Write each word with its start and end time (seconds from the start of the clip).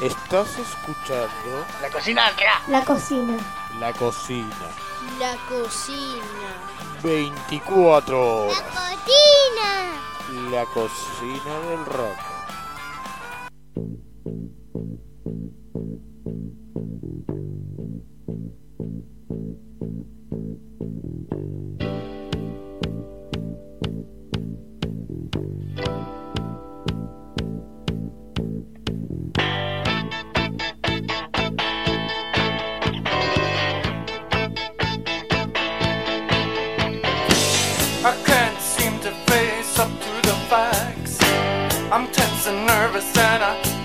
Estás 0.00 0.56
escuchando. 0.60 1.66
La 1.82 1.90
cocina 1.90 2.30
La 2.68 2.84
cocina. 2.84 3.36
La 3.80 3.92
cocina. 3.92 4.46
La 5.18 5.36
cocina. 5.48 6.22
24 7.02 8.44
horas. 8.44 8.58
La 8.58 8.64
cocina. 10.24 10.50
La 10.52 10.64
cocina 10.66 11.60
del 11.68 11.84
rock. 11.86 12.28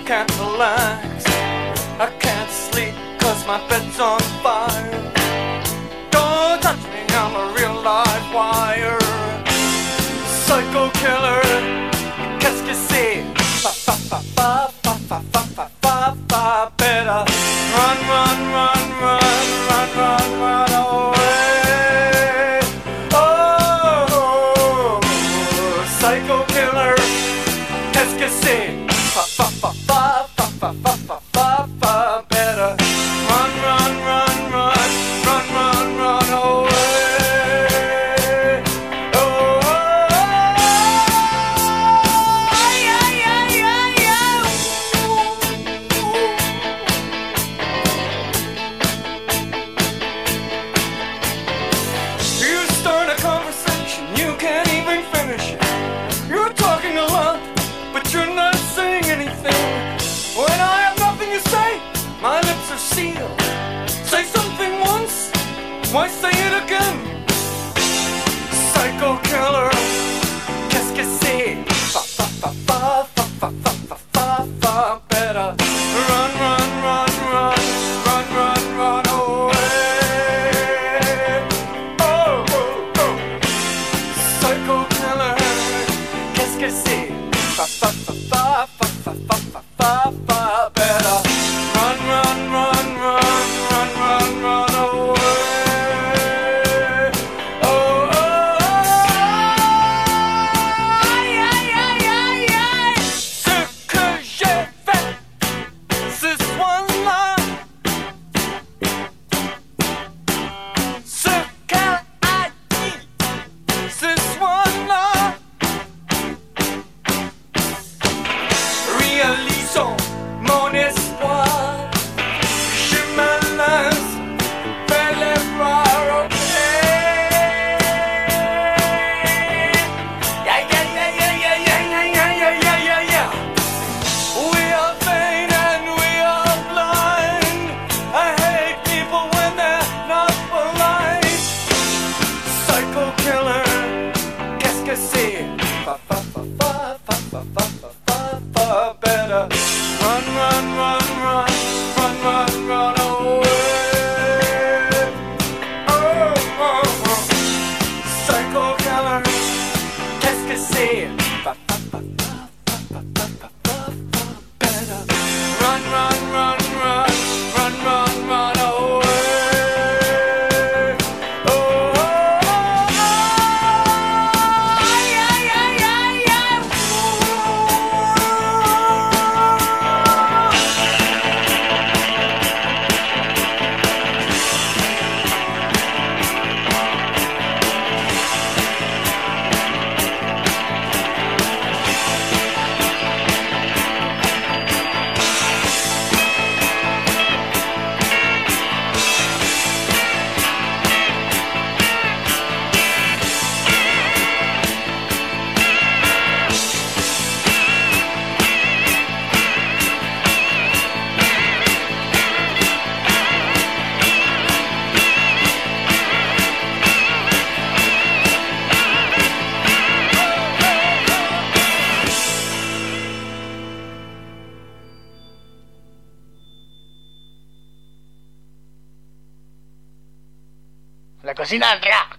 can't 0.04 0.30
relax. 0.38 1.24
I 1.98 2.12
can't 2.18 2.50
sleep 2.50 2.94
cause 3.18 3.46
my 3.46 3.58
bed's 3.68 3.98
on 3.98 4.20
fire. 4.42 5.12
Don't 6.10 6.60
touch 6.60 6.84
me, 6.92 7.02
I'm 7.08 7.34
a 7.34 7.54
real 7.56 7.74
live 7.82 8.34
wire. 8.34 8.98
Psycho 10.44 10.90
killer, 11.00 11.42
qu'est-ce 12.38 12.62
que 12.62 12.74
c'est? 12.74 13.24
Fa 13.62 13.70
fa 13.70 13.94
fa 14.10 14.20
fa 14.36 14.68
fa 14.82 14.94
fa 15.08 15.42
fa 15.54 15.70
fa 15.80 16.16
fa 16.28 16.72
Better. 16.76 17.24
Run, 17.74 17.98
run, 18.08 18.52
run. 18.52 18.83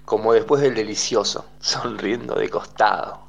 Como 0.06 0.34
después 0.34 0.62
del 0.62 0.76
delicioso, 0.76 1.46
sonriendo 1.60 2.36
de 2.36 2.50
costado. 2.50 3.25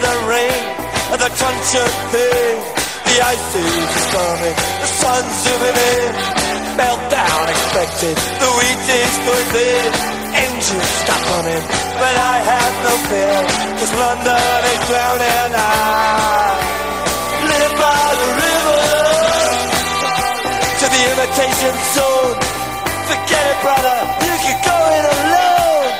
The 0.00 0.14
rain 0.30 0.62
and 1.12 1.20
the 1.20 1.30
crunch 1.38 1.70
of 1.74 1.90
thing. 2.12 2.56
The 3.08 3.16
ice 3.24 3.48
age 3.56 3.92
is 3.98 4.06
coming, 4.12 4.56
the 4.82 4.88
sun's 5.00 5.34
zooming 5.42 5.78
in. 5.96 6.12
Meltdown 6.78 7.44
expected, 7.50 8.14
the 8.38 8.50
wheat 8.58 8.86
is 8.86 9.14
good 9.26 9.50
in. 9.58 9.90
Engines 10.38 10.92
stop 11.02 11.22
running, 11.34 11.64
but 11.98 12.14
I 12.14 12.36
have 12.52 12.74
no 12.86 12.94
fear, 13.10 13.38
cause 13.80 13.94
London 13.98 14.60
is 14.70 14.80
drowning. 14.86 15.50
I 15.56 16.54
live 17.48 17.74
by 17.80 18.06
the 18.22 18.30
river 18.44 18.82
to 20.78 20.86
the 20.94 21.02
imitation 21.10 21.74
zone. 21.96 22.38
Forget 23.08 23.44
it, 23.50 23.58
brother, 23.64 23.98
you 24.22 24.34
can 24.44 24.58
go 24.62 24.78
it 24.94 25.06
alone. 25.16 25.90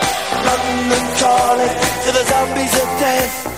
London 0.46 1.04
calling 1.18 1.74
to 2.04 2.08
the 2.12 2.24
zombies 2.30 2.74
of 2.78 2.88
death. 3.00 3.57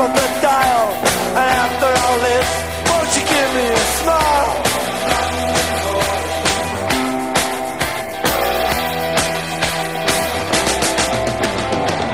the 0.00 0.06
top 0.06 0.08
of 0.08 0.14
the 0.14 0.28
dial. 0.40 0.88
And 1.30 1.48
after 1.64 1.90
all 2.04 2.18
this, 2.28 2.48
won't 2.88 3.10
you 3.16 3.24
give 3.34 3.50
me 3.54 3.66
a 3.68 3.84
smile? 4.00 4.50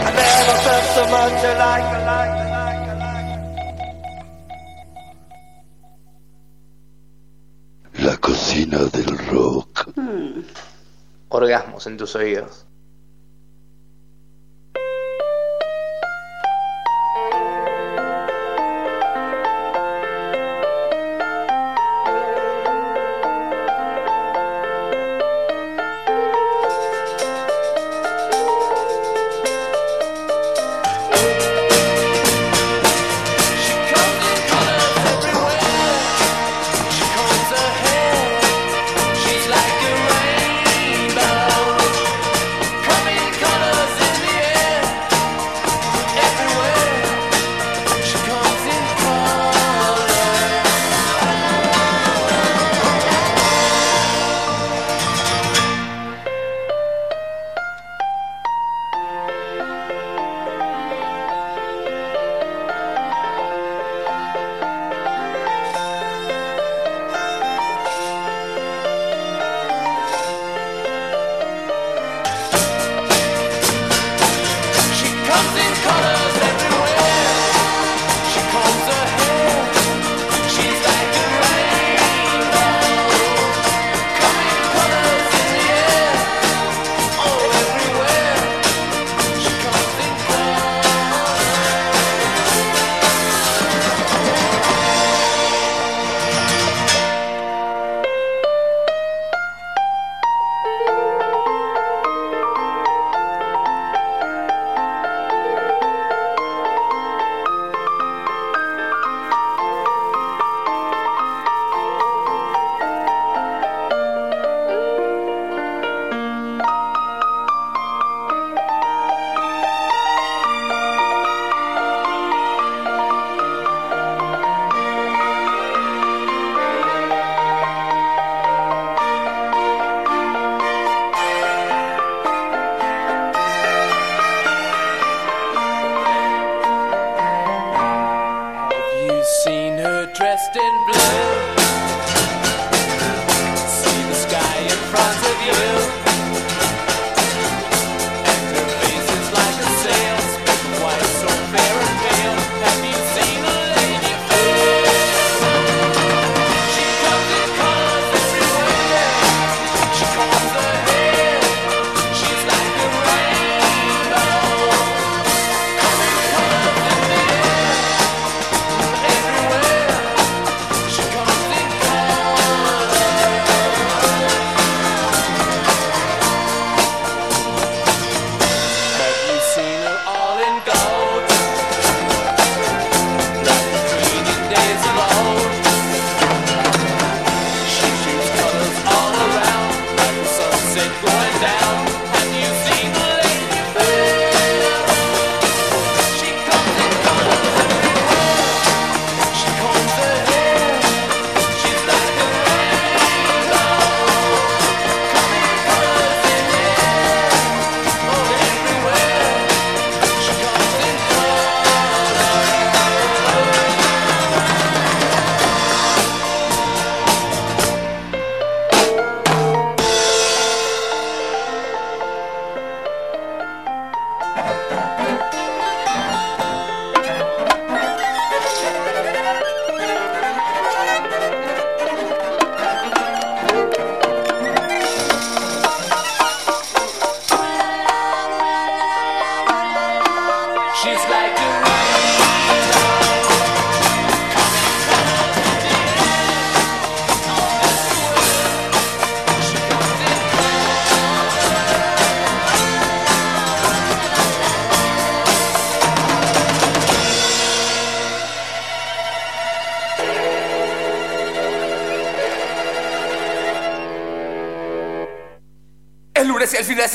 I 0.05 0.11
never 0.23 0.57
felt 0.67 0.87
so 0.97 1.03
much 1.17 1.39
alike, 1.53 1.91
alike, 1.99 2.37
alike, 2.47 2.89
alike. 2.95 3.35
La 8.05 8.17
cocina 8.19 8.79
del 8.93 9.19
rock. 9.31 9.93
Orgasmos 11.29 11.87
en 11.87 11.97
tus 11.97 12.15
oídos. 12.17 12.66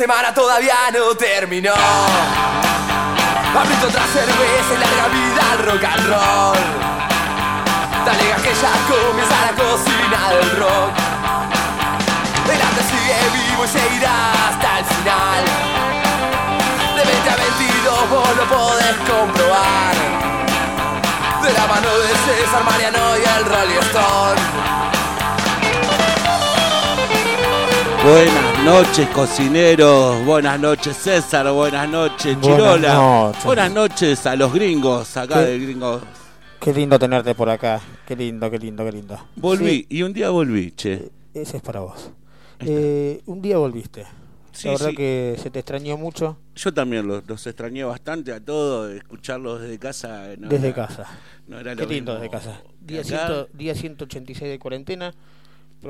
Semana 0.02 0.34
todavía 0.34 0.90
no 0.92 1.16
terminó. 1.16 1.76
Abrito 3.56 3.86
otra 3.88 4.04
cerveza 4.08 4.74
y 4.74 4.78
larga 4.80 5.08
vida 5.14 5.44
al 5.52 5.60
rock 5.68 5.84
and 5.84 6.06
roll. 6.08 6.58
Dale 8.04 8.26
que 8.42 8.54
ya 8.64 8.74
comienza 8.90 9.36
la 9.46 9.54
cocina 9.62 10.20
del 10.32 10.50
rock. 10.58 10.92
El 12.50 12.62
arte 12.68 12.82
sigue 12.90 13.16
vivo 13.38 13.64
y 13.64 13.68
seguirá 13.68 14.16
hasta 14.50 14.80
el 14.80 14.86
final. 14.86 15.44
De 16.96 17.04
20 17.04 17.30
a 17.30 17.36
22 17.36 18.10
vos 18.10 18.30
lo 18.38 18.46
podés 18.56 18.96
comprobar. 19.06 19.96
De 21.44 21.54
la 21.54 21.68
mano 21.68 21.90
de 22.00 22.10
César 22.26 22.64
Mariano 22.64 23.18
y 23.20 23.24
el 23.38 23.46
Rolling 23.46 23.80
Stone. 23.92 24.42
Buenas 28.04 28.64
noches, 28.66 29.08
cocineros. 29.10 30.26
Buenas 30.26 30.60
noches, 30.60 30.98
César. 30.98 31.52
Buenas 31.52 31.88
noches, 31.88 32.36
Buenas 32.40 32.58
Chirola. 32.58 32.94
noches. 32.96 33.44
Buenas 33.46 33.72
noches 33.72 34.26
a 34.26 34.36
los 34.36 34.54
gringos, 34.54 35.16
acá 35.18 35.36
¿Qué? 35.36 35.52
de 35.52 35.60
gringos. 35.60 36.02
Qué 36.60 36.74
lindo 36.74 36.98
tenerte 36.98 37.36
por 37.36 37.50
acá. 37.50 37.80
Qué 38.08 38.16
lindo, 38.16 38.50
qué 38.50 38.58
lindo, 38.58 38.84
qué 38.84 38.92
lindo. 38.92 39.20
Volví, 39.36 39.70
Sí, 39.70 39.86
y 39.90 40.02
un 40.04 40.14
día 40.14 40.30
volví, 40.30 40.72
che. 40.72 41.10
ese 41.34 41.58
es 41.58 41.64
para 41.64 41.82
vos. 41.82 42.12
Eh, 42.60 43.22
un 43.28 43.42
día 43.42 43.58
volviste. 43.58 44.06
Sí, 44.52 44.68
la 44.68 44.74
verdad 44.74 44.90
sí. 44.90 44.96
que 44.96 45.36
se 45.42 45.50
te 45.50 45.60
extrañó 45.60 45.96
mucho 45.98 46.38
Yo 46.56 46.74
también 46.74 47.08
los, 47.08 47.24
los 47.26 47.48
extrañé 47.48 47.86
bastante 47.86 48.34
a 48.34 48.44
todos, 48.44 48.92
escucharlos 48.94 49.62
desde 49.62 49.80
casa. 49.80 50.24
no 50.38 50.50
desde 50.50 50.68
era- 50.70 50.88
casa. 50.88 51.06
No 51.48 51.58
era 51.60 51.74
Qué 51.76 51.84
lo 51.84 51.90
lindo 51.90 52.12
mismo 52.14 52.24
desde 52.24 52.30
casa. 52.30 52.62
Día, 52.82 53.00
acá. 53.00 53.08
ciento- 53.08 53.48
día 53.54 53.76
186 53.76 54.52
de 54.52 54.60
cuarentena. 54.60 55.14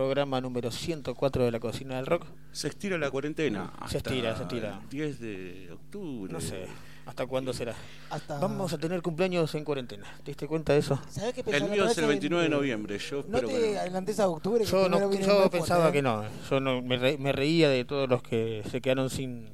Programa 0.01 0.41
número 0.41 0.71
104 0.71 1.45
de 1.45 1.51
la 1.51 1.59
cocina 1.59 1.97
del 1.97 2.07
rock. 2.07 2.25
Se 2.51 2.67
estira 2.69 2.97
la 2.97 3.11
cuarentena. 3.11 3.71
Se 3.87 3.97
estira, 3.97 4.35
se 4.35 4.41
estira. 4.43 4.79
el 4.81 4.89
10 4.89 5.19
de 5.19 5.69
octubre. 5.71 6.33
No 6.33 6.41
sé. 6.41 6.65
¿Hasta 7.05 7.27
cuándo 7.27 7.53
será? 7.53 7.75
Hasta... 8.09 8.39
Vamos 8.39 8.73
a 8.73 8.79
tener 8.79 9.03
cumpleaños 9.03 9.53
en 9.53 9.63
cuarentena. 9.63 10.05
¿Te 10.23 10.31
diste 10.31 10.47
cuenta 10.47 10.73
de 10.73 10.79
eso? 10.79 10.99
¿Sabés 11.07 11.35
qué 11.35 11.41
El 11.51 11.69
mío 11.69 11.85
es 11.85 11.95
el 11.99 12.05
vez 12.05 12.07
29 12.09 12.43
de 12.45 12.49
noviembre. 12.49 12.97
Yo 12.97 13.23
No 13.27 13.41
te 13.41 13.77
adelantes 13.77 14.19
a 14.19 14.27
octubre. 14.27 14.65
que 14.65 14.71
Yo, 14.71 14.89
no, 14.89 14.99
yo 15.13 15.49
pensaba 15.51 15.81
fuerte, 15.81 15.91
que 15.93 15.99
¿eh? 15.99 16.01
no. 16.01 16.23
Yo 16.49 16.59
no, 16.59 16.81
me, 16.81 16.97
re- 16.97 17.17
me 17.19 17.31
reía 17.31 17.69
de 17.69 17.85
todos 17.85 18.09
los 18.09 18.23
que 18.23 18.63
se 18.71 18.81
quedaron 18.81 19.11
sin, 19.11 19.49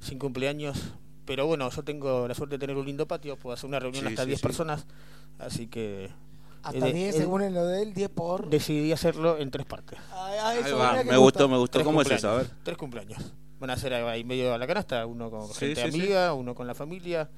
sin 0.00 0.18
cumpleaños. 0.18 0.94
Pero 1.26 1.46
bueno, 1.46 1.68
yo 1.68 1.82
tengo 1.82 2.26
la 2.26 2.32
suerte 2.34 2.54
de 2.54 2.58
tener 2.60 2.76
un 2.78 2.86
lindo 2.86 3.06
patio. 3.06 3.36
Puedo 3.36 3.52
hacer 3.52 3.68
una 3.68 3.80
reunión 3.80 4.04
Sí, 4.04 4.08
hasta 4.08 4.22
sí, 4.22 4.28
10 4.28 4.40
sí. 4.40 4.42
personas. 4.46 4.86
Así 5.38 5.66
que 5.66 6.08
Hasta 6.64 6.88
Eh, 6.88 6.92
10 6.92 7.14
eh, 7.14 7.18
según 7.18 7.42
en 7.42 7.54
lo 7.54 7.64
de 7.66 7.82
él, 7.82 7.94
10 7.94 8.08
por... 8.10 8.48
decidí 8.48 8.90
hacerlo 8.92 9.38
en 9.38 9.50
tres 9.50 9.66
partes. 9.66 9.98
Ah, 10.10 10.30
ah, 10.42 10.54
eso, 10.56 10.76
va, 10.78 11.02
me 11.04 11.16
gustó, 11.16 11.48
me 11.48 11.56
gustó. 11.58 11.72
Tres 11.74 11.84
¿Cómo 11.84 12.00
es 12.02 12.10
eso? 12.10 12.30
A 12.30 12.36
ver. 12.36 12.46
cumpleaños. 12.46 12.64
Tres 12.64 12.76
cumpleaños. 12.78 13.32
Van 13.60 13.70
a 13.70 13.76
ser 13.76 13.94
ahí 13.94 14.24
medio 14.24 14.52
a 14.52 14.58
la 14.58 14.66
canasta. 14.66 15.06
Uno 15.06 15.30
con 15.30 15.46
Sí, 15.48 15.66
gente 15.74 15.82
sí, 15.84 15.92
sí. 15.92 15.98
amiga, 16.00 16.32
uno 16.34 16.54
con 16.54 16.66
la 16.66 16.74
familia 16.74 17.30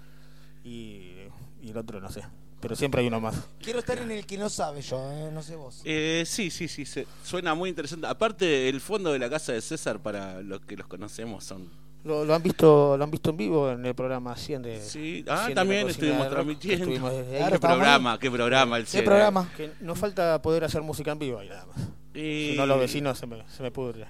y, 0.65 1.13
y 1.61 1.71
el 1.71 1.77
otro 1.77 2.01
no 2.01 2.11
sé. 2.11 2.23
Pero 2.61 2.75
siempre 2.75 3.03
hay 3.03 3.09
uno 3.09 3.21
más. 3.21 3.35
Quiero 3.61 3.79
estar 3.81 3.99
en 3.99 4.11
el 4.11 4.25
que 4.27 4.39
no 4.39 4.49
sabe 4.49 4.81
yo, 4.81 4.99
¿eh? 5.13 5.31
no 5.33 5.43
sé 5.43 5.57
vos. 5.57 5.83
Eh, 5.85 6.25
sí, 6.27 6.51
sí, 6.51 6.69
sí, 6.69 6.87
se- 6.87 7.07
suena 7.23 7.55
muy 7.55 7.69
interesante. 7.69 8.07
Aparte, 8.07 8.69
el 8.69 8.81
fondo 8.81 9.13
de 9.13 9.19
la 9.19 9.29
casa 9.29 9.53
de 9.53 9.61
César, 9.61 10.01
para 10.01 10.41
los 10.41 10.61
que 10.63 10.77
los 10.77 10.87
conocemos, 10.87 11.45
son... 11.45 11.71
Lo, 12.07 12.25
lo 12.25 12.35
han 12.35 12.43
visto 12.43 12.97
lo 12.97 13.03
han 13.05 13.11
visto 13.11 13.31
en 13.31 13.37
vivo 13.37 13.71
en 13.71 13.85
el 13.85 13.95
programa 13.95 14.37
100 14.37 14.63
de 14.63 14.81
Sí, 14.81 15.23
100 15.25 15.29
ah, 15.29 15.49
también 15.55 15.89
estuvimos 15.89 16.29
transmitiendo. 16.31 16.85
estuvimos 16.85 17.11
desde 17.13 17.43
ahí. 17.43 17.53
Qué 17.53 17.59
programa, 17.59 18.19
qué 18.19 18.31
programa 18.31 18.77
el 18.77 18.85
¿Qué 18.85 18.91
cielo. 18.91 19.07
programa? 19.07 19.49
Que 19.57 19.73
nos 19.81 19.99
falta 19.99 20.41
poder 20.41 20.63
hacer 20.65 20.83
música 20.83 21.11
en 21.13 21.19
vivo 21.19 21.39
ahí 21.41 21.49
nada 21.49 21.67
más. 21.67 21.77
Y- 22.15 22.51
Si 22.53 22.55
no 22.57 22.65
los 22.67 22.79
vecinos 22.79 23.19
se 23.19 23.27
me, 23.27 23.43
se 23.49 23.63
me 23.63 23.71
pudre. 23.73 24.07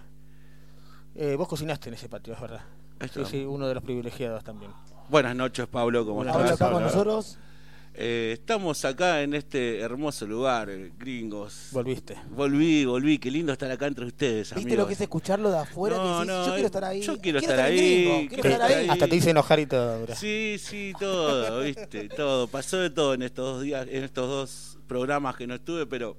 Eh, 1.14 1.34
vos 1.36 1.48
cocinaste 1.48 1.88
en 1.88 1.94
ese 1.94 2.08
patio, 2.10 2.34
es 2.34 2.40
verdad. 2.40 2.60
Sí, 3.12 3.24
sí, 3.24 3.44
uno 3.44 3.66
de 3.66 3.74
los 3.74 3.82
privilegiados 3.82 4.44
también. 4.44 4.70
Buenas 5.08 5.34
noches, 5.34 5.66
Pablo, 5.66 6.04
¿cómo 6.04 6.16
Buenas 6.16 6.34
Pablo 6.34 6.50
estás? 6.50 6.60
acá 6.60 6.72
con 6.74 6.82
Pablo. 6.82 6.96
nosotros. 6.96 7.38
Eh, 7.98 8.32
estamos 8.34 8.84
acá 8.84 9.22
en 9.22 9.32
este 9.32 9.80
hermoso 9.80 10.26
lugar, 10.26 10.68
eh, 10.68 10.92
gringos. 10.98 11.68
Volviste. 11.72 12.14
Volví, 12.28 12.84
volví, 12.84 13.18
qué 13.18 13.30
lindo 13.30 13.54
estar 13.54 13.70
acá 13.70 13.86
entre 13.86 14.04
ustedes, 14.04 14.50
¿Viste 14.50 14.60
amigos. 14.60 14.78
lo 14.78 14.86
que 14.86 14.92
es 14.92 15.00
escucharlo 15.00 15.50
de 15.50 15.58
afuera? 15.58 15.96
No, 15.96 16.02
que 16.02 16.10
decís, 16.10 16.26
no, 16.26 16.44
yo 16.44 16.50
eh, 16.50 16.52
quiero 16.52 16.66
estar 16.66 16.84
ahí. 16.84 17.00
yo 17.00 17.18
quiero 17.18 17.38
estar 17.38 17.58
ahí, 17.60 18.28
quiero 18.28 18.48
estar 18.50 18.90
hasta 18.90 19.08
te 19.08 19.16
hice 19.16 19.30
enojar 19.30 19.60
y 19.60 19.66
todo. 19.66 20.00
mirá. 20.00 20.14
Sí, 20.14 20.56
sí, 20.58 20.92
todo, 21.00 21.60
viste, 21.60 22.08
todo. 22.16 22.48
Pasó 22.48 22.76
de 22.76 22.90
todo 22.90 23.14
en 23.14 23.22
estos 23.22 23.54
dos 23.54 23.62
días, 23.62 23.86
en 23.90 24.04
estos 24.04 24.28
dos 24.28 24.78
programas 24.86 25.34
que 25.36 25.46
no 25.46 25.54
estuve, 25.54 25.86
pero 25.86 26.18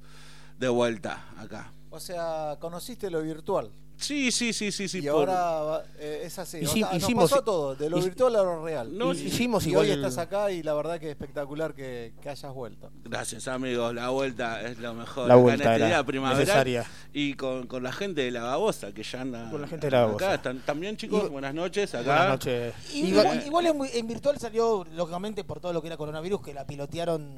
de 0.58 0.70
vuelta 0.70 1.28
acá. 1.38 1.72
O 1.92 2.00
sea, 2.00 2.58
conociste 2.60 3.12
lo 3.12 3.22
virtual. 3.22 3.70
Sí, 4.00 4.32
sí, 4.32 4.54
sí, 4.54 4.72
sí, 4.72 4.88
sí. 4.88 5.00
y 5.00 5.02
por- 5.02 5.12
ahora 5.30 5.42
va- 5.62 5.84
eh, 6.00 6.22
es 6.26 6.38
así. 6.38 6.58
O 6.58 6.62
nos 6.62 6.94
hicimos- 6.94 7.32
pasó 7.32 7.44
todo, 7.44 7.76
de 7.76 7.90
lo 7.90 7.98
hic- 7.98 8.04
virtual 8.04 8.36
a 8.36 8.44
lo 8.44 8.64
real. 8.64 8.96
No, 8.98 9.12
y, 9.14 9.18
hicimos 9.24 9.66
y 9.66 9.70
igual 9.72 9.86
hoy 9.86 9.92
estás 9.92 10.18
acá 10.20 10.52
y 10.52 10.62
la 10.62 10.74
verdad 10.76 11.00
que 11.00 11.08
es 11.08 11.12
espectacular 11.12 11.74
que, 11.74 12.14
que 12.22 12.30
hayas 12.30 12.54
vuelto. 12.54 12.92
Gracias, 13.04 13.48
amigos. 13.48 13.96
La 13.96 14.10
vuelta 14.10 14.62
es 14.62 14.78
lo 14.78 14.94
mejor. 14.94 15.28
La 15.28 15.34
Acá 15.34 15.42
vuelta 15.42 15.64
en 15.64 15.70
este 15.72 15.76
era 15.78 15.88
día 15.88 16.04
primaveral. 16.06 16.40
necesaria. 16.40 16.86
Y 17.12 17.34
con, 17.34 17.66
con 17.66 17.82
la 17.82 17.92
gente 17.92 18.22
de 18.22 18.30
la 18.32 18.44
babosa 18.44 18.92
que 18.94 19.02
ya 19.04 19.22
anda. 19.22 19.50
Con 19.50 19.62
la 19.62 19.68
gente 19.68 19.88
de 19.88 19.92
la 19.92 20.06
babosa. 20.06 20.26
Acá 20.26 20.36
están, 20.36 20.60
también, 20.60 20.96
chicos, 20.96 21.24
Y- 21.26 21.30
buenas 21.30 21.54
noches. 21.56 21.96
Acá. 21.96 22.04
Buenas 22.06 22.30
noches. 22.30 22.74
Igual, 22.94 23.44
igual 23.48 23.66
en, 23.66 23.82
en 23.94 24.08
virtual 24.08 24.38
salió, 24.38 24.86
lógicamente, 24.96 25.44
por 25.44 25.60
todo 25.60 25.74
lo 25.74 25.82
que 25.82 25.88
era 25.88 25.98
coronavirus, 25.98 26.42
que 26.42 26.54
la 26.54 26.68
pilotearon. 26.68 27.36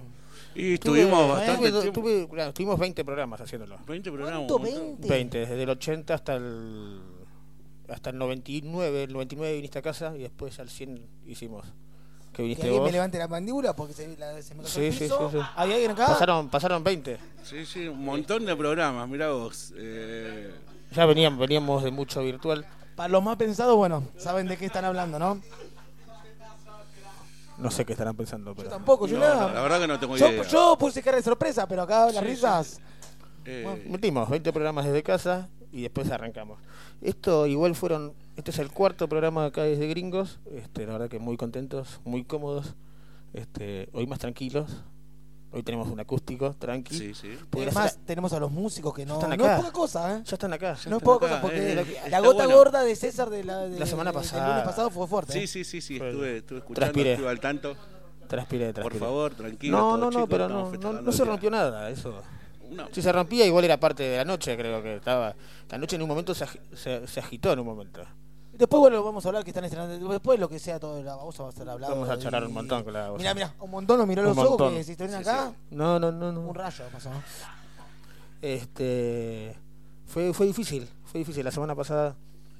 Y 0.55 0.73
estuvimos 0.73 1.19
tuve- 1.21 1.27
bastante 1.29 1.71
tuve- 1.71 1.91
tuve- 1.91 2.29
claro, 2.29 2.49
estuvimos 2.49 2.79
20 2.79 3.05
programas 3.05 3.41
haciéndolo. 3.41 3.77
20 3.87 4.11
programas. 4.11 4.39
¿Cuánto? 4.47 4.55
un 4.57 4.61
montón. 4.63 4.85
20. 5.01 5.07
20, 5.09 5.37
desde 5.39 5.63
el 5.63 5.69
80 5.69 6.13
hasta 6.13 6.35
el 6.35 6.99
hasta 7.87 8.11
el 8.11 8.17
99, 8.19 9.03
el 9.05 9.13
99 9.13 9.55
viniste 9.55 9.79
a 9.79 9.81
casa 9.81 10.13
y 10.15 10.19
después 10.19 10.59
al 10.59 10.69
100 10.69 11.07
hicimos. 11.25 11.65
Que 12.31 12.37
Que 12.37 12.41
viniste 12.43 12.63
alguien 12.63 12.81
vos. 12.81 12.87
me 12.87 12.91
levante 12.93 13.17
la 13.17 13.27
mandíbula 13.27 13.75
porque 13.75 13.93
se, 13.93 14.15
la- 14.17 14.39
se 14.43 14.53
me 14.53 14.61
cayó 14.61 14.73
Sí, 14.75 14.85
el 14.85 14.93
sí, 14.93 14.99
piso. 15.05 15.31
sí, 15.31 15.37
sí. 15.39 15.43
¿Hay 15.55 15.71
alguien 15.73 15.91
acá? 15.91 16.05
Pasaron 16.07 16.49
pasaron 16.49 16.83
20. 16.83 17.17
Sí, 17.43 17.65
sí, 17.65 17.87
un 17.87 18.05
montón 18.05 18.45
de 18.45 18.55
programas. 18.55 19.09
Mirá 19.09 19.31
vos. 19.31 19.73
Eh, 19.75 20.51
Ya 20.95 21.05
veníamos 21.07 21.39
veníamos 21.39 21.83
de 21.83 21.89
mucho 21.91 22.21
virtual. 22.21 22.65
Para 22.95 23.09
los 23.09 23.23
más 23.23 23.37
pensados, 23.37 23.75
bueno, 23.75 24.03
saben 24.17 24.47
de 24.47 24.57
qué 24.57 24.65
están 24.67 24.85
hablando, 24.85 25.17
¿no? 25.17 25.41
No 27.59 27.71
sé 27.71 27.85
qué 27.85 27.93
estarán 27.93 28.15
pensando, 28.15 28.51
Yo 28.51 28.55
pero 28.55 28.69
tampoco, 28.69 29.05
yo 29.07 29.17
no, 29.17 29.25
nada. 29.25 29.53
la 29.53 29.61
verdad 29.61 29.79
que 29.81 29.87
no 29.87 29.99
tengo 29.99 30.15
yo, 30.17 30.27
idea. 30.29 30.43
yo 30.43 30.77
puse 30.79 31.01
cara 31.01 31.17
de 31.17 31.23
sorpresa, 31.23 31.67
pero 31.67 31.81
acá 31.81 32.11
las 32.11 32.23
risas. 32.23 32.79
eh, 33.45 33.85
metimos 33.89 34.29
20 34.29 34.51
programas 34.53 34.85
desde 34.85 35.03
casa 35.03 35.49
y 35.71 35.81
después 35.81 36.09
arrancamos. 36.11 36.59
Esto 37.01 37.45
igual 37.47 37.75
fueron 37.75 38.13
este 38.37 38.51
es 38.51 38.59
el 38.59 38.71
cuarto 38.71 39.09
programa 39.09 39.45
acá 39.45 39.63
desde 39.63 39.87
Gringos. 39.87 40.39
Este, 40.55 40.85
la 40.85 40.93
verdad 40.93 41.09
que 41.09 41.19
muy 41.19 41.35
contentos, 41.35 41.99
muy 42.05 42.23
cómodos. 42.23 42.75
Este, 43.33 43.89
hoy 43.91 44.07
más 44.07 44.19
tranquilos. 44.19 44.83
Hoy 45.51 45.63
tenemos 45.63 45.87
un 45.87 45.99
acústico, 45.99 46.55
tranqui. 46.59 46.95
Sí, 46.95 47.13
sí. 47.15 47.35
Además, 47.53 47.97
tenemos 48.05 48.33
a 48.33 48.39
los 48.39 48.51
músicos 48.51 48.93
que 48.93 49.03
no, 49.05 49.15
están 49.15 49.35
no 49.37 49.45
es 49.45 49.57
poca 49.59 49.71
cosa, 49.71 50.17
¿eh? 50.17 50.21
ya 50.23 50.35
están 50.35 50.53
acá. 50.53 50.77
No 50.87 50.97
es 50.97 51.03
poca 51.03 51.25
acá, 51.25 51.35
cosa 51.35 51.41
porque 51.41 51.71
eh, 51.73 52.09
la, 52.09 52.19
gota 52.19 52.43
bueno. 52.45 52.55
gorda 52.55 52.83
de 52.83 52.95
César 52.95 53.29
de 53.31 53.43
la, 53.43 53.61
de- 53.67 53.79
La 53.79 53.85
semana 53.87 54.11
pasada. 54.13 54.47
lunes 54.49 54.63
pasado 54.63 54.91
fue 54.91 55.07
fuerte. 55.07 55.33
Sí, 55.33 55.39
¿eh? 55.39 55.47
sí, 55.47 55.63
sí, 55.63 55.81
sí, 55.81 55.93
estuve, 55.95 56.37
estuve 56.37 56.59
escuchando, 56.59 56.79
Transpiré. 56.79 57.11
estuve 57.13 57.29
al 57.29 57.39
tanto. 57.39 57.75
Transpiré, 58.27 58.73
Por 58.73 58.93
favor, 58.95 59.33
tranquilo. 59.33 59.75
No, 59.75 59.97
no, 59.97 60.11
no, 60.11 60.27
pero 60.27 60.47
no, 60.47 60.71
no, 60.71 61.01
no 61.01 61.11
se 61.11 61.23
el 61.23 61.27
rompió 61.29 61.49
nada, 61.49 61.89
eso. 61.89 62.21
No. 62.69 62.87
Si 62.91 63.01
se 63.01 63.11
rompía, 63.11 63.43
igual 63.47 63.65
era 63.65 63.79
parte 63.79 64.03
de 64.03 64.17
la 64.17 64.25
noche, 64.25 64.55
creo 64.55 64.83
que 64.83 64.97
estaba. 64.97 65.35
La 65.71 65.77
noche 65.79 65.95
en 65.95 66.03
un 66.03 66.07
momento 66.09 66.35
se, 66.35 66.45
agi- 66.45 66.59
se, 66.75 67.07
se 67.07 67.19
agitó 67.19 67.51
en 67.51 67.57
un 67.59 67.65
momento. 67.65 68.01
Después, 68.59 68.79
bueno, 68.81 69.01
vamos 69.01 69.25
a 69.25 69.29
hablar 69.29 69.43
que 69.45 69.51
están 69.51 69.63
estrenando. 69.63 70.09
Después, 70.09 70.37
lo 70.37 70.49
que 70.49 70.59
sea 70.59 70.79
todo, 70.81 71.01
la, 71.01 71.15
vamos 71.15 71.39
a 71.39 71.47
estar 71.47 71.69
hablando. 71.69 71.95
Vamos 71.95 72.09
a 72.09 72.19
charlar 72.19 72.43
un 72.45 72.53
montón 72.53 72.83
con 72.83 72.91
la 72.91 73.09
Mira, 73.17 73.33
mira, 73.33 73.53
un 73.57 73.71
montón 73.71 73.97
nos 73.97 74.05
miró 74.05 74.21
Un 74.21 74.35
los 74.35 74.37
ojos 74.37 74.73
que 74.73 74.83
si 74.83 74.91
estuvieran 74.91 75.23
Sí, 75.23 75.29
acá, 75.29 75.53
No, 75.71 75.97
no, 75.97 76.11
no, 76.11 76.31
no. 76.33 76.41
un 76.41 76.53
rayo 76.53 76.83
pasó. 76.91 77.09
Este. 78.41 79.55
Fue, 80.07 80.33
fue 80.33 80.45
difícil, 80.47 80.89
fue 81.05 81.19
difícil. 81.19 81.45
La 81.45 81.51
semana 81.51 81.73
pasada, 81.73 82.15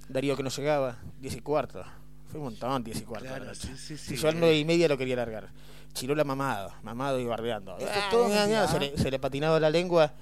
Darío 0.07 0.37
que 0.37 0.43
no 0.43 0.49
llegaba, 0.49 0.95
10 1.19 1.35
y 1.35 1.41
cuarto. 1.41 1.83
Fue 2.31 2.39
un 2.39 2.45
montón, 2.45 2.83
10 2.83 3.01
y 3.01 3.03
cuarto. 3.03 3.27
la 3.27 3.39
noche. 3.39 3.75
sí, 3.75 3.97
Si 3.97 4.15
yo 4.15 4.29
al 4.29 4.39
9 4.39 4.57
y 4.57 4.63
media 4.65 4.87
lo 4.87 4.97
quería 4.97 5.17
largar. 5.17 5.49
Chirola 5.93 6.23
mamado, 6.23 6.71
mamado 6.83 7.19
y 7.19 7.25
bardeando. 7.25 7.77
Es 7.77 7.89
todo 8.11 8.25
Ah, 8.25 8.29
mentira, 8.29 8.67
se, 8.67 8.77
¿eh? 8.77 8.79
le, 8.95 8.97
se 8.97 9.11
le 9.11 9.19
patinaba 9.19 9.59
la 9.59 9.69
lengua, 9.69 10.13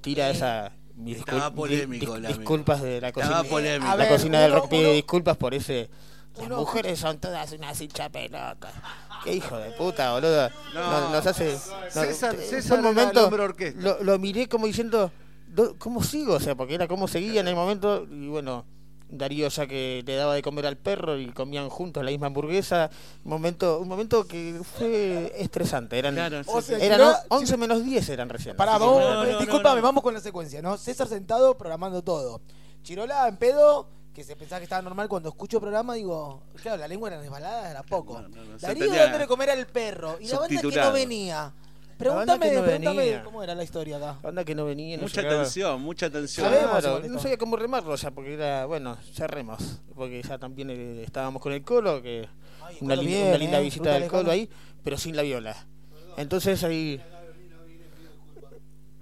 tira 0.00 0.28
esa. 0.30 0.72
Mis 0.96 1.18
Estaba 1.18 1.50
discul- 1.50 1.54
polémico, 1.54 2.14
dis- 2.16 2.20
la 2.22 2.28
disculpas 2.28 2.82
de 2.82 3.00
la 3.00 3.08
Estaba 3.08 3.28
cocina. 3.38 3.50
polémico. 3.50 3.86
A 3.90 3.96
La 3.96 4.04
ver, 4.04 4.08
cocina 4.12 4.40
del 4.40 4.52
rock 4.52 4.68
pide 4.68 4.92
disculpas 4.92 5.36
por 5.36 5.54
ese. 5.54 5.88
Las 6.36 6.46
uno- 6.46 6.56
mujeres 6.58 6.98
son 6.98 7.18
todas 7.18 7.52
unas 7.52 7.80
hincha 7.80 8.08
pelota. 8.08 8.72
Qué 9.24 9.34
hijo 9.34 9.56
de 9.56 9.70
puta, 9.72 10.12
boludo. 10.12 10.50
No. 10.74 10.90
Nos, 11.00 11.10
nos 11.12 11.26
hace. 11.26 11.56
César- 11.90 12.34
fue 12.34 12.44
César 12.44 12.78
un 12.78 12.84
momento. 12.84 13.30
Lo, 13.78 14.02
lo 14.02 14.18
miré 14.18 14.48
como 14.48 14.66
diciendo. 14.66 15.10
"Do- 15.48 15.76
¿Cómo 15.78 16.02
sigo? 16.02 16.34
O 16.34 16.40
sea, 16.40 16.54
porque 16.56 16.74
era 16.74 16.88
como 16.88 17.06
seguía 17.08 17.40
en 17.40 17.48
el 17.48 17.54
momento. 17.54 18.06
Y 18.10 18.26
bueno, 18.26 18.64
Darío 19.08 19.48
ya 19.48 19.66
que 19.66 20.02
le 20.06 20.16
daba 20.16 20.34
de 20.34 20.42
comer 20.42 20.66
al 20.66 20.76
perro 20.76 21.18
y 21.18 21.30
comían 21.32 21.68
juntos 21.68 22.04
la 22.04 22.10
misma 22.10 22.26
hamburguesa. 22.28 22.90
Un 23.24 23.30
momento, 23.30 23.78
un 23.80 23.88
momento 23.88 24.26
que 24.26 24.60
fue 24.62 25.32
estresante. 25.36 25.98
Eran, 25.98 26.14
Claro, 26.14 26.42
sí, 26.42 26.50
O 26.52 26.60
sí. 26.60 26.66
sea, 26.68 26.78
eran 26.78 27.00
Chirola- 27.00 27.24
11 27.28 27.56
menos 27.56 27.84
10 27.84 28.08
eran 28.08 28.28
recién. 28.28 28.56
Pará, 28.56 28.78
vamos, 28.78 29.00
no, 29.02 29.24
no, 29.24 29.74
no. 29.74 29.82
vamos 29.82 30.02
con 30.02 30.14
la 30.14 30.20
secuencia, 30.20 30.62
¿no? 30.62 30.76
César 30.76 31.06
sentado 31.06 31.56
programando 31.56 32.02
todo. 32.02 32.40
Chirola 32.82 33.28
en 33.28 33.36
pedo, 33.36 33.88
que 34.12 34.24
se 34.24 34.36
pensaba 34.36 34.60
que 34.60 34.64
estaba 34.64 34.82
normal 34.82 35.08
cuando 35.08 35.28
escucho 35.28 35.60
programa, 35.60 35.94
digo, 35.94 36.42
claro, 36.62 36.78
la 36.78 36.88
lengua 36.88 37.08
era 37.10 37.20
resbalada, 37.20 37.70
era 37.70 37.82
poco. 37.82 38.20
No, 38.20 38.28
no, 38.28 38.44
no, 38.44 38.58
se 38.58 38.66
Darío 38.66 38.92
dándole 38.92 39.26
comer 39.26 39.50
al 39.50 39.66
perro. 39.66 40.16
Y 40.20 40.28
la 40.28 40.38
banda 40.40 40.60
que 40.60 40.76
no 40.76 40.92
venía. 40.92 41.52
Pregúntame, 41.98 42.52
no 42.52 42.62
pregúntame 42.62 42.96
venía. 43.02 43.22
cómo 43.24 43.42
era 43.42 43.54
la 43.54 43.62
historia 43.64 43.96
acá. 43.96 44.18
La 44.22 44.28
onda 44.30 44.44
que 44.44 44.54
no 44.54 44.64
venía. 44.64 44.96
no 44.96 45.02
Mucha 45.04 45.22
llegaba. 45.22 45.42
tensión, 45.42 45.80
mucha 45.82 46.10
Claro, 46.10 46.88
igual 46.98 47.12
no 47.12 47.18
sabía 47.20 47.38
cómo 47.38 47.56
remarlo 47.56 47.94
ya, 47.96 48.10
porque 48.10 48.34
era, 48.34 48.66
bueno, 48.66 48.96
cerremos. 49.14 49.80
Porque 49.94 50.22
ya 50.22 50.38
también 50.38 50.70
eh, 50.70 51.02
estábamos 51.04 51.40
con 51.40 51.52
el 51.52 51.62
Colo, 51.62 52.02
que 52.02 52.28
Ay, 52.62 52.76
una, 52.80 52.94
Colo 52.96 53.02
linda, 53.02 53.16
bien, 53.18 53.28
una 53.28 53.38
linda 53.38 53.60
eh, 53.60 53.62
visita 53.62 53.92
del. 53.94 54.08
Colo 54.08 54.30
ahí, 54.30 54.48
pero 54.82 54.96
sin 54.98 55.14
la 55.16 55.22
viola. 55.22 55.56
Entonces 56.16 56.62
ahí 56.64 57.00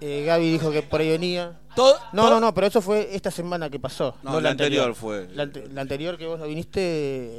eh, 0.00 0.24
Gaby 0.26 0.50
dijo 0.50 0.70
que 0.70 0.82
por 0.82 1.00
ahí 1.00 1.10
venía. 1.10 1.58
Todo, 1.76 1.96
No, 2.12 2.28
no, 2.28 2.40
no, 2.40 2.52
pero 2.52 2.66
eso 2.66 2.82
fue 2.82 3.14
esta 3.14 3.30
semana 3.30 3.70
que 3.70 3.78
pasó. 3.78 4.16
No, 4.22 4.40
la 4.40 4.50
anterior 4.50 4.94
fue. 4.94 5.28
La, 5.32 5.44
ante- 5.44 5.68
la 5.68 5.80
anterior 5.82 6.18
que 6.18 6.26
vos 6.26 6.38
no 6.38 6.46
viniste, 6.46 6.80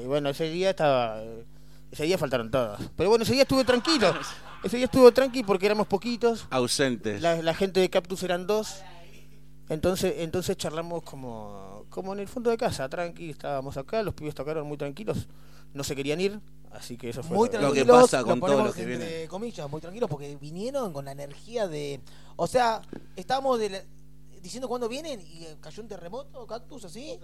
eh, 0.01 0.03
bueno, 0.07 0.29
ese 0.29 0.49
día 0.49 0.71
estaba... 0.71 1.21
Ese 1.91 2.05
día 2.05 2.17
faltaron 2.17 2.49
todos. 2.49 2.79
Pero 2.95 3.09
bueno, 3.09 3.23
ese 3.23 3.33
día 3.33 3.43
estuve 3.43 3.63
tranquilo. 3.63 4.13
Ese 4.63 4.77
día 4.77 4.85
estuvo 4.85 5.11
tranqui 5.11 5.43
porque 5.43 5.65
éramos 5.65 5.87
poquitos. 5.87 6.47
Ausentes. 6.49 7.21
La, 7.21 7.41
la 7.41 7.53
gente 7.53 7.79
de 7.79 7.89
Cactus 7.89 8.23
eran 8.23 8.47
dos. 8.47 8.81
Entonces, 9.69 10.15
entonces 10.17 10.57
charlamos 10.57 11.03
como, 11.03 11.85
como 11.89 12.13
en 12.13 12.19
el 12.19 12.27
fondo 12.27 12.49
de 12.49 12.57
casa, 12.57 12.87
tranqui, 12.89 13.29
estábamos 13.31 13.77
acá, 13.77 14.03
los 14.03 14.13
pibes 14.13 14.35
tocaron 14.35 14.67
muy 14.67 14.77
tranquilos, 14.77 15.27
no 15.73 15.83
se 15.85 15.95
querían 15.95 16.19
ir, 16.19 16.39
así 16.71 16.97
que 16.97 17.09
eso 17.09 17.23
fue 17.23 17.37
muy 17.37 17.47
lo- 17.47 17.51
que 17.53 17.57
tranquilos, 17.59 18.01
pasa 18.01 18.23
con 18.23 18.39
lo 18.39 18.45
todo 18.45 18.47
lo 18.49 18.57
ponemos 18.57 18.75
que 18.75 18.81
entre 18.83 18.97
viene. 18.97 19.27
comillas, 19.29 19.69
muy 19.69 19.79
tranquilos 19.79 20.09
porque 20.09 20.35
vinieron 20.35 20.91
con 20.91 21.05
la 21.05 21.13
energía 21.13 21.67
de, 21.69 22.01
o 22.35 22.45
sea, 22.45 22.81
estábamos 23.15 23.57
de 23.57 23.69
la- 23.69 23.83
diciendo 24.41 24.67
cuándo 24.67 24.89
vienen 24.89 25.21
y 25.21 25.45
eh, 25.45 25.55
cayó 25.61 25.81
un 25.81 25.87
terremoto, 25.87 26.45
cactus 26.45 26.83
así. 26.83 27.17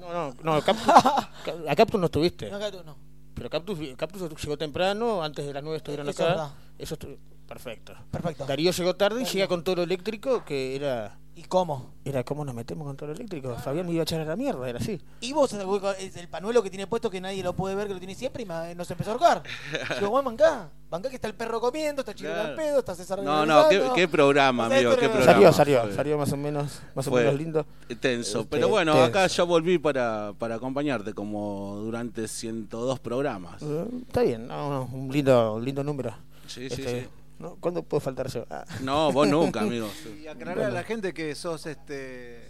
No, 0.00 0.12
no, 0.12 0.34
no, 0.42 0.62
Cactus, 0.62 0.88
a 1.68 1.76
Cactus 1.76 2.00
no 2.00 2.06
estuviste, 2.06 2.50
No, 2.50 2.58
Cactus, 2.58 2.84
no. 2.86 2.96
Pero 3.38 3.50
Cactus, 3.50 3.78
Cactus 3.96 4.42
llegó 4.42 4.58
temprano, 4.58 5.22
antes 5.22 5.46
de 5.46 5.52
las 5.54 5.62
nueve 5.62 5.78
estuvieron 5.78 6.08
Eso 6.08 6.22
es 6.22 6.28
acá, 6.28 6.34
verdad. 6.34 6.52
eso 6.78 6.98
perfecto. 7.46 7.94
Perfecto. 8.10 8.44
Darío 8.46 8.70
llegó 8.72 8.94
tarde 8.96 9.22
y 9.22 9.24
llega 9.24 9.48
con 9.48 9.64
todo 9.64 9.76
lo 9.76 9.82
eléctrico, 9.82 10.44
que 10.44 10.76
era, 10.76 11.18
¿Y 11.38 11.44
cómo? 11.44 11.92
era 12.04 12.24
¿cómo 12.24 12.44
nos 12.44 12.52
metemos 12.54 12.84
con 12.86 12.96
todo 12.96 13.10
lo 13.10 13.14
eléctrico? 13.14 13.54
Fabián 13.56 13.86
me 13.86 13.92
iba 13.92 14.00
a 14.00 14.02
echar 14.02 14.20
a 14.20 14.24
la 14.24 14.34
mierda, 14.34 14.68
era 14.68 14.78
así. 14.80 14.98
Y 15.20 15.32
vos, 15.32 15.52
eh, 15.52 15.62
es 16.00 16.16
el 16.16 16.26
panuelo 16.26 16.62
que 16.64 16.70
tiene 16.70 16.86
puesto 16.88 17.10
que 17.10 17.20
nadie 17.20 17.42
lo 17.44 17.52
puede 17.52 17.76
ver, 17.76 17.86
que 17.86 17.92
lo 17.94 18.00
tiene 18.00 18.14
siempre, 18.16 18.42
y 18.42 18.46
ma- 18.46 18.74
nos 18.74 18.90
empezó 18.90 19.10
a 19.10 19.12
ahorcar. 19.12 19.42
Digo, 20.00 20.10
bueno, 20.10 20.30
mancá. 20.30 20.68
Mancá 20.90 21.10
que 21.10 21.14
está 21.16 21.28
el 21.28 21.34
perro 21.34 21.60
comiendo, 21.60 22.00
está 22.02 22.14
Chile 22.14 22.30
Claro. 22.32 22.56
pedo, 22.56 22.78
está 22.80 22.94
César 22.96 23.22
No, 23.22 23.46
no, 23.46 23.68
qué, 23.68 23.82
qué 23.94 24.08
programa, 24.08 24.64
O 24.66 24.68
sea, 24.68 24.76
amigo, 24.78 24.90
esto 24.92 25.00
qué 25.02 25.08
programa. 25.10 25.32
Salió, 25.34 25.52
salió, 25.52 25.82
Fue 25.82 25.92
salió 25.94 26.18
más 26.18 26.32
o 26.32 26.36
menos, 26.36 26.80
más 26.96 27.06
o 27.06 27.10
menos 27.12 27.34
lindo. 27.34 27.66
Tenso. 28.00 28.38
Este, 28.40 28.50
Pero 28.50 28.68
bueno, 28.68 28.92
tenso. 28.94 29.06
acá 29.06 29.26
ya 29.28 29.44
volví 29.44 29.78
para, 29.78 30.32
para 30.38 30.56
acompañarte 30.56 31.12
como 31.14 31.76
durante 31.84 32.26
102 32.26 32.98
programas. 32.98 33.62
Eh, 33.62 33.84
Está 34.08 34.22
bien, 34.22 34.48
no, 34.48 34.70
no, 34.70 34.88
un 34.92 35.12
lindo, 35.12 35.54
un 35.54 35.64
lindo 35.64 35.84
número. 35.84 36.14
Sí, 36.48 36.68
sí, 36.70 36.80
Este, 36.82 37.02
sí. 37.02 37.08
¿No? 37.38 37.56
¿Cuándo 37.56 37.82
puedo 37.82 38.00
faltar 38.00 38.28
yo? 38.28 38.44
Ah. 38.50 38.64
No, 38.82 39.12
vos 39.12 39.28
nunca, 39.28 39.60
amigo. 39.60 39.88
Y 40.22 40.26
aclarar 40.26 40.64
a 40.66 40.70
la 40.70 40.82
gente 40.84 41.12
que 41.14 41.34
sos 41.34 41.66
este 41.66 42.48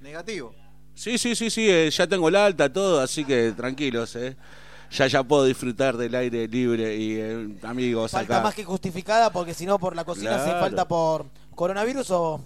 negativo. 0.00 0.54
Sí, 0.94 1.16
sí, 1.18 1.34
sí, 1.34 1.48
sí, 1.50 1.68
eh, 1.70 1.90
ya 1.90 2.06
tengo 2.06 2.28
el 2.28 2.36
alta, 2.36 2.70
todo, 2.72 3.00
así 3.00 3.24
que 3.24 3.52
tranquilos, 3.52 4.14
eh. 4.16 4.36
Ya 4.90 5.06
ya 5.06 5.22
puedo 5.22 5.44
disfrutar 5.46 5.96
del 5.96 6.14
aire 6.14 6.46
libre 6.46 6.94
y 6.94 7.14
eh, 7.18 7.48
amigos 7.62 8.10
Falta 8.12 8.34
acá. 8.34 8.42
más 8.44 8.54
que 8.54 8.62
justificada 8.62 9.32
porque 9.32 9.54
si 9.54 9.64
no 9.64 9.78
por 9.78 9.96
la 9.96 10.04
cocina 10.04 10.38
se 10.38 10.44
Claro. 10.44 10.60
falta 10.60 10.86
por 10.86 11.24
coronavirus 11.54 12.10
o, 12.10 12.44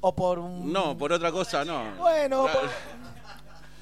o 0.00 0.14
por 0.14 0.38
un... 0.38 0.72
No, 0.72 0.96
por 0.96 1.12
otra 1.12 1.32
cosa 1.32 1.64
no. 1.64 1.96
Bueno, 1.96 2.44
Claro. 2.44 2.60
por- 2.60 2.70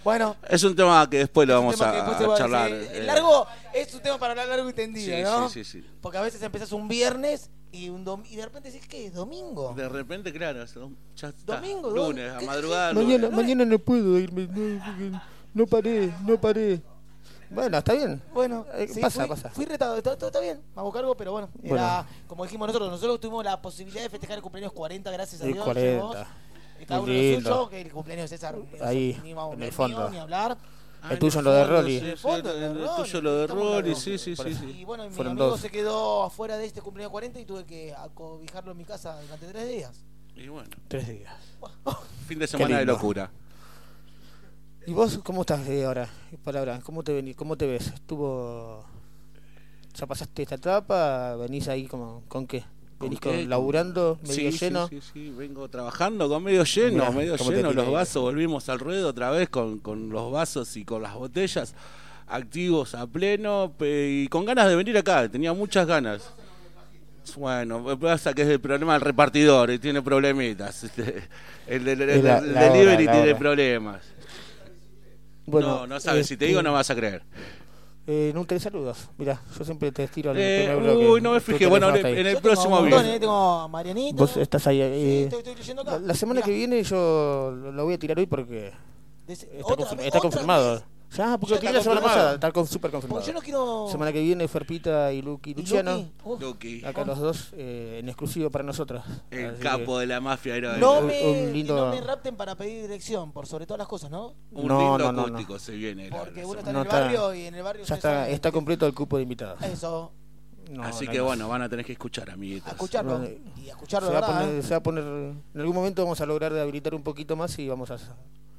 bueno. 0.08 0.36
Es 0.48 0.62
un 0.64 0.74
tema 0.74 1.08
que 1.10 1.18
después 1.18 1.46
lo 1.46 1.54
vamos 1.54 1.80
a, 1.80 2.36
charlar. 2.36 2.70
decir. 2.70 2.96
eh. 2.96 3.04
Largo 3.04 3.46
es 3.74 3.94
un 3.94 4.00
tema 4.00 4.18
para 4.18 4.32
hablar 4.32 4.48
largo 4.48 4.68
y 4.68 4.72
tendido, 4.72 5.16
Sí, 5.16 5.22
¿no? 5.22 5.48
sí, 5.48 5.64
sí, 5.64 5.80
sí. 5.82 5.86
Porque 6.00 6.18
a 6.18 6.22
veces 6.22 6.42
empezás 6.42 6.72
un 6.72 6.88
viernes 6.88 7.50
y 7.70 7.88
un 7.90 8.04
dom- 8.04 8.24
y 8.28 8.36
de 8.36 8.44
repente 8.46 8.70
decís 8.70 8.88
que 8.88 9.06
es 9.06 9.12
domingo. 9.14 9.74
De 9.76 9.88
repente, 9.88 10.32
claro, 10.32 10.62
es 10.62 10.74
dom- 10.74 10.96
ya 11.14 11.28
está. 11.28 11.56
Domingo, 11.56 11.90
lunes, 11.90 12.32
a 12.32 12.38
¿Qué- 12.38 12.46
madrugada. 12.46 12.92
Mañana, 12.94 13.24
lunes. 13.28 13.32
mañana 13.36 13.64
no 13.64 13.78
puedo 13.78 14.18
irme, 14.18 14.46
no, 14.48 15.20
no 15.54 15.66
paré, 15.66 16.12
no 16.26 16.40
paré. 16.40 16.80
Bueno, 17.50 17.78
está 17.78 17.94
bien. 17.94 18.20
Bueno, 18.34 18.66
Eh, 18.74 18.88
sí, 18.92 19.00
pasa, 19.00 19.20
fui, 19.20 19.28
pasa. 19.28 19.48
fui 19.50 19.64
retado, 19.64 19.96
está, 19.96 20.12
está- 20.12 20.26
está 20.26 20.40
bien, 20.40 20.60
me 20.74 20.80
hago 20.80 20.92
cargo, 20.92 21.16
pero 21.16 21.32
bueno, 21.32 21.48
era, 21.62 22.02
Bueno. 22.04 22.06
como 22.26 22.44
dijimos 22.44 22.66
nosotros, 22.68 22.90
nosotros 22.90 23.20
tuvimos 23.20 23.42
la 23.44 23.60
posibilidad 23.62 24.02
de 24.02 24.10
festejar 24.10 24.36
el 24.36 24.42
cumpleaños 24.42 24.72
40, 24.72 25.10
gracias 25.10 25.40
a 25.40 25.46
El 25.46 25.54
Dios. 25.54 25.64
40. 25.64 25.90
llegamos, 25.90 26.16
y 26.16 26.47
cada 26.86 27.00
uno 27.00 27.12
lo 27.12 27.40
suyo, 27.40 27.68
que 27.70 27.80
el 27.80 27.92
cumpleaños 27.92 28.30
de 28.30 28.36
César, 28.36 28.56
Ahí, 28.82 29.18
ni, 29.22 29.32
vamos- 29.34 29.54
en 29.54 29.62
el 29.62 29.68
mío, 29.68 29.76
fondo. 29.76 30.10
ni 30.10 30.18
hablar. 30.18 30.56
Ah, 31.00 31.12
El 31.12 31.18
tuyo 31.20 31.38
en 31.38 31.44
lo 31.44 31.52
de 31.52 31.64
Rolly. 31.64 32.00
sí, 32.00 32.06
El 32.06 32.18
fondo, 32.18 32.52
tuyo 32.96 33.20
lo 33.22 33.34
de 33.36 33.46
Rolly, 33.46 33.94
sí, 33.94 34.18
sí, 34.18 34.34
sí, 34.34 34.54
sí. 34.54 34.64
Y 34.80 34.84
bueno, 34.84 35.04
mi 35.08 35.10
Fueron 35.14 35.32
amigo 35.32 35.46
dos. 35.50 35.60
se 35.60 35.70
quedó 35.70 36.24
afuera 36.24 36.56
de 36.56 36.66
este 36.66 36.80
cumpleaños 36.82 37.12
40 37.12 37.38
y 37.38 37.44
tuve 37.44 37.64
que 37.64 37.94
acobijarlo 37.94 38.72
en 38.72 38.78
mi 38.78 38.84
casa 38.84 39.20
durante 39.22 39.46
tres 39.46 39.68
días. 39.68 40.04
Y 40.34 40.48
bueno, 40.48 40.68
Tres 40.88 41.06
días. 41.08 41.34
fin 42.26 42.38
de 42.40 42.46
semana 42.48 42.78
de 42.78 42.84
locura. 42.84 43.30
¿Y 44.86 44.92
vos 44.92 45.18
cómo 45.22 45.42
estás 45.42 45.68
eh, 45.68 45.84
ahora? 45.84 46.08
Para 46.44 46.60
ahora, 46.60 46.80
¿cómo 46.80 47.02
te 47.04 47.12
vení, 47.12 47.34
cómo 47.34 47.56
te 47.56 47.66
ves? 47.66 47.88
¿Estuvo 47.88 48.84
ya 49.94 50.06
pasaste 50.06 50.42
esta 50.42 50.54
etapa? 50.54 51.36
¿Venís 51.36 51.68
ahí 51.68 51.86
como 51.86 52.22
con 52.28 52.46
qué? 52.46 52.64
¿Venís 53.00 53.20
¿Con 53.20 53.48
laburando 53.48 54.18
medio 54.22 54.50
Sí, 54.50 54.58
lleno? 54.58 54.88
Sí, 54.88 55.00
sí, 55.00 55.10
sí, 55.12 55.30
vengo 55.36 55.68
trabajando 55.68 56.28
con 56.28 56.42
medio 56.42 56.64
lleno, 56.64 56.90
Mirá, 56.90 57.10
medio 57.12 57.36
lleno 57.36 57.72
los 57.72 57.92
vasos, 57.92 58.22
volvimos 58.22 58.68
al 58.68 58.78
ruedo 58.80 59.08
otra 59.08 59.30
vez 59.30 59.48
con, 59.48 59.78
con 59.78 60.08
los 60.10 60.32
vasos 60.32 60.76
y 60.76 60.84
con 60.84 61.02
las 61.02 61.14
botellas, 61.14 61.74
activos 62.26 62.94
a 62.94 63.06
pleno 63.06 63.72
y 63.80 64.26
con 64.28 64.44
ganas 64.44 64.68
de 64.68 64.76
venir 64.76 64.98
acá, 64.98 65.28
tenía 65.28 65.52
muchas 65.52 65.86
ganas. 65.86 66.32
Bueno, 67.36 67.98
pasa 67.98 68.32
que 68.32 68.42
es 68.42 68.48
el 68.48 68.58
problema 68.60 68.94
del 68.94 69.02
repartidor 69.02 69.70
y 69.70 69.78
tiene 69.78 70.02
problemitas. 70.02 70.82
este, 70.84 71.28
El, 71.66 71.84
del- 71.84 71.98
delivery 71.98 73.04
hora, 73.04 73.12
tiene 73.12 73.34
problemas. 73.34 74.02
no, 75.46 75.86
no 75.86 76.00
sabes, 76.00 76.26
si 76.26 76.36
te 76.36 76.46
digo 76.46 76.62
no 76.62 76.72
vas 76.72 76.90
a 76.90 76.94
creer. 76.96 77.22
Eh, 78.10 78.32
no 78.34 78.46
te 78.46 78.58
saludos. 78.58 79.10
Mira, 79.18 79.38
yo 79.58 79.64
siempre 79.66 79.92
te 79.92 80.04
estiro 80.04 80.30
al 80.30 80.38
Eh, 80.38 80.64
primer 80.66 80.82
bloque. 80.82 81.08
uy, 81.10 81.20
no 81.20 81.32
me 81.32 81.40
fijé. 81.40 81.66
Bueno, 81.66 81.94
en 81.94 82.06
el 82.06 82.16
Yo 82.16 82.22
tengo 82.24 82.40
próximo 82.40 82.76
un 82.78 82.82
montón, 82.84 83.02
video. 83.02 83.14
eh, 83.16 83.20
Tengo 83.20 83.34
a 83.60 83.68
Marianita. 83.68 84.16
Vos 84.16 84.36
estás 84.38 84.66
ahí. 84.66 84.78
Sí, 84.78 84.82
eh, 84.82 85.22
estoy, 85.24 85.38
estoy 85.40 85.54
leyendo 85.56 85.82
acá. 85.82 85.90
la, 85.92 85.98
la 85.98 86.14
semana 86.14 86.38
Mirá. 86.38 86.46
que 86.46 86.52
viene 86.52 86.82
yo 86.84 87.52
lo 87.54 87.70
lo 87.70 87.84
voy 87.84 87.94
a 87.94 87.98
tirar 87.98 88.18
hoy 88.18 88.24
porque 88.26 88.72
está, 89.26 89.46
otra 90.06 90.20
confirmado. 90.20 90.72
vez. 90.76 90.84
Ya, 91.16 91.38
porque 91.38 91.58
Ya 91.60 91.70
lo 91.72 91.78
la 91.78 91.82
semana 91.82 92.00
pasada, 92.02 92.34
está 92.34 92.52
con, 92.52 92.66
súper 92.66 92.90
confirmado. 92.90 93.20
Porque 93.20 93.28
yo 93.28 93.32
no 93.34 93.40
quiero. 93.42 93.86
Semana 93.90 94.12
que 94.12 94.20
viene, 94.20 94.46
Ferpita 94.46 95.10
y 95.12 95.22
Lucky 95.22 95.52
¿Y 95.52 95.54
Luciano. 95.54 96.04
Luqui, 96.38 96.84
Acá 96.84 97.04
los 97.04 97.18
dos, 97.18 97.48
eh, 97.54 97.98
en 98.00 98.08
exclusivo 98.08 98.50
para 98.50 98.62
nosotros. 98.64 99.02
el 99.30 99.46
Así 99.54 99.62
capo 99.62 99.98
de 99.98 100.06
la 100.06 100.20
mafia 100.20 100.54
heroica. 100.56 100.78
No 100.78 100.98
un- 100.98 101.06
me, 101.06 101.26
un 101.26 101.52
lindo- 101.54 101.76
no 101.76 101.90
me 101.94 102.00
rapten 102.02 102.36
para 102.36 102.54
pedir 102.56 102.82
dirección, 102.82 103.32
por 103.32 103.46
sobre 103.46 103.64
todas 103.66 103.78
las 103.78 103.88
cosas, 103.88 104.10
¿no? 104.10 104.34
Un 104.52 104.66
No, 104.68 104.78
lindo 104.78 104.98
no, 104.98 105.04
no, 105.04 105.12
no. 105.12 105.22
acústico 105.28 105.58
se 105.58 105.72
viene. 105.72 106.10
Porque 106.10 106.44
uno 106.44 106.58
está 106.58 106.70
en 106.70 106.76
el 106.76 106.82
está- 106.82 107.00
barrio 107.00 107.34
y 107.34 107.40
en 107.46 107.54
el 107.54 107.62
barrio 107.62 107.84
Ya 107.84 107.94
está, 107.94 108.28
está 108.28 108.52
completo 108.52 108.86
el 108.86 108.94
cupo 108.94 109.16
de 109.16 109.22
invitados. 109.22 109.62
Eso, 109.62 110.12
No, 110.70 110.82
Así 110.82 111.08
que 111.08 111.18
bueno, 111.22 111.48
van 111.48 111.62
a 111.62 111.68
tener 111.70 111.82
que 111.86 111.92
escuchar, 111.92 112.28
amiguitos. 112.28 112.68
a 112.68 112.72
escucharlo. 112.72 113.24
Y 113.56 113.68
a 113.68 113.72
escucharlo, 113.72 114.08
se 114.08 114.14
de 114.14 114.20
va, 114.20 114.26
a 114.26 114.30
verdad. 114.30 114.42
poner, 114.44 114.58
¿eh? 114.60 114.62
se 114.62 114.70
va 114.72 114.76
a 114.76 114.82
poner. 114.82 115.04
En 115.04 115.60
algún 115.60 115.74
momento 115.74 116.02
vamos 116.02 116.20
a 116.20 116.26
lograr 116.26 116.52
de 116.52 116.60
habilitar 116.60 116.94
un 116.94 117.02
poquito 117.02 117.34
más 117.36 117.58
y 117.58 117.66
vamos 117.66 117.90
a, 117.90 117.96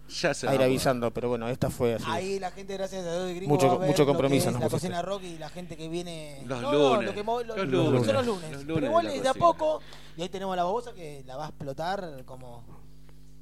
Ya 0.10 0.34
se 0.34 0.48
a 0.48 0.56
ir 0.56 0.62
a 0.62 0.66
avisando. 0.66 1.12
Pero 1.12 1.30
bueno, 1.30 1.48
esta 1.48 1.70
fue 1.70 1.94
así. 1.96 2.06
Ahí 2.08 2.40
la 2.40 2.52
gente, 2.52 2.74
gracias 2.74 3.06
a 3.06 3.12
Dios 3.14 3.28
de 3.28 3.36
Gringo, 3.36 3.54
Mucho- 3.54 3.68
va 3.68 3.74
a 3.74 3.78
ver 3.78 3.88
mucho 3.90 4.02
lo 4.02 4.06
que 4.06 4.12
compromiso 4.12 4.52
nos 4.52 4.60
la 4.62 4.70
pusiste. 4.70 4.88
cocina 4.88 5.02
rock 5.02 5.24
y 5.24 5.38
la 5.38 5.50
gente 5.50 5.78
que 5.78 5.88
viene. 5.90 6.44
Los 6.46 6.62
No, 6.62 6.72
no, 6.72 6.90
lunes, 6.96 7.06
lo 7.08 7.14
que 7.14 7.24
mo- 7.24 7.42
lo- 7.42 7.56
los 7.56 7.68
lo- 7.68 7.84
lunes, 7.92 8.06
son 8.06 8.16
los 8.16 8.26
lunes. 8.26 8.52
los 8.52 8.64
lunes 8.64 8.76
Pero 8.76 8.86
igual 8.88 9.08
de 9.08 9.22
de 9.22 9.30
a 9.30 9.34
poco. 9.34 9.82
Y 10.18 10.22
ahí 10.22 10.30
tenemos 10.30 10.54
a 10.54 10.56
la 10.58 10.64
babosa 10.64 10.94
que 10.94 11.24
la 11.26 11.38
va 11.38 11.46
a 11.46 11.50
explotar 11.50 12.24
como. 12.26 12.64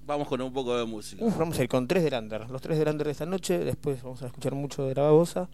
Vamos 0.05 0.27
con 0.27 0.41
un 0.41 0.53
poco 0.53 0.77
de 0.77 0.85
música. 0.85 1.23
Uf, 1.25 1.37
vamos 1.37 1.59
a 1.59 1.63
ir 1.63 1.69
con 1.69 1.85
tres 1.87 2.03
de 2.03 2.11
Lander. 2.11 2.49
Los 2.49 2.61
tres 2.61 2.77
de 2.79 2.85
Lander 2.85 3.05
de 3.07 3.11
esta 3.11 3.25
noche. 3.25 3.59
Después 3.59 4.01
vamos 4.03 4.21
a 4.23 4.27
escuchar 4.27 4.55
mucho 4.55 4.85
de 4.85 4.95
la 4.95 5.01
babosa. 5.03 5.49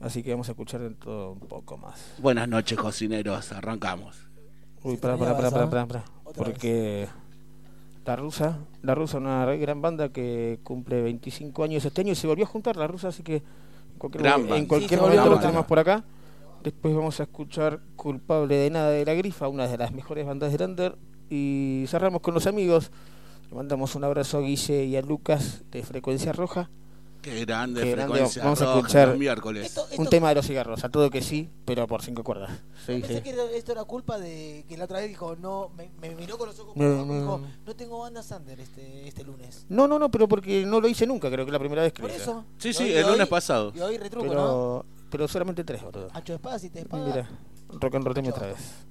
Así 0.00 0.22
que 0.22 0.30
vamos 0.30 0.48
a 0.48 0.52
escuchar 0.52 0.80
de 0.80 0.90
todo 0.90 1.32
un 1.32 1.40
poco 1.40 1.76
más. 1.78 1.98
Buenas 2.18 2.48
noches, 2.48 2.78
cocineros. 2.78 3.50
Arrancamos. 3.52 4.16
Uy, 4.82 4.96
pará, 4.96 5.16
pará, 5.16 5.34
pará, 5.36 5.50
pará, 5.50 5.70
pará, 5.70 6.04
¿no? 6.24 6.32
pará. 6.32 6.52
La 8.08 8.16
rusa, 8.16 8.56
la 8.80 8.94
rusa, 8.94 9.18
una 9.18 9.44
gran 9.44 9.82
banda 9.82 10.08
que 10.08 10.60
cumple 10.62 11.02
25 11.02 11.62
años 11.62 11.84
este 11.84 12.00
año 12.00 12.12
y 12.12 12.14
se 12.14 12.26
volvió 12.26 12.46
a 12.46 12.48
juntar 12.48 12.74
la 12.78 12.86
rusa, 12.86 13.08
así 13.08 13.22
que 13.22 13.34
en 13.36 13.98
cualquier, 13.98 14.22
Gran 14.22 14.40
en 14.48 14.66
Sí, 14.88 14.96
momento 14.96 15.28
lo 15.28 15.38
tenemos 15.38 15.66
por 15.66 15.78
acá. 15.78 16.02
Después 16.64 16.94
vamos 16.94 17.20
a 17.20 17.24
escuchar 17.24 17.80
Culpable 17.96 18.56
de 18.56 18.70
Nada 18.70 18.88
de 18.92 19.04
la 19.04 19.12
Grifa, 19.12 19.46
una 19.48 19.68
de 19.68 19.76
las 19.76 19.92
mejores 19.92 20.24
bandas 20.24 20.52
de 20.52 20.58
Lander. 20.58 20.96
Y 21.28 21.84
cerramos 21.88 22.22
con 22.22 22.32
los 22.32 22.46
amigos. 22.46 22.90
Le 23.50 23.56
mandamos 23.56 23.94
un 23.94 24.04
abrazo 24.04 24.38
a 24.38 24.40
Guille 24.40 24.86
y 24.86 24.96
a 24.96 25.02
Lucas 25.02 25.64
de 25.70 25.82
Frecuencia 25.82 26.32
Roja. 26.32 26.70
Qué 27.20 27.44
grande 27.44 27.82
Qué 27.82 27.90
grande. 27.90 28.12
frecuencia. 28.14 28.44
Vamos 28.44 28.62
a 28.62 28.74
escuchar- 28.76 29.08
los 29.08 29.18
miércoles. 29.18 29.66
Esto, 29.66 29.86
esto, 29.90 30.00
Un 30.00 30.08
tema 30.08 30.28
de 30.28 30.36
los 30.36 30.46
cigarros, 30.46 30.84
a 30.84 30.88
todo 30.88 31.10
que 31.10 31.20
sí, 31.20 31.50
pero 31.64 31.86
por 31.86 32.00
cinco 32.02 32.22
cuerdas. 32.22 32.50
Sí, 32.86 33.00
pensé 33.00 33.16
sí. 33.16 33.20
que 33.22 33.56
esto 33.56 33.72
era 33.72 33.84
culpa 33.84 34.18
de 34.18 34.64
que 34.68 34.76
la 34.76 34.84
otra 34.84 35.00
vez 35.00 35.08
dijo, 35.08 35.34
no, 35.36 35.70
me, 35.76 35.90
me 36.00 36.14
miró 36.14 36.38
con 36.38 36.48
los 36.48 36.58
ojos 36.60 36.76
No, 36.76 36.84
por 36.84 36.92
abajo 36.94 37.04
y 37.04 37.08
no. 37.08 37.20
dijo, 37.20 37.40
no 37.66 37.76
tengo 37.76 37.98
banda 38.00 38.22
Sander 38.22 38.60
este, 38.60 39.08
este 39.08 39.24
lunes. 39.24 39.66
No, 39.68 39.88
no, 39.88 39.98
no, 39.98 40.10
pero 40.10 40.28
porque 40.28 40.64
no 40.64 40.80
lo 40.80 40.88
hice 40.88 41.06
nunca, 41.06 41.28
creo 41.28 41.44
que 41.44 41.50
es 41.50 41.52
la 41.52 41.58
primera 41.58 41.82
vez 41.82 41.92
que 41.92 42.02
Por 42.02 42.10
lo 42.10 42.16
hice. 42.16 42.22
eso. 42.24 42.44
Sí, 42.58 42.68
Y 42.68 42.72
sí, 42.74 42.82
hoy- 42.84 42.92
el 42.92 42.98
y 43.00 43.02
lunes 43.02 43.20
hoy- 43.20 43.26
pasado. 43.26 43.72
Y 43.74 43.80
hoy 43.80 43.98
retruco, 43.98 44.26
¿no? 44.26 44.30
Pero, 44.32 44.86
pero 45.10 45.28
solamente 45.28 45.64
tres, 45.64 45.82
boludo. 45.82 46.08
Ancho 46.14 46.32
de 46.32 46.36
espada, 46.36 46.58
si 46.58 46.70
te 46.70 46.80
espada. 46.80 47.04
Mira, 47.04 47.28
rock 47.80 47.94
and 47.96 48.04
roll 48.06 48.28
otra 48.28 48.46
vez. 48.46 48.86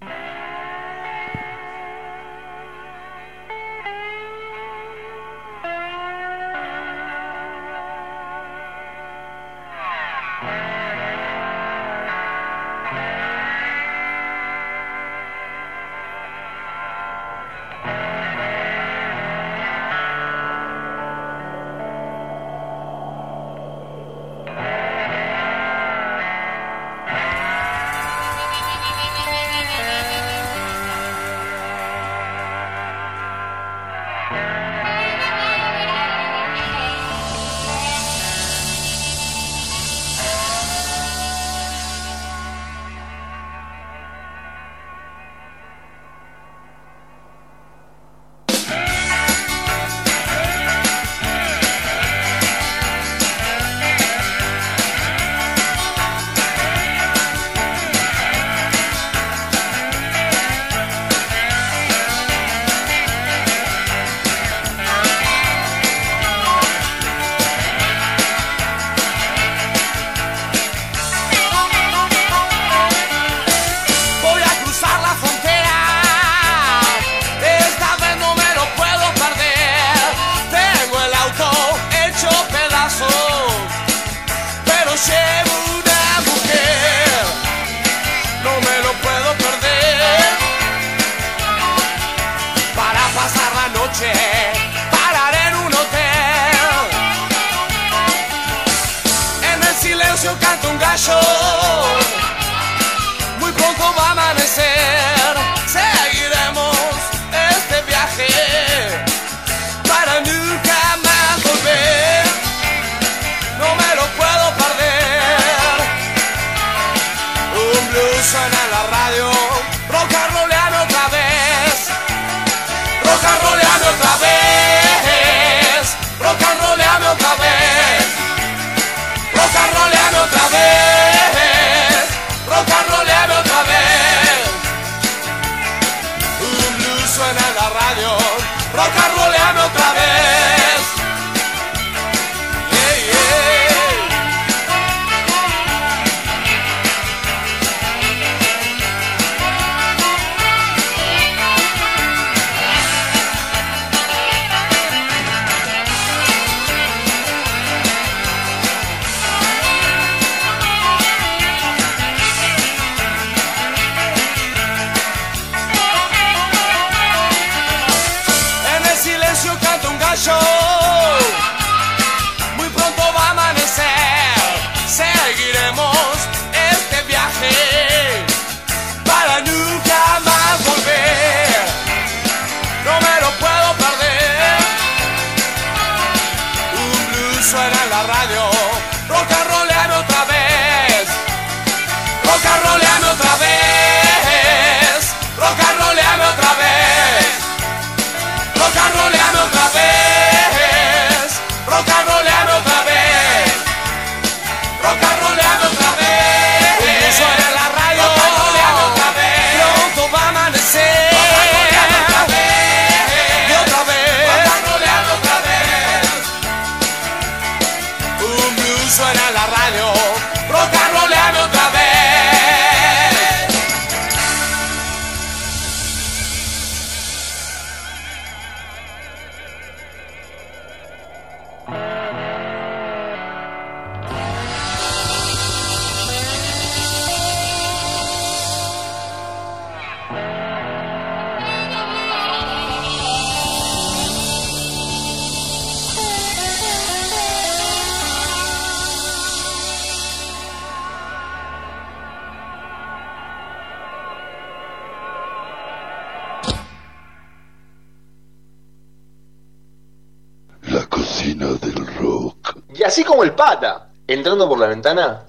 ventana 264.88 265.27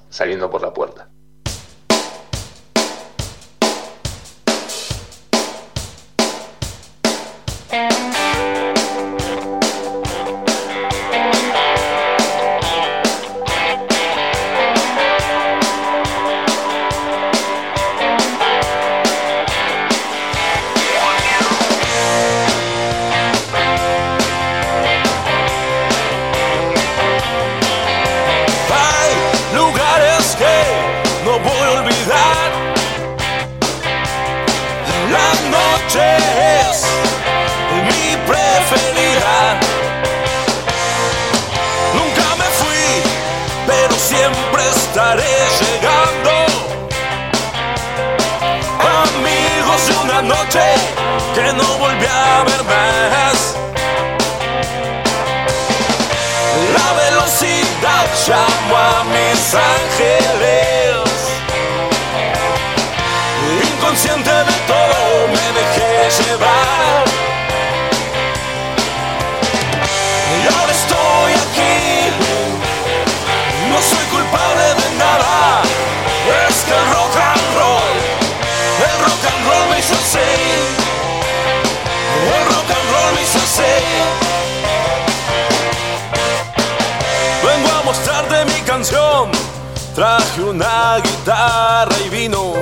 Traje 89.99 90.43
una 90.43 90.99
guitarra 91.03 91.97
y 92.07 92.09
vino. 92.09 92.53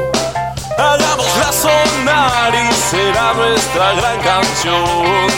Hagámosla 0.79 1.53
sonar 1.53 2.55
y 2.55 2.73
será 2.73 3.35
nuestra 3.35 3.93
gran 3.93 4.19
canción. 4.23 5.29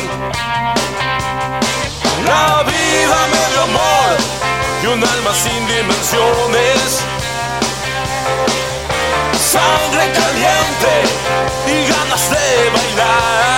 La 2.24 2.62
vida 2.62 3.18
me 3.32 3.42
dio 3.50 3.62
amor 3.64 4.16
y 4.80 4.86
un 4.86 5.02
alma 5.02 5.32
sin 5.34 5.66
dimensiones. 5.66 7.02
Sangre 9.50 10.12
caliente 10.12 10.94
y 11.66 11.82
ganas 11.90 12.30
de 12.30 12.70
bailar. 12.70 13.57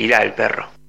pila 0.00 0.22
el 0.22 0.32
perro. 0.32 0.79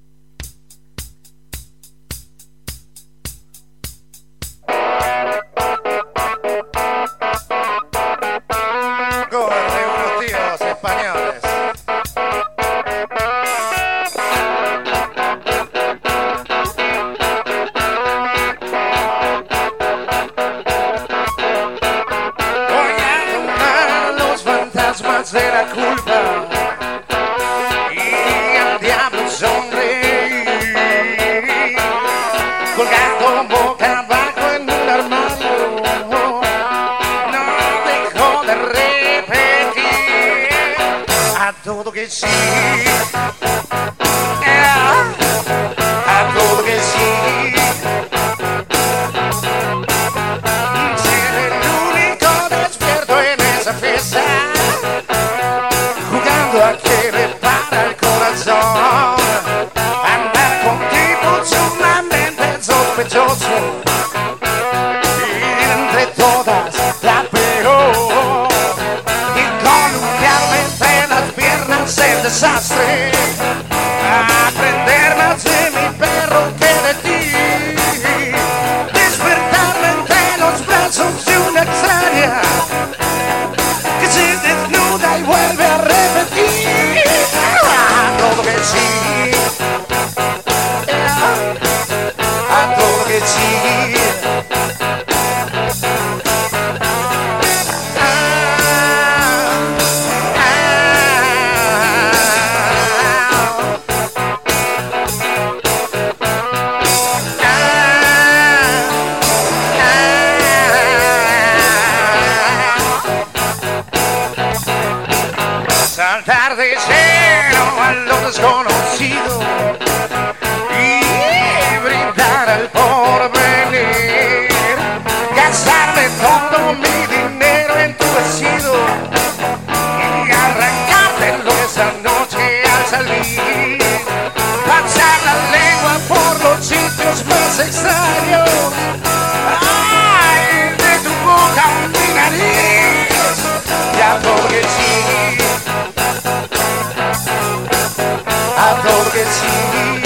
A 149.21 149.23
porque 149.23 150.00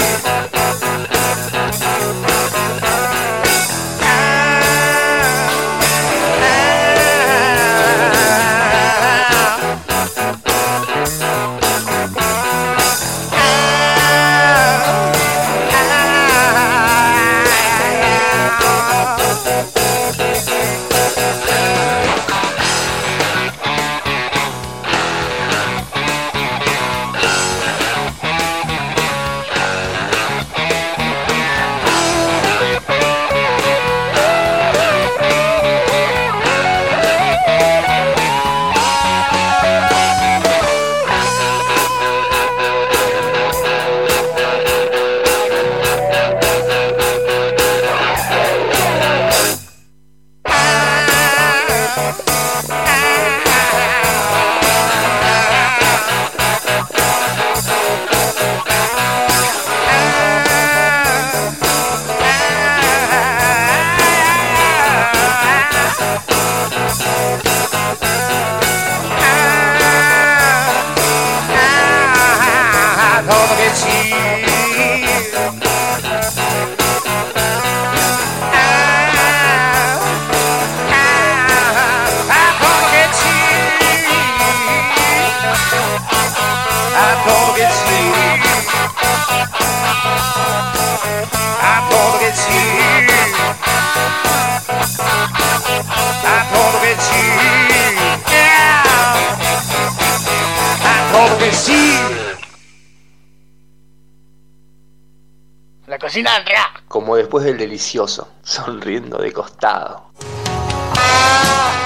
sonriendo 108.43 109.18
de 109.20 109.32
costado. 109.32 110.04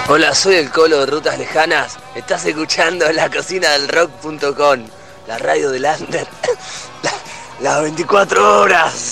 Hola, 0.07 0.34
soy 0.34 0.55
el 0.55 0.72
Colo 0.72 1.01
de 1.01 1.05
Rutas 1.05 1.38
Lejanas. 1.38 1.97
Estás 2.16 2.43
escuchando 2.45 3.12
la 3.12 3.30
cocina 3.30 3.70
del 3.72 3.88
rock.com, 3.88 4.88
la 5.28 5.38
radio 5.38 5.70
del 5.70 5.86
Under. 5.86 6.28
La- 7.03 7.12
las 7.62 7.82
24 7.84 8.62
horas. 8.62 9.09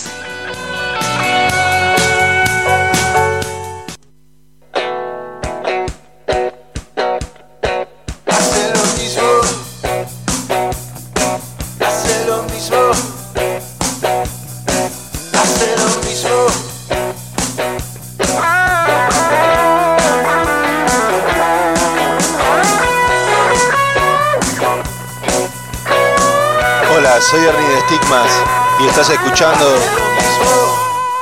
Estás 29.08 29.24
escuchando 29.24 29.66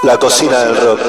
La 0.04 0.18
Cocina 0.18 0.60
del 0.60 0.78
Rock. 0.78 1.02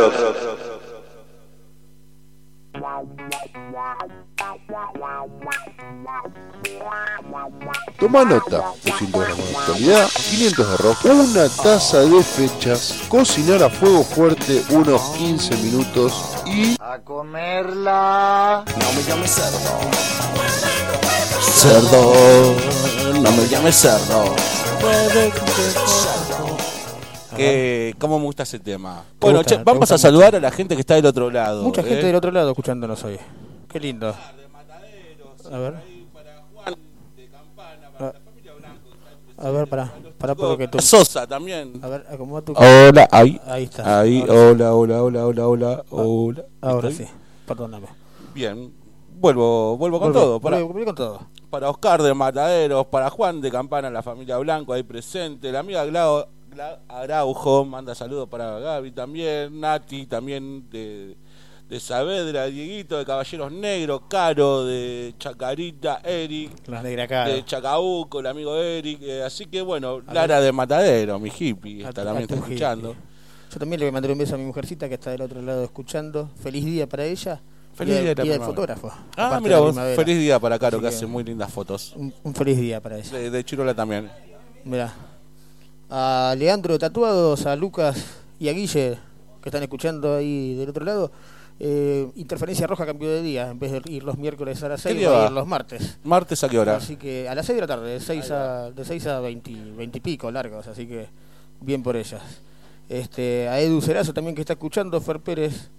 Toma 7.98 8.24
nota, 8.24 8.72
200 8.84 9.24
gramos 9.24 9.48
de 9.48 9.56
actualidad, 9.56 10.08
500 10.30 10.70
de 10.70 10.76
rock, 10.76 11.04
una 11.04 11.48
taza 11.48 12.00
de 12.00 12.22
fechas, 12.22 12.94
cocinar 13.08 13.62
a 13.62 13.70
fuego 13.70 14.04
fuerte 14.04 14.62
unos 14.70 15.00
15 15.16 15.56
minutos 15.56 16.42
y... 16.44 16.76
A 16.80 16.98
comerla. 16.98 18.64
No 18.66 18.92
me 18.92 19.02
llames 19.02 19.30
cerdo. 19.30 19.80
Cerdo, 21.40 22.12
no 23.22 23.32
me 23.32 23.48
llames 23.48 23.76
cerdo. 23.76 24.34
Que, 27.36 27.94
¿Cómo 27.98 28.18
me 28.18 28.24
gusta 28.24 28.42
ese 28.44 28.58
tema? 28.58 29.04
Bueno, 29.20 29.38
gusta? 29.38 29.50
che, 29.50 29.58
¿Te 29.58 29.64
vamos 29.64 29.90
a 29.90 29.98
saludar 29.98 30.34
a 30.36 30.40
la 30.40 30.50
gente 30.50 30.74
que 30.74 30.80
está 30.80 30.94
del 30.94 31.06
otro 31.06 31.30
lado. 31.30 31.62
Mucha 31.62 31.82
gente 31.82 32.00
¿eh? 32.00 32.06
del 32.06 32.16
otro 32.16 32.30
lado 32.30 32.50
escuchándonos 32.50 33.02
hoy. 33.04 33.18
Qué 33.68 33.80
lindo. 33.80 34.14
A 35.52 35.58
ver. 35.58 35.74
A- 37.98 38.12
A 39.38 39.50
ver, 39.50 39.68
para, 39.68 39.92
para 40.16 40.34
porque 40.34 40.66
tú. 40.66 40.80
Sosa 40.80 41.26
también. 41.26 41.78
A 41.82 41.88
ver, 41.88 42.06
acomoda 42.10 42.40
tu. 42.42 42.52
Hola, 42.54 43.06
ahí. 43.12 43.38
Ahí 43.46 43.64
está. 43.64 44.00
Ahí, 44.00 44.24
hola, 44.26 44.74
hola, 44.74 45.02
hola, 45.02 45.26
hola, 45.26 45.46
hola, 45.46 45.84
hola. 45.90 46.44
Ahora 46.62 46.90
sí, 46.90 47.06
perdóname. 47.46 47.86
Bien. 48.34 48.72
Vuelvo, 49.18 49.76
vuelvo 49.76 50.00
con 50.00 50.12
todo. 50.14 50.40
Para, 50.40 50.58
con 50.62 50.94
todo. 50.94 51.20
para 51.50 51.68
Oscar 51.68 52.02
de 52.02 52.14
Mataderos, 52.14 52.86
para 52.86 53.10
Juan 53.10 53.40
de 53.42 53.50
Campana, 53.50 53.90
la 53.90 54.02
familia 54.02 54.38
Blanco 54.38 54.72
ahí 54.72 54.82
presente, 54.82 55.52
la 55.52 55.60
amiga 55.60 55.84
Glau 55.84 56.26
Araujo, 56.88 57.64
manda 57.64 57.94
saludos 57.94 58.28
para 58.28 58.58
Gaby 58.58 58.92
también, 58.92 59.60
Nati 59.60 60.06
también 60.06 60.68
de, 60.70 61.16
de 61.68 61.80
Saavedra, 61.80 62.46
Dieguito 62.46 62.96
de 62.98 63.04
Caballeros 63.04 63.52
Negros, 63.52 64.02
Caro 64.08 64.64
de 64.64 65.14
Chacarita, 65.18 66.00
Eric. 66.04 66.68
Negra 66.68 67.06
cara. 67.06 67.28
De 67.32 67.44
Chacabuco, 67.44 68.20
el 68.20 68.26
amigo 68.26 68.56
Eric, 68.56 69.00
eh, 69.02 69.22
así 69.22 69.46
que 69.46 69.62
bueno, 69.62 70.00
Lara 70.12 70.40
de 70.40 70.52
Matadero, 70.52 71.18
mi 71.18 71.30
hippie, 71.36 71.84
A 71.84 71.88
está, 71.90 72.04
también 72.04 72.22
está 72.22 72.34
escuchando. 72.36 72.90
hippie. 72.92 73.02
Yo 73.52 73.58
también 73.60 73.80
le 73.80 73.86
voy 73.86 73.90
a 73.90 73.92
mandar 73.92 74.10
un 74.12 74.18
beso 74.18 74.34
a 74.34 74.38
mi 74.38 74.44
mujercita 74.44 74.88
que 74.88 74.94
está 74.94 75.10
del 75.10 75.22
otro 75.22 75.40
lado 75.40 75.62
escuchando. 75.64 76.30
Feliz 76.42 76.64
día 76.64 76.88
para 76.88 77.04
ella. 77.04 77.40
Feliz 77.74 77.94
día, 77.96 78.04
del 78.06 78.14
primavera. 78.16 78.44
fotógrafo. 78.46 78.90
Ah, 79.16 79.38
mira 79.42 79.58
vos, 79.60 79.76
feliz 79.94 80.18
día 80.18 80.38
para 80.40 80.58
Caro, 80.58 80.78
que 80.78 80.82
que- 80.82 80.88
hace 80.88 81.06
muy 81.06 81.22
lindas 81.24 81.52
fotos. 81.52 81.92
Un, 81.94 82.12
un 82.22 82.34
feliz 82.34 82.58
día 82.58 82.80
para 82.80 82.98
ella. 82.98 83.16
De, 83.18 83.30
de 83.30 83.44
Chirola 83.44 83.74
también. 83.74 84.10
Mira. 84.64 84.92
A 85.90 86.34
Leandro 86.36 86.72
de 86.74 86.78
Tatuados, 86.80 87.46
a 87.46 87.54
Lucas 87.56 87.96
y 88.40 88.48
a 88.48 88.52
Guille, 88.52 88.98
que 89.42 89.48
están 89.48 89.62
escuchando 89.62 90.16
ahí 90.16 90.54
del 90.54 90.68
otro 90.70 90.84
lado. 90.84 91.12
Eh, 91.58 92.08
Interferencia 92.16 92.66
Roja 92.66 92.84
cambió 92.84 93.08
de 93.08 93.22
día. 93.22 93.50
En 93.50 93.58
vez 93.58 93.72
de 93.72 93.80
ir 93.90 94.02
los 94.02 94.18
miércoles 94.18 94.62
a 94.62 94.68
las 94.68 94.82
¿Qué 94.82 94.90
6, 94.90 94.98
día 94.98 95.10
va 95.10 95.22
a 95.22 95.26
ir 95.26 95.32
los 95.32 95.46
martes. 95.46 95.98
¿Martes 96.04 96.42
a 96.44 96.48
qué 96.48 96.58
hora? 96.58 96.76
Así 96.76 96.96
que 96.96 97.28
a 97.28 97.34
las 97.34 97.46
6 97.46 97.56
de 97.56 97.60
la 97.60 97.66
tarde, 97.66 97.90
de 97.92 98.00
6 98.00 98.30
a, 98.30 98.70
de 98.72 98.84
6 98.84 99.06
a 99.06 99.20
20, 99.20 99.50
20 99.76 99.98
y 99.98 100.00
pico 100.00 100.30
largos. 100.30 100.66
Así 100.66 100.86
que 100.86 101.06
bien 101.60 101.82
por 101.82 101.96
ellas. 101.96 102.20
Este, 102.88 103.48
a 103.48 103.58
Edu 103.60 103.80
Cerazo 103.80 104.12
también 104.12 104.34
que 104.34 104.42
está 104.42 104.52
escuchando, 104.54 105.00
Fer 105.00 105.20
Pérez. 105.20 105.70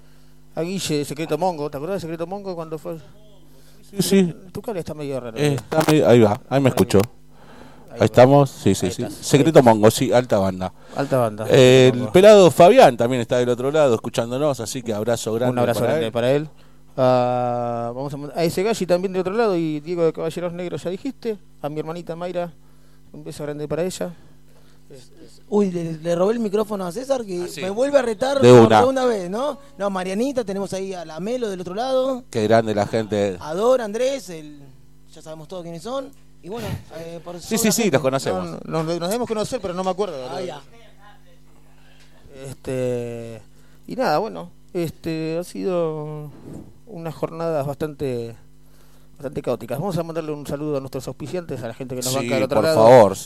A 0.55 0.61
Guille 0.61 0.97
de 0.99 1.05
Secreto 1.05 1.37
Mongo. 1.37 1.69
¿Te 1.69 1.77
acordás 1.77 1.97
de 1.97 2.01
Secreto 2.01 2.25
Mongo 2.25 2.55
cuando 2.55 2.79
fue? 2.79 2.97
Sí, 3.91 4.01
sí. 4.01 4.35
Tu 4.51 4.61
cable 4.61 4.79
está 4.79 4.93
medio 4.95 5.19
raro. 5.19 5.37
Eh, 5.37 5.53
está 5.53 5.83
medio- 5.87 6.09
ahí 6.09 6.19
va, 6.19 6.41
ahí 6.49 6.59
me 6.59 6.69
escuchó. 6.69 6.99
Ahí 7.99 8.05
estamos, 8.05 8.49
sí, 8.49 8.75
sí, 8.75 8.91
sí. 8.91 9.05
Secreto 9.21 9.61
Mongo, 9.63 9.89
sí, 9.91 10.11
alta 10.11 10.37
banda. 10.39 10.71
Alta 10.95 11.17
banda. 11.17 11.45
Eh, 11.49 11.89
el 11.93 11.99
Mongo. 11.99 12.11
pelado 12.11 12.51
Fabián 12.51 12.95
también 12.97 13.21
está 13.21 13.37
del 13.37 13.49
otro 13.49 13.71
lado 13.71 13.95
escuchándonos, 13.95 14.59
así 14.59 14.81
que 14.81 14.93
abrazo 14.93 15.33
grande. 15.33 15.53
Un 15.53 15.59
abrazo 15.59 15.79
para 15.81 15.91
grande 15.93 16.05
él. 16.07 16.11
para 16.11 16.31
él. 16.31 16.49
Ah, 16.95 17.91
vamos 17.95 18.13
a, 18.35 18.43
ese 18.43 18.63
Galli 18.63 18.85
también 18.87 19.13
de 19.13 19.19
otro 19.19 19.33
lado 19.33 19.55
y 19.55 19.79
Diego 19.81 20.03
de 20.03 20.13
Caballeros 20.13 20.53
Negros 20.53 20.83
ya 20.83 20.89
dijiste. 20.89 21.37
A 21.61 21.69
mi 21.69 21.79
hermanita 21.79 22.15
Mayra, 22.15 22.51
un 23.13 23.23
beso 23.23 23.43
grande 23.43 23.67
para 23.67 23.83
ella. 23.83 24.13
Uy, 25.49 25.71
le, 25.71 25.93
le 25.97 26.15
robé 26.15 26.33
el 26.33 26.39
micrófono 26.39 26.85
a 26.85 26.91
César 26.91 27.25
que 27.25 27.47
sí. 27.47 27.61
me 27.61 27.69
vuelve 27.69 27.99
a 27.99 28.01
retar 28.01 28.39
De 28.41 28.49
por 28.49 28.67
una. 28.67 28.79
segunda 28.79 29.05
vez, 29.05 29.29
¿no? 29.29 29.57
No, 29.77 29.89
Marianita, 29.89 30.43
tenemos 30.43 30.73
ahí 30.73 30.93
a 30.93 31.03
la 31.05 31.19
Melo 31.19 31.49
del 31.49 31.61
otro 31.61 31.75
lado, 31.75 32.23
Qué 32.29 32.43
grande 32.43 32.73
la 32.73 32.85
gente. 32.87 33.37
a 33.39 33.53
Dor, 33.53 33.81
Andrés, 33.81 34.29
el, 34.29 34.59
ya 35.13 35.21
sabemos 35.21 35.47
todos 35.47 35.63
quiénes 35.63 35.83
son. 35.83 36.09
Y 36.43 36.49
bueno, 36.49 36.67
eh, 36.97 37.19
por 37.23 37.39
Sí, 37.39 37.57
sí, 37.57 37.71
sí, 37.71 37.89
los 37.91 38.01
conocemos. 38.01 38.45
No, 38.45 38.59
no, 38.65 38.83
nos, 38.83 38.99
nos 38.99 39.09
debemos 39.09 39.27
conocer, 39.27 39.59
pero 39.61 39.73
no 39.73 39.83
me 39.83 39.89
acuerdo. 39.89 40.15
Ah, 40.31 40.41
ya. 40.41 40.61
Este 42.49 43.41
y 43.87 43.95
nada, 43.95 44.17
bueno, 44.19 44.51
este 44.73 45.37
ha 45.39 45.43
sido 45.43 46.29
unas 46.85 47.15
jornadas 47.15 47.65
bastante 47.65 48.35
bastante 49.15 49.41
caóticas. 49.41 49.79
Vamos 49.79 49.97
a 49.97 50.03
mandarle 50.03 50.31
un 50.31 50.45
saludo 50.45 50.77
a 50.77 50.79
nuestros 50.79 51.07
auspiciantes, 51.07 51.63
a 51.63 51.67
la 51.67 51.73
gente 51.73 51.95
que 51.95 52.01
nos 52.01 52.11
Sí, 52.11 52.17
banca 52.17 52.35
del 52.35 52.43
otro 52.43 52.57
por 52.57 52.63
lado. 52.65 52.75
favor. 52.83 53.17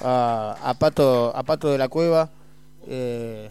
A, 0.00 0.56
a 0.62 0.74
Pato 0.74 1.32
a 1.34 1.42
Pato 1.42 1.68
de 1.68 1.78
la 1.78 1.88
Cueva. 1.88 2.28
Eh, 2.86 3.50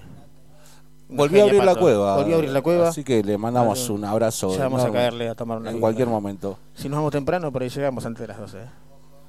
Volvió 1.09 1.41
a 1.43 1.45
abrir 1.45 1.63
la 1.63 1.75
cueva. 1.75 2.17
Volvió 2.17 2.33
a 2.33 2.37
abrir 2.37 2.51
la 2.51 2.61
cueva. 2.61 2.89
Así 2.89 3.03
que 3.03 3.23
le 3.23 3.37
mandamos 3.37 3.89
un 3.89 4.03
abrazo. 4.03 4.55
Ya 4.55 4.63
vamos 4.63 4.83
a 4.83 4.91
caerle 4.91 5.29
a 5.29 5.35
tomar 5.35 5.57
una 5.57 5.71
En 5.71 5.79
cualquier 5.79 6.07
momento. 6.09 6.57
Si 6.75 6.89
nos 6.89 6.97
vamos 6.97 7.11
temprano, 7.13 7.49
por 7.51 7.63
ahí 7.63 7.69
llegamos 7.69 8.05
antes 8.05 8.21
de 8.21 8.27
las 8.27 8.37
12. 8.37 8.57
¿eh? 8.57 8.61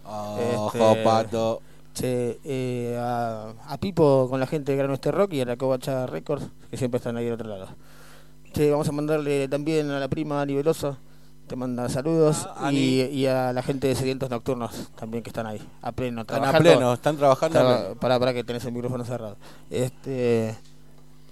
Ojo, 0.08 0.72
Este, 0.92 1.02
Pato. 1.04 1.60
che, 1.94 2.38
eh, 2.44 2.96
a, 2.98 3.52
a 3.66 3.78
Pipo 3.78 4.26
con 4.30 4.40
la 4.40 4.46
gente 4.46 4.72
de 4.72 4.78
Gran 4.78 4.90
Oeste 4.90 5.10
Rock 5.10 5.34
y 5.34 5.40
a 5.40 5.44
la 5.44 5.56
Covacha 5.56 6.06
Records, 6.06 6.46
que 6.70 6.76
siempre 6.76 6.98
están 6.98 7.16
ahí 7.16 7.24
del 7.24 7.34
otro 7.34 7.48
lado. 7.48 7.66
Che, 8.52 8.70
vamos 8.70 8.88
a 8.88 8.92
mandarle 8.92 9.48
también 9.48 9.90
a 9.90 9.98
la 9.98 10.08
prima 10.08 10.40
Ani 10.40 10.54
Veloso, 10.54 10.96
te 11.46 11.56
manda 11.56 11.88
saludos, 11.88 12.48
Ah, 12.56 12.72
y, 12.72 13.02
y 13.02 13.26
a 13.26 13.52
la 13.52 13.62
gente 13.62 13.86
de 13.88 13.94
Sedientos 13.94 14.30
Nocturnos 14.30 14.90
también 14.96 15.22
que 15.22 15.30
están 15.30 15.46
ahí, 15.46 15.60
a 15.82 15.92
pleno. 15.92 16.22
Están 16.22 16.44
a 16.44 16.52
pleno, 16.58 16.92
están 16.94 17.16
trabajando. 17.16 17.58
Traba- 17.58 17.94
Para, 17.96 18.18
para 18.18 18.32
que 18.34 18.44
tenés 18.44 18.64
el 18.64 18.72
micrófono 18.72 19.04
cerrado. 19.04 19.36
Este, 19.70 20.56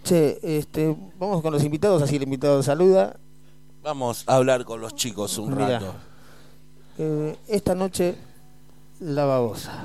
che, 0.05 0.39
este, 0.43 0.95
vamos 1.19 1.43
con 1.43 1.53
los 1.53 1.63
invitados, 1.65 2.03
así 2.03 2.17
el 2.17 2.23
invitado 2.25 2.63
saluda. 2.63 3.17
Vamos 3.83 4.25
a 4.27 4.35
hablar 4.37 4.65
con 4.65 4.81
los 4.81 4.95
chicos 4.95 5.39
un 5.39 5.55
rato. 5.57 5.95
Eh, 6.99 7.37
esta 7.49 7.75
noche, 7.75 8.15
la 9.01 9.25
babosa. 9.25 9.85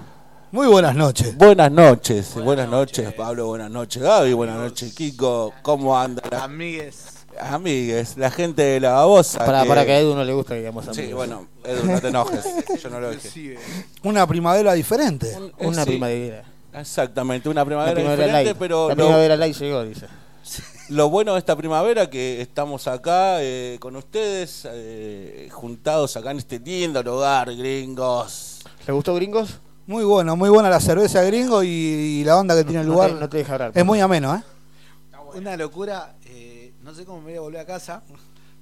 Muy 0.51 0.68
buenas 0.68 0.95
noches. 0.95 1.38
Buenas 1.38 1.72
noches, 1.72 2.34
buenas 2.36 2.68
noches, 2.68 3.14
Pablo, 3.14 3.47
buenas 3.47 3.72
noches, 3.72 4.01
Gaby, 4.03 4.34
buenas 4.34 4.57
noches, 4.57 4.93
Kiko, 4.93 5.53
¿cómo 5.62 5.97
anda? 5.97 6.22
la- 6.30 6.43
Amigues. 6.43 7.18
Amigues, 7.39 8.18
la 8.18 8.30
gente 8.30 8.62
de 8.62 8.80
la 8.82 8.91
babosa. 8.91 9.39
Para, 9.45 9.64
para 9.64 9.86
que 9.86 9.93
a 9.93 9.99
Edu 9.99 10.14
no 10.14 10.24
le 10.26 10.34
gusta 10.34 10.53
que 10.53 10.59
digamos 10.59 10.84
Sí, 10.91 11.01
amigos. 11.03 11.16
bueno, 11.16 11.47
Edu, 11.64 11.86
no 11.89 12.01
te 12.01 12.09
enojes, 12.09 12.45
yo 12.84 12.89
no 12.89 12.99
lo 12.99 13.09
dije. 13.12 13.57
Una 14.03 14.28
primavera 14.28 14.74
diferente. 14.74 15.34
Una 15.59 15.84
Sí. 15.86 15.89
primavera. 15.91 16.43
Exactamente, 16.74 17.47
una 17.49 17.62
La 17.62 17.66
primavera, 17.66 17.93
primavera 17.95 18.24
diferente, 18.26 18.49
light. 18.49 18.57
pero 18.59 18.89
la 18.89 18.95
lo, 18.95 19.03
primavera 19.05 19.36
light 19.38 19.55
llegó, 19.57 19.84
dice. 19.84 20.07
lo 20.89 21.09
bueno 21.09 21.34
de 21.34 21.39
esta 21.39 21.55
primavera 21.55 22.09
que 22.09 22.41
estamos 22.41 22.88
acá 22.88 23.38
eh, 23.41 23.78
con 23.80 23.95
ustedes, 23.95 24.68
eh, 24.70 25.47
juntados 25.51 26.18
acá 26.18 26.32
en 26.32 26.39
este 26.39 26.59
lindo 26.59 27.01
lugar, 27.01 27.55
gringos. 27.55 28.51
¿Le 28.88 28.94
gustó 28.94 29.16
Gringos? 29.16 29.60
Muy 29.88 30.04
bueno, 30.04 30.36
muy 30.36 30.50
buena 30.50 30.70
la 30.70 30.80
cerveza 30.80 31.22
gringo 31.24 31.64
y, 31.64 31.68
y 31.68 32.24
la 32.24 32.38
onda 32.38 32.56
que 32.56 32.64
tiene 32.64 32.82
el 32.82 32.88
No 32.88 32.94
lugar. 32.94 33.12
te- 33.14 33.20
no 33.20 33.30
te 33.30 33.38
deja 33.38 33.54
hablar. 33.54 33.72
es 33.76 33.86
muy 33.86 34.00
ameno, 34.00 34.36
¿eh? 34.36 34.44
Una 35.34 35.56
locura. 35.58 36.16
eh, 36.26 36.74
no 36.84 36.94
sé 36.94 37.06
cómo 37.06 37.20
me 37.20 37.26
voy 37.32 37.36
a 37.38 37.42
volver 37.42 37.60
a 37.62 37.66
casa 37.66 38.04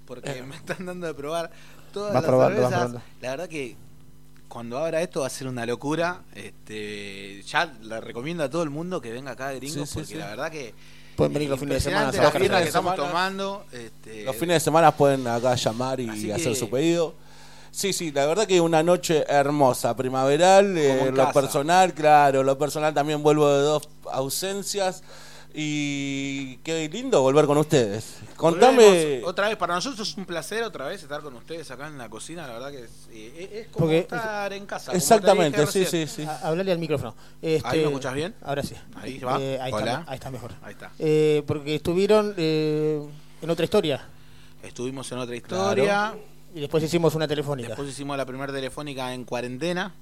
porque 0.05 0.41
me 0.43 0.55
están 0.55 0.86
dando 0.86 1.07
de 1.07 1.13
probar 1.13 1.51
todas 1.93 2.13
Vas 2.13 2.22
las 2.24 2.30
probando, 2.30 2.61
vas 2.61 2.70
cervezas. 2.70 2.89
probando. 2.91 3.01
La 3.22 3.30
verdad 3.32 3.49
que 3.49 3.76
cuando 4.47 4.78
abra 4.78 5.01
esto 5.01 5.22
va 5.22 5.28
a 5.28 5.30
ser 5.30 5.47
una 5.47 5.65
locura. 5.65 6.22
Este, 6.34 7.41
ya 7.43 7.65
le 7.82 8.01
recomiendo 8.01 8.43
a 8.43 8.49
todo 8.49 8.63
el 8.63 8.70
mundo 8.70 9.01
que 9.01 9.11
venga 9.11 9.32
acá 9.32 9.49
de 9.49 9.55
Gringos 9.57 9.88
Sí, 9.89 9.93
sí, 9.93 9.99
porque 9.99 10.13
sí. 10.13 10.17
la 10.20 10.28
verdad 10.28 10.51
que 10.51 10.74
Pueden 11.15 11.34
venir 11.34 11.49
los 11.49 11.59
fines 11.59 11.76
de 11.76 11.82
semana. 11.82 12.05
impresionante 12.05 12.17
a 12.17 12.22
la 12.22 12.28
sacar 12.28 12.41
fiesta 12.41 12.57
que 12.57 12.72
cerveza. 12.72 12.78
estamos 12.80 12.95
semana. 12.95 13.09
tomando. 13.09 13.65
Este, 13.72 14.24
Los 14.24 14.36
fines 14.36 14.55
de 14.55 14.59
semana 14.61 14.91
pueden 14.95 15.28
acá 15.28 15.55
llamar 15.55 15.99
y 15.99 16.09
Así 16.09 16.28
que- 16.28 16.34
hacer 16.34 16.55
su 16.55 16.70
pedido. 16.70 17.13
Sí, 17.72 17.93
sí, 17.93 18.11
la 18.11 18.26
verdad 18.26 18.45
que 18.47 18.59
una 18.61 18.82
noche 18.84 19.24
hermosa, 19.28 19.95
primaveral, 19.95 20.78
eh, 20.78 20.95
Como 20.97 21.09
en 21.09 21.15
lo 21.15 21.24
casa. 21.26 21.34
personal, 21.41 21.93
claro, 21.93 22.43
lo 22.43 22.57
personal 22.57 22.93
también 22.93 23.22
vuelvo 23.24 23.47
de 23.53 23.61
dos 23.61 23.88
ausencias 24.11 25.03
y 25.53 26.57
qué 26.57 26.88
lindo 26.89 27.22
volver 27.22 27.45
con 27.45 27.57
ustedes. 27.57 28.17
Contame, 28.36 28.84
Volvemos 28.86 29.30
otra 29.30 29.47
vez, 29.49 29.57
para 29.57 29.76
nosotros 29.76 30.07
es 30.09 30.17
un 30.17 30.26
placer 30.26 30.63
otra 30.63 30.88
vez 30.88 31.01
estar 31.03 31.22
con 31.22 31.36
ustedes 31.36 31.70
acá 31.72 31.88
en 31.88 31.97
la 31.97 32.07
cocina, 32.09 32.45
la 32.47 32.53
verdad 32.53 32.72
que 32.72 32.84
es, 32.84 32.91
eh, 33.11 33.49
es 33.61 33.67
como 33.67 33.86
Porque- 33.86 33.99
estar 33.99 34.53
en 34.53 34.65
casa. 34.65 34.91
exactamente, 34.93 35.65
sí, 35.67 35.86
sí, 35.86 36.07
sí. 36.07 36.24
A- 36.24 36.47
Hablale 36.47 36.72
al 36.72 36.80
micrófono. 36.80 37.15
Este, 37.41 37.67
¿Ahí 37.67 37.80
me 37.80 37.86
escuchas 37.88 38.13
bien? 38.13 38.36
Ahora 38.43 38.63
sí. 38.63 38.76
Ahí 38.95 39.20
va. 39.20 39.39
Eh, 39.41 39.59
ahí, 39.61 39.72
Hola. 39.74 39.99
Está, 39.99 40.11
ahí 40.11 40.15
está 40.15 40.32
mejor. 40.32 40.51
Ahí 40.61 40.72
está. 40.74 40.91
Eh, 40.99 41.43
porque 41.47 41.76
estuvieron 41.76 42.34
eh, 42.38 43.01
en 43.41 43.49
otra 43.49 43.63
historia 43.65 44.05
Estuvimos 44.61 45.09
en 45.13 45.17
otra 45.20 45.36
historia, 45.38 46.13
y 46.55 46.59
después 46.61 46.83
hicimos 46.83 47.15
una 47.15 47.27
telefónica. 47.27 47.69
después 47.69 47.89
hicimos 47.89 48.17
la 48.17 48.25
primera 48.25 48.51
telefónica 48.53 49.13
en 49.13 49.23
cuarentena. 49.25 49.93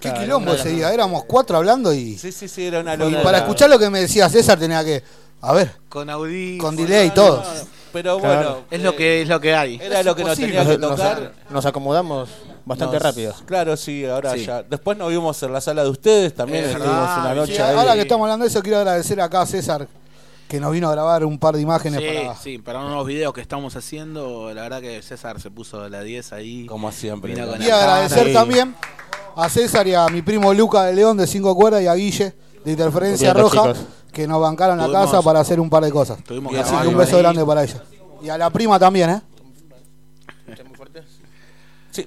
Qué 0.00 0.08
Claro, 0.10 0.20
quilombo 0.20 0.52
ese 0.52 0.68
día. 0.68 0.92
Éramos 0.94 1.24
cuatro 1.24 1.56
hablando 1.56 1.92
y, 1.92 2.16
Sí, 2.16 2.30
sí, 2.30 2.46
sí, 2.46 2.66
era 2.66 2.80
una 2.80 2.94
y 2.94 3.14
para 3.22 3.38
escuchar 3.38 3.68
lo 3.68 3.78
que 3.80 3.90
me 3.90 4.00
decía 4.00 4.28
César 4.28 4.58
tenía 4.58 4.84
que. 4.84 5.02
A 5.40 5.52
ver, 5.52 5.72
Con 5.88 6.08
audífonos. 6.10 6.64
con 6.64 6.76
delay 6.76 7.08
y 7.08 7.10
todo. 7.10 7.42
Pero 7.92 8.18
Claro. 8.18 8.34
bueno, 8.50 8.64
Es 8.70 8.82
lo 8.82 8.94
que 8.94 9.22
es 9.22 9.28
lo 9.28 9.40
que 9.40 9.54
hay. 9.54 9.80
era 9.82 10.02
lo 10.02 10.14
que 10.14 10.22
nos 10.24 10.36
tenía 10.38 10.64
que 10.64 10.78
nos- 10.78 10.90
tocar. 10.96 11.32
nos 11.50 11.64
acomodamos 11.66 12.28
bastante 12.64 12.94
Nos- 12.94 13.02
rápido. 13.02 13.34
Claro, 13.46 13.76
sí, 13.76 14.04
ahora 14.04 14.34
Sí. 14.34 14.44
ya. 14.44 14.62
Después 14.62 14.96
nos 14.98 15.08
vimos 15.08 15.42
en 15.42 15.52
la 15.52 15.60
sala 15.60 15.82
de 15.84 15.90
ustedes, 15.90 16.34
también 16.34 16.64
Es 16.64 16.70
estuvimos 16.72 16.94
verdad, 16.96 17.20
una 17.20 17.34
noche 17.34 17.56
Sí, 17.56 17.62
ahí. 17.62 17.76
ahora 17.76 17.94
que 17.94 18.02
estamos 18.02 18.24
hablando 18.24 18.44
de 18.44 18.50
eso, 18.50 18.62
quiero 18.62 18.78
agradecer 18.78 19.20
acá 19.20 19.40
a 19.40 19.46
César 19.46 19.88
que 20.48 20.60
nos 20.60 20.72
vino 20.72 20.88
a 20.88 20.92
grabar 20.92 21.24
un 21.24 21.38
par 21.38 21.54
de 21.56 21.60
imágenes 21.62 22.00
Sí, 22.00 22.06
para. 22.06 22.36
sí, 22.36 22.58
para 22.58 22.80
unos 22.84 23.06
videos 23.06 23.32
que 23.34 23.40
estamos 23.40 23.76
haciendo, 23.76 24.52
la 24.54 24.62
verdad 24.62 24.80
que 24.80 25.02
César 25.02 25.40
se 25.40 25.50
puso 25.50 25.88
la 25.88 26.02
10 26.02 26.32
ahí. 26.32 26.66
Como 26.66 26.90
siempre. 26.90 27.34
Vino 27.34 27.46
con 27.46 27.60
Y 27.62 27.68
agradecer 27.70 28.28
Sí. 28.28 28.32
también 28.32 28.74
a 29.36 29.48
César 29.48 29.86
y 29.86 29.94
a 29.94 30.06
mi 30.08 30.22
primo 30.22 30.52
Luca 30.54 30.84
de 30.84 30.94
León 30.94 31.16
de 31.18 31.26
Cinco 31.26 31.54
Cuerdas 31.54 31.82
y 31.82 31.86
a 31.86 31.94
Guille 31.94 32.34
de 32.64 32.70
Interferencia 32.72 33.32
Bien, 33.34 33.44
Roja 33.44 33.60
chicos. 33.74 33.78
que 34.12 34.26
nos 34.26 34.40
bancaron 34.40 34.78
la 34.78 34.90
casa 34.90 35.20
para 35.22 35.40
hacer 35.40 35.60
un 35.60 35.68
par 35.70 35.84
de 35.84 35.90
cosas. 35.92 36.22
Tuvimos 36.24 36.54
Así 36.56 36.74
que 36.82 36.88
un 36.88 36.96
beso 36.96 37.16
ahí. 37.16 37.22
grande 37.22 37.44
para 37.44 37.62
ella. 37.64 37.82
Y 38.22 38.28
a 38.30 38.38
la 38.38 38.50
prima 38.50 38.78
también, 38.78 39.10
¿eh? 39.10 39.20
Sí, 41.90 42.06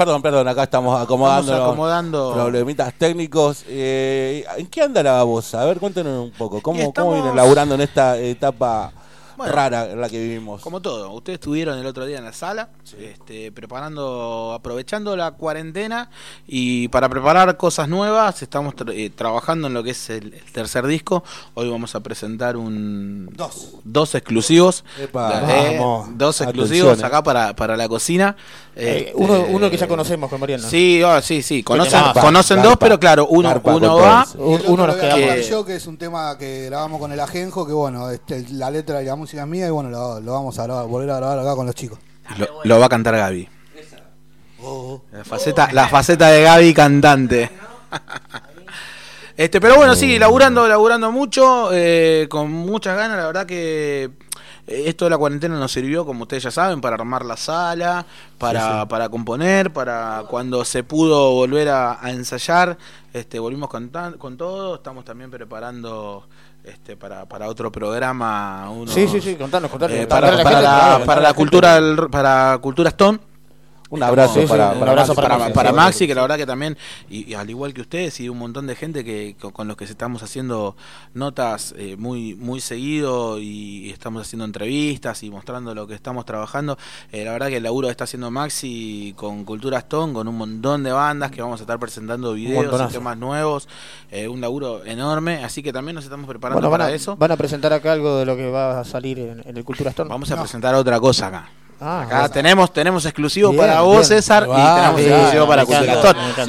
perdón, 0.00 0.22
perdón, 0.22 0.48
acá 0.48 0.62
estamos 0.62 0.98
acomodando. 0.98 1.52
Estamos 1.52 1.72
acomodando. 1.72 2.32
Problemitas 2.32 2.94
técnicos. 2.94 3.64
Eh, 3.68 4.46
¿En 4.56 4.66
qué 4.68 4.80
anda 4.80 5.02
la 5.02 5.12
babosa? 5.12 5.60
A 5.60 5.66
ver, 5.66 5.78
cuéntanos 5.78 6.24
un 6.24 6.30
poco. 6.30 6.62
¿Cómo, 6.62 6.78
estamos- 6.80 6.94
¿Cómo 7.10 7.12
vienen 7.22 7.36
laburando 7.36 7.74
en 7.74 7.82
esta 7.82 8.16
etapa 8.16 8.92
Bueno, 9.40 9.54
rara 9.54 9.90
en 9.90 9.98
la 9.98 10.10
que 10.10 10.18
vivimos? 10.18 10.60
Como 10.60 10.82
todo, 10.82 11.10
ustedes 11.12 11.38
estuvieron 11.38 11.78
el 11.78 11.86
otro 11.86 12.04
día 12.04 12.18
en 12.18 12.24
la 12.24 12.32
sala, 12.34 12.68
este, 13.00 13.50
preparando, 13.50 14.52
aprovechando 14.54 15.16
la 15.16 15.30
cuarentena 15.30 16.10
y 16.46 16.88
para 16.88 17.08
preparar 17.08 17.56
cosas 17.56 17.88
nuevas 17.88 18.42
estamos 18.42 18.74
tra- 18.74 18.92
eh, 18.94 19.08
trabajando 19.08 19.68
en 19.68 19.72
lo 19.72 19.82
que 19.82 19.92
es 19.92 20.10
el, 20.10 20.34
el 20.34 20.52
tercer 20.52 20.86
disco. 20.86 21.24
Hoy 21.54 21.70
vamos 21.70 21.94
a 21.94 22.00
presentar 22.00 22.58
un 22.58 23.30
Dos. 23.34 23.76
dos 23.82 24.14
exclusivos, 24.14 24.84
Epa, 25.00 25.40
Eh, 25.50 25.78
vamos. 25.78 26.08
dos 26.18 26.42
Atención, 26.42 26.48
exclusivos 26.66 27.00
eh. 27.00 27.06
acá 27.06 27.22
para, 27.22 27.56
para 27.56 27.78
la 27.78 27.88
cocina. 27.88 28.36
Eh, 28.76 29.06
Este, 29.08 29.12
uno, 29.14 29.44
uno 29.48 29.70
que 29.70 29.76
ya 29.78 29.88
conocemos 29.88 30.28
con 30.28 30.38
Mariano. 30.38 30.68
Sí, 30.68 31.02
oh, 31.02 31.20
sí, 31.22 31.42
sí, 31.42 31.62
conocen, 31.62 32.00
Garpa, 32.00 32.20
conocen 32.20 32.56
garpa, 32.58 32.68
dos, 32.68 32.78
pero 32.78 33.00
claro, 33.00 33.26
uno, 33.28 33.48
garpa 33.48 33.74
uno 33.74 33.96
va. 33.96 34.26
uno 34.36 34.86
nos 34.86 35.48
yo, 35.48 35.64
que 35.64 35.76
es 35.76 35.86
un 35.86 35.96
tema 35.96 36.36
que 36.38 36.66
grabamos 36.66 37.00
con 37.00 37.10
el 37.12 37.20
ajenjo, 37.20 37.66
que 37.66 37.72
bueno, 37.72 38.10
este, 38.10 38.46
la 38.52 38.70
letra 38.70 39.02
y 39.02 39.06
la 39.06 39.16
música 39.16 39.29
es 39.38 39.46
mía 39.46 39.66
y 39.66 39.70
bueno, 39.70 39.90
lo, 39.90 40.20
lo 40.20 40.32
vamos 40.32 40.58
a 40.58 40.64
grabar, 40.64 40.86
volver 40.86 41.10
a 41.10 41.16
grabar 41.16 41.38
acá 41.38 41.54
con 41.54 41.66
los 41.66 41.74
chicos. 41.74 41.98
Lo, 42.38 42.46
lo 42.64 42.78
va 42.78 42.86
a 42.86 42.88
cantar 42.88 43.16
Gaby. 43.16 43.48
La 45.12 45.24
faceta, 45.24 45.72
la 45.72 45.88
faceta 45.88 46.28
de 46.28 46.42
Gaby 46.42 46.74
cantante. 46.74 47.50
Este, 49.36 49.60
pero 49.60 49.76
bueno, 49.76 49.94
sí, 49.94 50.18
laburando, 50.18 50.68
laburando 50.68 51.10
mucho, 51.10 51.70
eh, 51.72 52.26
con 52.28 52.50
muchas 52.52 52.94
ganas, 52.94 53.16
la 53.16 53.26
verdad 53.26 53.46
que 53.46 54.10
eh, 54.66 54.82
esto 54.86 55.06
de 55.06 55.10
la 55.10 55.16
cuarentena 55.16 55.58
nos 55.58 55.72
sirvió, 55.72 56.04
como 56.04 56.22
ustedes 56.24 56.42
ya 56.42 56.50
saben, 56.50 56.82
para 56.82 56.96
armar 56.96 57.24
la 57.24 57.38
sala, 57.38 58.04
para, 58.36 58.86
para 58.86 59.08
componer, 59.08 59.72
para 59.72 60.24
cuando 60.28 60.62
se 60.66 60.84
pudo 60.84 61.32
volver 61.32 61.70
a, 61.70 62.04
a 62.04 62.10
ensayar, 62.10 62.76
este, 63.14 63.38
volvimos 63.38 63.70
con, 63.70 63.88
tan- 63.88 64.18
con 64.18 64.36
todo, 64.36 64.74
estamos 64.74 65.06
también 65.06 65.30
preparando 65.30 66.28
este, 66.64 66.96
para, 66.96 67.26
para 67.26 67.48
otro 67.48 67.70
programa. 67.72 68.68
unos- 68.70 68.92
Sí, 68.94 69.08
sí, 69.08 69.20
sí, 69.20 69.36
contanos, 69.36 69.70
contanos. 69.70 69.96
eh, 69.96 70.06
para, 70.06 70.42
para 70.42 70.60
la, 70.60 71.00
para 71.04 71.20
la 71.20 71.32
cultura 71.34 71.80
para 72.10 72.58
cultura 72.60 72.88
Stone 72.90 73.18
Un 73.90 74.02
abrazo 74.02 74.34
Sí, 74.34 74.40
sí, 74.42 74.46
para, 74.46 74.70
un 74.70 74.78
para 74.78 74.92
abrazo 74.92 75.14
para, 75.14 75.36
Maxi, 75.36 75.52
para 75.52 75.70
sí. 75.70 75.76
Maxi, 75.76 76.06
que 76.06 76.14
la 76.14 76.22
verdad 76.22 76.36
que 76.36 76.46
también, 76.46 76.78
y, 77.08 77.28
y 77.30 77.34
al 77.34 77.50
igual 77.50 77.74
que 77.74 77.80
ustedes 77.80 78.20
y 78.20 78.28
un 78.28 78.38
montón 78.38 78.66
de 78.68 78.76
gente 78.76 79.04
que 79.04 79.34
con, 79.40 79.50
con 79.50 79.66
los 79.68 79.76
que 79.76 79.84
estamos 79.84 80.22
haciendo 80.22 80.76
notas 81.12 81.74
eh, 81.76 81.96
muy 81.98 82.34
muy 82.36 82.60
seguido 82.60 83.38
y 83.40 83.90
estamos 83.90 84.22
haciendo 84.22 84.44
entrevistas 84.44 85.22
y 85.24 85.30
mostrando 85.30 85.74
lo 85.74 85.86
que 85.86 85.94
estamos 85.94 86.24
trabajando, 86.24 86.78
eh, 87.10 87.24
la 87.24 87.32
verdad 87.32 87.48
que 87.48 87.56
el 87.56 87.64
laburo 87.64 87.88
que 87.88 87.90
está 87.92 88.04
haciendo 88.04 88.30
Maxi 88.30 89.12
con 89.16 89.44
Cultura 89.44 89.78
Stone, 89.78 90.12
con 90.12 90.28
un 90.28 90.36
montón 90.36 90.82
de 90.84 90.92
bandas 90.92 91.30
que 91.30 91.42
vamos 91.42 91.60
a 91.60 91.64
estar 91.64 91.78
presentando 91.78 92.32
videos 92.34 92.90
y 92.90 92.92
temas 92.92 93.18
nuevos, 93.18 93.68
eh, 94.10 94.28
un 94.28 94.40
laburo 94.40 94.84
enorme, 94.84 95.44
así 95.44 95.62
que 95.62 95.72
también 95.72 95.96
nos 95.96 96.04
estamos 96.04 96.28
preparando 96.28 96.60
Bueno, 96.60 96.70
para 96.70 96.86
a, 96.86 96.94
eso. 96.94 97.16
van 97.16 97.32
a 97.32 97.36
presentar 97.36 97.72
acá 97.72 97.92
algo 97.92 98.18
de 98.18 98.24
lo 98.24 98.36
que 98.36 98.48
va 98.48 98.80
a 98.80 98.84
salir 98.84 99.18
en, 99.18 99.42
en 99.44 99.56
el 99.56 99.64
Cultura 99.64 99.90
Store. 99.90 100.08
Vamos 100.08 100.30
a 100.30 100.40
presentar 100.40 100.74
otra 100.74 101.00
cosa 101.00 101.26
acá. 101.26 101.48
Ah, 101.82 102.02
Acá 102.02 102.28
tenemos 102.28 102.70
tenemos 102.72 103.04
exclusivo 103.06 103.50
Bien, 103.52 103.60
para 103.62 103.80
vos, 103.80 103.92
bien. 103.92 104.04
César, 104.04 104.42
y 104.42 104.46
tenemos 104.52 104.96
bien, 104.96 105.12
exclusivo 105.12 105.48
para 105.48 105.64
Cultura. 105.64 105.92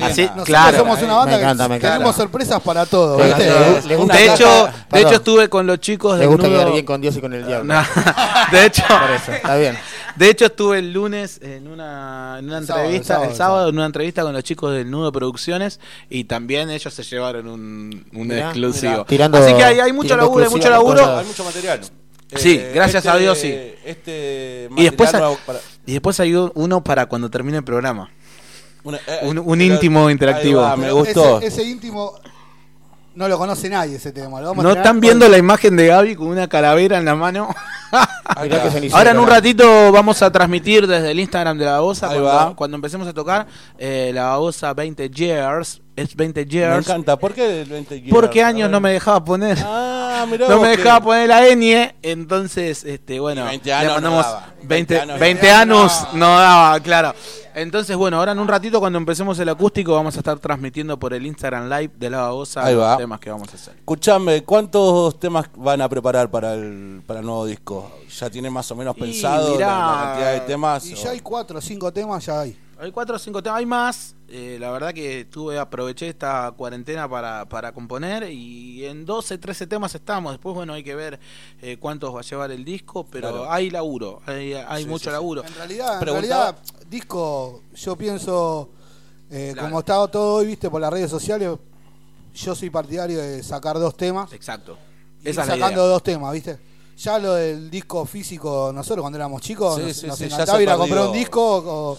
Así, 0.05 0.21
Nosotros 0.23 0.45
claro. 0.45 0.77
somos 0.79 1.01
una 1.01 1.13
banda 1.13 1.37
Me 1.37 1.41
encanta, 1.43 1.63
me 1.63 1.69
que 1.69 1.75
encanta. 1.77 1.93
tenemos 1.97 2.15
sorpresas 2.17 2.61
para 2.61 2.85
todo. 2.85 3.17
Me 3.17 3.25
¿viste? 3.27 3.47
encanta. 3.47 3.87
Le 3.87 3.95
gusta- 3.95 4.17
de 4.17 4.25
hecho, 4.25 4.69
de 4.91 4.99
hecho 5.01 5.13
estuve 5.15 5.49
con 5.49 5.65
los 5.67 5.79
chicos 5.79 6.19
del 6.19 6.27
gusta 6.27 6.49
quedar 6.49 6.71
bien 6.73 6.85
con 6.85 6.99
Dios 7.01 7.15
y 7.15 7.21
con 7.21 7.33
el 7.33 7.47
diablo. 7.47 7.73
No, 7.73 7.81
de 8.51 8.65
hecho, 8.65 8.83
Por 8.87 9.11
eso, 9.11 9.31
está 9.31 9.55
bien. 9.55 9.77
De 10.17 10.29
hecho 10.29 10.45
estuve 10.47 10.79
el 10.79 10.91
lunes 10.91 11.39
en 11.41 11.69
una, 11.69 12.35
en 12.39 12.45
una 12.49 12.57
El 12.57 12.67
sábado, 12.67 12.85
entrevista, 12.87 13.13
el 13.13 13.17
sábado, 13.19 13.31
el 13.31 13.37
sábado, 13.37 13.69
en 13.69 13.75
una 13.77 13.85
entrevista 13.85 14.21
con 14.23 14.33
los 14.33 14.43
chicos 14.43 14.73
del 14.73 14.91
Nudo 14.91 15.13
Producciones 15.13 15.79
y 16.09 16.25
también 16.25 16.69
ellos 16.69 16.93
se 16.93 17.03
llevaron 17.03 17.47
un, 17.47 18.05
un 18.13 18.27
Mirá, 18.27 18.49
exclusivo. 18.49 18.91
mirá. 18.91 19.05
Tirando- 19.05 19.37
Así 19.37 19.53
que 19.53 19.63
hay, 19.63 19.79
hay 19.79 19.93
mucho 19.93 20.17
laburo, 20.17 20.43
hay 20.43 20.49
mucho 20.49 20.69
laburo. 20.69 21.17
Hay 21.19 21.25
mucho 21.25 21.45
material. 21.45 21.79
Sí, 22.35 22.57
Eh, 22.59 22.71
gracias 22.73 23.05
a 23.05 23.09
este- 23.11 23.21
Dios, 23.21 23.37
sí. 23.37 23.55
Este 23.85 24.69
Y 24.77 24.83
después, 24.83 25.11
nuevo 25.13 25.37
para- 25.45 25.59
y 25.85 25.91
después 25.93 26.19
hay 26.19 26.33
un- 26.35 26.51
uno 26.55 26.83
para 26.83 27.05
cuando 27.07 27.29
termine 27.29 27.57
el 27.57 27.63
programa. 27.63 28.09
una- 28.83 28.97
eh, 28.97 29.19
Un, 29.23 29.37
un 29.39 29.45
pero- 29.59 29.61
íntimo 29.73 30.09
interactivo. 30.09 30.61
va, 30.61 30.75
me 30.75 30.91
gustó. 30.91 31.37
Ese, 31.39 31.47
ese 31.47 31.63
íntimo 31.63 32.13
no 33.15 33.27
lo 33.27 33.37
conoce 33.37 33.69
nadie 33.69 33.97
ese 33.97 34.11
tema. 34.11 34.39
Lo 34.41 34.47
vamos 34.47 34.63
a 34.65 34.67
¿No 34.67 34.73
están 34.73 34.93
con- 34.93 35.01
viendo 35.01 35.27
la 35.29 35.37
imagen 35.37 35.75
de 35.75 35.87
Gaby 35.87 36.15
con 36.15 36.27
una 36.27 36.47
calavera 36.47 36.97
en 36.97 37.05
la 37.05 37.13
mano? 37.15 37.53
Ahora 38.93 39.11
en 39.11 39.19
un 39.19 39.27
ratito 39.27 39.91
vamos 39.91 40.21
a 40.21 40.31
transmitir 40.31 40.87
desde 40.87 41.11
el 41.11 41.19
Instagram 41.19 41.57
de 41.57 41.65
la 41.65 41.71
babosa 41.73 42.53
cuando 42.55 42.75
empecemos 42.75 43.07
a 43.07 43.13
tocar 43.13 43.45
eh, 43.77 44.11
la 44.13 44.23
babosa 44.29 44.73
20 44.73 45.09
years. 45.09 45.81
Es 46.01 46.15
20 46.15 46.45
Me 46.45 46.51
years. 46.51 46.87
encanta. 46.87 47.17
¿Por 47.17 47.33
qué 47.33 47.61
el 47.61 47.69
20 47.69 47.95
years? 48.01 48.11
Porque 48.13 48.43
años 48.43 48.69
no 48.69 48.79
me 48.79 48.91
dejaba 48.91 49.23
poner. 49.23 49.57
Ah, 49.63 50.25
mirá 50.29 50.47
no 50.47 50.59
me 50.61 50.71
que- 50.71 50.77
dejaba 50.77 51.01
poner 51.01 51.27
la 51.29 51.41
ñ, 51.55 51.93
entonces, 52.01 52.83
este, 52.83 53.19
bueno, 53.19 53.43
Y 53.45 53.49
20 53.49 53.65
le 53.69 53.73
años 53.73 53.87
no 53.89 53.93
mandamos 53.95 54.25
daba. 54.25 54.53
20, 54.63 54.93
20 54.95 54.99
años 55.01 55.19
20 55.19 55.51
años 55.51 56.07
no 56.13 56.27
daba, 56.39 56.79
claro. 56.79 57.13
Entonces, 57.53 57.97
bueno, 57.97 58.17
ahora 58.17 58.31
en 58.31 58.39
un 58.39 58.47
ratito 58.47 58.79
cuando 58.79 58.97
empecemos 58.97 59.37
el 59.39 59.49
acústico 59.49 59.93
vamos 59.93 60.15
a 60.15 60.19
estar 60.19 60.39
transmitiendo 60.39 60.97
por 60.97 61.13
el 61.13 61.25
Instagram 61.25 61.67
Live 61.69 61.91
de 61.97 62.09
la 62.09 62.19
babosa 62.21 62.63
Ahí 62.65 62.75
va. 62.75 62.91
los 62.91 62.97
temas 62.99 63.19
que 63.19 63.29
vamos 63.29 63.49
a 63.51 63.55
hacer. 63.55 63.73
Escuchame, 63.75 64.43
¿cuántos 64.43 65.19
temas 65.19 65.47
van 65.57 65.81
a 65.81 65.89
preparar 65.89 66.31
para 66.31 66.53
el, 66.53 67.01
para 67.05 67.19
el 67.19 67.25
nuevo 67.25 67.45
disco? 67.45 67.91
¿Ya 68.17 68.29
tiene 68.29 68.49
más 68.49 68.71
o 68.71 68.75
menos 68.77 68.95
Y 68.95 69.01
pensado 69.01 69.55
mirá, 69.55 69.67
la, 69.67 69.77
la 69.95 70.03
cantidad 70.05 70.31
de 70.33 70.39
temas? 70.41 70.85
Y 70.85 70.93
o- 70.93 70.95
ya 70.95 71.09
hay 71.09 71.19
cuatro 71.19 71.57
o 71.57 71.61
cinco 71.61 71.91
temas, 71.91 72.25
ya 72.25 72.39
hay. 72.39 72.57
Hay 72.81 72.91
cuatro 72.91 73.15
o 73.15 73.19
cinco 73.19 73.43
temas, 73.43 73.59
hay 73.59 73.65
más. 73.67 74.15
eh, 74.27 74.57
la 74.59 74.71
verdad 74.71 74.91
que 74.91 75.25
tuve, 75.25 75.59
aproveché 75.59 76.07
esta 76.07 76.51
cuarentena 76.57 77.07
para, 77.07 77.47
para 77.47 77.71
componer 77.73 78.23
y 78.31 78.85
en 78.87 79.05
12, 79.05 79.37
13 79.37 79.67
temas 79.67 79.93
estamos. 79.93 80.31
Después, 80.31 80.55
bueno, 80.55 80.73
hay 80.73 80.83
que 80.83 80.95
ver 80.95 81.19
eh, 81.61 81.77
cuántos 81.79 82.15
va 82.15 82.21
a 82.21 82.23
llevar 82.23 82.49
el 82.51 82.65
disco, 82.65 83.05
pero 83.05 83.29
Claro. 83.29 83.51
hay 83.51 83.69
laburo, 83.69 84.21
hay, 84.25 84.53
hay 84.53 84.83
Sí, 84.83 84.89
mucho 84.89 85.03
sí, 85.03 85.09
sí. 85.09 85.11
laburo. 85.11 85.43
En 85.45 85.53
realidad, 85.53 85.99
en 86.01 86.07
realidad, 86.07 86.57
disco, 86.89 87.61
yo 87.75 87.95
pienso, 87.95 88.71
eh, 89.29 89.51
Claro. 89.53 89.67
como 89.67 89.79
está 89.81 90.07
todo 90.07 90.35
hoy, 90.37 90.47
viste, 90.47 90.67
por 90.69 90.81
las 90.81 90.91
redes 90.91 91.11
sociales, 91.11 91.51
yo 92.33 92.55
soy 92.55 92.71
partidario 92.71 93.19
de 93.19 93.43
sacar 93.43 93.77
dos 93.77 93.95
temas. 93.95 94.33
Exacto. 94.33 94.75
y 95.23 95.29
Esa 95.29 95.41
es 95.43 95.47
la 95.49 95.53
sacando 95.53 95.81
idea. 95.81 95.91
dos 95.91 96.01
temas, 96.01 96.33
viste. 96.33 96.57
Ya 97.03 97.17
lo 97.19 97.33
del 97.33 97.69
disco 97.71 98.05
físico, 98.05 98.71
nosotros 98.73 99.01
cuando 99.01 99.17
éramos 99.17 99.41
chicos, 99.41 99.75
Sí, 99.77 99.81
nos, 99.83 99.97
sí, 99.97 100.07
nos 100.07 100.17
sí, 100.17 100.23
encantaba 100.25 100.61
ir 100.61 100.69
a 100.69 100.77
comprar 100.77 101.07
un 101.07 101.13
disco 101.13 101.41
o- 101.41 101.97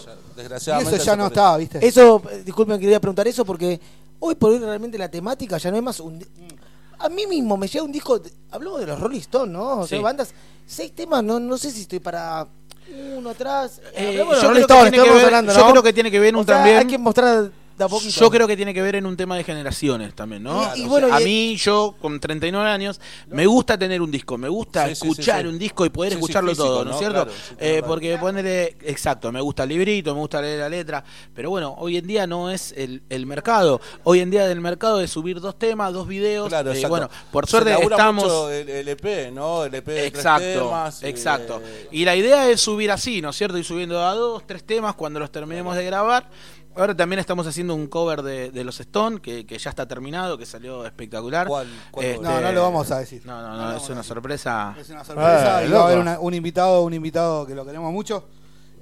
Ya, 0.59 0.79
y 0.79 0.83
eso 0.83 0.97
ya 0.97 1.15
no 1.15 1.27
está, 1.27 1.57
viste. 1.57 1.85
Eso, 1.85 2.21
eh, 2.31 2.43
disculpen, 2.45 2.79
quería 2.79 2.99
preguntar 3.01 3.27
eso 3.27 3.43
porque 3.43 3.79
hoy 4.19 4.35
por 4.35 4.51
hoy 4.51 4.59
realmente 4.59 4.97
la 4.97 5.09
temática 5.09 5.57
ya 5.57 5.71
no 5.71 5.77
es 5.77 5.83
más 5.83 5.99
un... 5.99 6.25
A 6.99 7.09
mí 7.09 7.27
mismo 7.27 7.57
me 7.57 7.67
llega 7.67 7.83
un 7.83 7.91
disco, 7.91 8.17
de- 8.19 8.31
hablamos 8.51 8.79
de 8.79 8.85
los 8.87 8.99
Rolling 8.99 9.19
Stones, 9.19 9.51
¿no? 9.53 9.79
O 9.79 9.87
sea, 9.87 9.97
Sí. 9.97 10.03
bandas, 10.03 10.33
seis 10.65 10.93
temas, 10.95 11.21
no, 11.23 11.39
no 11.39 11.57
sé 11.57 11.69
si 11.71 11.81
estoy 11.81 11.99
para 11.99 12.47
uno 13.17 13.29
atrás. 13.31 13.81
Eh, 13.93 14.05
de 14.05 14.13
yo 14.17 14.25
creo 14.25 14.67
que 14.67 14.73
tiene 14.73 14.91
que 14.91 15.11
ver- 15.11 15.45
yo 15.55 15.69
creo 15.71 15.83
que 15.83 15.93
tiene 15.93 16.11
que 16.11 16.19
ver 16.19 16.33
un 16.35 16.41
O 16.41 16.45
sea, 16.45 16.55
también- 16.57 16.77
Hay 16.77 16.87
que 16.87 16.97
mostrar 16.97 17.51
de 17.77 17.83
a 17.83 17.87
poquito. 17.87 18.11
Yo 18.19 18.29
creo 18.29 18.47
que 18.47 18.55
tiene 18.55 18.73
que 18.73 18.81
ver 18.81 18.95
en 18.95 19.05
un 19.05 19.17
tema 19.17 19.35
de 19.35 19.43
generaciones 19.43 20.13
también, 20.13 20.43
¿no? 20.43 20.63
Y- 20.75 20.81
y 20.81 20.85
O 20.85 20.89
bueno, 20.89 21.07
sea, 21.07 21.17
a 21.17 21.21
y- 21.21 21.25
mí, 21.25 21.55
yo 21.57 21.95
con 22.01 22.19
39 22.19 22.69
años, 22.69 22.99
me 23.27 23.45
gusta 23.47 23.77
tener 23.77 24.01
un 24.01 24.11
disco, 24.11 24.37
me 24.37 24.47
gusta 24.49 24.85
Sí, 24.87 24.91
escuchar 24.93 25.41
sí, 25.41 25.47
sí. 25.47 25.53
un 25.53 25.59
disco 25.59 25.85
y 25.85 25.89
poder 25.89 26.11
Sí, 26.13 26.17
sí, 26.17 26.21
escucharlo 26.21 26.49
físico, 26.51 26.67
todo, 26.67 26.85
¿no 26.85 26.91
es 26.91 26.97
cierto? 26.97 27.23
Claro, 27.25 27.31
sí, 27.31 27.55
Eh, 27.59 27.71
claro. 27.71 27.87
porque 27.87 28.17
ponerle, 28.17 28.77
exacto, 28.83 29.31
me 29.31 29.41
gusta 29.41 29.63
el 29.63 29.69
librito, 29.69 30.13
me 30.13 30.19
gusta 30.21 30.41
leer 30.41 30.59
la 30.59 30.69
letra, 30.69 31.03
pero 31.33 31.49
bueno, 31.49 31.75
hoy 31.79 31.97
en 31.97 32.05
día 32.07 32.27
no 32.27 32.49
es 32.51 32.73
el, 32.77 33.01
el 33.09 33.25
mercado. 33.25 33.81
Hoy 34.03 34.19
en 34.19 34.29
día 34.29 34.45
del 34.47 34.61
mercado 34.61 35.01
es 35.01 35.09
subir 35.11 35.39
dos 35.41 35.57
temas, 35.57 35.91
dos 35.93 36.07
videos. 36.07 36.49
Claro, 36.49 36.71
eh, 36.73 36.85
bueno, 36.87 37.09
por 37.31 37.47
suerte 37.47 37.71
estamos. 37.81 38.23
mucho 38.23 38.51
el, 38.51 38.69
el 38.69 38.87
EP, 38.89 39.31
¿no? 39.31 39.63
El 39.63 39.73
EP 39.75 39.85
de 39.87 39.95
tres 39.95 40.07
Exacto, 40.13 40.65
temas, 40.65 41.03
eh, 41.03 41.09
exacto. 41.09 41.61
Y 41.91 42.05
la 42.05 42.15
idea 42.15 42.49
es 42.49 42.61
subir 42.61 42.91
así, 42.91 43.21
¿no 43.21 43.31
es 43.31 43.35
cierto? 43.35 43.57
Ir 43.57 43.65
subiendo 43.65 43.99
a 44.05 44.13
dos, 44.13 44.43
tres 44.45 44.63
temas 44.63 44.95
cuando 44.95 45.19
los 45.19 45.31
terminemos 45.31 45.75
de 45.75 45.85
grabar. 45.85 46.29
Ahora 46.75 46.95
también 46.95 47.19
estamos 47.19 47.45
haciendo 47.45 47.75
un 47.75 47.87
cover 47.87 48.23
de, 48.23 48.49
de 48.51 48.63
los 48.63 48.79
Stone, 48.79 49.19
que, 49.21 49.45
que 49.45 49.57
ya 49.57 49.69
está 49.69 49.87
terminado, 49.87 50.37
que 50.37 50.45
salió 50.45 50.85
espectacular. 50.85 51.47
¿Cuál- 51.47 51.67
cuál 51.91 52.05
Este, 52.05 52.23
No, 52.23 52.41
no 52.41 52.51
lo 52.51 52.61
vamos 52.63 52.89
a 52.91 52.99
decir. 52.99 53.21
No, 53.25 53.41
no, 53.41 53.55
no, 53.55 53.77
es 53.77 53.89
una 53.89 54.01
sorpresa. 54.03 54.75
Es 54.79 54.89
una 54.89 55.03
sorpresa 55.03 55.57
Ah, 55.57 55.63
y 55.65 55.69
va 55.71 55.81
a 55.81 55.85
haber 55.85 55.99
una- 55.99 56.19
un 56.19 56.33
invitado, 56.33 56.81
un 56.83 56.93
invitado 56.93 57.45
que 57.45 57.53
lo 57.55 57.65
queremos 57.65 57.91
mucho 57.93 58.27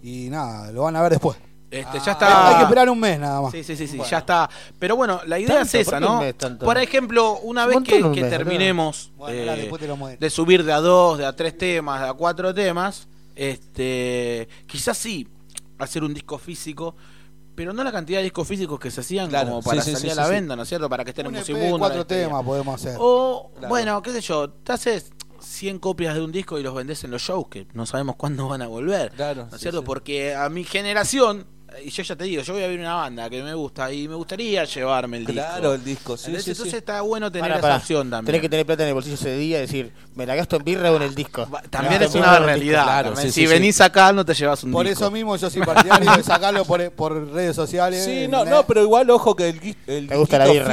y 0.02 0.30
nada, 0.30 0.72
lo 0.72 0.84
van 0.84 0.96
a 0.96 1.02
ver 1.02 1.12
después. 1.12 1.38
Este, 1.70 2.00
Ah, 2.00 2.04
ya 2.06 2.12
está. 2.14 2.50
Hay 2.50 2.56
que 2.58 2.64
esperar 2.64 2.90
un 2.90 3.00
mes 3.00 3.18
nada 3.20 3.42
más. 3.42 3.52
Sí, 3.52 3.64
sí, 3.64 3.76
sí, 3.78 3.88
sí, 3.88 3.98
ya 4.10 4.18
está. 4.20 4.50
Pero 4.78 4.96
bueno, 4.98 5.22
la 5.26 5.40
idea 5.40 5.56
¿Tanto? 5.60 5.64
es 5.78 5.88
esa, 5.88 5.92
¿Por 5.92 6.00
qué 6.00 6.06
¿no? 6.06 6.14
un 6.14 6.20
mes 6.20 6.38
tanto? 6.38 6.66
Por 6.66 6.78
ejemplo, 6.78 7.40
una 7.44 7.64
Un 7.66 7.70
vez 7.70 7.78
que, 7.84 8.04
un 8.04 8.14
que 8.14 8.22
mes, 8.22 8.30
terminemos 8.30 9.12
Bueno, 9.18 9.54
eh, 9.54 10.18
de 10.20 10.30
subir 10.30 10.64
de 10.66 10.74
a 10.74 10.80
dos, 10.82 11.18
de 11.18 11.26
a 11.26 11.34
tres 11.36 11.58
temas, 11.58 12.02
de 12.02 12.08
a 12.10 12.14
cuatro 12.14 12.54
temas, 12.54 13.08
este, 13.36 14.50
quizás 14.68 14.98
sí 14.98 15.28
hacer 15.78 16.04
un 16.04 16.14
disco 16.14 16.38
físico, 16.38 16.96
pero 17.56 17.74
no 17.74 17.84
la 17.84 17.92
cantidad 17.92 18.20
de 18.20 18.24
discos 18.24 18.48
físicos 18.48 18.80
que 18.80 18.92
se 18.92 19.02
hacían 19.02 19.30
Claro, 19.30 19.50
como 19.50 19.62
para 19.62 19.82
sí, 19.82 19.92
salir 19.92 20.08
sí, 20.08 20.10
a 20.12 20.16
la 20.16 20.24
sí, 20.24 20.30
sí. 20.30 20.36
venta, 20.36 20.56
¿no 20.56 20.64
es 20.64 20.70
cierto? 20.70 20.90
Para 20.90 21.04
que 21.04 21.10
estén 21.12 21.26
en 21.26 21.32
Un 21.34 21.38
EP, 21.38 21.50
Musimundo. 21.50 21.80
cuatro 21.80 22.02
historia. 22.02 22.26
temas 22.28 22.44
podemos 22.46 22.76
hacer. 22.76 22.96
O, 23.00 23.52
Claro. 23.54 23.68
bueno, 23.70 24.02
qué 24.02 24.12
sé 24.12 24.22
yo, 24.22 24.50
te 24.50 24.72
haces 24.74 25.12
100 25.40 25.80
copias 25.80 26.14
de 26.16 26.22
un 26.22 26.32
disco 26.32 26.60
y 26.60 26.64
los 26.64 26.74
vendés 26.76 27.04
en 27.04 27.12
los 27.12 27.22
shows, 27.22 27.48
que 27.50 27.68
no 27.74 27.86
sabemos 27.86 28.16
cuándo 28.16 28.48
van 28.48 28.62
a 28.62 28.68
volver. 28.68 29.12
Claro, 29.12 29.44
¿No 29.44 29.48
es 29.50 29.54
sí, 29.56 29.60
cierto? 29.62 29.80
sí. 29.80 29.86
Porque 29.86 30.36
a 30.36 30.50
mi 30.50 30.64
generación, 30.64 31.48
y 31.84 31.90
yo 31.90 32.04
ya 32.04 32.16
te 32.16 32.26
digo, 32.26 32.42
yo 32.44 32.54
voy 32.54 32.64
a 32.64 32.68
ver 32.68 32.80
una 32.80 32.96
banda 32.96 33.30
que 33.30 33.42
me 33.42 33.54
gusta 33.54 33.92
y 33.94 34.08
me 34.08 34.16
gustaría 34.16 34.66
llevarme 34.66 35.18
el 35.18 35.26
disco. 35.26 35.42
Claro, 35.42 35.74
el 35.74 35.84
disco, 35.84 36.18
sí, 36.18 36.26
¿Entendés? 36.26 36.44
sí, 36.44 36.52
Entonces 36.52 36.72
sí. 36.72 36.78
está 36.78 37.02
bueno 37.02 37.32
tener 37.32 37.50
Pará, 37.52 37.60
esa 37.60 37.78
opción 37.78 38.10
también. 38.10 38.26
Tenés 38.26 38.42
que 38.42 38.50
tener 38.50 38.66
plata 38.66 38.84
en 38.84 38.90
el 38.90 38.94
bolsillo 38.94 39.16
ese 39.16 39.36
día 39.38 39.58
y 39.58 39.62
decir, 39.62 39.94
¿me 40.16 40.26
la 40.26 40.36
gasto 40.36 40.58
en 40.58 40.64
birra 40.66 40.92
o 40.92 40.98
en 40.98 41.04
el 41.04 41.16
disco? 41.16 41.44
También 41.70 41.98
Claro, 42.00 42.06
es 42.06 42.16
una 42.16 42.40
realidad. 42.40 42.84
claro, 42.84 43.16
sí, 43.16 43.32
si 43.32 43.32
sí, 43.32 43.48
venís 43.48 43.80
acá 43.82 44.12
no 44.12 44.26
te 44.26 44.34
llevas 44.34 44.64
un 44.64 44.72
Por 44.72 44.86
disco. 44.86 45.06
eso 45.06 45.12
mismo 45.12 45.36
yo 45.38 45.50
soy 45.50 45.62
partidario 45.64 46.18
de 46.18 46.24
sacarlo 46.24 46.66
por, 46.66 46.92
por 46.92 47.32
redes 47.32 47.56
sociales. 47.56 48.04
Sí, 48.04 48.24
en 48.26 48.32
no, 48.32 48.44
no, 48.44 48.66
pero 48.68 48.82
igual 48.84 49.10
ojo 49.10 49.36
que 49.36 49.48
el, 49.50 49.62
gui- 49.62 49.76
el 49.88 50.10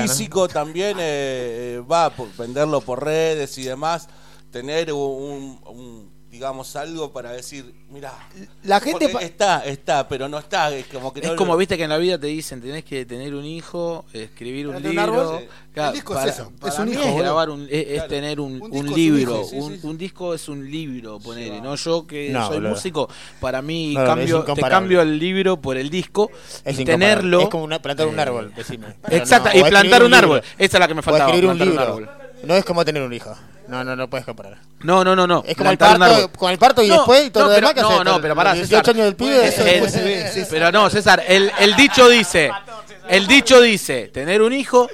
físico 0.03 0.49
también 0.49 0.97
eh, 0.99 1.77
eh, 1.79 1.83
va 1.91 2.11
por 2.11 2.29
venderlo 2.37 2.81
por 2.81 3.05
redes 3.05 3.57
y 3.59 3.65
demás, 3.65 4.09
tener 4.51 4.93
un, 4.93 5.61
un- 5.67 6.18
digamos 6.31 6.77
algo 6.77 7.11
para 7.13 7.33
decir, 7.33 7.75
mira, 7.91 8.13
La 8.63 8.81
gente... 8.81 9.09
pa- 9.09 9.23
está, 9.23 9.65
está, 9.65 10.07
pero 10.09 10.29
no 10.29 10.39
está, 10.39 10.75
es 10.77 10.87
como 10.87 11.13
que 11.13 11.21
Es 11.21 11.27
no 11.29 11.37
como 11.37 11.57
viste 11.57 11.77
que 11.79 11.85
en 11.85 11.89
la 11.91 11.97
vida 11.97 12.19
te 12.19 12.27
dicen 12.27 12.61
tenés 12.61 12.85
que 12.85 13.07
tener 13.07 13.35
un 13.35 13.47
hijo, 13.47 14.05
escribir 14.13 14.69
un 14.69 14.75
Tener 14.83 14.91
un 14.91 15.17
libro. 15.17 15.43
Claro, 15.73 15.89
El 15.91 15.95
disco 15.95 16.13
es 16.15 16.19
para, 16.19 16.31
eso, 16.31 16.53
para 16.61 16.73
es 16.73 16.79
un 16.81 16.89
hijo, 16.93 17.03
es 17.03 17.17
grabar 17.17 17.49
un, 17.51 17.67
es, 17.71 17.85
Claro. 17.95 18.09
tener 18.09 18.41
un, 18.41 18.61
Un 18.61 18.73
un 18.73 18.89
un 18.89 18.95
libro. 18.95 19.37
hijo, 19.41 19.45
sí, 19.45 19.57
un, 19.57 19.81
sí. 19.81 19.87
un 19.87 19.97
disco 19.99 20.35
es 20.35 20.49
un 20.49 20.71
libro, 20.71 21.19
ponele. 21.19 21.61
No 21.63 21.77
yo 21.77 22.07
que 22.07 22.29
No, 22.31 22.47
soy 22.49 22.61
músico, 22.61 23.09
para 23.41 23.63
mí 23.63 23.95
No, 23.95 24.01
no, 24.01 24.05
es 24.05 24.09
cambio, 24.09 24.45
te 24.55 24.61
cambio 24.63 25.01
el 25.03 25.19
libro 25.19 25.57
por 25.61 25.77
el 25.79 25.89
disco 25.89 26.31
Es 26.65 26.79
y 26.79 26.85
tenerlo. 26.85 27.41
Es 27.43 27.49
como 27.49 27.65
una- 27.65 27.81
plantar 27.81 28.07
un 28.07 28.19
eh, 28.19 28.23
árbol, 28.23 28.53
decime. 28.55 28.89
Exacto, 29.11 29.49
no, 29.55 29.59
y 29.67 29.71
plantar 29.71 30.03
un 30.03 30.13
árbol. 30.13 30.43
Esa 30.59 30.77
es 30.77 30.81
la 30.81 30.89
que 30.89 30.95
me 30.95 31.01
faltaba. 31.03 31.31
escribir 31.31 31.49
un 31.51 31.57
plantar 31.57 31.87
libro. 31.89 32.11
árbol. 32.11 32.11
No 32.45 32.55
es 32.55 32.65
como 32.67 32.85
tener 32.85 33.03
un 33.03 33.13
hijo. 33.15 33.35
No, 33.69 33.85
no, 33.85 33.95
no 33.95 34.09
puedes 34.09 34.25
comparar. 34.27 34.59
No, 34.81 35.05
no, 35.05 35.15
no, 35.15 35.27
no. 35.27 35.45
Es 35.47 35.57
como 35.57 35.71
el 35.71 35.79
parto, 35.79 36.31
con 36.39 36.51
el 36.51 36.59
parto 36.59 36.83
y 36.83 36.89
No, 36.89 36.95
después 36.97 37.27
y 37.27 37.31
todo 37.31 37.45
no, 37.45 37.49
lo 37.51 37.55
pero- 37.55 37.69
demás 37.69 37.75
que 37.89 37.95
no, 37.97 38.05
no, 38.05 38.21
pero 38.21 38.35
pará, 38.35 38.51
Los 38.55 38.69
18 38.69 38.81
César. 38.81 38.95
años 38.95 39.05
del 39.07 39.17
pibe, 39.17 39.47
Es- 39.47 39.55
eso 39.55 39.61
es- 39.63 39.73
después 39.73 39.93
se 39.93 40.03
ve. 40.03 40.31
sí, 40.33 40.41
sí. 40.41 40.47
Pero 40.51 40.73
no, 40.73 40.89
César, 40.91 41.23
el, 41.29 41.53
el 41.61 41.77
dicho 41.77 42.09
dice, 42.09 42.51
el 43.09 43.27
dicho 43.27 43.61
dice, 43.61 44.09
tener 44.09 44.41
un 44.43 44.53
hijo, 44.53 44.89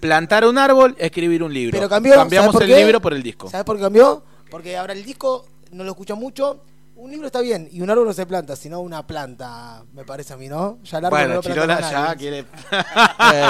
plantar 0.00 0.44
un 0.46 0.58
árbol, 0.58 0.94
escribir 0.98 1.42
un 1.42 1.52
libro. 1.52 1.76
Pero 1.76 1.88
cambió. 1.88 2.14
Cambiamos 2.14 2.46
¿sabes 2.46 2.52
por 2.54 2.62
el 2.62 2.68
qué? 2.68 2.84
libro 2.84 3.00
por 3.00 3.12
el 3.14 3.22
disco. 3.22 3.50
¿Sabes 3.50 3.64
por 3.64 3.76
qué 3.76 3.82
cambió? 3.82 4.22
Porque 4.50 4.76
ahora 4.76 4.92
el 4.92 5.04
disco 5.04 5.44
no 5.72 5.82
lo 5.84 5.90
escucha 5.90 6.14
mucho 6.14 6.60
Un 6.98 7.10
libro 7.10 7.26
está 7.26 7.42
bien, 7.42 7.68
y 7.70 7.82
un 7.82 7.90
árbol 7.90 8.06
no 8.06 8.12
se 8.14 8.24
planta, 8.24 8.56
sino 8.56 8.80
una 8.80 9.06
planta, 9.06 9.82
me 9.92 10.02
parece 10.04 10.32
a 10.32 10.38
mí, 10.38 10.48
¿no? 10.48 10.78
Ya 10.82 10.96
el 10.96 11.04
árbol 11.04 11.18
no 11.20 11.26
Bueno, 11.26 11.42
planta 11.42 11.76
Chirola 11.76 11.90
ya 12.08 12.14
quiere. 12.16 12.44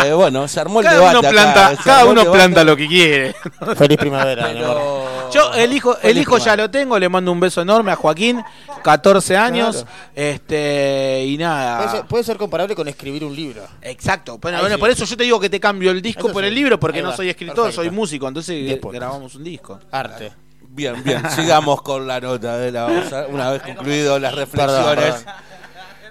Eh, 0.09 0.13
bueno, 0.15 0.49
se 0.49 0.59
armó 0.61 0.81
el 0.81 0.85
cada 0.87 0.97
debate 0.99 1.19
uno 1.21 1.29
planta, 1.31 1.77
cada 1.85 2.05
uno 2.07 2.21
debate. 2.23 2.39
planta 2.39 2.65
lo 2.65 2.77
que 2.77 2.89
quiere. 2.89 3.35
Feliz 3.77 3.99
primavera, 3.99 4.47
amor. 4.51 5.31
Yo 5.33 5.55
el 5.55 5.73
hijo, 5.73 5.97
el 6.03 6.19
hijo 6.19 6.39
ya 6.39 6.57
lo 6.57 6.69
tengo, 6.71 6.99
le 6.99 7.09
mando 7.09 7.31
un 7.31 7.39
beso 7.39 7.63
enorme 7.63 7.93
a 7.93 7.97
Joaquín, 7.97 8.43
14 8.83 9.37
años, 9.37 9.85
Claro. 9.85 9.91
este 10.15 11.25
y 11.27 11.37
nada. 11.39 11.79
Puede 11.79 11.91
ser, 11.91 12.07
puede 12.07 12.25
ser 12.25 12.37
comparable 12.39 12.75
con 12.75 12.89
escribir 12.89 13.25
un 13.25 13.35
libro. 13.35 13.63
Exacto. 13.81 14.39
Bueno, 14.39 14.59
bueno, 14.59 14.75
sí. 14.75 14.81
por 14.81 14.91
eso 14.91 15.05
yo 15.05 15.17
te 15.17 15.23
digo 15.23 15.39
que 15.39 15.49
te 15.51 15.61
cambio 15.61 15.93
el 15.93 16.03
disco 16.03 16.27
Eso 16.27 16.33
por 16.33 16.43
sí. 16.43 16.49
el 16.49 16.55
libro, 16.55 16.81
porque 16.81 16.99
Ahí 16.99 17.05
no 17.05 17.11
va. 17.11 17.17
soy 17.17 17.29
escritor, 17.29 17.57
Perfecto. 17.67 17.83
soy 17.83 17.91
músico, 17.91 18.27
entonces 18.27 18.81
grabamos 18.93 19.37
un 19.37 19.45
disco. 19.45 19.79
Arte. 19.93 20.33
Bien, 20.77 21.03
bien, 21.03 21.23
sigamos 21.31 21.81
con 21.83 22.07
la 22.07 22.21
nota 22.21 22.59
de 22.59 22.71
la 22.71 22.85
babosa. 22.85 23.27
Una 23.29 23.51
vez 23.51 23.63
concluido 23.63 24.19
las 24.19 24.35
reflexiones, 24.35 25.15
Perdón, 25.15 25.35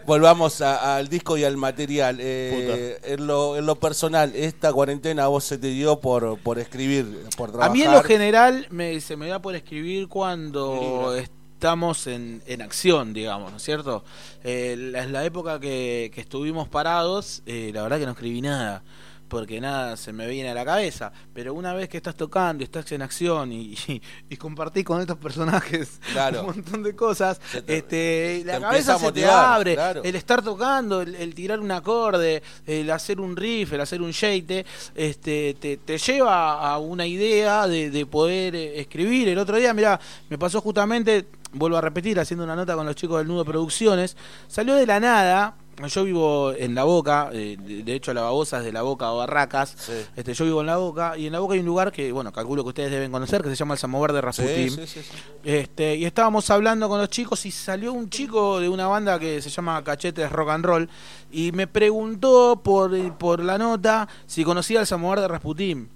volvamos 0.07 0.59
a- 0.61 0.97
al 0.97 1.07
disco 1.07 1.37
y 1.37 1.43
al 1.43 1.55
material. 1.55 2.17
Eh, 2.19 2.99
en, 3.03 3.27
lo, 3.27 3.57
en 3.57 3.65
lo 3.67 3.75
personal, 3.75 4.31
esta 4.35 4.73
cuarentena 4.73 5.25
a 5.25 5.27
vos 5.27 5.43
se 5.43 5.57
te 5.59 5.67
dio 5.67 5.99
por, 5.99 6.39
por 6.39 6.57
escribir, 6.59 7.05
por 7.37 7.49
A 7.49 7.51
trabajar. 7.51 7.71
mí 7.73 7.81
en 7.83 7.91
lo 7.91 8.01
general 8.03 8.67
me, 8.71 8.99
se 9.01 9.15
me 9.15 9.27
da 9.27 9.39
por 9.39 9.55
escribir 9.55 10.07
cuando 10.07 11.13
estamos 11.15 12.07
en, 12.07 12.41
en 12.47 12.61
acción, 12.63 13.13
digamos, 13.13 13.51
¿no 13.51 13.57
es 13.57 13.63
cierto? 13.63 14.03
Eh, 14.43 14.75
la- 14.77 15.03
es 15.03 15.11
la 15.11 15.23
época 15.25 15.59
que, 15.59 16.11
que 16.13 16.21
estuvimos 16.21 16.67
parados, 16.69 17.43
eh, 17.45 17.71
la 17.73 17.83
verdad 17.83 17.99
que 17.99 18.05
no 18.05 18.11
escribí 18.13 18.41
nada, 18.41 18.83
porque 19.27 19.59
nada 19.59 19.97
se 19.97 20.13
me 20.13 20.27
viene 20.27 20.49
a 20.49 20.53
la 20.53 20.63
cabeza, 20.65 21.11
pero 21.33 21.53
una 21.53 21.73
vez 21.73 21.89
que 21.89 21.97
estás 21.97 22.15
tocando 22.15 22.61
y 22.63 22.65
estás 22.65 22.91
en 22.91 23.01
acción 23.01 23.51
y, 23.51 23.73
y, 23.87 24.01
y 24.29 24.37
compartís 24.37 24.85
con 24.85 25.01
estos 25.01 25.17
personajes 25.17 25.99
Claro. 26.13 26.41
un 26.41 26.45
montón 26.47 26.83
de 26.83 26.95
cosas, 26.95 27.39
te- 27.65 27.77
este, 27.77 28.43
la 28.45 28.59
cabeza 28.59 28.93
se 28.93 28.99
te 28.99 29.05
motivar, 29.05 29.53
abre, 29.55 29.73
claro. 29.75 30.03
el 30.03 30.15
estar 30.15 30.41
tocando, 30.43 31.01
el, 31.01 31.15
el 31.15 31.33
tirar 31.35 31.59
un 31.59 31.71
acorde, 31.71 32.43
el 32.65 32.89
hacer 32.91 33.19
un 33.19 33.35
riff, 33.35 33.73
el 33.73 33.81
hacer 33.81 34.01
un 34.01 34.11
shake, 34.11 34.65
este, 34.95 35.55
te, 35.59 35.77
te 35.77 35.97
lleva 35.97 36.69
a 36.71 36.77
una 36.79 37.05
idea 37.05 37.67
de, 37.67 37.89
de 37.89 38.05
poder 38.05 38.55
eh, 38.55 38.79
escribir. 38.79 39.27
El 39.29 39.37
otro 39.39 39.57
día, 39.57 39.73
mira, 39.73 39.99
me 40.29 40.37
pasó 40.37 40.61
justamente, 40.61 41.25
vuelvo 41.53 41.77
a 41.77 41.81
repetir, 41.81 42.19
haciendo 42.19 42.43
una 42.43 42.55
nota 42.55 42.75
con 42.75 42.85
los 42.85 42.95
chicos 42.95 43.17
del 43.17 43.27
Nudo 43.27 43.43
Producciones, 43.45 44.15
salió 44.47 44.75
de 44.75 44.85
la 44.85 44.99
nada. 44.99 45.55
Yo 45.87 46.05
vivo 46.05 46.53
en 46.53 46.73
La 46.73 46.85
Boca, 46.85 47.29
eh, 47.33 47.57
de 47.57 47.93
hecho 47.93 48.13
la 48.13 48.21
babosa 48.21 48.59
es 48.59 48.63
de 48.63 48.71
La 48.71 48.81
Boca 48.81 49.11
o 49.11 49.17
Barracas. 49.17 49.75
Este, 50.15 50.33
yo 50.33 50.45
vivo 50.45 50.61
en 50.61 50.67
La 50.67 50.77
Boca 50.77 51.17
y 51.17 51.27
en 51.27 51.33
La 51.33 51.39
Boca 51.39 51.53
hay 51.53 51.59
un 51.59 51.65
lugar 51.65 51.91
que, 51.91 52.11
bueno, 52.13 52.31
calculo 52.31 52.63
que 52.63 52.69
ustedes 52.69 52.91
deben 52.91 53.11
conocer, 53.11 53.43
que 53.43 53.49
se 53.49 53.55
llama 53.55 53.73
el 53.73 53.79
Samovar 53.79 54.13
de 54.13 54.21
Rasputín. 54.21 54.69
Sí, 54.69 54.87
sí, 54.87 54.87
sí, 54.87 55.01
sí. 55.01 55.17
Este, 55.43 55.95
y 55.97 56.05
estábamos 56.05 56.49
hablando 56.49 56.87
con 56.87 56.99
los 56.99 57.09
chicos 57.09 57.45
y 57.45 57.51
salió 57.51 57.91
un 57.91 58.09
chico 58.09 58.59
de 58.59 58.69
una 58.69 58.87
banda 58.87 59.19
que 59.19 59.41
se 59.41 59.49
llama 59.49 59.83
Cachetes 59.83 60.31
Rock 60.31 60.49
and 60.49 60.65
Roll 60.65 60.89
y 61.31 61.51
me 61.51 61.67
preguntó 61.67 62.61
por, 62.63 63.17
por 63.17 63.43
la 63.43 63.57
nota 63.57 64.07
si 64.25 64.45
conocía 64.45 64.79
el 64.79 64.87
Samovar 64.87 65.19
de 65.19 65.27
Rasputín. 65.27 65.89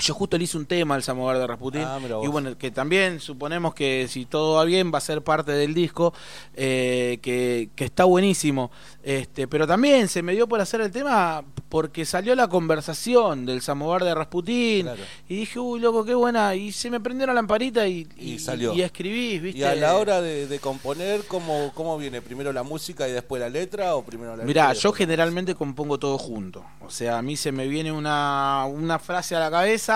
Yo 0.00 0.14
justo 0.14 0.36
le 0.38 0.44
hice 0.44 0.56
un 0.56 0.66
tema 0.66 0.94
al 0.94 1.02
Samovar 1.02 1.38
de 1.38 1.46
Rasputín 1.46 1.82
Ah, 1.82 1.98
y 2.22 2.26
bueno, 2.26 2.56
que 2.58 2.70
también 2.70 3.20
suponemos 3.20 3.74
que 3.74 4.06
si 4.08 4.24
todo 4.26 4.56
va 4.56 4.64
bien 4.64 4.90
va 4.92 4.98
a 4.98 5.00
ser 5.02 5.22
parte 5.22 5.52
del 5.52 5.74
disco, 5.74 6.12
eh, 6.54 7.18
que, 7.22 7.70
que 7.74 7.84
está 7.84 8.04
buenísimo. 8.04 8.70
Este, 9.02 9.46
pero 9.48 9.66
también 9.66 10.08
se 10.08 10.22
me 10.22 10.32
dio 10.32 10.46
por 10.48 10.60
hacer 10.60 10.80
el 10.80 10.90
tema 10.90 11.42
porque 11.68 12.04
salió 12.04 12.34
la 12.34 12.48
conversación 12.48 13.46
del 13.46 13.62
Samovar 13.62 14.02
de 14.04 14.14
Rasputín 14.14 14.82
Claro. 14.86 15.02
y 15.28 15.36
dije, 15.36 15.58
uy, 15.58 15.80
loco, 15.80 16.04
qué 16.04 16.14
buena. 16.14 16.54
Y 16.54 16.72
se 16.72 16.90
me 16.90 16.98
prendió 17.00 17.26
la 17.26 17.34
lamparita 17.34 17.86
y, 17.86 18.08
Y 18.16 18.38
salió. 18.38 18.74
y 18.74 18.82
escribís, 18.82 19.40
¿viste? 19.42 19.60
Y 19.60 19.64
a 19.64 19.74
la 19.74 19.96
hora 19.96 20.20
de, 20.20 20.46
de 20.46 20.58
componer, 20.58 21.22
¿cómo, 21.26 21.70
¿cómo 21.74 21.96
viene? 21.98 22.20
¿Primero 22.22 22.52
la 22.52 22.62
música 22.62 23.06
y 23.08 23.12
después 23.12 23.40
la 23.40 23.48
letra 23.48 23.94
o 23.96 24.02
primero 24.04 24.36
la 24.36 24.44
Mirá, 24.44 24.68
letra? 24.68 24.80
yo 24.82 24.92
generalmente 24.92 25.54
compongo 25.54 25.98
todo 25.98 26.18
junto. 26.18 26.64
O 26.80 26.90
sea, 26.90 27.18
a 27.18 27.22
mí 27.22 27.36
se 27.36 27.52
me 27.52 27.68
viene 27.68 27.92
una, 27.92 28.64
una 28.68 28.98
frase 28.98 29.36
a 29.36 29.40
la 29.40 29.50
cabeza 29.50 29.89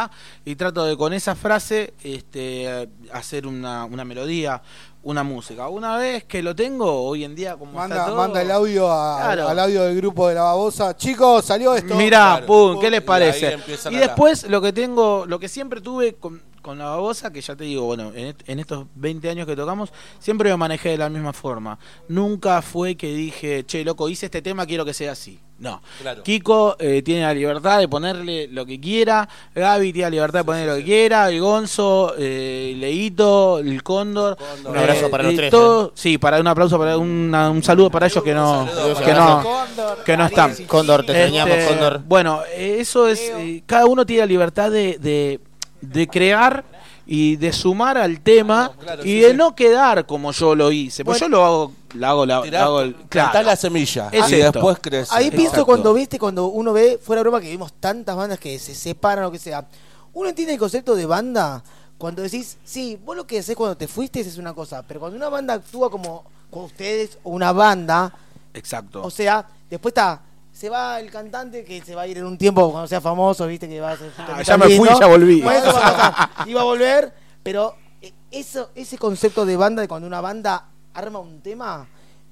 y 0.45 0.57
trato 0.57 0.85
de 0.85 0.97
con 0.97 1.13
esa 1.13 1.35
frase 1.35 1.95
este, 2.03 2.89
hacer 3.13 3.47
una, 3.47 3.85
una 3.85 4.05
melodía, 4.05 4.61
una 5.03 5.23
música. 5.23 5.69
Una 5.69 5.97
vez 5.97 6.25
que 6.25 6.43
lo 6.43 6.55
tengo, 6.55 7.03
hoy 7.05 7.25
en 7.25 7.35
día 7.35 7.57
como 7.57 7.73
está 7.73 7.89
Manda, 7.89 8.07
todo... 8.07 8.17
manda 8.17 8.43
el 8.43 8.51
audio 8.51 8.91
a- 8.91 9.19
Claro. 9.21 9.49
al 9.49 9.59
audio 9.59 9.83
del 9.85 9.97
grupo 9.97 10.29
de 10.29 10.35
la 10.35 10.43
babosa. 10.45 10.97
Chicos, 10.97 11.45
salió 11.45 11.75
esto. 11.75 11.95
Mirá, 11.95 12.37
Claro. 12.39 12.47
pum, 12.47 12.81
¿qué 12.81 12.91
les 12.91 13.03
parece? 13.03 13.59
Y 13.91 13.97
después 13.97 14.49
lo 14.49 14.61
que 14.63 14.73
tengo, 14.73 15.25
lo 15.27 15.39
que 15.39 15.49
siempre 15.49 15.81
tuve 15.83 16.15
con, 16.15 16.41
con 16.63 16.79
la 16.79 16.87
babosa, 16.87 17.31
que 17.31 17.43
ya 17.43 17.55
te 17.55 17.65
digo, 17.65 17.85
bueno, 17.85 18.13
en, 18.15 18.35
en 18.47 18.59
estos 18.61 18.87
20 18.95 19.29
años 19.29 19.47
que 19.47 19.55
tocamos, 19.55 19.93
siempre 20.19 20.49
me 20.51 20.57
manejé 20.57 20.89
de 20.91 20.99
la 20.99 21.11
misma 21.11 21.35
forma. 21.35 21.79
Nunca 22.09 22.63
fue 22.63 22.97
que 22.97 23.13
dije, 23.15 23.65
che, 23.67 23.85
loco, 23.85 24.09
hice 24.09 24.27
este 24.27 24.41
tema, 24.41 24.65
quiero 24.65 24.87
que 24.87 24.95
sea 24.95 25.13
así. 25.13 25.39
No. 25.57 25.81
Claro. 26.03 26.23
Kiko 26.25 26.77
eh, 26.81 27.01
tiene 27.03 27.23
la 27.23 27.33
libertad 27.33 27.79
de 27.79 27.87
ponerle 27.89 28.49
lo 28.49 28.67
que 28.67 28.81
quiera, 28.81 29.27
Gaby 29.55 29.93
tiene 29.93 30.07
la 30.07 30.11
libertad 30.11 30.41
de 30.41 30.45
ponerle 30.45 30.73
lo 30.73 30.77
que 30.79 30.85
quiera, 30.85 31.29
el 31.31 31.41
Gonzo, 31.41 32.15
eh, 32.19 32.75
Leito, 32.77 33.61
el 33.61 33.83
Cóndor. 33.83 34.37
Un 34.65 34.77
abrazo 34.77 35.09
para 35.11 35.23
los 35.23 35.37
tres, 35.37 35.51
todo- 35.51 35.93
Sí, 35.95 36.19
para 36.19 36.41
un 36.41 36.47
aplauso, 36.49 36.77
para 36.77 36.99
una- 36.99 37.51
un 37.51 37.63
saludo 37.63 37.89
para 37.89 38.07
ellos 38.07 38.23
que 38.25 38.35
no, 38.35 38.69
que 39.05 39.13
no, 39.15 39.45
que 40.05 40.17
no 40.17 40.27
están. 40.27 40.55
Cóndor, 40.67 41.07
te 41.07 41.13
extrañamos, 41.13 41.57
Este, 41.57 41.69
Cóndor. 41.73 42.01
Bueno, 42.05 42.41
eh, 42.53 42.77
eso 42.81 43.09
es. 43.09 43.21
eh, 43.21 43.63
cada 43.65 43.87
uno 43.87 44.05
tiene 44.05 44.21
la 44.23 44.27
libertad 44.27 44.71
de, 44.73 44.99
de, 44.99 45.41
de 45.81 46.07
crear 46.09 46.65
y 47.07 47.37
de 47.37 47.53
sumar 47.53 47.97
al 47.99 48.21
tema 48.21 48.73
claro, 48.81 49.03
y 49.03 49.09
sí, 49.09 49.21
de 49.21 49.31
sí. 49.31 49.37
no 49.37 49.55
quedar 49.55 50.05
como 50.07 50.33
yo 50.33 50.55
lo 50.55 50.73
hice. 50.73 51.05
Pues 51.05 51.21
yo 51.21 51.29
lo 51.29 51.45
hago, 51.45 51.73
la 51.95 52.11
hago, 52.11 52.27
la, 52.27 52.43
Tirás, 52.43 52.61
la 52.61 52.67
hago 52.67 52.81
el- 52.83 52.95
plantás 52.95 53.31
claro. 53.33 53.47
la 53.47 53.57
semilla 53.57 54.09
Es 54.13 54.31
y 54.31 54.35
esto. 54.37 54.53
después 54.53 54.79
crece. 54.81 55.15
Ahí 55.15 55.31
pienso 55.31 55.47
Exacto. 55.49 55.67
cuando 55.67 55.95
viste, 55.95 56.19
cuando 56.19 56.47
uno 56.47 56.73
ve, 56.73 56.99
fuera 57.03 57.21
de 57.21 57.23
broma, 57.25 57.41
que 57.41 57.51
vimos 57.51 57.73
tantas 57.75 58.17
bandas 58.17 58.39
que 58.39 58.59
se 58.59 58.75
separan 58.75 59.25
o 59.25 59.31
que 59.31 59.39
sea. 59.39 59.67
Uno 60.13 60.29
entiende 60.29 60.55
el 60.55 60.59
concepto 60.61 60.95
de 60.95 61.07
banda 61.07 61.63
cuando 61.99 62.23
decís, 62.23 62.59
sí, 62.65 62.99
vos 63.05 63.17
lo 63.17 63.27
que 63.27 63.39
haces 63.39 63.57
cuando 63.57 63.77
te 63.77 63.89
fuiste 63.89 64.21
es 64.21 64.37
una 64.39 64.53
cosa, 64.55 64.83
pero 64.87 65.01
cuando 65.01 65.17
una 65.17 65.29
banda 65.29 65.55
actúa 65.55 65.91
como 65.91 66.25
con 66.51 66.65
ustedes 66.65 67.19
o 67.23 67.31
una 67.31 67.53
banda, 67.53 68.13
Exacto. 68.53 69.03
o 69.03 69.11
sea, 69.11 69.47
después 69.71 69.91
está, 69.93 70.21
se 70.53 70.69
va 70.69 71.01
el 71.01 71.11
cantante 71.11 71.65
que 71.65 71.83
se 71.83 71.95
va 71.97 72.03
a 72.03 72.07
ir 72.07 72.19
en 72.19 72.25
un 72.27 72.39
tiempo 72.39 72.71
cuando 72.71 72.87
sea 72.87 73.01
famoso, 73.01 73.47
viste 73.47 73.69
que 73.69 73.81
va 73.81 73.93
a 73.93 73.97
ser 73.97 74.13
Ah, 74.19 74.43
ya 74.43 74.57
me 74.57 74.67
fui 74.77 74.89
y 74.89 74.99
ya 75.01 75.07
volví. 75.07 75.41
Bueno, 75.43 75.59
eso 75.71 75.73
va 75.75 75.89
a 75.89 75.97
pasar. 76.29 76.49
Iba 76.49 76.61
a 76.61 76.65
volver, 76.65 77.13
pero 77.43 77.75
eh, 78.01 78.13
eso, 78.31 78.71
ese 78.77 78.97
concepto 78.99 79.45
de 79.47 79.57
banda, 79.57 79.83
de 79.83 79.89
cuando 79.89 80.07
una 80.07 80.21
banda 80.21 80.67
arma 80.95 81.19
un 81.19 81.41
tema, 81.41 81.87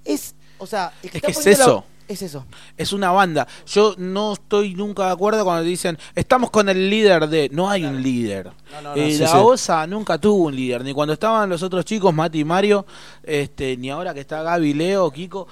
es, 0.05 0.35
o 0.59 0.67
sea, 0.67 0.93
Es 1.03 1.11
que 1.11 1.19
es 1.31 1.45
la- 1.45 1.53
eso. 1.53 1.85
es 2.09 2.23
eso. 2.23 2.45
Es 2.77 2.93
una 2.93 3.11
banda. 3.11 3.47
Yo 3.67 3.95
no 3.99 4.35
estoy 4.35 4.75
nunca 4.75 5.07
de 5.07 5.13
acuerdo 5.13 5.45
cuando 5.45 5.63
dicen, 5.63 5.97
estamos 6.15 6.51
con 6.51 6.69
el 6.69 6.91
líder 6.91 7.29
de... 7.29 7.49
No 7.53 7.71
hay 7.71 7.85
un 7.85 8.03
líder. 8.03 8.47
No, 8.73 8.83
no, 8.83 8.95
no, 8.95 9.01
Eh, 9.01 9.13
sí, 9.13 9.19
la 9.21 9.29
sí. 9.29 9.37
OSA 9.39 9.87
nunca 9.87 10.19
tuvo 10.19 10.45
un 10.47 10.57
líder. 10.57 10.85
Ni 10.85 10.93
cuando 10.93 11.15
estaban 11.15 11.49
los 11.49 11.63
otros 11.63 11.85
chicos, 11.85 12.13
Mati 12.13 12.41
y 12.41 12.45
Mario, 12.45 12.85
este, 13.23 13.77
ni 13.77 13.89
ahora 13.91 14.13
que 14.13 14.21
está 14.21 14.43
Gaby, 14.43 14.75
Leo, 14.75 15.11
Kiko. 15.11 15.47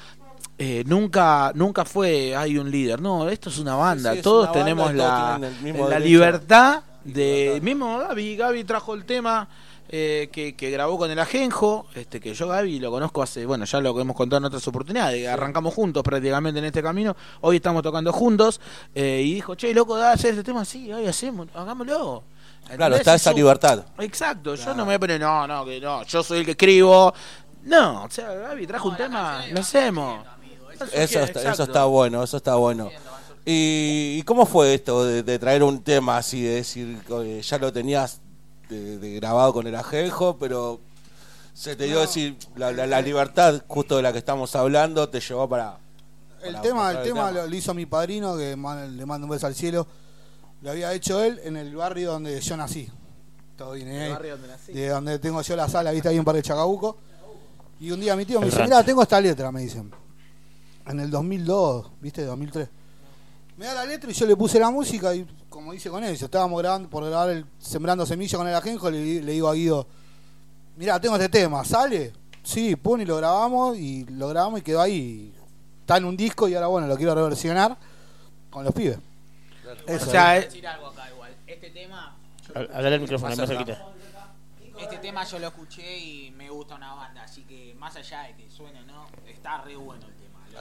eh, 0.59 0.85
nunca 0.87 1.53
nunca 1.55 1.87
fue 1.87 2.37
hay 2.37 2.59
un 2.59 2.71
líder. 2.71 3.01
No, 3.01 3.27
esto 3.31 3.49
es 3.49 3.59
una 3.59 3.77
banda. 3.77 4.11
Sí, 4.11 4.17
sí, 4.17 4.19
es 4.19 4.25
todos 4.25 4.45
una 4.45 4.53
tenemos 4.53 4.95
la, 4.95 5.41
la 5.89 5.99
libertad 5.99 6.83
de... 7.05 7.59
Mismo 7.63 7.99
Gaby, 8.01 8.37
Gaby 8.37 8.65
trajo 8.65 8.93
el 8.95 9.05
tema... 9.07 9.49
eh, 9.93 10.29
que, 10.31 10.55
que 10.55 10.71
grabó 10.71 10.97
con 10.97 11.11
el 11.11 11.19
Ajenjo, 11.19 11.87
este 11.97 12.21
que 12.21 12.33
yo 12.33 12.47
Gaby 12.47 12.79
lo 12.79 12.93
conozco 12.93 13.25
hace, 13.25 13.45
bueno, 13.45 13.65
ya 13.65 13.81
lo 13.81 13.99
hemos 14.01 14.15
contado 14.15 14.39
en 14.39 14.45
otras 14.45 14.67
oportunidades, 14.69 15.27
arrancamos 15.27 15.75
juntos 15.75 16.05
prácticamente 16.05 16.61
en 16.61 16.67
este 16.67 16.81
camino, 16.81 17.17
hoy 17.41 17.57
estamos 17.57 17.83
tocando 17.83 18.13
juntos, 18.13 18.61
eh, 18.95 19.21
y 19.25 19.35
dijo, 19.35 19.57
che, 19.57 19.75
loco, 19.75 19.97
da 19.97 20.13
hacer 20.13 20.31
este 20.31 20.45
tema, 20.45 20.65
sí, 20.65 20.93
hoy 20.93 21.07
hacemos, 21.07 21.49
hagámoslo. 21.55 22.23
Claro, 22.77 22.95
está 22.95 23.17
Es 23.17 23.23
esa 23.23 23.33
libertad. 23.33 23.85
Exacto, 23.99 24.55
yo 24.55 24.71
no 24.75 24.77
me 24.77 24.85
voy 24.85 24.95
a 24.95 25.01
poner, 25.01 25.21
no, 25.21 25.45
no, 25.49 25.65
que 25.65 25.81
no, 25.81 26.05
yo 26.05 26.23
soy 26.23 26.39
el 26.39 26.45
que 26.45 26.53
escribo. 26.53 27.13
No, 27.65 28.05
o 28.05 28.11
sea, 28.11 28.33
Gaby 28.33 28.67
trajo 28.69 28.91
un 28.91 28.97
tema, 28.97 29.45
lo 29.51 29.59
hacemos. 29.59 30.25
Eso 30.93 31.19
está, 31.19 31.53
eso 31.53 31.65
está 31.65 31.85
bueno, 31.87 32.23
eso 32.23 32.37
está 32.37 32.55
bueno. 32.55 32.91
¿Y, 33.45 34.23
cómo 34.23 34.47
fue 34.47 34.75
esto 34.75 35.05
de, 35.05 35.25
de 35.25 35.39
traer 35.41 35.65
un 35.65 35.83
tema 35.83 36.19
así, 36.19 36.43
de 36.43 36.55
decir, 36.57 36.99
que 37.09 37.43
ya 37.43 37.59
lo 37.59 37.73
tenías 37.73 38.21
de, 38.71 38.99
de 38.99 39.15
grabado 39.17 39.53
con 39.53 39.67
el 39.67 39.75
ajenjo, 39.75 40.37
pero 40.39 40.81
se 41.55 41.77
te 41.77 41.85
dio 41.85 42.01
decir, 42.01 42.37
la, 42.57 42.73
la- 42.73 42.87
la 42.87 43.03
libertad 43.03 43.63
justo 43.67 43.97
de 43.97 44.03
la 44.03 44.13
que 44.13 44.19
estamos 44.19 44.55
hablando 44.57 45.09
te 45.09 45.21
llevó 45.21 45.49
para... 45.49 45.79
El 46.43 46.53
para 46.55 46.63
tema, 46.63 46.91
el 46.93 47.03
tema 47.03 47.31
lo, 47.31 47.47
lo 47.47 47.55
hizo 47.57 47.75
mi 47.75 47.85
padrino, 47.85 48.37
que 48.37 48.57
man- 48.57 48.97
le 48.97 49.05
mando 49.05 49.27
un 49.27 49.31
beso 49.33 49.47
al 49.47 49.55
cielo. 49.55 49.87
Lo 50.63 50.71
había 50.71 50.93
hecho 50.95 51.23
él 51.23 51.39
en 51.45 51.57
el 51.57 51.75
barrio 51.77 52.13
donde 52.13 52.41
yo 52.41 52.57
nací. 52.57 52.89
Todo 53.59 53.73
bien, 53.73 53.89
¿eh? 53.89 54.09
barrio 54.09 54.33
donde 54.33 54.49
nací. 54.49 54.73
De 54.73 54.89
donde 54.89 55.19
tengo 55.19 55.43
yo 55.43 55.57
la 55.57 55.69
sala, 55.69 55.91
viste 55.91 56.09
ahí 56.09 56.19
un 56.19 56.25
par 56.25 56.35
de 56.37 56.43
Chacabuco. 56.43 56.97
Y 57.79 57.91
un 57.91 58.01
día 58.01 58.17
mi 58.17 58.25
tío 58.25 58.41
me 58.41 58.47
El 58.47 58.51
dice, 58.53 58.63
mira, 58.65 58.83
tengo 58.83 59.03
esta 59.03 59.21
letra, 59.21 59.53
me 59.53 59.61
dicen. 59.63 59.91
En 60.87 61.01
el 61.01 61.11
2002, 61.11 61.91
viste, 62.01 62.25
2003. 62.25 62.69
Me 63.59 63.67
da 63.67 63.75
la 63.75 63.85
letra 63.85 64.11
y 64.11 64.15
yo 64.15 64.25
le 64.27 64.35
puse 64.37 64.59
la 64.59 64.71
música 64.71 65.15
y 65.15 65.27
como 65.51 65.73
dice 65.73 65.91
con 65.91 66.03
yo 66.03 66.25
estábamos 66.25 66.59
grabando, 66.63 66.89
por 66.89 67.05
grabar 67.05 67.29
el 67.31 67.45
Sembrando 67.59 68.07
Semilla 68.07 68.39
con 68.39 68.49
el 68.49 68.55
ajenjo, 68.55 68.91
le, 68.91 69.21
le 69.21 69.33
digo 69.33 69.49
a 69.49 69.55
Guido, 69.55 69.87
mira, 70.77 70.99
tengo 71.01 71.17
este 71.17 71.29
tema, 71.29 71.65
¿sale? 71.65 72.13
Sí, 72.43 72.77
pum, 72.77 73.01
y 73.01 73.05
lo 73.05 73.17
grabamos 73.17 73.77
y 73.77 74.07
lo 74.07 74.29
grabamos 74.29 74.61
y 74.61 74.63
quedó 74.63 74.81
ahí. 74.81 75.35
Está 75.81 75.99
en 75.99 76.05
un 76.07 76.17
disco 76.17 76.49
y 76.49 76.55
ahora 76.55 76.69
bueno, 76.69 76.87
lo 76.87 76.97
quiero 76.97 77.15
reversionar 77.15 77.77
con 78.49 78.65
los 78.65 78.73
pibes. 78.73 78.99
Eso. 79.87 80.09
O 80.09 80.11
sea, 80.11 80.33
Quiero 80.33 80.41
eh, 80.41 80.45
decir 80.47 80.67
algo 80.67 80.87
acá 80.87 81.11
igual. 81.13 81.35
Este 81.47 81.71
tema, 81.71 82.17
Hablar 82.55 82.93
el 82.93 83.01
micrófono, 83.01 83.37
más 83.37 83.49
cerquita. 83.49 83.87
este 84.79 84.97
tema 84.99 85.25
yo 85.25 85.39
lo 85.39 85.49
escuché 85.49 85.99
y 85.99 86.31
me 86.31 86.49
gusta 86.49 86.77
una 86.77 86.95
banda, 86.95 87.25
así 87.25 87.43
que 87.43 87.75
más 87.79 87.95
allá 87.97 88.23
de 88.23 88.35
que 88.37 88.51
suene 88.51 88.81
o 88.81 88.87
no, 88.87 89.07
está 89.29 89.63
re 89.63 89.77
bueno 89.77 90.07
el 90.07 90.15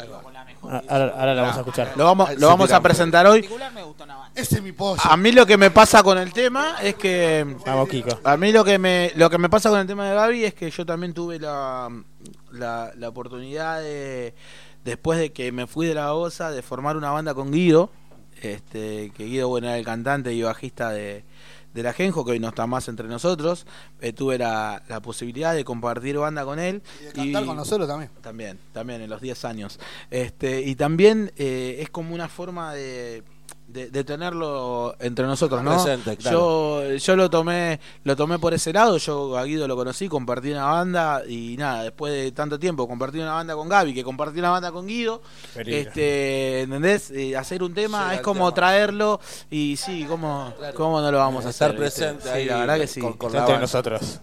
la 0.08 0.30
Ah. 0.62 0.82
Ahora, 0.90 1.14
ahora 1.18 1.36
lo 1.36 1.42
vamos 1.42 1.56
a 1.56 1.60
escuchar. 1.62 1.94
lo 1.96 2.04
vamos, 2.06 2.38
lo 2.38 2.48
vamos 2.48 2.72
a 2.72 2.82
presentar 2.82 3.26
hoy. 3.28 3.38
En 3.40 3.44
particular 3.44 3.72
me 3.74 3.84
gusta 3.84 4.04
una 4.04 4.18
banda. 4.18 4.42
Ese 4.42 4.56
es 4.56 4.62
mi 4.62 4.72
pollo. 4.74 5.02
A 5.04 5.16
mí 5.16 5.32
lo 5.32 5.46
que 5.46 5.58
me 5.58 5.72
pasa 5.72 6.04
con 6.04 6.18
el 6.18 6.34
tema 6.34 6.76
es 6.82 6.96
que 6.96 7.56
Vamos, 7.66 7.88
Kiko. 7.88 8.20
a 8.24 8.36
mí 8.38 8.52
lo 8.52 8.64
que 8.66 8.78
me 8.78 9.12
lo 9.16 9.30
que 9.30 9.38
me 9.38 9.50
pasa 9.50 9.70
con 9.70 9.80
el 9.80 9.88
tema 9.88 10.08
de 10.10 10.16
Gaby 10.16 10.46
es 10.46 10.54
que 10.54 10.70
yo 10.70 10.86
también 10.86 11.14
tuve 11.14 11.40
la 11.40 11.90
la, 12.52 12.92
la 12.98 13.10
oportunidad 13.10 13.80
de 13.82 14.34
después 14.84 15.18
de 15.20 15.32
que 15.32 15.52
me 15.52 15.66
fui 15.66 15.86
de 15.88 15.94
la 15.96 16.14
OSA 16.14 16.52
de 16.52 16.62
formar 16.62 16.98
una 16.98 17.12
banda 17.12 17.34
con 17.34 17.52
Guido, 17.52 17.92
este 18.42 19.12
que 19.16 19.26
Guido 19.26 19.48
bueno 19.48 19.68
era 19.68 19.78
el 19.78 19.86
cantante 19.86 20.34
y 20.34 20.42
bajista 20.42 20.90
de 20.92 21.24
de 21.74 21.84
la 21.84 21.94
Genjo, 21.94 22.26
que 22.26 22.32
hoy 22.32 22.40
no 22.40 22.50
está 22.50 22.68
más 22.68 22.88
entre 22.88 23.08
nosotros, 23.08 23.66
eh, 24.02 24.14
tuve 24.14 24.38
la, 24.38 24.84
la 24.88 25.02
posibilidad 25.02 25.54
de 25.54 25.64
compartir 25.64 26.18
banda 26.18 26.46
con 26.46 26.60
él. 26.60 26.82
Y 27.02 27.06
de 27.06 27.12
cantar 27.14 27.46
con 27.46 27.56
nosotros 27.56 27.88
también. 27.88 28.12
También, 28.22 28.60
también 28.74 29.02
en 29.02 29.10
los 29.10 29.22
10 29.22 29.46
años. 29.46 29.80
Este, 30.10 30.62
y 30.62 30.76
también 30.76 31.32
eh, 31.38 31.78
es 31.80 31.90
como 31.90 32.14
una 32.16 32.28
forma 32.28 32.74
de, 32.74 33.24
de, 33.72 33.90
de 33.90 34.04
tenerlo 34.04 34.96
entre 35.00 35.26
nosotros, 35.26 35.64
¿no? 35.64 35.82
Presente, 35.84 36.18
claro. 36.18 36.82
Yo, 36.84 36.96
yo 36.96 37.16
lo 37.16 37.30
tomé, 37.30 37.80
lo 38.04 38.16
tomé 38.16 38.40
por 38.40 38.54
ese 38.54 38.74
lado, 38.74 38.98
yo 38.98 39.38
a 39.38 39.44
Guido 39.44 39.68
lo 39.68 39.76
conocí, 39.76 40.08
compartí 40.10 40.52
una 40.52 40.66
banda 40.66 41.22
y 41.28 41.56
nada, 41.58 41.84
después 41.84 42.12
de 42.14 42.32
tanto 42.32 42.58
tiempo 42.60 42.88
compartí 42.88 43.20
una 43.20 43.34
banda 43.34 43.56
con 43.56 43.70
Gaby, 43.70 43.94
que 43.94 44.04
compartí 44.04 44.40
una 44.40 44.50
banda 44.50 44.72
con 44.72 44.88
Guido, 44.88 45.22
este, 45.56 46.62
¿entendés? 46.62 47.12
Eh, 47.12 47.38
hacer 47.38 47.64
un 47.64 47.74
tema 47.74 48.04
Llega 48.06 48.16
es 48.16 48.22
como 48.22 48.46
tema. 48.50 48.56
traerlo 48.56 49.20
y 49.50 49.78
sí, 49.78 50.06
¿cómo, 50.08 50.54
cómo 50.76 51.00
no 51.02 51.12
lo 51.12 51.18
vamos 51.20 51.46
a 51.46 51.50
Estar 51.50 51.70
hacer? 51.72 51.82
viste? 51.82 52.02
presente 52.02 52.24
Sí, 52.24 52.30
ahí 52.30 52.46
la 52.46 52.58
verdad 52.60 52.78
que 52.78 52.88
sí. 52.88 53.00
con- 53.02 53.14
con 53.14 53.32
la 53.34 53.60
nosotros. 53.60 54.20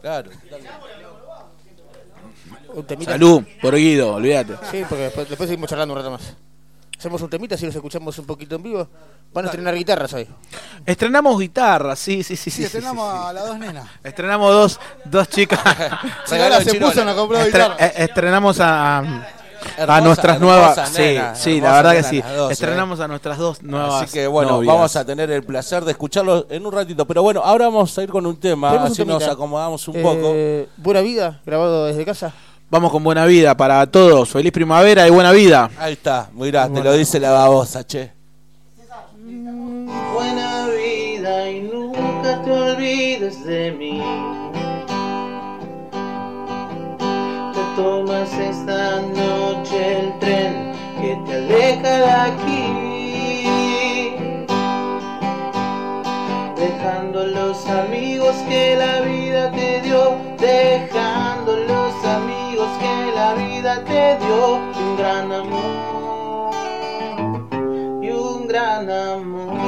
Claro. 0.00 0.30
Un 2.72 2.84
temita. 2.84 3.12
Salud, 3.12 3.42
por 3.60 3.74
Guido, 3.74 4.14
olvídate. 4.14 4.54
Sí, 4.70 4.84
porque 4.88 5.04
después, 5.04 5.28
después 5.28 5.48
seguimos 5.48 5.68
charlando 5.68 5.92
un 5.94 5.98
rato 5.98 6.10
más. 6.12 6.34
Hacemos 7.00 7.22
un 7.22 7.30
temita, 7.30 7.56
si 7.56 7.64
los 7.64 7.74
escuchamos 7.74 8.18
un 8.18 8.26
poquito 8.26 8.56
en 8.56 8.62
vivo. 8.62 8.86
Van 9.32 9.46
a 9.46 9.48
estrenar 9.48 9.74
guitarras 9.74 10.12
hoy. 10.12 10.28
Estrenamos 10.84 11.38
guitarra, 11.40 11.96
sí, 11.96 12.22
sí, 12.22 12.36
sí. 12.36 12.50
Sí, 12.50 12.58
sí, 12.58 12.64
estrenamos 12.64 13.10
sí, 13.10 13.18
sí. 13.22 13.26
a 13.28 13.32
las 13.32 13.46
dos 13.46 13.58
nenas. 13.58 13.88
Estrenamos 14.04 14.52
dos, 14.52 14.80
dos 15.06 15.26
chicas. 15.30 15.60
Chirola 16.28 16.60
se 16.60 16.74
puso, 16.74 17.02
nos 17.02 17.14
compró 17.14 17.38
Estre- 17.38 17.46
guitarra. 17.46 17.76
eh, 17.78 17.92
estrenamos 17.96 18.60
a, 18.60 18.98
a 18.98 19.02
Hermosa- 19.78 20.00
nuestras 20.02 20.36
hermosas 20.36 20.92
nuevas. 20.98 21.34
Sí, 21.34 21.42
sí, 21.54 21.60
la 21.62 21.72
verdad 21.72 21.92
que 21.94 22.02
sí. 22.02 22.20
dos, 22.36 22.50
eh. 22.50 22.52
estrenamos 22.52 23.00
a 23.00 23.08
nuestras 23.08 23.38
dos 23.38 23.62
nuevas. 23.62 24.02
Así 24.02 24.12
que 24.12 24.26
bueno, 24.26 24.50
novias. 24.50 24.74
vamos 24.74 24.94
a 24.96 25.02
tener 25.06 25.30
el 25.30 25.42
placer 25.42 25.86
de 25.86 25.92
escucharlo 25.92 26.46
en 26.50 26.66
un 26.66 26.72
ratito. 26.72 27.06
Pero 27.06 27.22
bueno, 27.22 27.40
ahora 27.42 27.64
vamos 27.64 27.96
a 27.96 28.02
ir 28.02 28.10
con 28.10 28.26
un 28.26 28.36
tema, 28.38 28.72
Tenemos 28.72 28.90
un 28.90 28.92
así 28.92 29.04
nos 29.06 29.22
acomodamos 29.26 29.88
un 29.88 29.96
Eh, 29.96 30.02
poco. 30.02 30.82
Buena 30.82 31.00
vida, 31.00 31.40
grabado 31.46 31.86
desde 31.86 32.04
casa. 32.04 32.34
Vamos 32.70 32.92
con 32.92 33.02
buena 33.02 33.26
vida 33.26 33.56
para 33.56 33.84
todos. 33.90 34.30
Feliz 34.30 34.52
primavera 34.52 35.04
y 35.08 35.10
buena 35.10 35.32
vida. 35.32 35.68
Ahí 35.76 35.94
está, 35.94 36.30
mirá, 36.32 36.68
te 36.68 36.84
lo 36.84 36.92
dice 36.92 37.18
la 37.18 37.32
babosa, 37.32 37.84
che. 37.84 38.12
Buena 40.14 40.68
vida 40.68 41.50
y 41.50 41.62
nunca 41.62 42.40
te 42.44 42.52
olvides 42.52 43.44
de 43.44 43.72
mí. 43.72 44.00
Te 47.52 47.60
tomas 47.74 48.32
esta 48.34 49.00
noche 49.00 49.98
el 49.98 50.18
tren 50.20 50.72
que 51.00 51.18
te 51.26 51.34
aleja 51.34 51.90
de 51.98 52.10
aquí. 52.28 52.76
Dejando 56.56 57.26
los 57.26 57.66
amigos 57.66 58.36
que 58.48 58.76
la 58.76 59.00
vida 59.00 59.50
te 59.50 59.80
dio, 59.80 60.14
dejando 60.38 61.49
la 63.20 63.34
vida 63.34 63.84
te 63.84 64.16
dio, 64.22 64.54
un 64.56 64.96
gran 64.96 65.30
amor 65.30 66.54
y 68.02 68.10
un 68.10 68.48
gran 68.48 68.88
amor. 68.90 69.59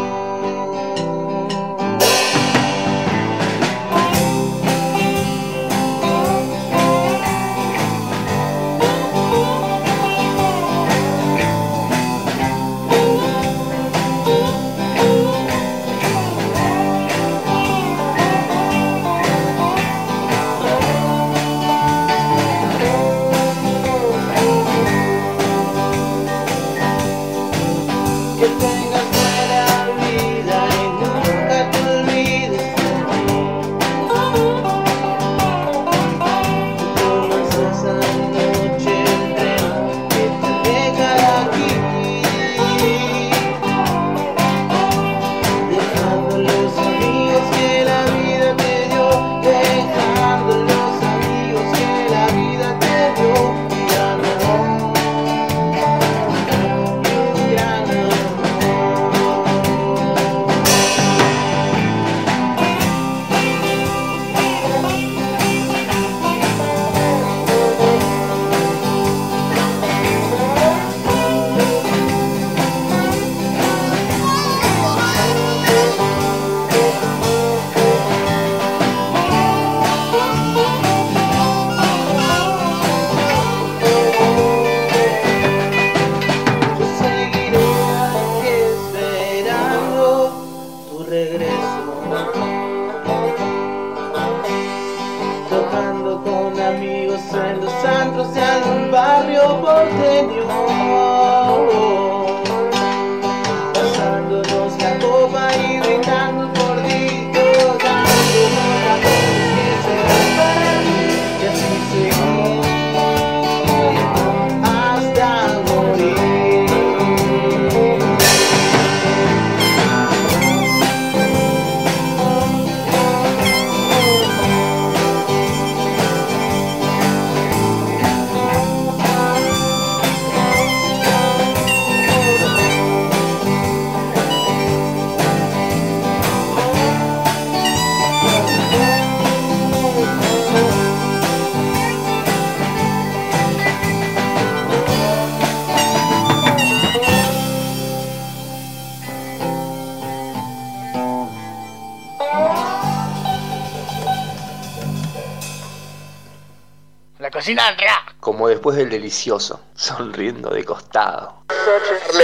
Después 158.62 158.76
del 158.76 158.90
delicioso, 158.90 159.60
sonriendo 159.74 160.48
de 160.50 160.64
costado. 160.64 161.42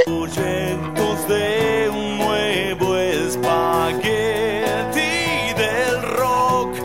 Proyectos 0.04 1.28
de 1.28 1.90
un 1.92 2.18
nuevo 2.18 2.96
espagueti 2.96 4.62
del 5.56 6.00
rock. 6.16 6.76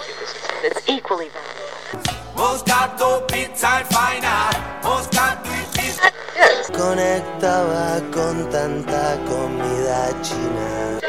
Moscato, 2.35 3.27
pizza 3.27 3.85
faina. 3.91 4.49
Moscato 4.81 5.49
y 5.51 5.77
pizza. 5.77 6.11
Conectaba 6.75 8.01
con 8.11 8.49
tanta 8.49 9.19
comida 9.27 10.19
china. 10.23 10.99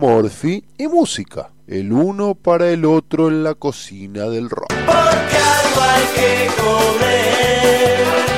Morphy 0.00 0.64
y 0.78 0.88
música. 0.88 1.50
El 1.70 1.92
uno 1.92 2.34
para 2.34 2.68
el 2.70 2.84
otro 2.84 3.28
en 3.28 3.44
la 3.44 3.54
cocina 3.54 4.24
del 4.24 4.50
rock. 4.50 4.70
Porque 4.70 5.36
algo 5.36 5.80
hay 5.80 6.04
que 6.16 6.50
comer. 6.60 8.29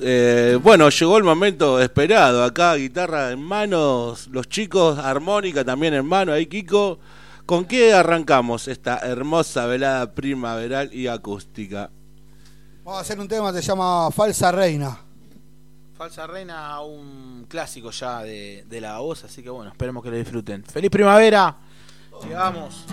Eh, 0.00 0.58
bueno, 0.62 0.88
llegó 0.88 1.18
el 1.18 1.24
momento 1.24 1.80
esperado. 1.80 2.44
Acá 2.44 2.74
guitarra 2.76 3.30
en 3.32 3.42
manos, 3.42 4.28
los 4.28 4.48
chicos, 4.48 4.98
armónica 4.98 5.64
también 5.64 5.94
en 5.94 6.06
mano. 6.06 6.32
Ahí 6.32 6.46
Kiko, 6.46 6.98
¿con 7.44 7.64
qué 7.64 7.92
arrancamos 7.92 8.68
esta 8.68 8.98
hermosa 8.98 9.66
velada 9.66 10.14
primaveral 10.14 10.92
y 10.94 11.08
acústica? 11.08 11.90
Vamos 12.84 12.98
a 12.98 13.02
hacer 13.02 13.20
un 13.20 13.28
tema 13.28 13.52
que 13.52 13.60
se 13.60 13.68
llama 13.68 14.10
Falsa 14.10 14.50
Reina. 14.50 14.98
Falsa 15.94 16.26
Reina, 16.26 16.80
un 16.80 17.46
clásico 17.48 17.90
ya 17.90 18.22
de, 18.22 18.64
de 18.68 18.80
la 18.80 18.98
voz, 18.98 19.24
así 19.24 19.42
que 19.42 19.50
bueno, 19.50 19.70
esperemos 19.70 20.02
que 20.02 20.10
lo 20.10 20.16
disfruten. 20.16 20.64
¡Feliz 20.64 20.90
primavera! 20.90 21.56
Llegamos. 22.24 22.84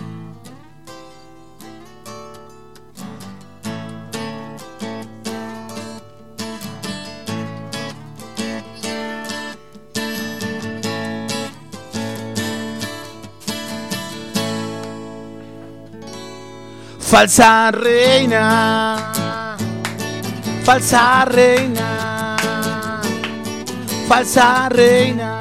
Falsa 17.10 17.72
reina, 17.72 19.12
falsa 20.62 21.24
reina, 21.24 22.36
falsa 24.06 24.68
reina, 24.68 25.38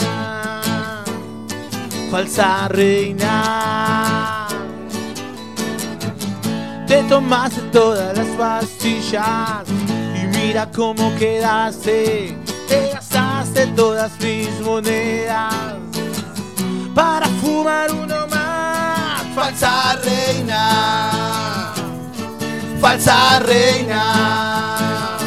falsa 2.09 2.67
reina. 2.69 4.47
Te 6.87 7.03
tomaste 7.03 7.61
todas 7.71 8.17
las 8.17 8.27
pastillas 8.29 9.69
y 9.69 10.25
mira 10.35 10.67
cómo 10.75 11.15
quedaste. 11.19 12.35
Te 12.67 12.89
gastaste 12.93 13.67
todas 13.75 14.11
mis 14.19 14.49
monedas 14.61 15.53
para 16.95 17.27
fumar 17.27 17.91
uno 17.91 18.25
más. 18.25 19.21
Falsa 19.35 19.95
reina, 20.03 21.58
falsa 22.79 23.39
reina, 23.39 25.17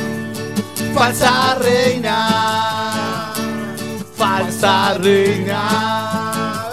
falsa 0.95 1.57
reina, 1.61 3.33
falsa 4.17 4.95
reina. 4.99 6.71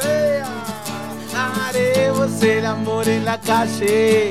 Haremos 1.35 2.41
el 2.41 2.65
amor 2.65 3.07
en 3.07 3.25
la 3.25 3.39
calle 3.39 4.29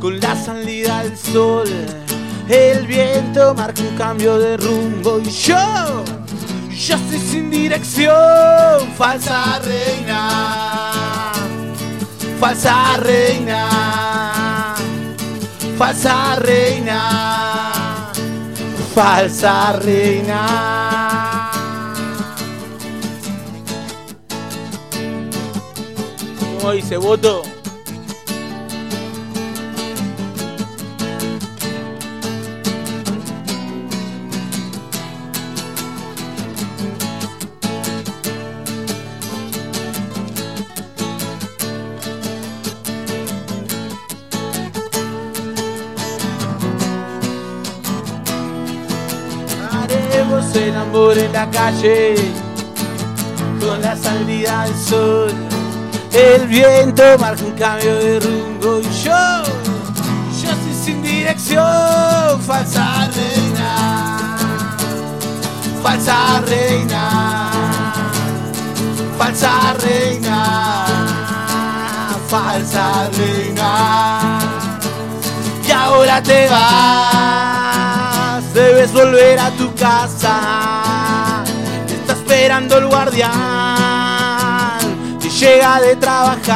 con 0.00 0.20
la 0.20 0.36
salida 0.36 1.02
del 1.04 1.16
sol. 1.16 1.68
El 2.48 2.86
viento 2.86 3.54
marca 3.54 3.80
un 3.82 3.96
cambio 3.96 4.38
de 4.38 4.56
rumbo 4.56 5.20
y 5.20 5.30
yo, 5.30 6.04
yo 6.68 6.96
estoy 6.96 7.18
sin 7.18 7.50
dirección. 7.50 8.12
Falsa 8.98 9.60
reina, 9.60 11.32
falsa 12.38 12.96
reina, 12.98 14.31
falsa 15.82 16.36
reina, 16.36 18.12
falsa 18.94 19.72
reina. 19.82 21.50
¿Cómo 26.60 26.70
dice 26.70 26.96
voto? 26.96 27.51
Amor 50.92 51.16
en 51.16 51.32
la 51.32 51.48
calle 51.50 52.14
con 53.58 53.80
la 53.80 53.96
salida 53.96 54.64
del 54.64 54.76
sol. 54.76 55.32
El 56.12 56.46
viento 56.46 57.02
marca 57.18 57.42
un 57.42 57.52
cambio 57.52 57.94
de 57.96 58.20
rumbo 58.20 58.78
y 58.78 58.82
yo, 59.02 59.42
yo 60.42 60.50
estoy 60.50 60.74
sin 60.84 61.02
dirección. 61.02 62.38
Falsa 62.46 63.08
reina, 63.16 64.36
falsa 65.82 66.42
reina, 66.46 67.50
falsa 69.16 69.74
reina, 69.82 70.84
falsa 72.28 73.08
reina. 73.16 74.38
Y 75.66 75.70
ahora 75.70 76.22
te 76.22 76.50
vas, 76.50 78.44
debes 78.52 78.92
volver 78.92 79.38
a 79.38 79.50
tu 79.52 79.74
casa. 79.74 80.81
Esperando 82.32 82.78
el 82.78 82.86
guardián 82.86 83.28
que 85.20 85.28
llega 85.28 85.82
de 85.82 85.96
trabajar. 85.96 86.48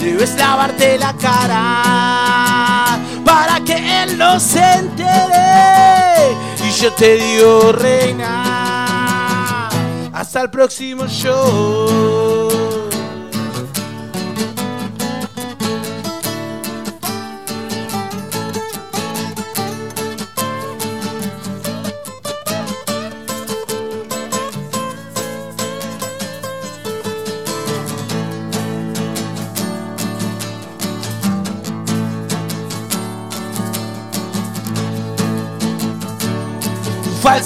Debes 0.00 0.34
lavarte 0.34 0.96
la 0.96 1.12
cara 1.12 2.98
para 3.22 3.60
que 3.60 4.02
él 4.02 4.16
no 4.16 4.40
se 4.40 4.62
entere. 4.76 6.38
Y 6.66 6.70
yo 6.70 6.90
te 6.94 7.16
digo, 7.16 7.72
reina, 7.72 9.68
hasta 10.10 10.40
el 10.40 10.48
próximo 10.48 11.06
show. 11.06 12.45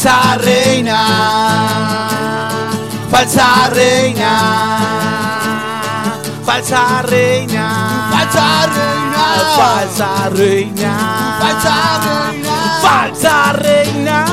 Falsa 0.01 0.39
reina, 0.39 0.97
falsa 3.11 3.69
reina, 3.75 4.33
falsa 6.43 7.03
reina, 7.03 7.67
falsa 8.11 8.67
reina, 8.77 9.25
falsa 9.59 10.31
reina, 10.31 10.95
falsa 11.43 11.77
reina, 12.01 12.57
falsa 12.81 13.45
reina, 13.63 14.25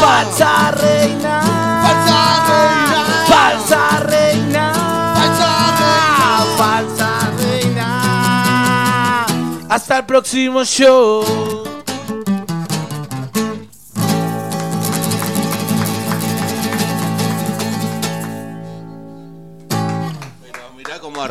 falsa 0.00 0.50
reina, 0.82 1.34
falsa 1.78 2.22
reina, 4.10 4.64
falsa 5.16 5.52
reina, 5.78 6.34
falsa 6.58 7.10
reina. 7.38 7.88
Hasta 9.68 9.98
el 9.98 10.04
próximo 10.06 10.64
show. 10.64 11.55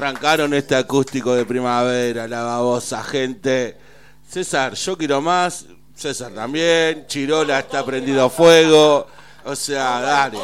Arrancaron 0.06 0.54
este 0.54 0.76
acústico 0.76 1.34
de 1.34 1.46
primavera, 1.46 2.28
la 2.28 2.44
babosa 2.44 3.04
gente. 3.04 3.76
César, 4.30 4.76
yo 4.76 4.96
quiero 4.98 5.20
más. 5.20 5.66
César 5.96 6.32
también. 6.32 7.08
Chirola 7.08 7.60
está 7.60 7.84
prendido 7.84 8.26
a 8.26 8.30
fuego. 8.30 9.08
O 9.46 9.56
sea, 9.56 10.02
dale. 10.02 10.38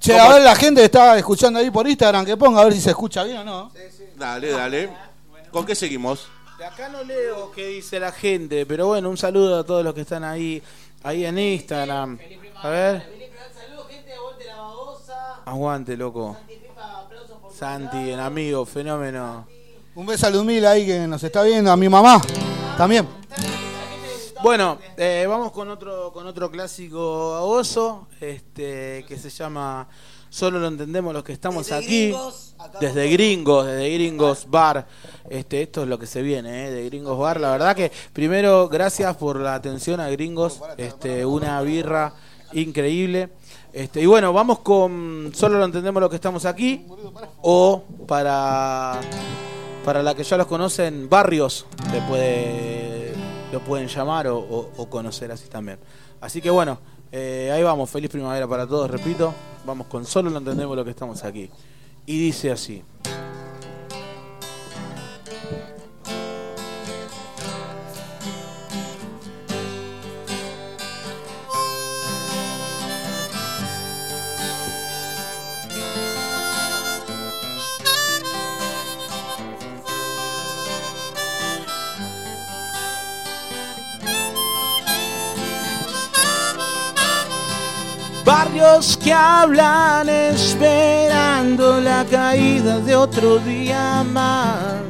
Che, 0.00 0.12
¿Cómo- 0.12 0.24
a 0.24 0.34
ver 0.34 0.42
la 0.42 0.56
gente 0.56 0.80
que 0.80 0.86
está 0.86 1.16
escuchando 1.16 1.60
ahí 1.60 1.70
por 1.70 1.86
Instagram 1.88 2.24
que 2.24 2.36
ponga 2.36 2.60
a 2.60 2.64
ver 2.64 2.72
si 2.72 2.80
se 2.80 2.90
escucha 2.90 3.22
bien 3.22 3.38
o 3.38 3.44
no. 3.44 3.72
Dale, 4.16 4.50
dale. 4.50 4.90
¿Con 5.52 5.64
qué 5.64 5.74
seguimos? 5.76 6.28
De 6.58 6.64
acá 6.64 6.88
no 6.88 7.04
leo 7.04 7.52
qué 7.52 7.68
dice 7.68 8.00
la 8.00 8.10
gente, 8.10 8.66
pero 8.66 8.88
bueno, 8.88 9.08
un 9.10 9.16
saludo 9.16 9.60
a 9.60 9.64
todos 9.64 9.84
los 9.84 9.94
que 9.94 10.00
están 10.00 10.24
ahí, 10.24 10.60
ahí 11.04 11.24
en 11.24 11.38
Instagram. 11.38 12.18
A 12.56 12.68
ver. 12.68 13.18
Aguante, 15.44 15.96
loco. 15.96 16.36
Santi, 17.58 18.10
el 18.10 18.20
amigo, 18.20 18.64
fenómeno. 18.64 19.44
Un 19.96 20.06
beso 20.06 20.28
a 20.28 20.30
Ludmila 20.30 20.70
ahí 20.70 20.86
que 20.86 21.08
nos 21.08 21.24
está 21.24 21.42
viendo, 21.42 21.72
a 21.72 21.76
mi 21.76 21.88
mamá 21.88 22.22
también. 22.76 23.08
Bueno, 24.44 24.78
eh, 24.96 25.26
vamos 25.28 25.50
con 25.50 25.68
otro 25.68 26.12
con 26.12 26.24
otro 26.28 26.52
clásico 26.52 27.42
oso, 27.42 28.06
este 28.20 29.04
que 29.08 29.18
se 29.18 29.28
llama 29.30 29.88
Solo 30.30 30.60
lo 30.60 30.68
entendemos 30.68 31.12
los 31.12 31.24
que 31.24 31.32
estamos 31.32 31.66
Desde 31.66 31.76
aquí. 31.78 32.06
Gringos, 32.12 32.54
desde 32.80 33.10
Gringos, 33.10 33.66
desde 33.66 33.92
Gringos 33.92 34.46
Bar. 34.48 34.86
Este, 35.28 35.62
esto 35.62 35.82
es 35.82 35.88
lo 35.88 35.98
que 35.98 36.06
se 36.06 36.22
viene, 36.22 36.68
eh, 36.68 36.70
de 36.70 36.84
Gringos 36.84 37.18
Bar. 37.18 37.40
La 37.40 37.50
verdad 37.50 37.74
que 37.74 37.90
primero 38.12 38.68
gracias 38.68 39.16
por 39.16 39.40
la 39.40 39.56
atención 39.56 39.98
a 39.98 40.08
Gringos, 40.10 40.60
este 40.76 41.26
una 41.26 41.60
birra 41.62 42.14
increíble. 42.52 43.30
Este, 43.72 44.00
y 44.00 44.06
bueno, 44.06 44.32
vamos 44.32 44.60
con 44.60 45.30
Solo 45.34 45.58
lo 45.58 45.64
entendemos 45.64 46.00
los 46.00 46.08
que 46.10 46.16
estamos 46.16 46.44
aquí 46.44 46.84
o 47.42 47.82
para 48.06 49.00
para 49.84 50.02
la 50.02 50.14
que 50.14 50.22
ya 50.22 50.36
los 50.36 50.46
conocen, 50.46 51.08
barrios, 51.08 51.64
lo 53.52 53.60
pueden 53.60 53.88
llamar 53.88 54.26
o, 54.28 54.38
o- 54.38 54.70
o 54.76 54.90
conocer 54.90 55.32
así 55.32 55.48
también. 55.48 55.78
Así 56.20 56.42
que 56.42 56.50
bueno, 56.50 56.78
eh, 57.10 57.50
ahí 57.54 57.62
vamos, 57.62 57.88
feliz 57.88 58.10
primavera 58.10 58.46
para 58.46 58.66
todos, 58.66 58.90
repito, 58.90 59.32
vamos 59.64 59.86
con 59.86 60.04
solo 60.04 60.28
lo 60.28 60.38
entendemos 60.38 60.76
lo 60.76 60.84
que 60.84 60.90
estamos 60.90 61.24
aquí. 61.24 61.48
Y 62.04 62.18
dice 62.18 62.50
así. 62.50 62.82
Barrios 88.28 88.98
que 89.02 89.10
hablan 89.10 90.06
esperando 90.06 91.80
la 91.80 92.04
caída 92.04 92.78
de 92.78 92.94
otro 92.94 93.38
día 93.38 94.04
más. 94.04 94.82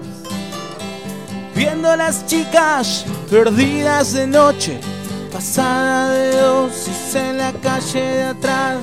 Viendo 1.54 1.88
a 1.88 1.96
las 1.96 2.26
chicas 2.26 3.04
perdidas 3.30 4.12
de 4.12 4.26
noche, 4.26 4.80
pasada 5.32 6.10
de 6.10 6.36
dosis 6.36 7.14
en 7.14 7.38
la 7.38 7.52
calle 7.52 8.00
de 8.00 8.24
atrás. 8.24 8.78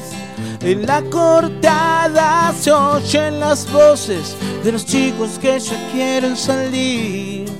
En 0.62 0.86
la 0.86 1.02
cortada 1.02 2.54
se 2.58 2.72
oyen 2.72 3.42
las 3.42 3.70
voces 3.70 4.38
de 4.64 4.72
los 4.72 4.86
chicos 4.86 5.32
que 5.38 5.60
ya 5.60 5.92
quieren 5.92 6.38
salir 6.38 7.52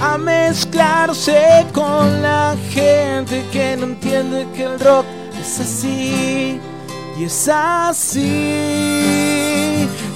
a 0.00 0.18
mezclarse 0.18 1.64
con 1.72 2.22
la 2.22 2.56
gente 2.70 3.44
que 3.52 3.76
no 3.76 3.84
entiende 3.84 4.48
que 4.52 4.64
el 4.64 4.80
rock 4.80 5.06
es 5.44 5.60
así 5.60 6.58
y 7.18 7.24
es 7.24 7.48
así. 7.48 8.30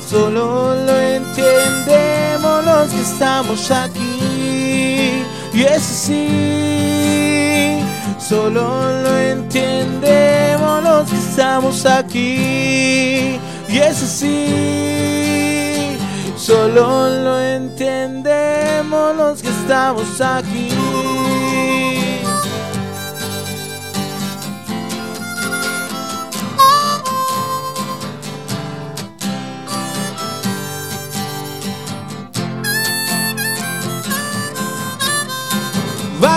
Solo 0.08 0.74
lo 0.86 1.00
entendemos 1.00 2.64
los 2.64 2.90
que 2.90 3.00
estamos 3.02 3.70
aquí 3.70 5.22
y 5.52 5.62
es 5.62 5.82
así. 5.82 7.78
Solo 8.18 9.02
lo 9.02 9.18
entendemos 9.18 10.82
los 10.82 11.10
que 11.10 11.16
estamos 11.16 11.84
aquí 11.86 13.38
y 13.68 13.78
es 13.78 14.02
así. 14.02 15.98
Solo 16.36 17.10
lo 17.10 17.40
entendemos 17.40 19.16
los 19.16 19.42
que 19.42 19.48
estamos 19.48 20.20
aquí. 20.20 20.70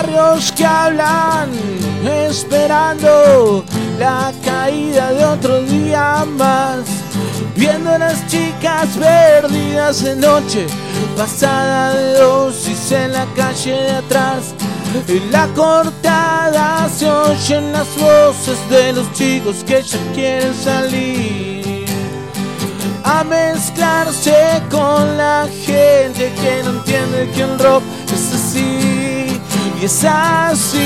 Barrios 0.01 0.51
que 0.53 0.65
hablan 0.65 1.51
esperando 2.03 3.63
la 3.99 4.33
caída 4.43 5.11
de 5.13 5.23
otro 5.25 5.61
día 5.61 6.25
más. 6.25 6.79
Viendo 7.55 7.91
a 7.91 7.99
las 7.99 8.25
chicas 8.25 8.87
perdidas 8.97 10.03
de 10.03 10.15
noche, 10.15 10.65
pasada 11.15 11.93
de 11.93 12.13
dosis 12.13 12.91
en 12.93 13.13
la 13.13 13.27
calle 13.35 13.73
de 13.73 13.91
atrás. 13.91 14.55
En 15.07 15.31
la 15.31 15.45
cortada 15.49 16.89
se 16.89 17.07
oyen 17.07 17.71
las 17.71 17.87
voces 17.95 18.57
de 18.71 18.93
los 18.93 19.11
chicos 19.13 19.57
que 19.67 19.83
ya 19.83 19.99
quieren 20.15 20.55
salir 20.55 21.85
a 23.03 23.23
mezclarse 23.23 24.63
con 24.71 25.15
la 25.17 25.47
gente 25.63 26.33
que 26.41 26.63
no 26.63 26.71
entiende 26.71 27.29
que 27.35 27.41
el 27.41 27.59
rock 27.59 27.83
es 28.11 28.33
así 28.33 28.90
y 29.81 29.85
es 29.85 30.03
así. 30.03 30.77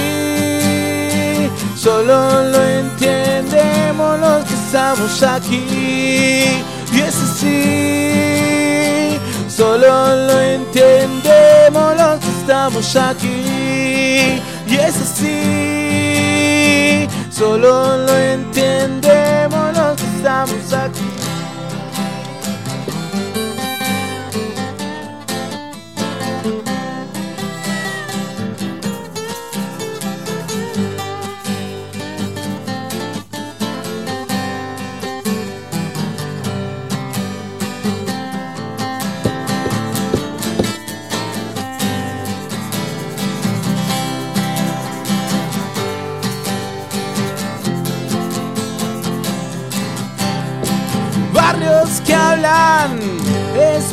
Solo 1.76 2.44
lo 2.44 2.64
entendemos 2.64 4.20
los 4.20 4.46
que 4.46 4.54
estamos 4.54 5.22
aquí 5.22 6.64
y 6.94 7.02
es 7.02 7.16
así. 7.16 9.20
Solo 9.50 10.16
lo 10.28 10.40
entendemos 10.40 11.98
los 11.98 12.20
que 12.20 12.30
estamos 12.40 12.96
aquí 12.96 14.40
y 14.66 14.76
es 14.76 14.96
así. 15.02 17.10
Solo 17.30 17.98
lo 17.98 18.18
entendemos 18.18 19.78
los 19.78 19.98
que 19.98 20.06
estamos 20.16 20.72
aquí. 20.74 21.25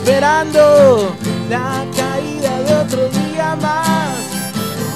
Esperando 0.03 1.15
la 1.49 1.85
caída 1.97 2.59
de 2.63 2.75
otro 2.75 3.09
día 3.09 3.57
más. 3.61 4.19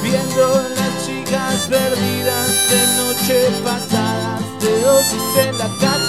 Viendo 0.02 0.62
las 0.74 1.06
chicas 1.06 1.54
perdidas 1.68 2.48
de 2.70 2.80
noche 2.98 3.36
pasadas 3.64 4.42
de 4.60 4.80
dosis 4.80 5.36
en 5.46 5.58
la 5.58 5.68
calle 5.80 6.05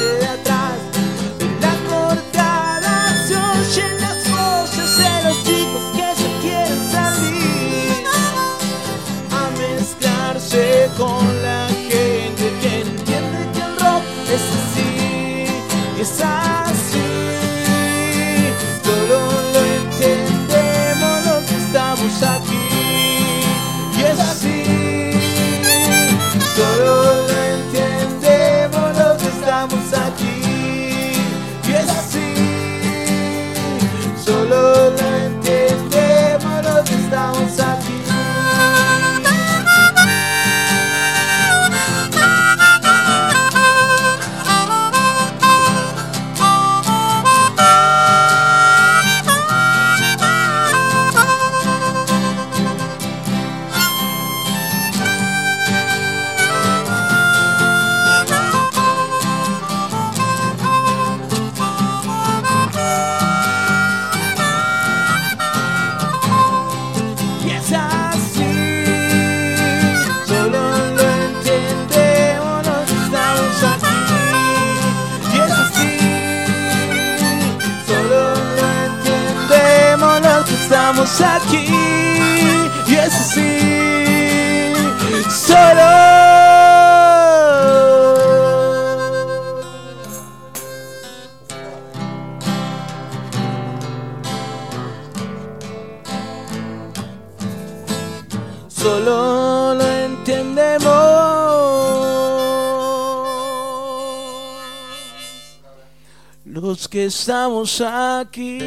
estamos 107.28 107.82
aquí. 107.82 108.58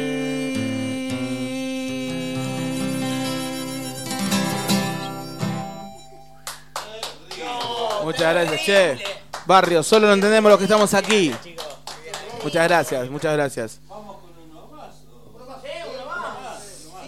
Muchas 8.03 8.33
gracias, 8.35 8.61
che. 8.63 9.03
Barrio, 9.47 9.81
solo 9.81 10.05
lo 10.05 10.13
entendemos 10.13 10.51
los 10.51 10.59
que 10.59 10.65
estamos 10.65 10.93
aquí. 10.93 11.35
Muchas 12.43 12.67
gracias, 12.67 13.09
muchas 13.09 13.33
gracias. 13.33 13.79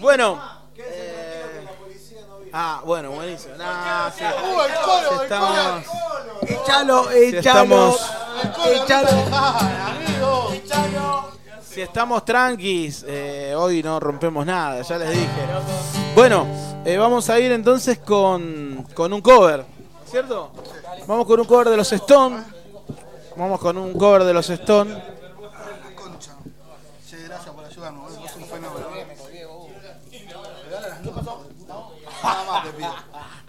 Bueno. 0.02 0.42
eh, 0.76 1.68
Ah, 2.52 2.82
bueno, 2.84 3.12
buenísimo. 3.12 3.56
Nah, 3.58 4.10
sí. 4.10 4.24
Uh, 4.24 5.22
estamos, 5.22 5.86
Échalo, 6.48 7.10
si 7.12 7.36
échalo. 7.38 7.98
Si 11.74 11.82
estamos 11.82 12.24
tranquis, 12.24 13.04
eh, 13.08 13.56
hoy 13.58 13.82
no 13.82 14.00
rompemos 14.00 14.46
nada, 14.46 14.84
ya 14.84 14.98
les 15.00 15.10
dije. 15.10 15.28
Bueno, 16.14 16.46
eh, 16.86 16.98
vamos 16.98 17.28
a 17.32 17.40
ir 17.40 17.52
entonces 17.52 17.98
con, 17.98 18.86
con 18.94 19.12
un 19.12 19.22
cover, 19.22 19.66
¿cierto? 20.06 20.52
Vamos 21.08 21.26
con 21.26 21.40
un 21.40 21.48
cover 21.48 21.70
de 21.70 21.78
los 21.78 21.92
Stone. 21.92 22.44
Vamos 23.36 23.60
con 23.60 23.76
un 23.80 23.94
cover 23.94 24.24
de 24.24 24.34
los 24.34 24.48
Stone. 24.52 25.04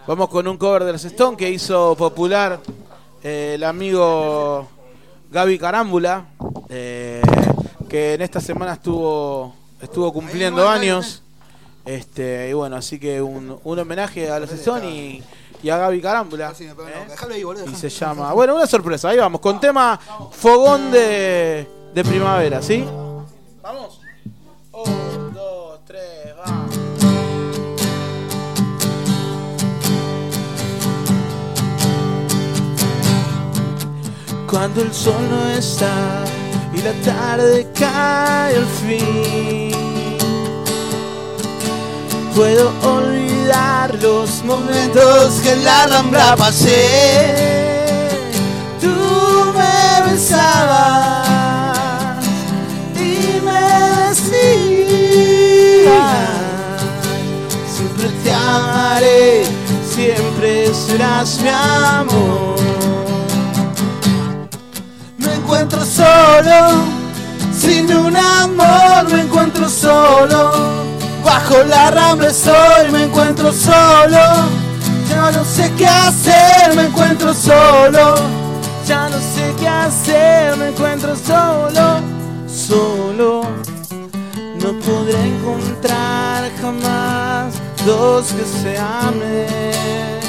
Vamos 0.07 0.29
con 0.31 0.49
un 0.49 0.57
cover 0.57 0.85
de 0.85 0.93
los 0.93 1.05
Stone 1.05 1.37
que 1.37 1.51
hizo 1.51 1.95
popular 1.95 2.59
eh, 3.23 3.53
el 3.57 3.65
amigo 3.65 4.67
Gaby 5.35 5.59
Carámbula, 5.59 6.27
eh, 6.69 7.21
que 7.89 8.15
en 8.15 8.23
esta 8.23 8.41
semana 8.41 8.75
estuvo 8.75 9.53
estuvo 9.81 10.13
cumpliendo 10.13 10.69
años. 10.69 11.23
Este, 11.85 12.49
y 12.51 12.53
bueno, 12.53 12.77
así 12.77 13.01
que 13.01 13.21
un, 13.21 13.59
un 13.65 13.79
homenaje 13.81 14.31
a 14.31 14.39
los 14.39 14.51
Stone 14.53 14.89
y, 14.89 15.23
y 15.61 15.71
a 15.71 15.77
Gaby 15.77 16.01
Carámbula. 16.01 16.53
¿eh? 16.59 17.67
Y 17.69 17.75
se 17.75 17.89
llama. 17.91 18.33
Bueno, 18.33 18.55
una 18.55 18.69
sorpresa, 18.69 19.09
ahí 19.09 19.19
vamos, 19.19 19.41
con 19.41 19.59
tema 19.59 19.99
fogón 20.31 20.93
de, 20.93 21.67
de 21.93 22.05
primavera, 22.05 22.63
¿sí? 22.63 22.85
Vamos. 23.61 24.01
Un, 24.73 25.35
dos, 25.35 25.54
Cuando 34.55 34.83
el 34.83 34.95
sol 34.95 35.19
no 35.29 35.49
está 35.49 36.23
y 36.73 36.81
la 36.81 36.93
tarde 37.05 37.67
cae 37.77 38.55
al 38.57 38.67
fin, 38.67 39.73
puedo 42.37 42.73
olvidar 42.85 44.01
los 44.01 44.45
momentos 44.45 45.41
que 45.43 45.55
en 45.55 45.65
la 45.65 45.89
rambla 45.89 46.37
pasé. 46.37 47.35
Tú 48.81 48.95
me 49.57 50.13
besabas 50.13 51.27
y 52.95 53.41
me 53.45 53.61
decías, 54.07 54.39
siempre 57.75 58.09
te 58.23 58.33
amaré, 58.33 59.47
siempre 59.93 60.73
serás 60.73 61.41
mi 61.43 61.49
amor. 61.49 62.44
Me 65.35 65.41
encuentro 65.41 65.85
solo, 65.85 66.85
sin 67.53 67.93
un 67.93 68.17
amor, 68.17 69.11
me 69.11 69.23
encuentro 69.23 69.69
solo. 69.69 70.53
Bajo 71.25 71.61
la 71.65 71.91
rambla 71.91 72.29
estoy, 72.29 72.93
me 72.93 73.05
encuentro 73.07 73.53
solo. 73.53 74.17
Ya 75.11 75.33
no 75.33 75.45
sé 75.45 75.73
qué 75.77 75.89
hacer, 75.89 76.77
me 76.77 76.85
encuentro 76.85 77.35
solo. 77.35 78.15
Ya 78.87 79.09
no 79.09 79.19
sé 79.19 79.53
qué 79.59 79.67
hacer, 79.67 80.57
me 80.57 80.69
encuentro 80.69 81.17
solo. 81.17 82.01
Solo. 82.47 83.43
No 84.63 84.73
podré 84.87 85.21
encontrar 85.21 86.49
jamás 86.61 87.55
dos 87.85 88.27
que 88.27 88.45
se 88.45 88.79
amen. 88.79 90.21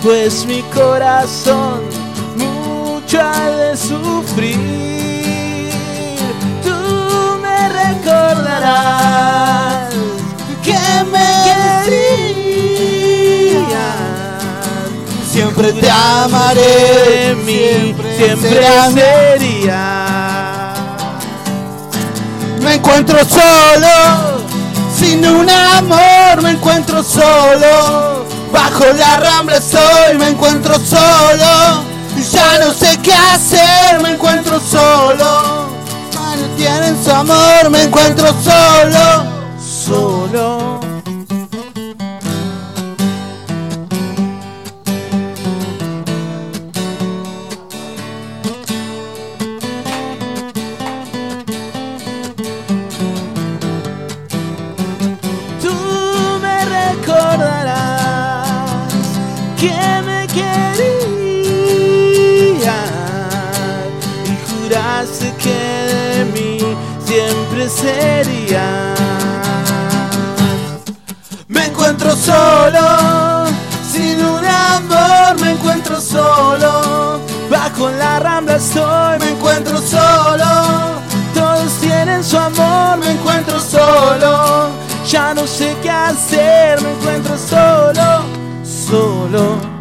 Pues 0.00 0.46
mi 0.46 0.62
corazón 0.72 1.95
mucho 3.06 3.22
de 3.22 3.76
sufrir. 3.76 4.58
Tú 6.64 7.38
me 7.40 7.68
recordarás 7.68 9.14
que 10.64 10.78
me 11.12 11.28
querías. 12.26 13.68
Siempre 15.30 15.72
te 15.72 15.88
amaré, 15.88 16.62
de 17.18 17.34
mí 17.36 17.94
siempre 18.16 18.66
sería. 18.92 20.74
Me 22.60 22.74
encuentro 22.74 23.18
solo, 23.24 24.42
sin 24.98 25.24
un 25.24 25.48
amor, 25.48 26.42
me 26.42 26.50
encuentro 26.50 27.04
solo. 27.04 28.26
Bajo 28.52 28.84
la 28.98 29.16
rambla 29.18 29.56
estoy, 29.58 30.18
me 30.18 30.28
encuentro 30.30 30.74
solo. 30.80 31.85
Ya 32.32 32.58
no 32.58 32.72
sé 32.72 32.98
qué 33.02 33.12
hacer, 33.12 34.00
me 34.02 34.12
encuentro 34.12 34.58
solo. 34.60 35.68
Ya 36.12 36.56
tienen 36.56 37.02
su 37.02 37.10
amor, 37.10 37.70
me 37.70 37.82
encuentro 37.82 38.28
solo. 38.42 39.24
Solo. 39.60 40.85
Serías. 67.68 68.98
Me 71.48 71.66
encuentro 71.66 72.14
solo, 72.16 73.46
sin 73.90 74.24
un 74.24 74.44
amor, 74.44 75.40
me 75.40 75.52
encuentro 75.52 76.00
solo. 76.00 77.20
Bajo 77.50 77.90
la 77.90 78.18
rambla 78.18 78.56
estoy, 78.56 79.18
me 79.20 79.30
encuentro 79.30 79.80
solo. 79.80 81.00
Todos 81.34 81.72
tienen 81.80 82.22
su 82.24 82.38
amor, 82.38 82.98
me 82.98 83.12
encuentro 83.12 83.60
solo. 83.60 84.70
Ya 85.08 85.34
no 85.34 85.46
sé 85.46 85.76
qué 85.82 85.90
hacer, 85.90 86.80
me 86.82 86.92
encuentro 86.92 87.36
solo, 87.38 88.24
solo. 88.64 89.76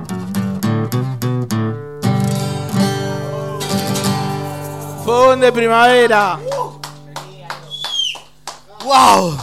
De 5.39 5.51
primavera. 5.51 6.39
¡Wow! 8.85 9.35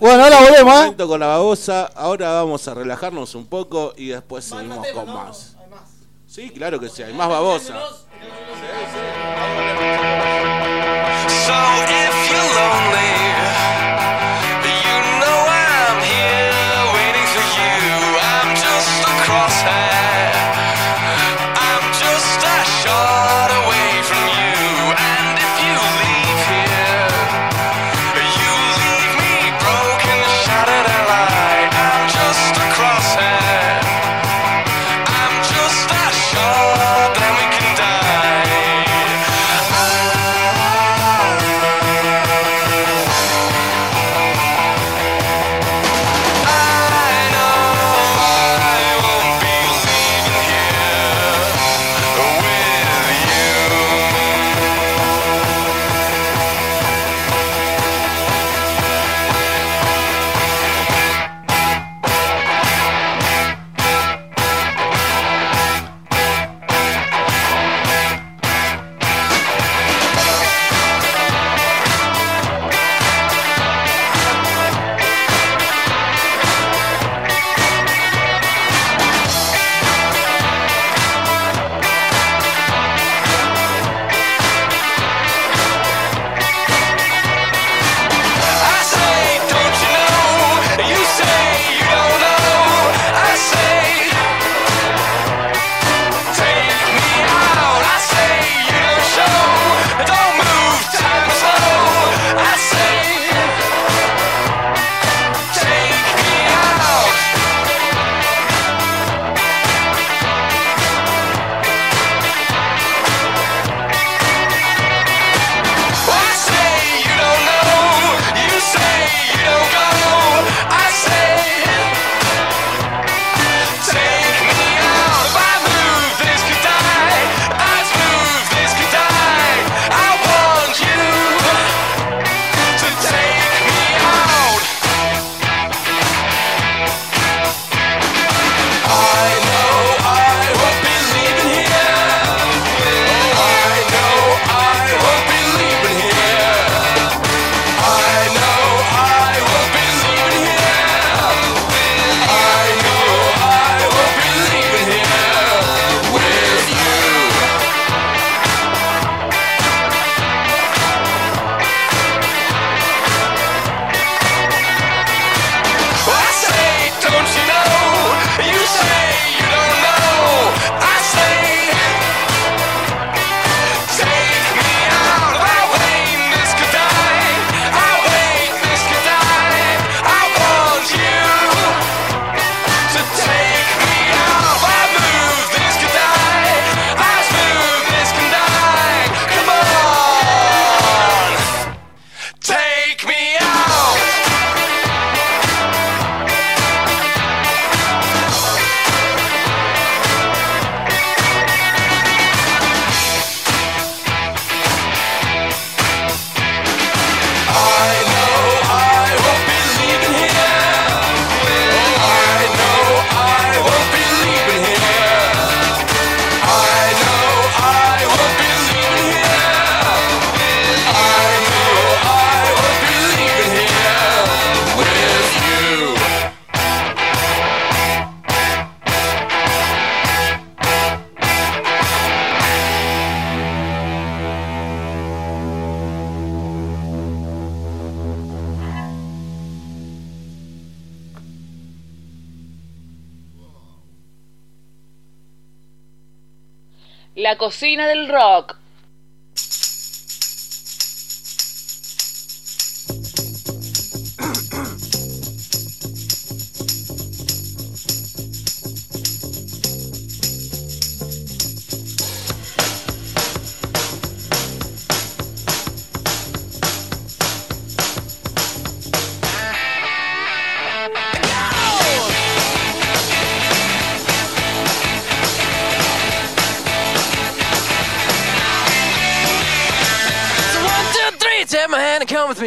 Bueno, 0.00 0.24
ahora 0.24 0.40
volvemos, 0.40 0.86
¿eh? 0.86 0.94
con 0.96 1.20
la 1.20 1.26
babosa. 1.28 1.86
Ahora 1.94 2.32
vamos 2.32 2.66
a 2.66 2.74
relajarnos 2.74 3.34
un 3.36 3.46
poco 3.46 3.94
y 3.96 4.08
después 4.08 4.44
seguimos 4.44 4.86
con 4.88 5.06
más. 5.12 5.56
Sí, 6.26 6.50
claro 6.50 6.80
que 6.80 6.88
sí, 6.88 7.02
hay 7.04 7.12
más 7.14 7.28
babosa. 7.28 7.74
So 11.46 11.52
if 11.88 12.30
you're 12.30 12.48
lonely, 12.56 13.12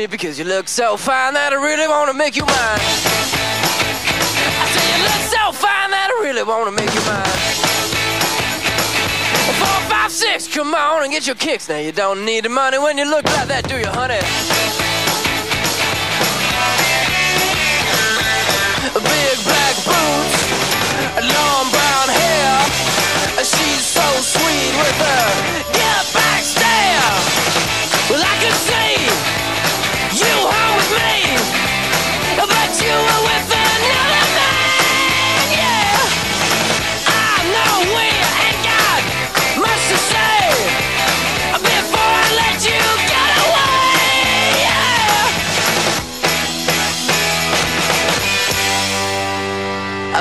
because 0.07 0.38
you 0.38 0.45
look 0.45 0.68
so 0.68 0.98
fine 0.98 1.34
that 1.34 1.53
I 1.53 1.56
really 1.56 1.88
wanna 1.88 2.14
make 2.14 2.36
you 2.36 2.45
mine. 2.45 2.82
I 4.60 4.65
say 4.73 4.86
you 4.91 4.99
look 5.02 5.23
so 5.32 5.52
fine 5.52 5.90
that 5.91 6.11
I 6.11 6.15
really 6.23 6.44
wanna 6.44 6.72
make 6.72 6.91
you 6.94 7.02
mine. 7.07 7.26
Four, 9.57 9.80
five, 9.90 10.11
six, 10.11 10.48
come 10.48 10.76
on 10.76 11.03
and 11.03 11.11
get 11.11 11.26
your 11.26 11.36
kicks. 11.36 11.69
Now 11.69 11.77
you 11.77 11.91
don't 11.91 12.26
need 12.26 12.45
the 12.45 12.49
money 12.49 12.77
when 12.77 12.98
you 12.98 13.06
look 13.10 13.26
like 13.26 13.48
that, 13.48 13.68
do 13.68 13.77
you, 13.77 13.88
honey? 13.88 14.19
Big 18.95 19.38
black 19.48 19.76
boots, 19.86 20.38
long 21.23 21.65
brown 21.72 22.07
hair. 22.14 22.57
She's 23.41 23.86
so 23.86 24.06
sweet 24.22 24.73
with 24.82 24.98
her 25.02 25.65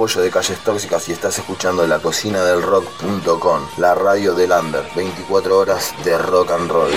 Pollo 0.00 0.22
de 0.22 0.30
Calles 0.30 0.58
Tóxicas 0.60 1.10
y 1.10 1.12
estás 1.12 1.36
escuchando 1.36 1.86
la 1.86 1.98
cocina 1.98 2.42
del 2.42 2.62
rock.com, 2.62 3.60
la 3.76 3.94
radio 3.94 4.34
del 4.34 4.50
under, 4.50 4.82
24 4.96 5.58
horas 5.58 5.92
de 6.02 6.16
rock 6.16 6.52
and 6.52 6.70
roll. 6.70 6.90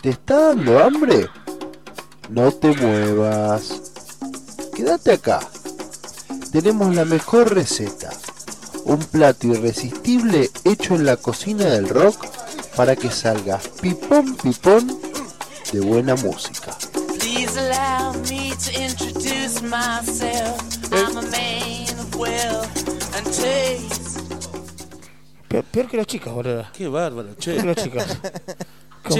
¿Te 0.00 0.08
está 0.08 0.48
dando 0.48 0.82
hambre? 0.82 1.30
No 2.28 2.50
te 2.50 2.74
muevas. 2.74 3.91
Quédate 4.82 5.12
acá. 5.12 5.38
Tenemos 6.50 6.92
la 6.92 7.04
mejor 7.04 7.54
receta. 7.54 8.10
Un 8.84 8.98
plato 8.98 9.46
irresistible 9.46 10.50
hecho 10.64 10.96
en 10.96 11.06
la 11.06 11.16
cocina 11.16 11.66
del 11.66 11.88
rock 11.88 12.26
para 12.74 12.96
que 12.96 13.08
salgas 13.08 13.68
pipón 13.80 14.34
pipón 14.34 15.00
de 15.72 15.80
buena 15.82 16.16
música. 16.16 16.76
Please 17.20 17.56
allow 17.56 18.12
me 18.28 18.54
to 18.56 18.72
introduce 18.82 19.62
myself. 19.62 20.60
I'm 20.90 21.16
a 21.16 21.22
man 21.30 21.98
of 22.00 22.16
wealth 22.16 23.14
and 23.14 23.26
taste. 23.26 24.20
Peor, 25.46 25.62
peor 25.62 25.86
que 25.86 25.96
los 25.96 26.06
chicos, 26.08 26.34
boludo. 26.34 26.66
Qué 26.72 26.88
bárbaro, 26.88 27.36
che. 27.36 27.52
Peor 27.52 27.60
que 27.60 27.66
los 27.68 27.76
chicos. 27.76 28.04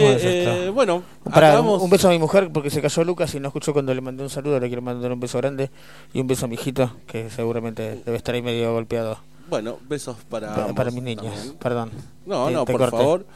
Eh, 0.05 0.71
bueno, 0.75 1.03
Pará, 1.33 1.61
un 1.61 1.91
beso 1.91 2.09
a 2.09 2.11
mi 2.11 2.19
mujer 2.19 2.51
porque 2.53 2.71
se 2.71 2.81
cayó 2.83 3.05
Lucas 3.05 3.35
y 3.35 3.41
no 3.41 3.49
escuchó 3.49 3.73
cuando 3.73 3.95
le 3.95 4.01
mandé 4.01 4.23
un 4.23 4.31
saludo. 4.31 4.59
Le 4.61 4.67
quiero 4.67 4.83
mandar 4.83 5.13
un 5.13 5.21
beso 5.21 5.39
grande 5.39 5.71
y 6.13 6.21
un 6.21 6.27
beso 6.27 6.47
a 6.47 6.49
mi 6.49 6.55
hijito 6.55 6.91
que 7.07 7.31
seguramente 7.31 8.03
debe 8.05 8.17
estar 8.17 8.35
ahí 8.35 8.43
medio 8.43 8.73
golpeado. 8.73 9.19
Bueno, 9.49 9.79
besos 9.89 10.17
para. 10.29 10.69
Para 10.75 10.91
mis 10.91 11.03
niños, 11.03 11.27
también. 11.35 11.55
perdón. 11.59 11.91
No, 12.27 12.47
Te- 12.47 12.53
no, 12.53 12.65
te 12.65 12.73
por 12.73 12.91
favor. 12.91 13.27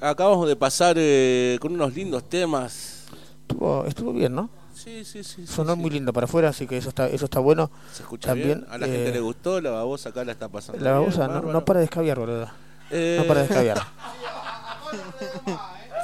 Acabamos 0.00 0.46
de 0.48 0.56
pasar 0.56 0.94
eh, 0.98 1.58
con 1.60 1.72
unos 1.74 1.94
lindos 1.94 2.28
temas. 2.28 3.04
Estuvo, 3.48 3.84
estuvo 3.86 4.12
bien, 4.12 4.34
¿no? 4.34 4.48
Sí, 4.74 5.04
sí, 5.04 5.24
sí. 5.24 5.44
sí, 5.44 5.46
Sonó 5.48 5.74
sí. 5.74 5.80
muy 5.80 5.90
lindo 5.90 6.12
para 6.12 6.26
afuera, 6.26 6.50
así 6.50 6.66
que 6.68 6.76
eso 6.76 6.88
está, 6.90 7.08
eso 7.08 7.24
está 7.24 7.40
bueno. 7.40 7.68
Se 7.92 8.02
escucha 8.04 8.28
También, 8.28 8.60
bien. 8.60 8.66
A 8.70 8.78
la 8.78 8.86
eh, 8.86 8.90
gente 8.92 9.12
le 9.12 9.20
gustó. 9.20 9.60
La 9.60 9.70
babosa 9.70 10.10
acá 10.10 10.24
la 10.24 10.32
está 10.32 10.48
pasando. 10.48 10.82
La 10.84 10.92
babosa 10.92 11.26
bien, 11.26 11.52
no, 11.52 11.64
para 11.64 11.80
de 11.80 11.86
escabiar, 11.86 12.18
boludo. 12.18 12.46
Eh, 12.92 13.16
No 13.20 13.26
para 13.26 13.40
de 13.40 13.46
escabiar. 13.46 13.78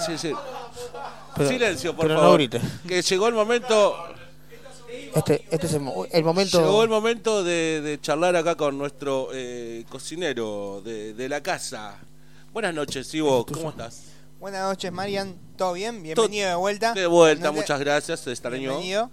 Sí, 0.06 0.18
sí. 0.18 0.32
Pero- 1.36 1.48
Silencio, 1.48 1.94
por 1.94 2.04
pero 2.06 2.14
no 2.14 2.20
favor. 2.20 2.36
grites. 2.38 2.62
Que 2.86 3.02
llegó 3.02 3.28
el 3.28 3.34
momento. 3.34 3.96
Este, 5.14 5.44
este 5.50 5.66
es 5.66 5.72
el, 5.74 5.80
mo- 5.80 6.06
el 6.10 6.24
momento. 6.24 6.60
Llegó 6.60 6.82
el 6.82 6.88
momento 6.88 7.42
de, 7.44 7.80
de 7.80 8.00
charlar 8.00 8.34
acá 8.36 8.56
con 8.56 8.76
nuestro 8.78 9.28
eh, 9.32 9.84
cocinero 9.88 10.80
de, 10.84 11.14
de 11.14 11.28
la 11.28 11.42
casa. 11.42 11.98
Buenas 12.52 12.74
noches, 12.74 13.12
Ivo. 13.14 13.44
¿Cómo 13.46 13.70
estás? 13.70 14.02
Buenas 14.40 14.62
noches, 14.62 14.92
Marian. 14.92 15.36
¿Todo 15.56 15.72
bien? 15.72 16.02
Bienvenido 16.02 16.48
de 16.48 16.54
vuelta. 16.54 16.92
De 16.92 17.06
vuelta, 17.06 17.50
muchas 17.50 17.80
gracias. 17.80 18.24
Bienvenido. 18.50 19.10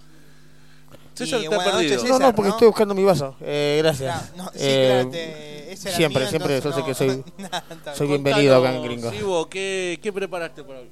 César, 1.13 1.39
Y 1.39 1.41
te 1.41 1.47
ha 1.47 1.49
buenas 1.49 1.73
perdido. 1.73 1.91
noches, 1.95 2.09
No, 2.09 2.15
César, 2.15 2.29
no, 2.31 2.35
porque 2.35 2.49
¿no? 2.49 2.55
estoy 2.55 2.67
buscando 2.67 2.93
mi 2.95 3.03
vaso. 3.03 3.35
Eh, 3.41 3.79
gracias. 3.83 4.35
No, 4.35 4.43
no, 4.45 4.49
sí, 4.51 4.57
Eh, 4.61 5.07
te- 5.11 5.77
siempre, 5.77 6.27
siempre, 6.27 6.61
yo 6.61 6.71
sé 6.73 6.83
que 6.83 6.93
soy, 6.93 7.23
Nada, 7.37 7.63
soy 7.95 8.07
bien. 8.07 8.23
bienvenido 8.23 8.55
acá 8.57 8.75
en 8.75 8.83
Gringo. 8.83 9.49
¿qué, 9.49 9.99
¿qué 10.01 10.11
preparaste 10.13 10.63
para 10.63 10.79
hoy? 10.79 10.89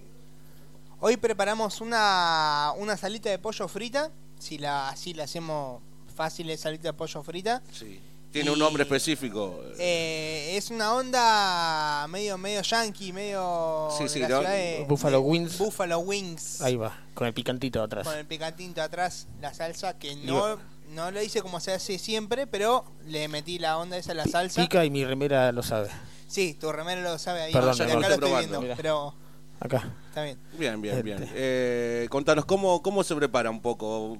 Hoy 1.02 1.18
preparamos 1.18 1.80
una, 1.82 2.74
una 2.78 2.98
salita 2.98 3.30
de 3.30 3.40
pollo 3.40 3.68
frita. 3.68 4.12
Si 4.38 4.58
la, 4.58 4.90
así 4.90 5.14
la 5.14 5.24
hacemos 5.24 5.82
fácil, 6.16 6.50
es 6.50 6.60
salita 6.62 6.90
de 6.90 6.94
pollo 6.94 7.24
frita. 7.24 7.62
Sí. 7.72 8.00
Tiene 8.32 8.52
un 8.52 8.60
nombre 8.60 8.84
específico. 8.84 9.60
Eh, 9.80 10.54
es 10.56 10.70
una 10.70 10.94
onda 10.94 12.06
medio 12.10 12.38
medio 12.38 12.62
yankee, 12.62 13.12
medio 13.12 13.90
Sí, 13.98 14.04
de 14.04 14.10
sí, 14.10 14.20
¿no? 14.22 14.42
de- 14.42 14.86
Buffalo 14.88 15.18
de- 15.22 15.24
Wings. 15.28 15.58
Buffalo 15.58 16.00
Wings. 16.00 16.62
Ahí 16.62 16.76
va, 16.76 16.96
con 17.16 17.26
el 17.28 17.34
picantito 17.34 17.82
atrás. 17.82 18.06
Con 18.08 18.16
el 18.18 18.26
picantito 18.28 18.82
atrás, 18.84 19.28
la 19.42 19.52
salsa 19.54 19.98
que 19.98 20.16
no, 20.16 20.60
no 20.94 21.10
lo 21.10 21.22
hice 21.24 21.42
como 21.42 21.60
se 21.60 21.74
hace 21.74 21.98
siempre, 21.98 22.46
pero 22.46 22.86
le 23.08 23.28
metí 23.30 23.58
la 23.58 23.78
onda 23.80 23.98
esa 23.98 24.12
a 24.12 24.16
la 24.16 24.26
salsa. 24.26 24.62
Pica 24.62 24.86
y 24.86 24.92
mi 24.92 25.04
remera 25.06 25.52
lo 25.52 25.64
sabe. 25.64 25.90
Sí, 26.28 26.54
tu 26.54 26.72
remero 26.72 27.02
lo 27.02 27.18
sabe 27.18 27.42
ahí. 27.42 27.54
Perdón, 27.54 27.74
ya 27.74 27.86
acá 27.86 27.94
lo 27.96 28.02
estoy 28.02 28.18
probando, 28.20 28.38
viendo, 28.40 28.62
mirá. 28.62 28.76
pero 28.76 29.16
Acá. 29.60 29.92
está 30.10 30.22
bien. 30.24 30.38
Bien, 30.58 30.80
bien, 30.80 31.02
bien. 31.04 31.24
Este. 31.24 31.34
Eh, 31.36 32.08
contanos, 32.10 32.46
¿cómo, 32.46 32.84
¿cómo 32.84 33.04
se 33.04 33.16
prepara 33.16 33.50
un 33.50 33.60
poco? 33.60 34.20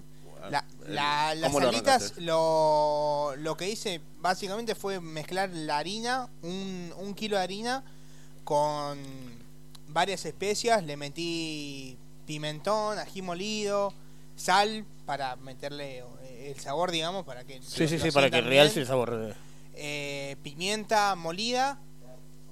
La, 0.50 0.66
el- 0.88 0.96
la- 0.96 1.36
las 1.36 1.52
¿cómo 1.52 1.60
lo 1.60 1.72
lo, 2.18 3.36
lo 3.38 3.58
que 3.58 3.70
hice 3.70 4.02
básicamente 4.20 4.76
fue 4.76 5.00
mezclar 5.00 5.50
la 5.50 5.78
harina, 5.78 6.30
un, 6.42 6.94
un 6.98 7.14
kilo 7.14 7.38
de 7.38 7.44
harina, 7.44 7.84
con 8.44 8.98
varias 9.88 10.26
especias. 10.26 10.84
Le 10.84 10.98
metí 10.98 11.98
pimentón, 12.26 12.98
ají 13.00 13.22
molido, 13.22 13.94
sal 14.36 14.86
para 15.06 15.36
meterle 15.38 16.00
eh, 16.24 16.54
el 16.56 16.60
sabor, 16.60 16.92
digamos, 16.92 17.26
para 17.26 17.44
que 17.44 17.62
Sí, 17.62 17.82
lo- 17.84 17.88
sí, 17.90 17.98
lo 17.98 18.06
sí, 18.06 18.12
para 18.12 18.30
que 18.30 18.42
realce 18.42 18.76
bien. 18.76 18.82
el 18.84 18.88
sabor. 18.88 19.36
Eh, 19.76 20.36
pimienta 20.44 21.16
molida 21.16 21.80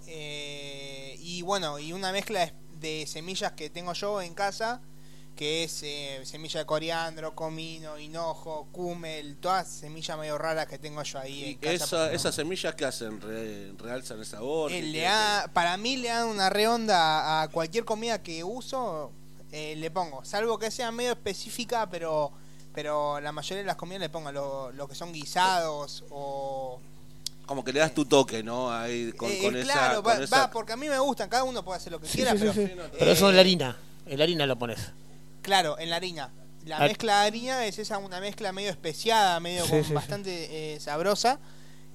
eh, 0.07 1.18
y 1.22 1.41
bueno, 1.41 1.80
y 1.80 1.93
una 1.93 2.11
mezcla 2.11 2.45
de, 2.45 2.53
de 2.80 3.05
semillas 3.07 3.51
que 3.53 3.69
tengo 3.69 3.93
yo 3.93 4.22
en 4.22 4.34
casa, 4.34 4.81
que 5.38 5.64
es 5.64 5.81
eh, 5.84 6.19
semilla 6.26 6.59
de 6.59 6.65
coriandro, 6.65 7.34
comino, 7.35 7.97
hinojo, 7.97 8.68
cúmel, 8.73 9.38
todas 9.38 9.68
semillas 9.69 10.18
medio 10.18 10.38
raras 10.38 10.65
que 10.68 10.77
tengo 10.77 11.01
yo 11.03 11.19
ahí 11.19 11.43
en 11.43 11.49
¿Y 11.51 11.55
casa. 11.55 11.72
esa, 11.73 11.85
porque 11.97 12.05
no- 12.09 12.15
esas 12.15 12.35
semillas 12.35 12.76
que 12.76 12.84
hacen? 12.85 13.22
Re- 13.22 13.72
¿Realzan 13.77 14.19
el 14.19 14.26
sabor? 14.26 14.72
Eh, 14.72 14.81
¿Qué- 14.81 14.88
le 14.88 14.97
qué- 14.99 15.03
da- 15.05 15.49
para 15.53 15.77
mí 15.77 15.95
le 15.95 16.09
dan 16.09 16.27
una 16.27 16.49
reonda 16.49 17.41
a 17.43 17.47
cualquier 17.49 17.85
comida 17.85 18.22
que 18.22 18.43
uso, 18.43 19.11
eh, 19.53 19.76
le 19.77 19.89
pongo, 19.91 20.26
salvo 20.26 20.59
que 20.59 20.72
sea 20.72 20.91
medio 20.91 21.11
específica, 21.14 21.88
pero 21.89 22.31
pero 22.73 23.19
la 23.19 23.31
mayoría 23.31 23.61
de 23.61 23.65
las 23.65 23.76
comidas 23.76 24.01
le 24.01 24.09
pongo 24.09 24.31
lo, 24.31 24.72
lo 24.72 24.88
que 24.88 24.93
son 24.93 25.11
guisados 25.11 26.03
o 26.11 26.80
Como 27.47 27.64
que 27.64 27.73
le 27.73 27.80
das 27.80 27.91
tu 27.93 28.05
toque, 28.05 28.43
¿no? 28.43 28.72
Ahí 28.72 29.14
con, 29.14 29.31
Eh, 29.31 29.39
con 29.41 29.55
eh, 29.55 29.61
esa... 29.61 29.72
claro, 29.73 30.03
va, 30.03 30.14
con 30.15 30.23
esa- 30.26 30.39
va, 30.41 30.51
porque 30.51 30.73
a 30.73 30.77
mí 30.77 30.88
me 30.89 30.99
gustan, 30.99 31.27
cada 31.30 31.43
uno 31.43 31.64
puede 31.64 31.77
hacer 31.77 31.91
lo 31.93 31.99
que 31.99 32.07
Sí, 32.07 32.18
quiera, 32.18 32.34
sí, 32.34 32.38
pero, 32.39 32.53
sí, 32.53 32.65
sí. 32.68 32.72
eh, 32.77 32.89
Pero 32.99 33.11
eso 33.11 33.30
en 33.30 33.35
la 33.35 33.41
harina. 33.41 33.77
En 34.05 34.18
la 34.19 34.23
harina 34.26 34.45
lo 34.45 34.59
pones. 34.59 34.80
Claro, 35.48 35.80
en 35.80 35.90
la 35.90 35.95
harina. 35.95 36.30
La 36.65 36.76
Ah. 36.78 36.88
mezcla 36.88 37.22
de 37.22 37.28
harina 37.28 37.65
es 37.65 37.80
esa 37.80 37.98
una 37.99 38.19
mezcla 38.19 38.52
medio 38.52 38.69
especiada, 38.69 39.40
medio 39.40 39.64
Sí, 39.64 39.69
con 39.72 39.82
sí, 39.84 39.88
sí. 39.88 39.94
bastante 39.94 40.76
eh, 40.76 40.80
sabrosa. 40.82 41.40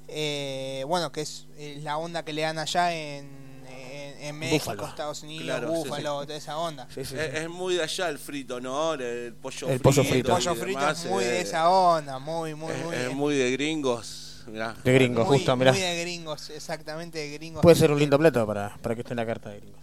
Eh, 0.08 0.84
bueno, 0.88 1.12
que 1.12 1.20
es, 1.20 1.46
eh, 1.58 1.78
la 1.82 1.98
onda 1.98 2.24
que 2.24 2.32
le 2.32 2.40
dan 2.40 2.58
allá 2.58 2.94
en, 2.94 3.26
en, 3.68 4.22
en 4.22 4.38
México, 4.38 4.70
Búfalo. 4.70 4.88
Estados 4.88 5.22
Unidos, 5.22 5.44
Claro, 5.44 5.68
Búfalo, 5.68 6.20
sí. 6.22 6.26
toda 6.28 6.38
esa 6.38 6.56
onda. 6.56 6.88
Es, 6.96 7.12
es 7.12 7.48
muy 7.50 7.74
de 7.74 7.82
allá 7.82 8.08
el 8.08 8.18
frito, 8.18 8.58
¿no? 8.58 8.94
El 8.94 9.34
pollo 9.34 9.68
El 9.68 9.78
frito. 9.78 9.82
pollo 9.82 10.04
frito. 10.04 10.28
El 10.28 10.34
pollo 10.44 10.54
frito 10.54 10.80
demás, 10.80 11.04
es 11.04 11.10
muy 11.10 11.24
de 11.24 11.36
eh, 11.38 11.42
esa 11.42 11.68
onda, 11.68 12.18
muy, 12.18 12.54
muy, 12.54 12.72
es, 12.72 12.84
muy. 12.84 12.94
es 12.96 13.12
muy 13.14 13.34
de 13.36 13.50
gringos. 13.52 14.44
mirá. 14.46 14.74
De 14.82 14.92
gringos, 14.94 15.26
muy, 15.28 15.36
justo, 15.36 15.54
mirá. 15.56 15.72
muy 15.72 15.80
de 15.82 16.00
gringos, 16.00 16.48
exactamente 16.48 17.18
de 17.18 17.30
gringos. 17.36 17.60
Puede 17.62 17.76
ser 17.76 17.90
un 17.92 17.98
lindo 17.98 18.18
plato 18.18 18.46
para, 18.46 18.74
para 18.80 18.94
que 18.94 19.02
esté 19.02 19.12
en 19.12 19.18
la 19.18 19.26
carta 19.26 19.50
de 19.50 19.60
gringos. 19.60 19.82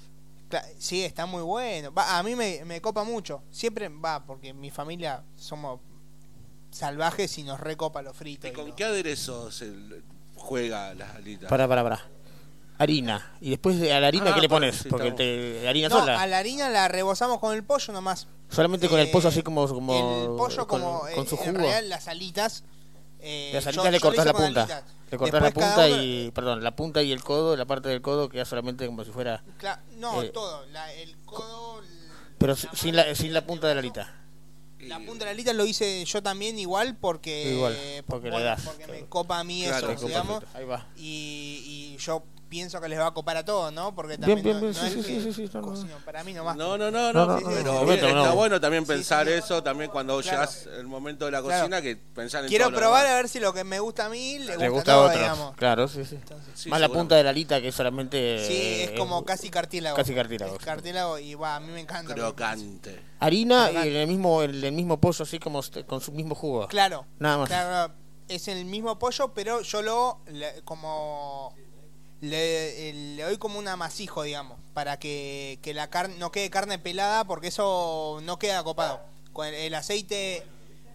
Sí, 0.77 1.03
está 1.03 1.25
muy 1.25 1.41
bueno. 1.43 1.93
Va, 1.93 2.17
a 2.17 2.23
mí 2.23 2.35
me, 2.35 2.63
me 2.65 2.81
copa 2.81 3.03
mucho. 3.03 3.43
Siempre 3.51 3.87
va, 3.89 4.23
porque 4.25 4.53
mi 4.53 4.71
familia 4.71 5.23
somos 5.35 5.79
salvajes 6.71 7.37
y 7.37 7.43
nos 7.43 7.59
recopa 7.59 8.01
lo 8.01 8.13
frito. 8.13 8.47
¿Y 8.47 8.51
y 8.51 8.53
con 8.53 8.67
lo- 8.69 8.75
qué 8.75 8.85
aderezos 8.85 9.61
el- 9.61 10.03
juega 10.35 10.93
las 10.93 11.15
alitas? 11.15 11.49
Para, 11.49 11.67
para, 11.67 11.83
para. 11.83 12.01
Harina. 12.77 13.33
Y 13.41 13.49
después 13.49 13.75
a 13.91 13.99
la 13.99 14.07
harina, 14.07 14.31
Ah, 14.31 14.35
¿qué 14.35 14.41
le 14.41 14.47
pones? 14.49 14.77
sí, 14.77 14.89
Porque 14.89 15.11
te, 15.11 15.67
harina 15.67 15.89
No, 15.89 15.99
sola. 15.99 16.21
a 16.21 16.27
la 16.27 16.37
harina 16.37 16.69
la 16.69 16.87
rebozamos 16.87 17.39
con 17.39 17.53
el 17.53 17.63
pollo 17.63 17.91
nomás. 17.93 18.27
Solamente 18.49 18.87
con 18.87 18.99
el 18.99 19.11
pollo 19.11 19.27
Eh, 19.27 19.31
así 19.31 19.43
como. 19.43 19.67
como 19.67 19.93
el 20.23 20.37
pollo 20.37 20.65
con, 20.67 20.81
como 20.81 20.99
con 21.01 21.09
eh, 21.09 21.27
su 21.27 21.37
en 21.45 21.89
las 21.89 22.07
alitas. 22.07 22.63
Eh, 23.19 23.51
las 23.53 23.63
yo- 23.63 23.69
alitas 23.81 23.91
le 23.91 23.97
hice 23.97 24.25
la 24.25 24.33
punta. 24.33 24.83
Le 25.11 25.17
cortás 25.17 25.41
la 25.41 25.51
punta 25.51 25.87
uno- 25.87 26.01
y. 26.03 26.31
Perdón, 26.31 26.63
la 26.63 26.75
punta 26.75 27.01
y 27.01 27.11
el 27.11 27.23
codo, 27.23 27.55
la 27.57 27.65
parte 27.65 27.89
del 27.89 28.01
codo 28.01 28.29
queda 28.29 28.45
solamente 28.45 28.85
como 28.85 29.03
si 29.03 29.11
fuera. 29.11 29.43
Cla- 29.59 29.81
no, 29.97 30.21
eh, 30.21 30.29
todo. 30.29 30.65
La, 30.67 30.93
el 30.93 31.17
codo, 31.25 31.81
Pero 32.37 32.55
si- 32.55 32.67
sin 32.73 32.95
la, 32.95 33.15
sin 33.15 33.33
la 33.33 33.45
punta 33.45 33.67
de 33.67 33.73
la 33.75 33.79
alita. 33.79 34.15
la 34.81 34.97
punta 34.99 35.19
de 35.19 35.25
la 35.25 35.31
alita 35.31 35.51
lo 35.53 35.65
hice 35.65 36.05
yo 36.05 36.21
también 36.23 36.57
igual 36.59 36.95
porque. 36.95 37.53
Igual, 37.53 37.75
por- 38.05 38.05
porque 38.05 38.29
bueno, 38.29 38.45
das. 38.45 38.61
porque 38.63 38.87
me 38.87 39.05
copa 39.07 39.39
a 39.39 39.43
mí 39.43 39.63
Claro, 39.67 39.91
eso, 39.91 40.05
digamos. 40.07 40.43
Ahí 40.53 40.65
va. 40.65 40.87
Y, 40.95 41.95
y 41.95 41.97
yo 41.97 42.23
pienso 42.49 42.81
que 42.81 42.89
les 42.89 42.99
va 42.99 43.07
a 43.07 43.11
copar 43.13 43.37
a 43.37 43.45
todos, 43.45 43.71
¿no? 43.71 43.93
Porque 43.95 44.17
Bien, 44.17 44.21
también 44.21 44.43
bien, 44.43 44.55
no, 44.55 44.61
bien, 44.61 44.73
no 44.73 44.79
sí, 44.79 44.85
es 44.99 45.05
sí, 45.05 45.13
que 45.13 45.21
sí, 45.33 45.47
sí, 45.47 45.49
no, 45.53 45.99
para 46.03 46.23
mí 46.23 46.33
nomás. 46.33 46.57
No, 46.57 46.77
no, 46.77 46.89
no, 46.91 47.13
No, 47.13 47.25
no. 47.25 47.39
no, 47.39 47.39
Sí, 47.39 47.43
no, 47.45 47.49
sí, 47.51 47.55
Pero 47.63 47.79
sí. 47.79 47.85
bien, 47.85 48.05
está 48.17 48.29
no. 48.29 48.35
bueno 48.35 48.59
también 48.59 48.85
pensar 48.85 49.27
sí, 49.27 49.33
eso, 49.33 49.61
también 49.63 49.91
cuando 49.91 50.19
Claro. 50.19 50.37
llegas 50.37 50.67
el 50.77 50.87
momento 50.87 51.25
de 51.25 51.31
la 51.31 51.41
Claro. 51.41 51.59
cocina, 51.61 51.81
que 51.81 51.95
pensar 51.95 52.43
en 52.43 52.49
Quiero 52.49 52.71
probar 52.71 53.05
a 53.05 53.15
ver 53.15 53.29
si 53.29 53.39
lo 53.39 53.53
que 53.53 53.63
me 53.63 53.79
gusta 53.79 54.07
a 54.07 54.09
mí 54.09 54.39
le 54.39 54.45
gusta, 54.47 54.57
Le 54.57 54.65
a 54.65 54.69
gusta 54.69 54.91
a 54.91 54.95
todos, 54.95 55.07
otros. 55.11 55.21
digamos. 55.21 55.55
Claro, 55.55 55.87
sí, 55.87 56.03
sí. 56.05 56.19
Sí, 56.55 56.69
Más 56.69 56.81
la 56.81 56.89
punta 56.89 57.15
de 57.15 57.23
la 57.23 57.29
alita 57.29 57.61
que 57.61 57.71
solamente. 57.71 58.45
Sí, 58.47 58.81
es 58.81 58.91
como 58.99 59.23
casi 59.23 59.49
cartílago. 59.49 59.95
Casi 59.95 60.13
cartílago. 60.15 60.55
Es 60.55 60.65
cartílago 60.65 61.19
y 61.19 61.35
va, 61.35 61.55
a 61.55 61.59
mí 61.59 61.71
me 61.71 61.79
encanta. 61.81 62.13
Crocante. 62.15 62.99
Harina 63.19 63.71
y 63.71 63.77
en 63.89 63.95
el 63.95 64.07
mismo, 64.07 64.41
el, 64.41 64.63
el 64.63 64.71
mismo 64.71 64.99
pollo, 64.99 65.23
así 65.23 65.37
como 65.39 65.59
este- 65.59 65.85
con 65.85 66.01
su 66.01 66.11
mismo 66.11 66.33
jugo. 66.35 66.67
Claro. 66.67 67.05
Nada 67.19 67.37
más. 67.37 67.47
Claro, 67.49 67.93
es 68.27 68.47
el 68.47 68.65
mismo 68.65 68.97
pollo, 68.97 69.33
pero 69.33 69.61
yo 69.61 69.81
lo 69.81 70.19
como 70.65 71.53
le, 72.21 72.89
eh, 72.89 72.93
le 73.15 73.23
doy 73.23 73.37
como 73.37 73.59
un 73.59 73.67
amasijo, 73.67 74.23
digamos, 74.23 74.57
para 74.73 74.97
que, 74.99 75.59
que 75.61 75.73
la 75.73 75.89
carne 75.89 76.15
no 76.17 76.31
quede 76.31 76.49
carne 76.49 76.79
pelada, 76.79 77.25
porque 77.25 77.47
eso 77.47 78.19
no 78.23 78.37
queda 78.39 78.63
copado. 78.63 79.01
Con 79.33 79.47
el, 79.47 79.53
el 79.53 79.73
aceite 79.75 80.43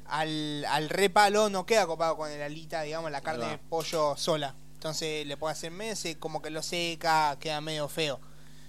al, 0.07 0.65
al 0.67 0.89
repalo 0.91 1.49
no 1.49 1.65
queda 1.67 1.87
copado 1.87 2.17
con 2.17 2.31
el 2.31 2.43
alita, 2.43 2.83
digamos, 2.83 3.11
la 3.11 3.21
carne 3.21 3.47
de 3.49 3.59
pollo 3.59 4.17
sola. 4.17 4.55
Entonces 4.75 5.27
le 5.27 5.37
puedo 5.39 5.51
hacer 5.51 5.71
meses, 5.71 6.17
como 6.19 6.43
que 6.43 6.51
lo 6.51 6.63
seca, 6.63 7.37
queda 7.41 7.61
medio 7.63 7.89
feo. 7.89 8.21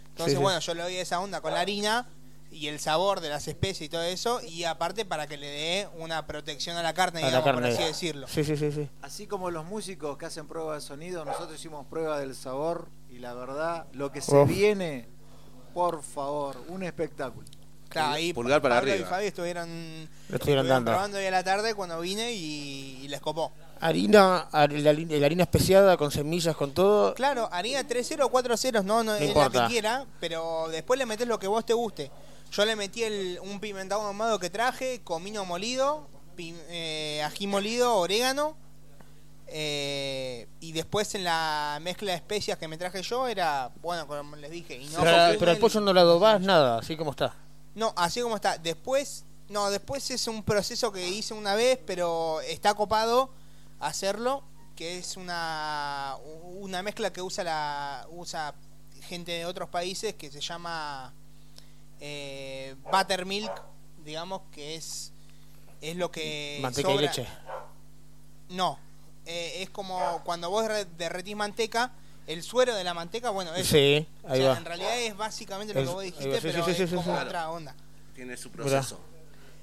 Entonces, 0.10 0.34
Sí, 0.34 0.38
sí. 0.38 0.41
bueno, 0.44 0.60
yo 0.60 0.73
le 0.73 0.84
doy 0.84 0.95
esa 0.95 1.19
onda 1.19 1.41
con 1.41 1.53
la 1.53 1.60
harina 1.60 2.07
y 2.56 2.68
el 2.69 2.80
sabor 2.80 3.19
de 3.19 3.30
las 3.30 3.48
especies 3.48 3.82
y 3.82 3.90
todo 3.90 4.03
eso, 4.03 4.40
y 4.41 4.64
aparte 4.64 5.03
para 5.06 5.27
que 5.27 5.38
le 5.38 5.48
dé 5.48 5.90
una 5.98 6.26
protección 6.26 6.77
a 6.77 6.84
la 6.84 6.94
carne, 6.94 7.19
A 7.19 7.23
la 7.23 7.40
digamos, 7.41 7.61
por 7.61 7.65
así 7.69 7.84
decirlo. 7.84 8.27
Sí, 8.27 8.44
sí, 8.44 8.56
sí, 8.57 8.72
sí. 8.72 8.90
Así 9.02 9.27
como 9.27 9.52
los 9.52 9.65
músicos 9.65 10.18
que 10.18 10.26
hacen 10.26 10.48
prueba 10.48 10.76
de 10.76 10.82
sonido, 10.82 11.26
nosotros 11.26 11.60
hicimos 11.60 11.86
prueba 11.88 12.19
del 12.19 12.34
sabor 12.36 12.88
y 13.10 13.19
la 13.19 13.34
verdad, 13.34 13.88
lo 13.94 14.11
que 14.11 14.22
se 14.22 14.36
Uf. 14.36 14.48
viene, 14.49 15.07
por 15.73 16.02
favor, 16.02 16.57
un 16.69 16.84
espectáculo. 16.84 17.45
Claro, 17.90 18.14
ahí 18.14 18.34
Pulgar 18.34 18.61
para 18.61 18.76
Pablo 18.76 18.91
arriba. 18.91 19.07
y 19.07 19.10
Fabi 19.10 19.26
estuvieron, 19.27 20.10
Lo 20.27 20.36
estuvieron 20.36 20.68
dando. 20.68 20.91
probando 20.91 21.18
hoy 21.18 21.26
a 21.26 21.32
la 21.32 21.44
tarde 21.44 21.73
cuando 21.76 21.99
vine 22.02 22.34
y, 22.34 22.99
y 23.03 23.07
les 23.07 23.22
copó. 23.22 23.53
Harina, 23.80 24.48
har- 24.52 24.72
la, 24.73 24.90
hari- 24.91 25.06
la 25.19 25.26
harina 25.26 25.44
especiada 25.44 25.95
con 25.95 26.11
semillas, 26.11 26.56
con 26.56 26.73
todo. 26.73 27.14
Claro, 27.14 27.48
harina 27.53 27.84
3-0 27.88 28.23
o 28.26 28.30
4 28.30 28.57
ceros, 28.57 28.84
no, 28.84 29.03
no, 29.03 29.14
es 29.15 29.22
la 29.22 29.27
importa. 29.27 29.68
que 29.68 29.73
quiera, 29.73 30.06
pero 30.19 30.68
después 30.72 30.98
le 30.98 31.06
metes 31.06 31.27
lo 31.27 31.38
que 31.40 31.48
vos 31.48 31.65
te 31.65 31.73
guste. 31.73 32.11
Yo 32.51 32.65
le 32.65 32.76
metí 32.76 33.03
el, 33.03 33.39
un 33.41 33.59
pimentado 33.59 34.01
ahumado 34.01 34.39
que 34.39 34.49
traje, 34.49 35.01
comino 35.03 35.43
molido, 35.45 36.07
pi- 36.35 36.55
eh, 36.69 37.22
ají 37.26 37.47
molido, 37.47 37.95
orégano. 37.97 38.55
eh, 39.47 40.47
y 40.59 40.72
después 40.72 41.13
en 41.15 41.23
la 41.23 41.77
mezcla 41.81 42.11
de 42.11 42.17
especias 42.17 42.57
que 42.57 42.67
me 42.67 42.77
traje 42.77 43.01
yo 43.03 43.27
era, 43.27 43.72
bueno, 43.81 44.07
como 44.07 44.35
les 44.35 44.49
dije, 44.49 44.76
hinojo, 44.77 45.03
Pero, 45.03 45.39
pero 45.39 45.51
el 45.51 45.59
pollo 45.59 45.81
no 45.81 45.93
lo 45.93 45.99
adobás 46.01 46.41
nada, 46.41 46.80
así 46.80 46.97
como 46.97 47.11
está. 47.11 47.35
No, 47.76 47.93
así 47.95 48.22
como 48.22 48.35
está. 48.38 48.57
Después, 48.57 49.23
no, 49.49 49.69
después 49.69 50.09
es 50.11 50.27
un 50.27 50.43
proceso 50.43 50.91
que 50.91 51.07
hice 51.07 51.34
una 51.34 51.53
vez, 51.55 51.77
pero 51.85 52.41
está 52.41 52.73
copado 52.73 53.30
hacerlo, 53.80 54.43
que 54.76 54.97
es 54.97 55.15
una, 55.17 56.15
una 56.45 56.81
mezcla 56.81 57.11
que 57.13 57.22
usa 57.22 57.43
la 57.43 58.07
usa 58.09 58.55
gente 59.03 59.31
de 59.34 59.45
otros 59.45 59.69
países 59.69 60.15
que 60.15 60.31
se 60.31 60.41
llama 60.41 61.13
eh, 62.07 62.76
buttermilk, 62.91 63.52
digamos 64.03 64.41
que 64.52 64.76
es 64.76 65.11
es 65.82 65.95
lo 65.95 66.11
que 66.11 66.60
Manteca 66.61 66.91
y 66.94 66.98
leche. 66.99 67.27
No, 68.49 68.77
eh, 69.26 69.64
es 69.64 69.69
como 69.72 70.22
cuando 70.23 70.49
vos 70.52 70.68
re- 70.68 70.86
derretís 70.98 71.36
manteca, 71.36 71.91
el 72.27 72.44
suero 72.44 72.76
de 72.76 72.84
la 72.84 72.94
manteca, 72.94 73.30
bueno, 73.32 73.53
eso. 73.56 73.72
Sí, 73.72 74.07
ahí 74.27 74.32
O 74.32 74.36
sea, 74.36 74.49
va. 74.52 74.57
En 74.57 74.65
realidad 74.65 74.99
es 74.99 75.18
básicamente 75.18 75.73
lo 75.73 75.80
Es- 75.82 75.88
que 75.88 75.94
vos 75.94 76.03
dijiste, 76.03 76.30
va, 76.30 76.36
sí, 76.36 76.41
pero 76.44 76.65
sí, 76.65 76.73
sí, 76.76 76.84
es 76.84 76.90
sí, 76.90 76.95
como 76.95 77.15
sí. 77.15 77.23
otra 77.26 77.49
onda. 77.49 77.76
Tiene 78.14 78.38
su 78.38 78.49
proceso. 78.52 78.99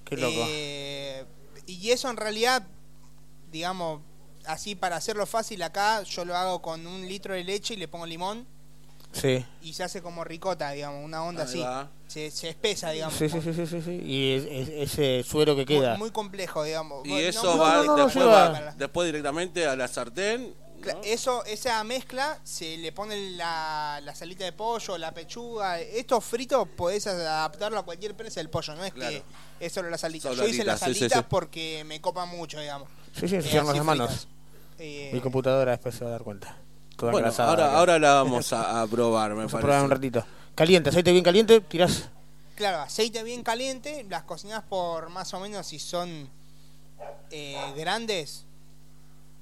Qué 0.05 0.17
loco. 0.17 0.35
Eh, 0.49 1.25
y 1.67 1.91
eso 1.91 2.11
en 2.11 2.17
realidad, 2.17 2.67
digamos, 3.51 4.01
así 4.47 4.75
para 4.75 4.97
hacerlo 4.97 5.27
fácil 5.27 5.63
acá, 5.63 6.03
yo 6.03 6.25
lo 6.25 6.37
hago 6.37 6.61
con 6.61 6.87
un 6.87 7.07
litro 7.07 7.35
de 7.35 7.45
leche 7.45 7.75
y 7.75 7.77
le 7.77 7.87
pongo 7.89 8.05
limón 8.07 8.47
Sí. 9.13 9.45
y 9.63 9.75
se 9.75 9.85
hace 9.85 10.03
como 10.03 10.25
ricota, 10.25 10.71
digamos, 10.73 11.05
una 11.05 11.23
onda 11.25 11.43
Ahí 11.45 11.49
así. 11.49 11.59
va. 11.61 11.89
Se, 12.13 12.31
se 12.31 12.49
espesa, 12.51 12.91
digamos. 12.91 13.15
Sí, 13.17 13.29
sí, 13.29 13.41
sí, 13.41 13.55
sí, 13.55 13.67
sí, 13.67 13.81
sí. 13.83 13.91
Y 14.05 14.33
es- 14.35 14.45
es- 14.45 14.69
ese 14.93 15.23
suero 15.23 15.57
que 15.57 15.65
queda. 15.65 15.91
Muy, 15.93 15.99
muy 15.99 16.11
complejo, 16.11 16.63
digamos. 16.63 17.07
Y 17.07 17.11
Bueno, 17.11 17.29
eso 17.29 17.43
no, 17.45 17.59
va, 17.59 17.75
no, 17.77 17.85
no, 17.85 17.97
no 17.97 18.05
después, 18.05 18.15
lleva- 18.25 18.49
va 18.51 18.75
después 18.77 19.07
directamente 19.07 19.67
a 19.67 19.77
la 19.77 19.89
sartén. 19.89 20.55
Eso, 21.05 21.45
esa 21.45 21.83
mezcla, 21.85 22.39
se 22.43 22.77
le 22.77 22.91
pone 22.91 23.31
la, 23.37 24.01
la 24.03 24.15
salita 24.17 24.45
de 24.45 24.53
pollo, 24.53 24.99
la 24.99 25.13
pechuga. 25.15 25.79
Esto 25.81 26.21
frito 26.21 26.67
podés 26.67 27.07
adaptarlo 27.07 27.79
a 27.79 27.85
cualquier 27.85 28.17
presa 28.17 28.41
del 28.41 28.51
pollo, 28.51 28.75
no 28.75 28.85
es 28.85 28.93
Claro. 28.93 29.13
que 29.13 29.65
es 29.65 29.73
solo 29.73 29.89
la 29.91 29.97
salita. 29.97 30.33
Yo 30.33 30.43
hice 30.47 30.65
sí, 30.65 30.79
sí, 30.79 30.85
alitas 30.85 31.19
sí. 31.21 31.27
porque 31.29 31.85
me 31.87 32.01
copa 32.01 32.25
mucho, 32.27 32.59
digamos. 32.59 32.89
Sí, 33.15 33.29
sí, 33.29 33.37
Eh, 33.37 33.43
se 33.43 33.59
así 33.61 33.77
las 33.77 33.85
manos. 33.85 34.27
Eh, 34.79 35.11
Mi 35.13 35.21
computadora 35.21 35.71
después 35.71 35.95
se 35.95 36.03
va 36.05 36.11
a 36.11 36.13
dar 36.15 36.23
cuenta. 36.23 36.57
Toda 36.97 37.13
Bueno, 37.13 37.33
ahora, 37.39 37.77
ahora 37.79 37.99
la 38.01 38.15
vamos 38.15 38.53
a, 38.53 38.83
a 38.83 38.87
probar, 38.89 39.31
me 39.31 39.37
Vamos 39.37 39.53
a 39.53 39.59
parece. 39.59 39.67
probar 39.69 39.85
un 39.85 39.91
ratito. 39.91 40.25
Caliente, 40.55 40.91
aceite 40.91 41.13
bien 41.13 41.25
caliente, 41.25 41.61
tirás. 41.61 42.09
Claro, 42.55 42.81
aceite 42.81 43.23
bien 43.23 43.43
caliente, 43.43 44.05
las 44.09 44.25
cocinás 44.25 44.63
por 44.63 45.09
más 45.09 45.33
o 45.35 45.41
menos 45.41 45.67
si 45.67 45.79
son 45.79 46.29
eh, 47.31 47.57
grandes 47.77 48.45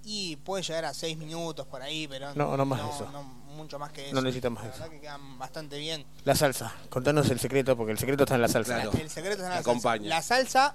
y 0.05 0.37
puede 0.37 0.62
llegar 0.62 0.85
a 0.87 0.95
6 0.95 1.19
minutos 1.19 1.66
por 1.66 1.82
ahí, 1.82 2.07
pero 2.09 2.32
No, 2.35 2.57
no 2.57 2.65
más 2.65 2.81
eso. 2.95 3.09
no 3.12 3.23
mucho 3.23 3.78
más 3.78 3.91
que 3.93 4.07
eso. 4.07 4.15
No 4.15 4.23
necesita 4.23 4.49
más 4.49 4.62
La 4.65 4.70
verdad 4.70 4.89
que 4.91 5.01
quedan 5.01 5.39
bastante 5.39 5.78
bien. 5.78 6.05
La 6.24 6.35
salsa. 6.37 6.73
Contanos 6.89 7.28
el 7.31 7.41
secreto, 7.41 7.77
porque 7.77 7.93
el 7.93 7.99
secreto 7.99 8.23
está 8.23 8.37
en 8.37 8.43
la 8.43 8.49
salsa. 8.49 8.81
El 8.82 9.11
secreto 9.11 9.32
está 9.43 9.47
en 9.47 9.51
la 9.55 9.59
Acompaña. 9.59 10.03
salsa. 10.03 10.09
La 10.09 10.23
salsa, 10.23 10.74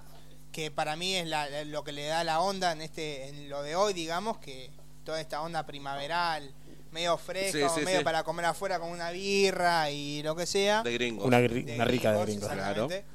que 0.52 0.70
para 0.72 0.96
mí 0.98 1.16
es 1.16 1.28
la- 1.28 1.64
lo 1.64 1.84
que 1.86 1.94
le 1.94 2.06
da 2.06 2.24
la 2.26 2.42
onda 2.42 2.74
en 2.74 2.82
este 2.82 3.30
en 3.30 3.50
lo 3.50 3.64
de 3.64 3.76
hoy, 3.78 3.94
digamos, 3.94 4.38
que 4.40 4.70
toda 5.06 5.20
esta 5.22 5.42
onda 5.42 5.66
primaveral, 5.66 6.52
medio 6.96 7.18
fresca, 7.18 7.70
Sí, 7.70 7.80
sí, 7.80 7.86
medio 7.86 8.00
sí. 8.00 8.04
para 8.04 8.24
comer 8.24 8.46
afuera 8.46 8.80
con 8.80 8.90
una 8.90 9.12
birra 9.12 9.92
y 9.92 10.24
lo 10.24 10.36
que 10.36 10.46
sea. 10.46 10.82
De 10.82 10.94
gringos. 10.94 11.26
Una, 11.26 11.40
gri- 11.42 11.76
una 11.76 11.86
rica 11.86 12.12
de 12.14 12.22
gringos. 12.26 12.50
exactamente. 12.52 13.06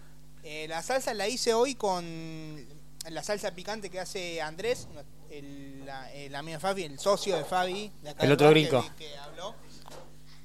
Eh, 0.45 0.67
la 0.69 0.83
salsa 0.83 1.13
la 1.15 1.27
hice 1.29 1.53
hoy 1.55 1.75
con 1.75 2.05
la 3.09 3.23
salsa 3.23 3.51
picante 3.55 3.91
que 3.91 3.99
hace 4.01 4.41
Andrés, 4.43 4.87
el, 5.31 5.85
la, 5.87 6.13
el 6.13 6.35
amigo 6.35 6.57
de 6.57 6.61
Fabi, 6.61 6.83
el 6.85 6.99
socio 6.99 7.37
de 7.37 7.45
Fabi. 7.45 7.91
De 8.03 8.11
acá 8.11 8.25
El 8.25 8.33
otro 8.33 8.51
gringo. 8.51 8.83
Que, 8.97 9.07
que 9.07 9.17
habló. 9.19 9.55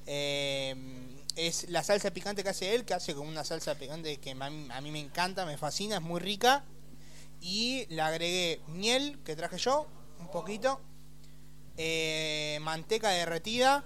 Eh, 0.06 0.74
es 1.36 1.68
la 1.68 1.82
salsa 1.82 2.10
picante 2.12 2.42
que 2.42 2.48
hace 2.48 2.74
él, 2.74 2.84
que 2.84 2.94
hace 2.94 3.14
con 3.14 3.26
una 3.26 3.44
salsa 3.44 3.74
picante 3.74 4.16
que 4.18 4.30
a 4.30 4.50
mí, 4.50 4.68
a 4.70 4.80
mí 4.80 4.90
me 4.90 5.00
encanta, 5.00 5.44
me 5.44 5.56
fascina, 5.58 5.96
es 5.96 6.02
muy 6.02 6.20
rica. 6.20 6.64
Y 7.40 7.86
le 7.90 8.00
agregué 8.00 8.60
miel 8.68 9.18
que 9.24 9.36
traje 9.36 9.58
yo, 9.58 9.86
un 10.20 10.28
poquito. 10.30 10.80
Eh, 11.76 12.58
manteca 12.62 13.10
derretida. 13.10 13.84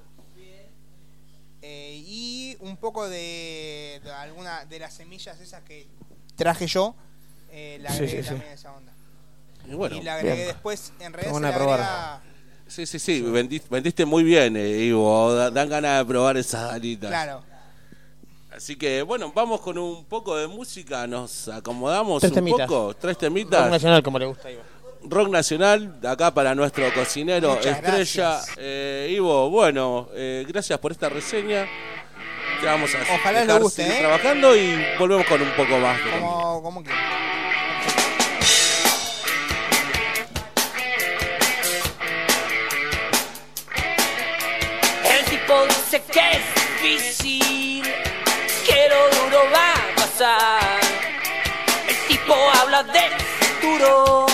eh, 1.62 2.02
y 2.06 2.56
un 2.60 2.76
poco 2.78 3.08
de, 3.08 4.00
de 4.02 4.10
alguna 4.12 4.64
de 4.64 4.78
las 4.78 4.94
semillas 4.94 5.38
esas 5.40 5.62
que 5.62 5.86
traje 6.36 6.66
yo. 6.66 6.94
eh, 7.52 7.78
le 7.82 7.88
Sí, 7.88 7.94
agregué 7.94 8.16
sí, 8.16 8.22
sí. 8.22 8.28
también 8.30 8.52
esa 8.52 8.72
onda. 8.72 8.92
Y 9.68 9.74
bueno, 9.74 9.96
y 9.96 10.02
le 10.02 10.10
agregué 10.10 10.34
bien. 10.36 10.46
después, 10.48 10.92
en 11.00 11.12
buena 11.30 11.48
le 11.48 11.52
de 11.52 11.58
probar. 11.58 11.80
agrega- 11.80 12.20
Sí, 12.66 12.86
sí, 12.86 12.98
sí, 13.00 13.20
vendi- 13.22 13.60
vendiste 13.68 14.04
muy 14.06 14.22
bien, 14.22 14.56
eh, 14.56 14.68
Ivo. 14.84 15.34
Da- 15.34 15.50
Dan 15.50 15.68
ganas 15.68 15.98
de 15.98 16.04
probar 16.06 16.36
esas 16.36 16.72
alitas. 16.72 17.10
Claro. 17.10 17.42
Así 18.52 18.76
que, 18.76 19.02
bueno, 19.02 19.32
vamos 19.34 19.60
con 19.60 19.76
un 19.76 20.04
poco 20.04 20.36
de 20.36 20.46
música. 20.46 21.06
Nos 21.08 21.48
acomodamos 21.48 22.20
Tres 22.20 22.30
un 22.30 22.34
temitas. 22.36 22.68
poco. 22.68 22.94
Tres 22.94 23.18
temitas. 23.18 23.62
Rock 23.62 23.70
nacional, 23.72 24.02
como 24.04 24.18
le 24.20 24.26
gusta 24.26 24.48
a 24.48 24.52
Ivo. 24.52 24.62
Rock 25.02 25.30
nacional, 25.30 26.00
de 26.00 26.08
acá 26.08 26.32
para 26.32 26.54
nuestro 26.54 26.92
cocinero 26.92 27.54
Muchas 27.54 27.78
estrella. 27.78 28.40
Eh, 28.58 29.08
Ivo, 29.12 29.48
bueno, 29.48 30.08
eh, 30.14 30.44
gracias 30.46 30.78
por 30.78 30.92
esta 30.92 31.08
reseña. 31.08 31.66
Te 32.60 32.66
vamos 32.66 32.94
a 32.94 33.14
Ojalá 33.14 33.40
dejar 33.40 33.56
le 33.56 33.62
guste, 33.62 33.82
seguir 33.82 33.96
¿eh? 33.96 34.00
trabajando 34.00 34.54
y 34.54 34.78
volvemos 34.98 35.26
con 35.26 35.40
un 35.40 35.50
poco 35.52 35.78
más. 35.78 35.96
de 36.04 36.10
como, 36.10 36.62
como 36.62 36.84
que. 36.84 36.90
El 45.08 45.24
tipo 45.24 45.64
dice 45.66 46.02
que 46.12 46.20
es 46.30 46.82
difícil, 46.82 47.82
que 48.66 48.88
lo 48.90 49.22
duro 49.24 49.42
va 49.54 49.72
a 49.72 49.96
pasar. 49.96 50.80
El 51.88 51.96
tipo 52.08 52.34
habla 52.60 52.82
del 52.82 53.12
futuro 53.40 54.29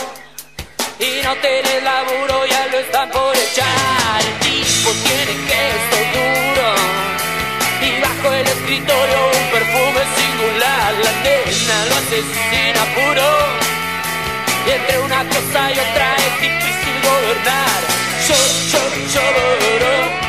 no 1.27 1.35
tiene 1.39 1.81
laburo, 1.81 2.47
ya 2.47 2.69
lo 2.71 2.79
están 2.79 3.11
por 3.11 3.35
echar. 3.37 4.21
El 4.29 4.39
tipo 4.47 4.91
tiene 5.07 5.35
que 5.47 5.59
esto 5.77 5.99
duro 6.15 6.69
y 7.83 8.01
bajo 8.01 8.33
el 8.33 8.47
escritorio 8.47 9.19
un 9.35 9.47
perfume 9.51 10.03
singular. 10.19 10.95
La 11.05 11.13
nena 11.27 11.77
lo 11.89 11.95
asesina 12.03 12.83
puro 12.95 13.29
y 14.67 14.71
entre 14.71 14.99
una 15.01 15.21
cosa 15.35 15.61
y 15.75 15.79
otra 15.87 16.09
es 16.27 16.35
difícil 16.47 16.97
gobernar. 17.09 17.81
Yo, 18.29 18.39
yo, 18.71 18.83
yo, 19.15 19.25
bla, 19.81 20.26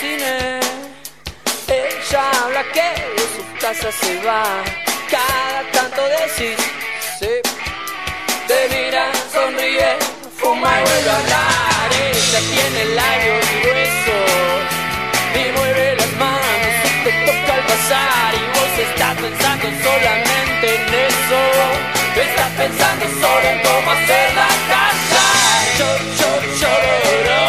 cine. 0.00 0.60
Ella 1.68 2.30
habla 2.42 2.62
que 2.72 2.88
de 3.16 3.24
su 3.34 3.42
casa 3.60 3.90
se 3.92 4.20
va. 4.26 4.44
Cada 5.10 5.62
tanto 5.72 6.02
decís, 6.18 6.56
sí. 7.18 7.32
Te 8.48 8.58
mira, 8.70 9.10
sonríe, 9.32 9.96
fuma 10.38 10.70
y 10.80 10.82
vuelve 10.82 11.10
a 11.10 11.16
hablar. 11.16 11.88
Ella 12.12 12.40
tiene 12.52 12.84
labios 12.94 13.46
gruesos 13.62 14.62
y 15.34 15.58
mueve 15.58 15.96
las 15.96 16.12
manos 16.24 16.74
te 17.04 17.12
toca 17.26 17.54
al 17.54 17.64
pasar. 17.72 18.30
Y 18.34 18.44
vos 18.54 18.74
estás 18.88 19.14
pensando 19.24 19.66
solamente 19.86 20.66
en 20.76 20.94
eso. 21.10 21.40
Estás 22.24 22.50
pensando 22.60 23.04
solo 23.20 23.46
en 23.48 23.58
cómo 23.60 23.90
hacerla 23.90 24.48
callar. 24.70 25.60
Yo, 25.78 25.88
yo, 26.20 26.30
yo, 26.60 27.45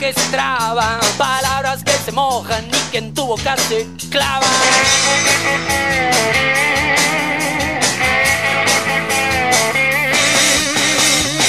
que 0.00 0.14
se 0.14 0.30
traba, 0.30 0.98
palabras 1.18 1.84
que 1.84 1.92
se 1.92 2.10
mojan 2.10 2.64
y 2.64 2.90
que 2.90 2.98
en 2.98 3.12
tu 3.12 3.26
boca 3.26 3.54
se 3.68 3.86
clavan. 4.08 4.48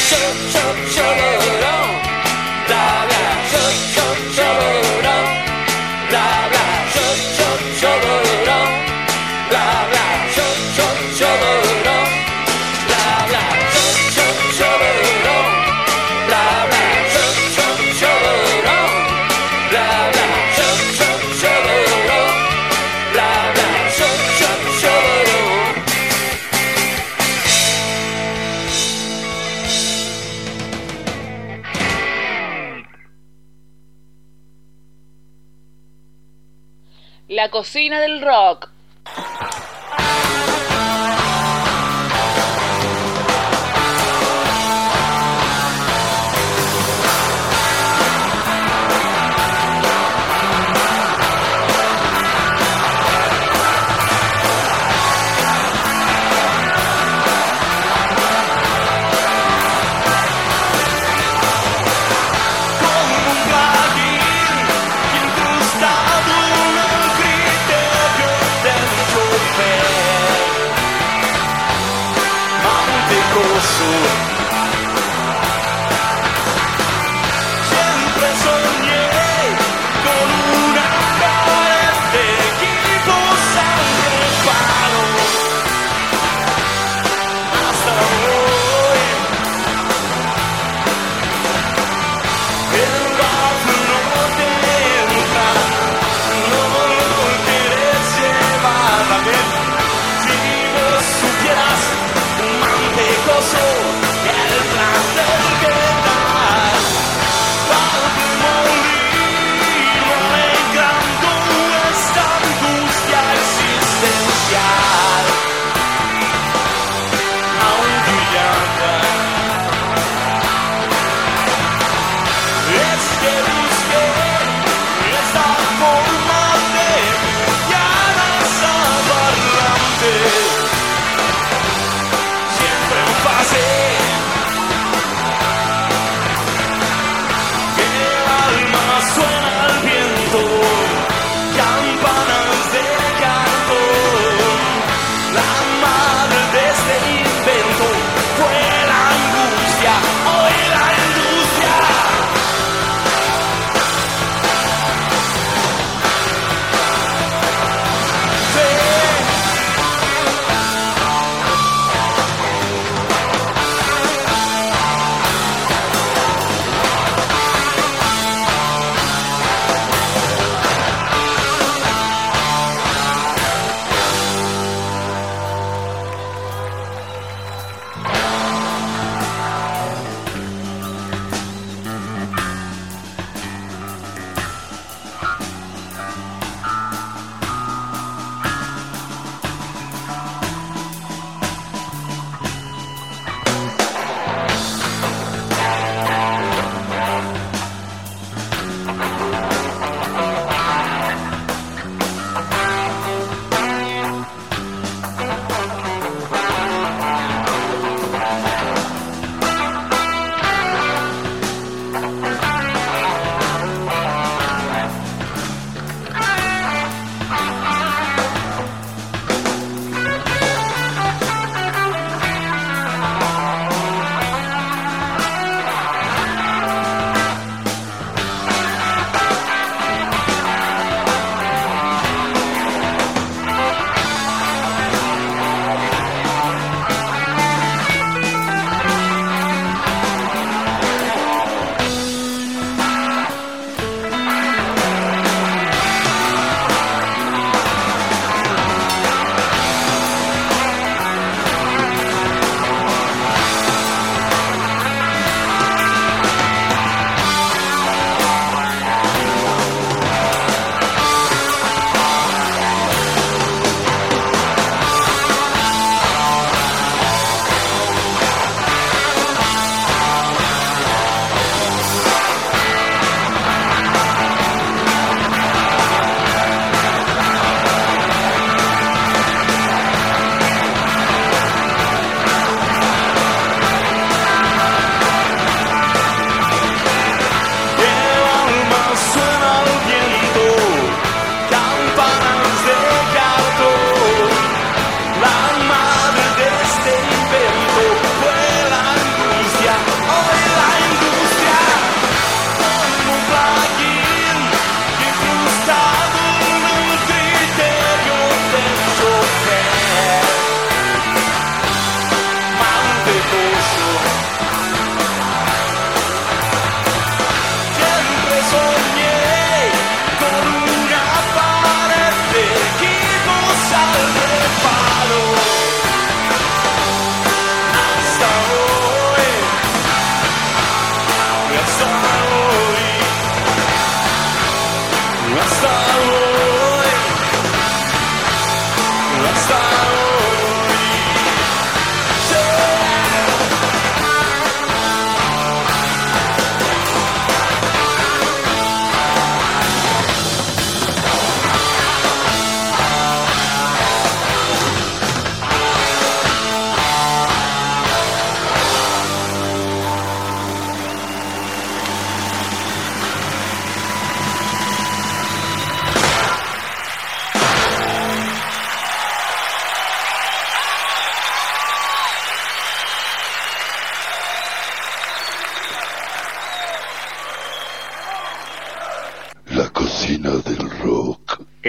Yo, 0.10 0.18
yo, 0.54 1.62
yo, 1.62 1.81
cocina 37.62 38.02
del 38.02 38.24
rock. 38.24 38.71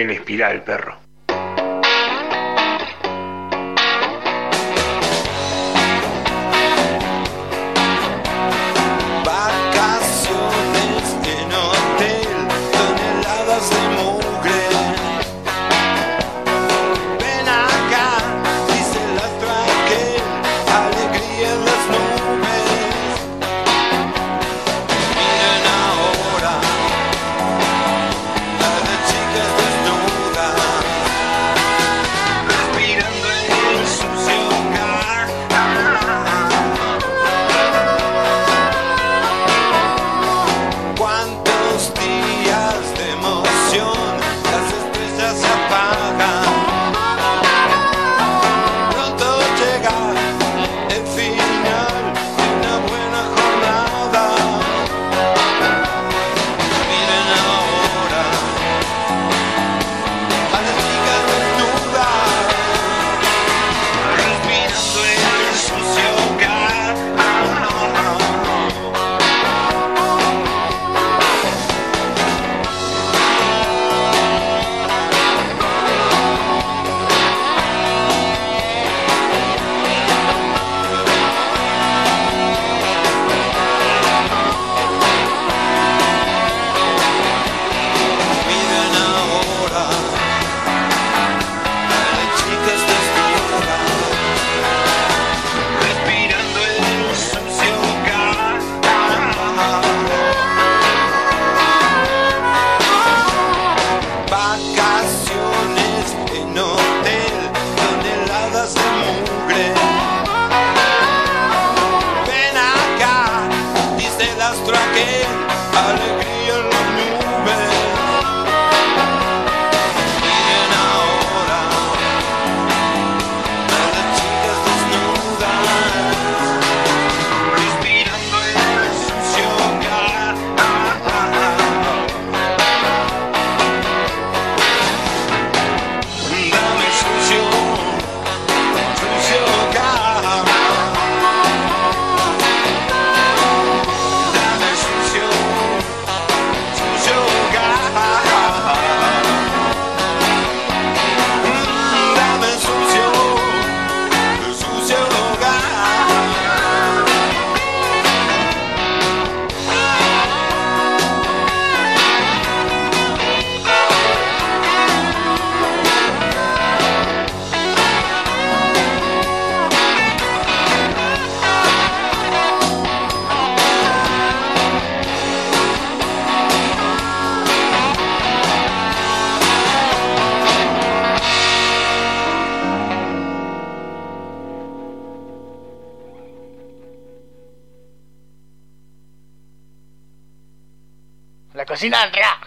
En 0.03 0.11
espiral, 0.11 0.63
perro. 0.63 0.92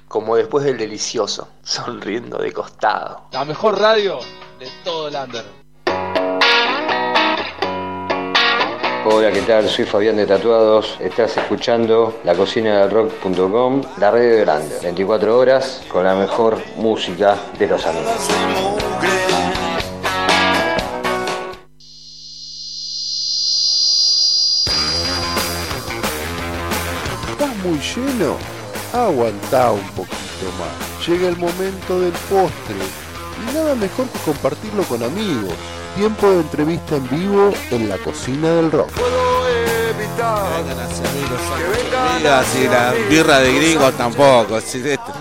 Como 0.09 0.35
después 0.35 0.65
del 0.65 0.79
delicioso, 0.79 1.49
sonriendo 1.63 2.39
de 2.39 2.53
costado. 2.53 3.25
La 3.33 3.45
mejor 3.45 3.79
radio 3.79 4.19
de 4.59 4.67
todo 4.83 5.09
el 5.09 5.15
under. 5.15 5.45
Hola, 9.05 9.31
¿qué 9.31 9.43
tal? 9.43 9.69
Soy 9.69 9.85
Fabián 9.85 10.17
de 10.17 10.27
Tatuados. 10.27 10.97
Estás 11.01 11.37
escuchando 11.37 12.19
la 12.25 12.35
cocina 12.35 12.81
del 12.81 12.91
rock.com, 12.91 13.83
la 13.99 14.11
radio 14.11 14.41
grande. 14.41 14.79
24 14.83 15.39
horas 15.39 15.83
con 15.89 16.05
la 16.05 16.15
mejor 16.15 16.59
música 16.77 17.37
de 17.59 17.67
los 17.67 17.85
amigos. 17.85 18.29
¿Estás 27.31 27.57
muy 27.59 27.79
lleno? 27.79 28.56
Aguantá 28.97 29.73
un 29.73 29.87
poquito 29.91 30.47
más. 30.59 31.07
Llega 31.07 31.29
el 31.29 31.37
momento 31.37 32.01
del 32.01 32.13
postre. 32.13 32.77
Y 33.43 33.55
nada 33.55 33.75
mejor 33.75 34.09
que 34.09 34.19
compartirlo 34.21 34.85
con 34.85 35.03
amigos. 35.03 35.53
Tiempo 35.97 36.31
de 36.31 36.41
entrevista 36.41 36.97
en 36.97 37.09
vivo 37.11 37.53
en 37.71 37.91
la 37.91 37.99
cocina 37.99 38.49
del 38.49 38.73
rock. 38.73 38.91
Amigas 42.15 42.47
y 42.57 42.69
la 42.69 42.95
birra 43.11 43.41
de 43.41 43.53
gringos 43.53 43.95
tampoco. 43.99 44.61
sí, 44.63 44.83
esto. 44.85 45.13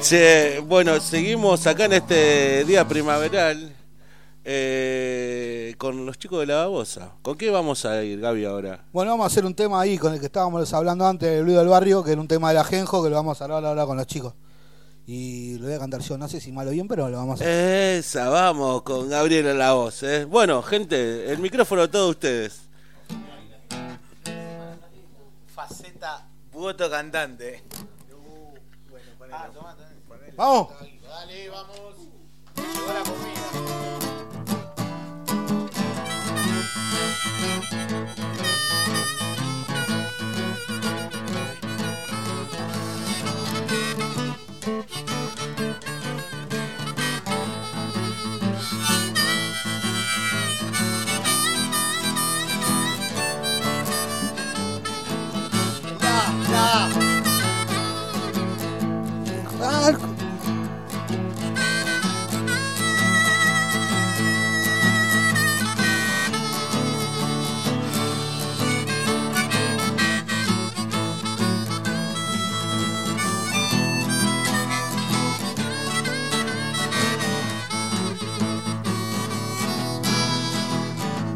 Che, 0.00 0.60
bueno, 0.66 0.98
seguimos 0.98 1.64
acá 1.68 1.84
en 1.84 1.92
este 1.92 2.64
día 2.64 2.86
primaveral 2.86 3.72
de 6.38 6.46
la 6.46 6.56
babosa. 6.56 7.12
¿Con 7.22 7.36
qué 7.36 7.50
vamos 7.50 7.84
a 7.84 8.02
ir, 8.02 8.20
Gaby, 8.20 8.44
ahora? 8.44 8.84
Bueno, 8.92 9.12
vamos 9.12 9.24
a 9.24 9.26
hacer 9.26 9.44
un 9.44 9.54
tema 9.54 9.80
ahí 9.80 9.98
con 9.98 10.12
el 10.12 10.20
que 10.20 10.26
estábamos 10.26 10.72
hablando 10.72 11.06
antes, 11.06 11.28
el 11.28 11.44
Luis 11.44 11.56
del 11.56 11.68
Barrio, 11.68 12.02
que 12.02 12.12
era 12.12 12.20
un 12.20 12.28
tema 12.28 12.48
del 12.48 12.58
ajenjo, 12.58 13.02
que 13.02 13.10
lo 13.10 13.16
vamos 13.16 13.40
a 13.40 13.44
hablar 13.44 13.64
ahora 13.64 13.86
con 13.86 13.96
los 13.96 14.06
chicos. 14.06 14.34
Y 15.06 15.58
lo 15.58 15.66
voy 15.66 15.74
a 15.74 15.78
cantar 15.78 16.00
yo, 16.00 16.16
no 16.16 16.28
sé 16.28 16.40
si 16.40 16.52
mal 16.52 16.68
o 16.68 16.70
bien, 16.70 16.86
pero 16.86 17.08
lo 17.08 17.16
vamos 17.16 17.40
a 17.40 17.44
hacer. 17.44 17.98
Esa, 17.98 18.28
vamos, 18.28 18.82
con 18.82 19.08
Gabriel 19.08 19.46
en 19.46 19.58
la 19.58 19.72
voz. 19.72 20.02
¿eh? 20.04 20.24
Bueno, 20.24 20.62
gente, 20.62 21.30
el 21.30 21.38
micrófono 21.38 21.82
a 21.82 21.90
todos 21.90 22.10
ustedes. 22.10 22.68
Faceta 25.54 26.28
voto 26.52 26.88
cantante. 26.88 27.64
¡Vamos! 30.36 30.68
Dale, 31.02 31.48
vamos. 31.50 31.96
Llegó 32.56 32.92
la 32.92 33.02
comida. 33.02 34.11
Música 44.64 45.21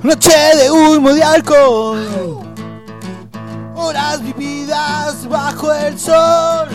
Noche 0.06 0.56
de 0.56 0.70
humo 0.70 1.12
de 1.12 1.20
alcohol. 1.20 2.44
Horas 3.74 4.22
vividas 4.22 5.28
bajo 5.28 5.72
el 5.72 5.98
sol. 5.98 6.68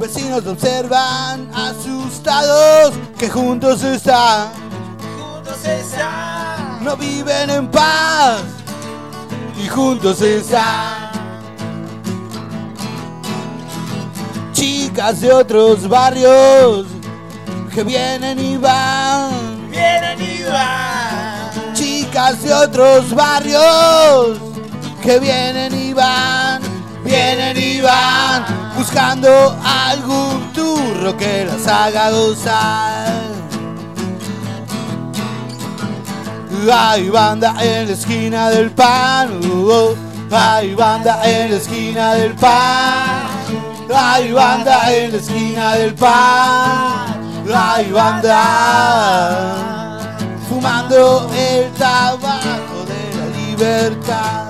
Vecinos 0.00 0.46
observan 0.46 1.50
asustados 1.54 2.94
que 3.18 3.28
juntos 3.28 3.82
están. 3.82 4.48
Juntos 5.18 5.62
están. 5.62 6.82
No 6.82 6.96
viven 6.96 7.50
en 7.50 7.70
paz 7.70 8.40
y 9.62 9.68
juntos 9.68 10.22
están. 10.22 11.12
Chicas 14.54 15.20
de 15.20 15.32
otros 15.34 15.86
barrios 15.86 16.86
que 17.74 17.84
vienen 17.84 18.38
y 18.38 18.56
van. 18.56 19.70
Vienen 19.70 20.18
y 20.18 20.42
van. 20.44 20.83
De 22.42 22.52
otros 22.52 23.14
barrios 23.14 24.38
que 25.00 25.18
vienen 25.18 25.72
y 25.72 25.92
van. 25.94 26.60
Vienen 27.04 27.56
y 27.56 27.80
van 27.80 28.44
buscando 28.76 29.56
algún 29.64 30.52
turro 30.52 31.16
que 31.16 31.46
las 31.46 31.66
haga 31.66 32.10
gozar. 32.10 33.22
Hay 36.70 37.08
banda 37.08 37.54
en 37.60 37.86
la 37.86 37.92
esquina 37.92 38.50
del 38.50 38.72
pan. 38.72 39.40
oh. 39.50 39.94
Hay 40.30 40.74
banda 40.74 41.20
en 41.24 41.52
la 41.52 41.56
esquina 41.56 42.14
del 42.14 42.34
pan. 42.34 43.28
Hay 43.94 44.32
banda 44.32 44.92
en 44.92 45.12
la 45.12 45.18
esquina 45.18 45.76
del 45.76 45.94
pan. 45.94 47.46
Hay 47.54 47.90
banda 47.92 49.83
fumando 50.48 51.30
el 51.36 51.70
tabaco 51.72 52.84
de 52.86 53.18
la 53.18 53.26
libertad. 53.36 54.43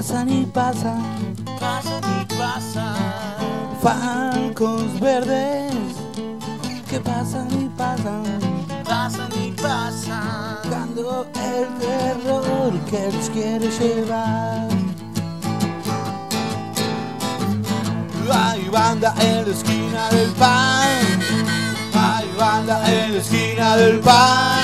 Pasan 0.00 0.30
y 0.30 0.46
pasan. 0.46 1.02
Pasan 1.60 2.02
y 2.18 2.24
pasan. 2.34 2.96
Falcons 3.82 4.98
verdes 4.98 5.74
que 6.88 6.98
pasan 7.00 7.48
y 7.52 7.68
pasan. 7.76 8.24
Pasan 8.82 9.28
y 9.38 9.50
pasan. 9.52 10.56
Buscando 10.62 11.26
el 11.34 11.68
terror 11.78 12.72
que 12.88 13.12
los 13.12 13.28
quiere 13.28 13.68
llevar. 13.68 14.68
Hay 18.32 18.68
banda 18.70 19.14
en 19.20 19.48
la 19.48 19.52
esquina 19.52 20.08
del 20.12 20.30
pan. 20.30 21.20
Hay 21.92 22.26
banda 22.38 22.90
en 22.90 23.12
la 23.12 23.18
esquina 23.18 23.76
del 23.76 24.00
pan. 24.00 24.60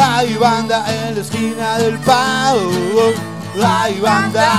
Hay 0.00 0.34
banda 0.34 0.84
en 0.94 1.14
la 1.16 1.20
esquina 1.22 1.78
del 1.78 1.98
pan. 1.98 3.27
Hay 3.60 4.00
banda 4.00 4.52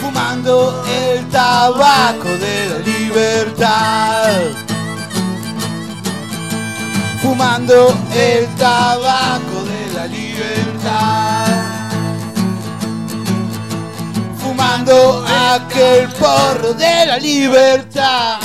fumando 0.00 0.82
el 0.88 1.28
tabaco 1.28 2.28
de 2.38 2.68
la 2.70 2.78
libertad. 2.78 4.32
Fumando 7.20 7.94
el 8.14 8.46
tabaco 8.56 9.64
de 9.64 9.92
la 9.94 10.06
libertad. 10.06 11.46
Fumando 14.38 15.24
aquel 15.52 16.08
porro 16.12 16.72
de 16.72 17.06
la 17.06 17.18
libertad. 17.18 18.38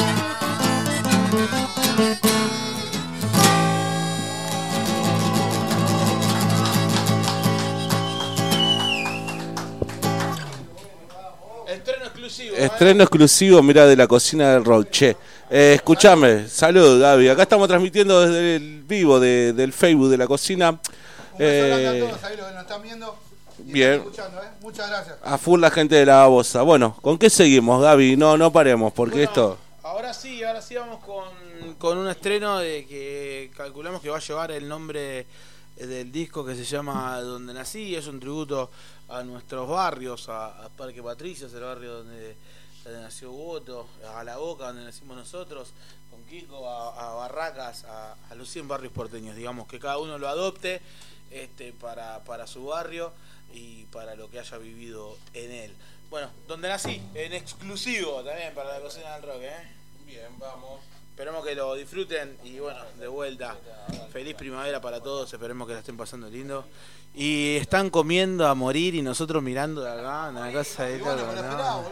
Exclusivo. 12.52 12.74
Estreno 12.74 13.04
exclusivo, 13.04 13.64
mira, 13.64 13.86
de 13.86 13.96
la 13.96 14.08
cocina 14.08 14.54
del 14.54 14.64
rock. 14.66 14.90
Che, 14.90 15.18
eh, 15.50 15.74
escúchame, 15.76 16.48
salud, 16.48 17.00
Gaby. 17.02 17.30
Acá 17.30 17.44
estamos 17.44 17.68
transmitiendo 17.68 18.22
desde 18.22 18.56
el 18.58 18.84
vivo 18.84 19.20
de- 19.20 19.54
del 19.54 19.74
Facebook 19.74 20.10
de 20.10 20.18
la 20.18 20.28
cocina. 20.28 20.80
Eh, 21.40 21.72
ahí 22.24 22.38
los 22.38 22.48
que 22.48 22.54
nos 22.54 22.62
están 22.62 22.82
viendo. 22.84 23.16
y 23.66 23.72
bien. 23.74 23.92
están 23.94 24.08
escuchando, 24.08 24.42
¿eh? 24.42 24.48
Muchas 24.62 24.90
gracias. 24.90 25.16
a 25.24 25.38
full 25.38 25.60
la 25.62 25.70
gente 25.72 25.96
de 25.96 26.06
la 26.06 26.16
babosa. 26.18 26.62
Bueno, 26.64 26.96
¿con 27.02 27.18
qué 27.18 27.30
seguimos, 27.30 27.82
Gaby? 27.82 28.18
No, 28.18 28.38
no 28.38 28.52
paremos, 28.52 28.92
porque 28.94 29.24
esto. 29.24 29.58
Ahora 29.84 30.14
sí, 30.14 30.44
ahora 30.44 30.62
sí 30.62 30.76
vamos 30.76 31.04
con, 31.04 31.26
con 31.78 31.98
un 31.98 32.08
estreno 32.10 32.60
de 32.60 32.86
que 32.86 33.52
calculamos 33.56 34.02
que 34.02 34.10
va 34.10 34.18
a 34.18 34.22
llevar 34.22 34.52
el 34.52 34.68
nombre 34.68 35.26
del 35.78 36.12
disco 36.12 36.46
que 36.46 36.56
se 36.56 36.64
llama 36.64 37.20
Donde 37.22 37.54
Nací. 37.54 37.96
Es 37.96 38.08
un 38.08 38.20
tributo 38.20 38.70
a 39.12 39.24
nuestros 39.24 39.68
barrios, 39.68 40.30
a, 40.30 40.66
a 40.66 40.70
Parque 40.70 41.04
Patricios, 41.04 41.54
el 41.54 41.62
barrio 41.62 41.98
donde, 41.98 42.36
donde 42.84 43.02
nació 43.02 43.32
Boto, 43.32 43.88
a 44.16 44.24
La 44.24 44.38
Boca, 44.38 44.68
donde 44.68 44.86
nacimos 44.86 45.18
nosotros, 45.18 45.74
con 46.10 46.24
Kiko, 46.24 46.70
a, 46.70 47.12
a 47.12 47.14
Barracas, 47.16 47.84
a, 47.84 48.16
a 48.30 48.36
los 48.36 48.50
100 48.50 48.68
barrios 48.68 48.94
porteños. 48.94 49.36
Digamos 49.36 49.68
que 49.68 49.80
cada 49.80 49.98
uno 49.98 50.18
lo 50.18 50.28
adopte 50.28 50.82
este, 51.30 51.74
para, 51.74 52.24
para 52.24 52.48
su 52.48 52.66
barrio 52.66 53.12
y 53.54 53.86
para 53.86 54.16
lo 54.16 54.30
que 54.30 54.40
haya 54.40 54.58
vivido 54.58 55.18
en 55.34 55.52
él. 55.52 55.76
Bueno, 56.10 56.30
donde 56.48 56.70
nací, 56.70 57.02
en 57.14 57.34
exclusivo 57.34 58.24
también 58.24 58.54
para 58.54 58.74
la 58.74 58.82
cocina 58.82 59.14
del 59.16 59.24
rock, 59.24 59.42
¿eh? 59.42 59.72
Bien, 60.06 60.40
vamos. 60.40 60.82
Esperemos 61.10 61.46
que 61.46 61.56
lo 61.56 61.76
disfruten 61.76 62.38
y 62.44 62.60
bueno, 62.60 62.80
de 62.98 63.08
vuelta. 63.08 63.56
Feliz 64.12 64.36
primavera 64.36 64.82
para 64.82 65.02
todos, 65.02 65.32
esperemos 65.32 65.68
que 65.68 65.74
la 65.74 65.80
estén 65.80 65.96
pasando 65.96 66.30
lindo. 66.30 66.66
Y 67.14 67.58
están 67.58 67.90
comiendo 67.90 68.48
a 68.48 68.56
morir 68.56 68.96
y 68.96 69.02
nosotros 69.02 69.44
mirando 69.44 69.82
de 69.82 69.92
acá, 69.92 70.30
una 70.30 70.50
cosa 70.54 70.84
de 70.86 70.98
loco, 71.00 71.12
¿no? 71.36 71.84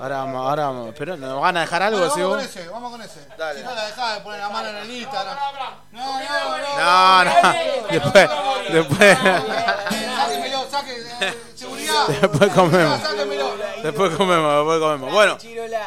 Ahora 0.00 0.16
vamos, 0.18 0.36
ahora 0.48 0.66
vamos, 0.66 0.94
pero 0.98 1.16
¿nos 1.18 1.38
van 1.38 1.56
a 1.58 1.60
dejar 1.60 1.82
algo, 1.82 1.98
Bueno, 1.98 2.14
sí 2.14 2.20
vamos 2.22 2.36
vos? 2.36 2.46
con 2.48 2.60
ese, 2.62 2.68
vamos 2.70 2.90
con 2.92 3.02
ese. 3.02 3.28
Dale. 3.38 3.58
Si 3.60 3.64
no 3.66 3.74
la 3.74 3.86
dejás 3.86 4.14
de 4.16 4.20
poner 4.22 4.40
la 4.40 4.48
mano 4.48 4.68
en 4.70 4.76
el 4.76 4.90
Instagram. 4.90 5.36
No, 5.92 6.00
no, 6.00 6.20
No, 6.78 7.24
no. 7.24 7.42
no, 7.42 7.54
después, 7.90 8.30
después, 8.72 9.18
Sáquemelo, 10.16 10.66
saque, 10.70 10.96
eh, 11.20 11.34
seguridad. 11.54 12.06
después 12.20 12.50
comemos. 12.52 13.00
Sáquemelo. 13.02 13.54
Después 13.82 14.16
comemos, 14.16 14.56
después 14.56 14.80
comemos. 14.80 15.12
Bueno, 15.12 15.38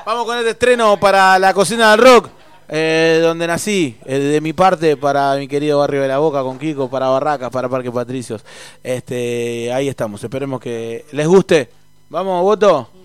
vamos 0.06 0.26
con 0.26 0.38
este 0.38 0.52
estreno 0.52 1.00
para 1.00 1.40
la 1.40 1.52
cocina 1.54 1.92
del 1.92 2.00
rock, 2.00 2.30
eh, 2.70 3.20
donde 3.22 3.48
nací. 3.48 3.98
eh, 4.06 4.20
de 4.20 4.42
mi 4.42 4.54
parte, 4.54 4.98
para 4.98 5.36
mi 5.36 5.48
querido 5.48 5.80
barrio 5.80 6.02
de 6.02 6.08
la 6.08 6.20
Boca, 6.20 6.42
con 6.44 6.60
Kiko, 6.60 6.90
para 6.90 7.08
Barracas, 7.08 7.50
para 7.50 7.70
Parque 7.70 7.92
Patricios. 7.92 8.44
Este, 8.84 9.72
ahí 9.72 9.88
estamos, 9.88 10.24
esperemos 10.24 10.60
que 10.60 11.06
les 11.12 11.28
guste. 11.28 11.70
Vamos, 12.10 12.42
voto. 12.42 12.97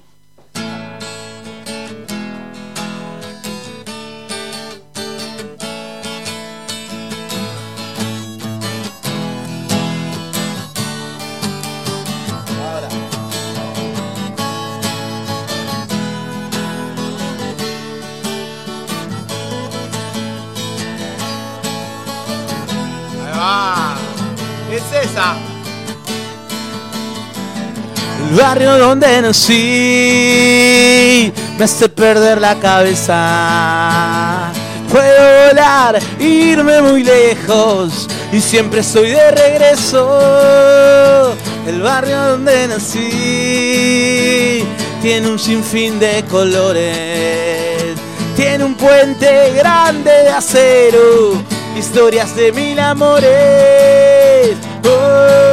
El 28.32 28.38
barrio 28.38 28.78
donde 28.78 29.20
nací 29.20 31.30
me 31.58 31.64
hace 31.64 31.90
perder 31.90 32.40
la 32.40 32.58
cabeza. 32.58 34.50
Puedo 34.90 35.48
volar, 35.48 35.98
irme 36.18 36.80
muy 36.80 37.04
lejos 37.04 38.08
y 38.32 38.40
siempre 38.40 38.80
estoy 38.80 39.10
de 39.10 39.30
regreso. 39.32 41.34
El 41.66 41.82
barrio 41.82 42.16
donde 42.30 42.68
nací 42.68 44.64
tiene 45.02 45.28
un 45.28 45.38
sinfín 45.38 45.98
de 45.98 46.24
colores, 46.30 47.98
tiene 48.34 48.64
un 48.64 48.76
puente 48.76 49.52
grande 49.52 50.10
de 50.10 50.30
acero, 50.30 51.34
historias 51.78 52.34
de 52.34 52.50
mil 52.50 52.80
amores. 52.80 54.56
Oh, 54.86 55.51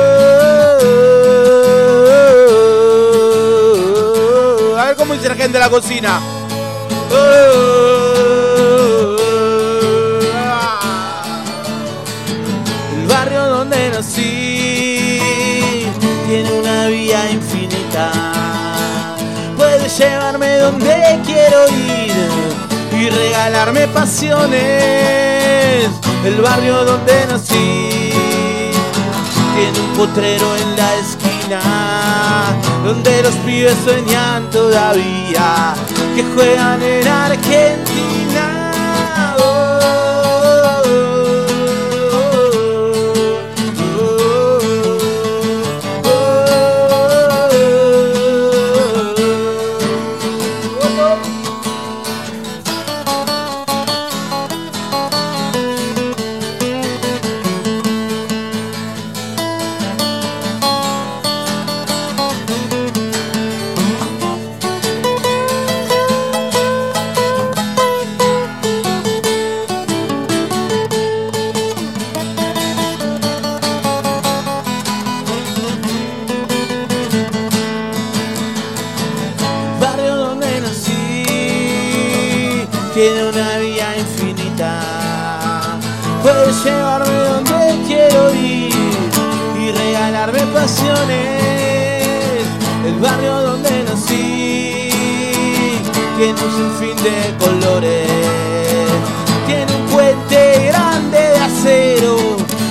la 5.59 5.69
cocina. 5.69 6.21
El 12.95 13.07
barrio 13.07 13.45
donde 13.47 13.89
nací 13.89 15.21
tiene 16.27 16.53
una 16.53 16.87
vía 16.87 17.29
infinita. 17.31 18.11
Puede 19.57 19.89
llevarme 19.89 20.59
donde 20.59 21.19
quiero 21.25 21.67
ir 21.67 22.13
y 22.97 23.09
regalarme 23.09 23.89
pasiones. 23.89 25.89
El 26.23 26.41
barrio 26.41 26.85
donde 26.85 27.25
nací 27.27 28.13
tiene 29.55 29.77
un 29.77 29.93
potrero 29.97 30.55
en 30.55 30.77
la 30.77 30.95
esquina 30.95 32.68
donde 32.89 33.21
los 33.21 33.35
pibes 33.45 33.77
sueñan 33.83 34.49
todavía 34.49 35.75
que 36.15 36.23
juegan 36.33 36.81
en 36.81 37.07
Argentina. 37.07 38.18
Sinfín 96.79 96.95
de 97.03 97.45
colores. 97.45 98.07
Tiene 99.45 99.75
un 99.75 99.85
puente 99.87 100.67
grande 100.67 101.17
de 101.17 101.37
acero, 101.37 102.17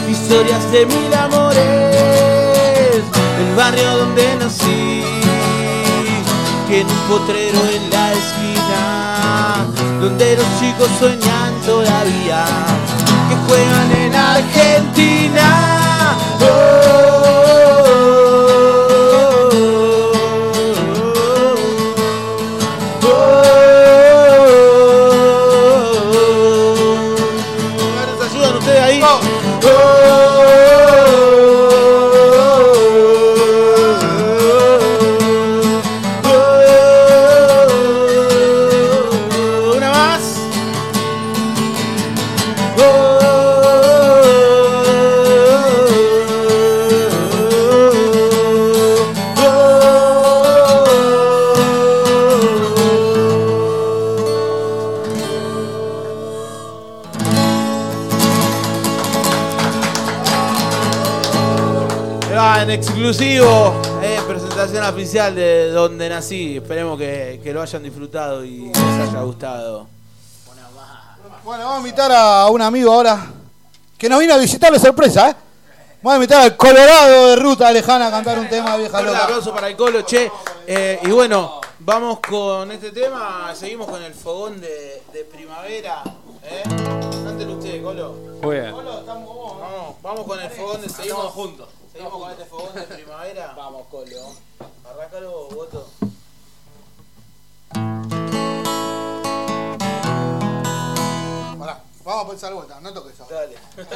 historias 0.09 0.70
de 0.72 0.86
mil 0.86 1.14
amores. 1.14 3.02
El 3.40 3.55
barrio 3.56 3.98
donde 3.98 4.36
nací 4.36 5.02
tiene 6.68 6.90
un 6.90 7.09
potrero 7.09 7.59
en 7.74 7.90
la 7.90 8.12
esquina 8.12 9.66
donde 10.01 10.36
los 10.36 10.47
chicos 10.60 10.89
sueñan 10.98 11.55
todavía 11.66 12.44
que 13.28 13.36
juegan 13.47 13.93
en 13.93 14.14
Argentina. 14.14 15.48
¿Nos 16.40 17.07
exclusivo, 63.10 63.80
eh, 64.02 64.20
presentación 64.28 64.85
oficial 64.85 65.35
de 65.35 65.70
donde 65.70 66.10
nací. 66.10 66.59
Esperemos 66.59 66.98
que, 66.98 67.40
que 67.43 67.55
lo 67.55 67.62
hayan 67.62 67.82
disfrutado 67.82 68.44
y 68.44 68.66
les 68.66 68.76
haya 68.76 69.22
gustado. 69.22 69.86
Bueno, 71.43 71.64
vamos 71.64 71.76
a 71.76 71.78
invitar 71.78 72.12
a 72.12 72.47
un 72.48 72.60
amigo 72.60 72.93
ahora 72.93 73.26
que 73.97 74.10
nos 74.10 74.20
vino 74.20 74.35
a 74.35 74.36
visitar 74.36 74.70
de 74.70 74.78
sorpresa, 74.78 75.30
¿eh? 75.30 75.36
Vamos 76.02 76.12
a 76.12 76.16
invitar 76.16 76.43
al 76.43 76.56
Colorado 76.59 77.28
de 77.28 77.36
ruta 77.36 77.72
lejana 77.72 78.09
a 78.09 78.10
cantar 78.10 78.39
un 78.40 78.48
tema 78.48 78.76
vieja 78.76 79.01
Un 79.01 79.06
loca. 79.06 79.24
aplauso 79.24 79.55
para 79.55 79.68
el 79.68 79.76
Colo, 79.76 80.02
che. 80.02 80.30
Eh, 80.66 81.01
y 81.02 81.10
bueno, 81.10 81.62
vamos 81.78 82.18
con 82.20 82.70
este 82.72 82.93
tema. 82.93 83.55
Seguimos 83.55 83.89
con 83.89 84.02
el 84.02 84.12
fogón 84.12 84.60
de, 84.60 85.02
de 85.14 85.24
primavera. 85.24 86.02
¿eh? 86.44 87.07
Colo. 87.89 88.12
Muy 88.43 88.56
bien. 88.56 88.70
Colo, 88.70 88.98
estamos, 88.98 89.60
vamos, 89.60 90.02
vamos 90.02 90.27
con 90.27 90.39
el 90.39 90.51
fogón 90.51 90.82
de. 90.82 90.90
Seguimos 90.90 91.32
juntos. 91.32 91.69
Seguimos 91.90 92.12
con 92.12 92.31
este 92.31 92.44
fogón 92.44 92.74
de 92.74 92.82
primavera. 92.82 93.55
Vamos, 93.56 93.86
Colo. 93.90 94.35
Arráncalo, 94.85 95.48
voto. 95.48 95.89
Pará, 101.59 101.82
vamos 102.05 102.24
a 102.24 102.28
pensar 102.28 102.52
vuelta, 102.52 102.78
no 102.82 102.93
toques 102.93 103.15
eso. 103.15 103.27
Dale. 103.31 103.56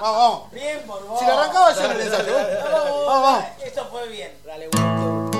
vamos. 0.00 0.52
Bien, 0.52 0.86
por 0.86 1.04
vos. 1.04 1.18
Si 1.18 1.26
la 1.26 1.32
arrancaba 1.32 1.74
yo 1.74 1.82
en 1.82 1.90
el 1.90 2.00
ensayo. 2.02 2.38
¿eh? 2.38 2.58
Vamos, 2.70 3.06
vamos. 3.06 3.44
Eso 3.64 3.84
fue 3.86 4.08
bien. 4.08 4.38
Dale, 4.44 4.68
Cuando 4.70 5.35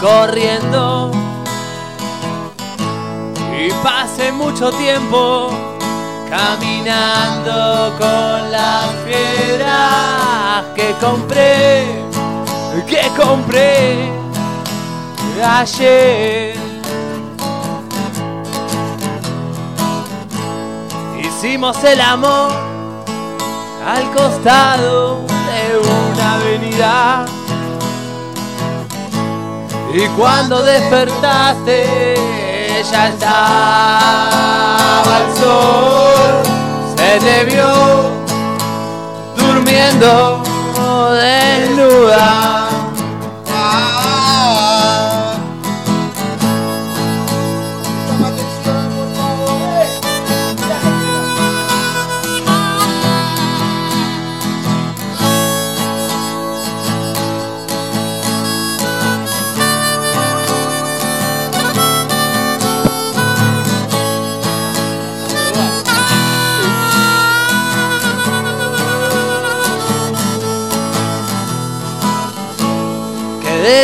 corriendo 0.00 1.10
y 3.58 3.70
pasé 3.82 4.32
mucho 4.32 4.70
tiempo 4.72 5.48
caminando 6.28 7.94
con 7.96 8.52
las 8.52 8.86
piedras 9.06 10.64
que 10.74 10.94
compré, 11.00 11.86
que 12.86 13.08
compré 13.16 14.12
ayer. 15.42 16.54
Hicimos 21.18 21.82
el 21.84 22.00
amor 22.00 22.52
al 23.86 24.10
costado 24.12 25.20
de 25.26 25.78
una 25.78 26.34
avenida 26.34 27.26
y 29.96 30.08
cuando 30.08 30.60
despertaste, 30.60 32.16
ya 32.90 33.08
estaba 33.10 34.68
el 35.20 35.36
sol. 35.36 36.42
Se 36.96 37.20
te 37.20 37.44
vio 37.44 38.10
durmiendo 39.36 40.42
desnuda. 41.12 42.63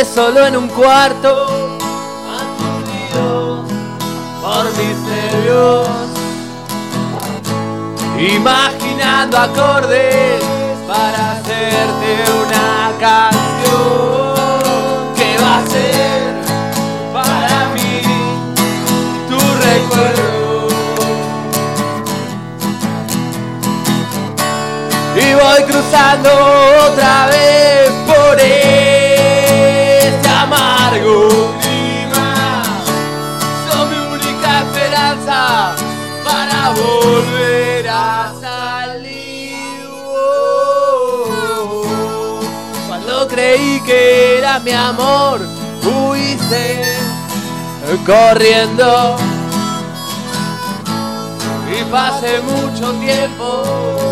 solo 0.05 0.45
en 0.45 0.55
un 0.55 0.67
cuarto. 0.67 1.47
Aturdido 2.37 3.65
por 4.41 4.65
mis 4.65 4.77
misterios 4.77 5.87
imaginando 8.19 9.37
acordes 9.37 10.43
para 10.87 11.31
hacerte 11.31 12.09
una 12.43 12.91
canción. 12.99 14.35
Que 15.15 15.37
va 15.43 15.57
a 15.57 15.67
ser 15.67 16.35
para 17.11 17.69
mí 17.73 18.01
tu 19.29 19.39
recuerdo 19.67 20.67
y 25.15 25.33
voy 25.33 25.63
cruzando 25.63 26.29
otra 26.87 27.25
vez 27.27 27.90
mi 44.59 44.71
amor 44.71 45.39
fuiste 45.81 46.83
corriendo. 48.05 49.15
Y 51.71 51.83
pasé 51.91 52.41
mucho 52.41 52.91
tiempo. 52.99 54.10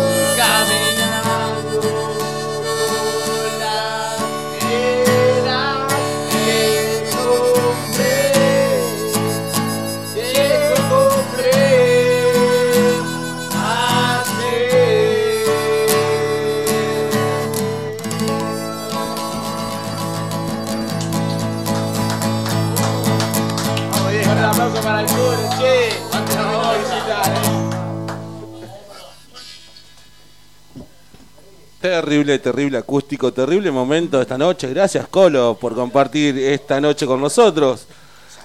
Terrible, 31.80 32.38
terrible 32.38 32.76
acústico, 32.76 33.32
terrible 33.32 33.70
momento 33.70 34.18
de 34.18 34.24
esta 34.24 34.36
noche. 34.36 34.68
Gracias, 34.68 35.08
Colo, 35.08 35.56
por 35.58 35.74
compartir 35.74 36.36
esta 36.38 36.78
noche 36.78 37.06
con 37.06 37.22
nosotros. 37.22 37.86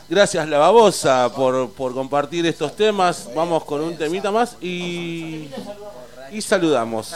Gracias, 0.08 0.48
La 0.48 0.58
Babosa, 0.58 1.30
por, 1.36 1.70
por 1.72 1.94
compartir 1.94 2.46
estos 2.46 2.74
temas. 2.78 3.30
Vamos 3.36 3.66
con 3.66 3.82
un 3.82 3.98
temita 3.98 4.32
más 4.32 4.56
y, 4.62 5.50
y 6.32 6.42
saludamos. 6.42 7.14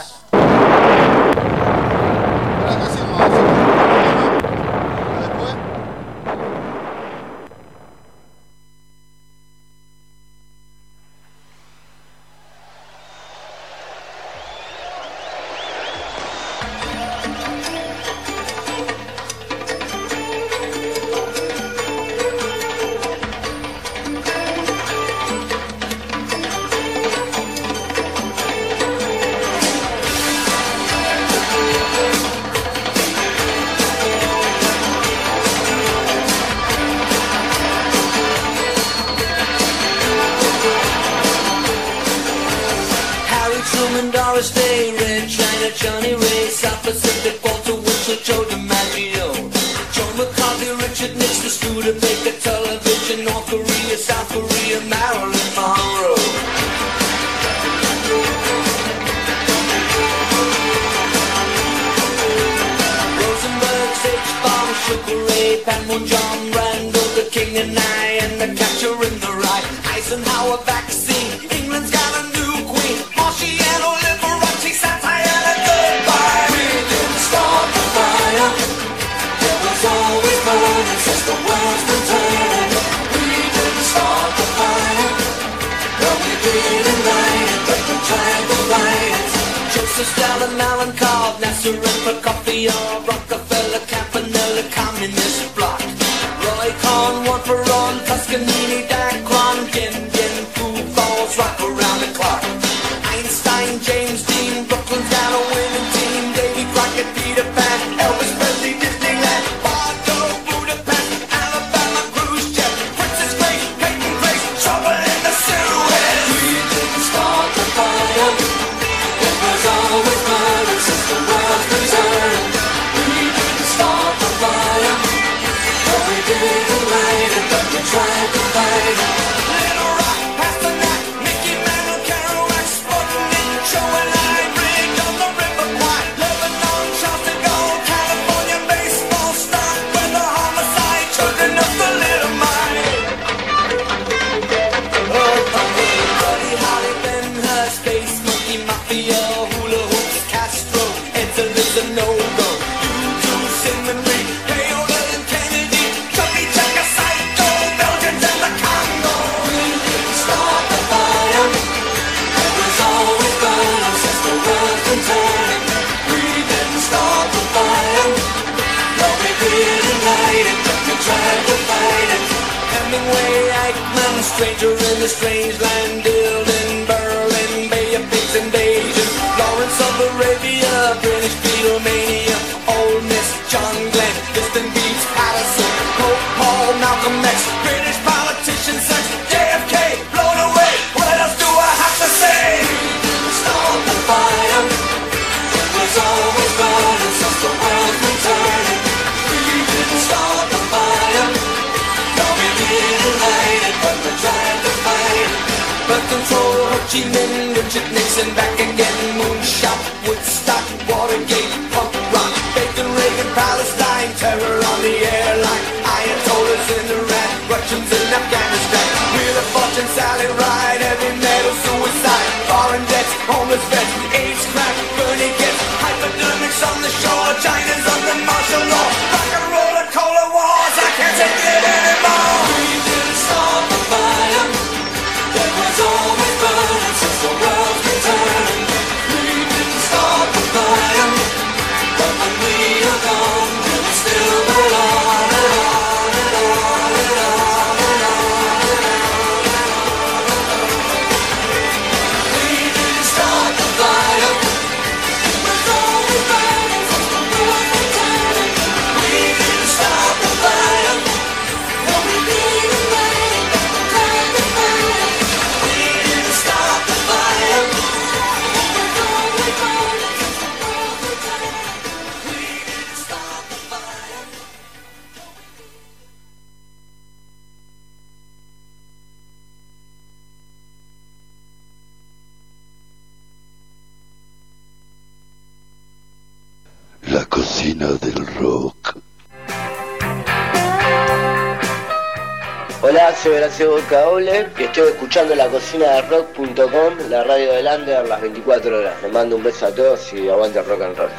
La 295.40 295.48
cocina 295.48 295.86
de 295.86 296.02
rock.com, 296.02 297.08
la 297.08 297.24
radio 297.24 297.54
de 297.54 297.62
Lander, 297.62 298.06
las 298.06 298.20
24 298.20 298.76
horas. 298.76 299.02
Les 299.02 299.10
mando 299.10 299.36
un 299.36 299.42
beso 299.42 299.64
a 299.64 299.74
todos 299.74 300.12
y 300.12 300.28
aguante 300.28 300.58
el 300.58 300.66
rock 300.66 300.82
and 300.82 300.98
roll. 300.98 301.10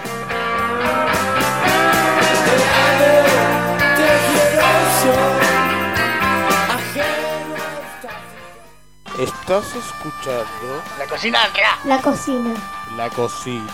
Estás 9.20 9.66
escuchando 9.76 10.84
La 11.00 11.08
cocina 11.08 11.40
del 11.42 11.54
rock. 11.54 11.86
La 11.86 12.02
cocina. 12.02 12.54
la 12.96 13.10
cocina. 13.10 13.74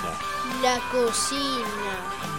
La 0.62 0.80
cocina. 0.90 1.68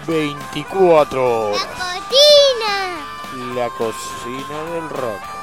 24 0.07 1.51
horas. 1.51 1.67
Cocina. 1.67 3.55
La 3.55 3.69
cocina 3.69 4.65
del 4.73 4.89
rock. 4.89 5.38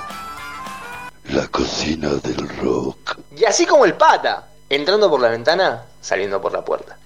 La 1.35 1.49
cocina 1.49 2.11
del 2.13 2.47
rock. 2.59 3.17
Y 3.35 3.43
así 3.43 3.65
como 3.65 3.83
el 3.83 3.95
pata, 3.95 4.47
entrando 4.69 5.09
por 5.09 5.19
la 5.19 5.27
ventana, 5.27 5.83
saliendo 5.99 6.39
por 6.39 6.53
la 6.53 6.63
puerta. 6.63 6.97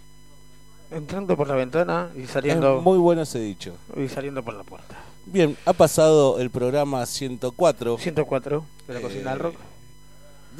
Entrando 0.91 1.35
por 1.35 1.47
la 1.47 1.55
ventana 1.55 2.11
y 2.15 2.27
saliendo. 2.27 2.77
Es 2.77 2.83
muy 2.83 2.99
bueno 2.99 3.23
ese 3.23 3.39
dicho. 3.39 3.73
Y 3.97 4.07
saliendo 4.07 4.43
por 4.43 4.53
la 4.53 4.61
puerta. 4.61 4.95
Bien, 5.25 5.57
ha 5.65 5.73
pasado 5.73 6.37
el 6.37 6.51
programa 6.51 7.03
104. 7.07 7.97
104 7.97 8.65
de 8.87 8.93
la 8.93 9.01
cocina 9.01 9.31
del 9.31 9.39
rock. 9.39 9.55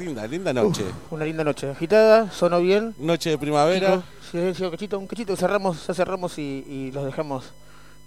Linda, 0.00 0.26
linda 0.26 0.52
noche. 0.52 0.82
Uf, 0.82 1.12
una 1.12 1.24
linda 1.24 1.44
noche. 1.44 1.70
Agitada, 1.70 2.28
sonó 2.32 2.58
bien. 2.58 2.96
Noche 2.98 3.30
de 3.30 3.38
primavera. 3.38 4.02
Silencio, 4.32 4.68
cachito, 4.72 4.98
un 4.98 5.06
cachito, 5.06 5.36
cerramos, 5.36 5.86
ya 5.86 5.94
cerramos 5.94 6.38
y, 6.38 6.64
y 6.68 6.90
los 6.90 7.04
dejamos 7.04 7.52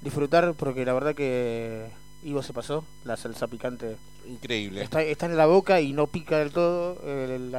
disfrutar 0.02 0.56
porque 0.56 0.84
la 0.84 0.92
verdad 0.92 1.16
que 1.16 1.90
Ivo 2.24 2.42
se 2.44 2.54
pasó, 2.54 2.86
la 3.04 3.18
salsa 3.18 3.48
picante 3.48 3.98
Increíble. 4.26 4.84
está, 4.84 5.02
está 5.02 5.26
en 5.26 5.36
la 5.38 5.46
boca 5.46 5.82
y 5.82 5.94
no 5.94 6.08
pica 6.08 6.38
del 6.40 6.52
todo, 6.52 7.02
el, 7.06 7.54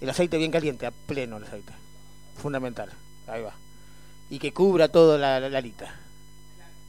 el 0.00 0.10
aceite 0.10 0.38
bien 0.38 0.50
caliente, 0.50 0.86
a 0.86 0.90
pleno 0.90 1.36
el 1.36 1.44
aceite, 1.44 1.72
fundamental, 2.36 2.90
ahí 3.26 3.42
va, 3.42 3.54
y 4.30 4.38
que 4.38 4.52
cubra 4.52 4.88
todo 4.88 5.18
la, 5.18 5.40
la, 5.40 5.48
la 5.48 5.58
alita, 5.58 5.94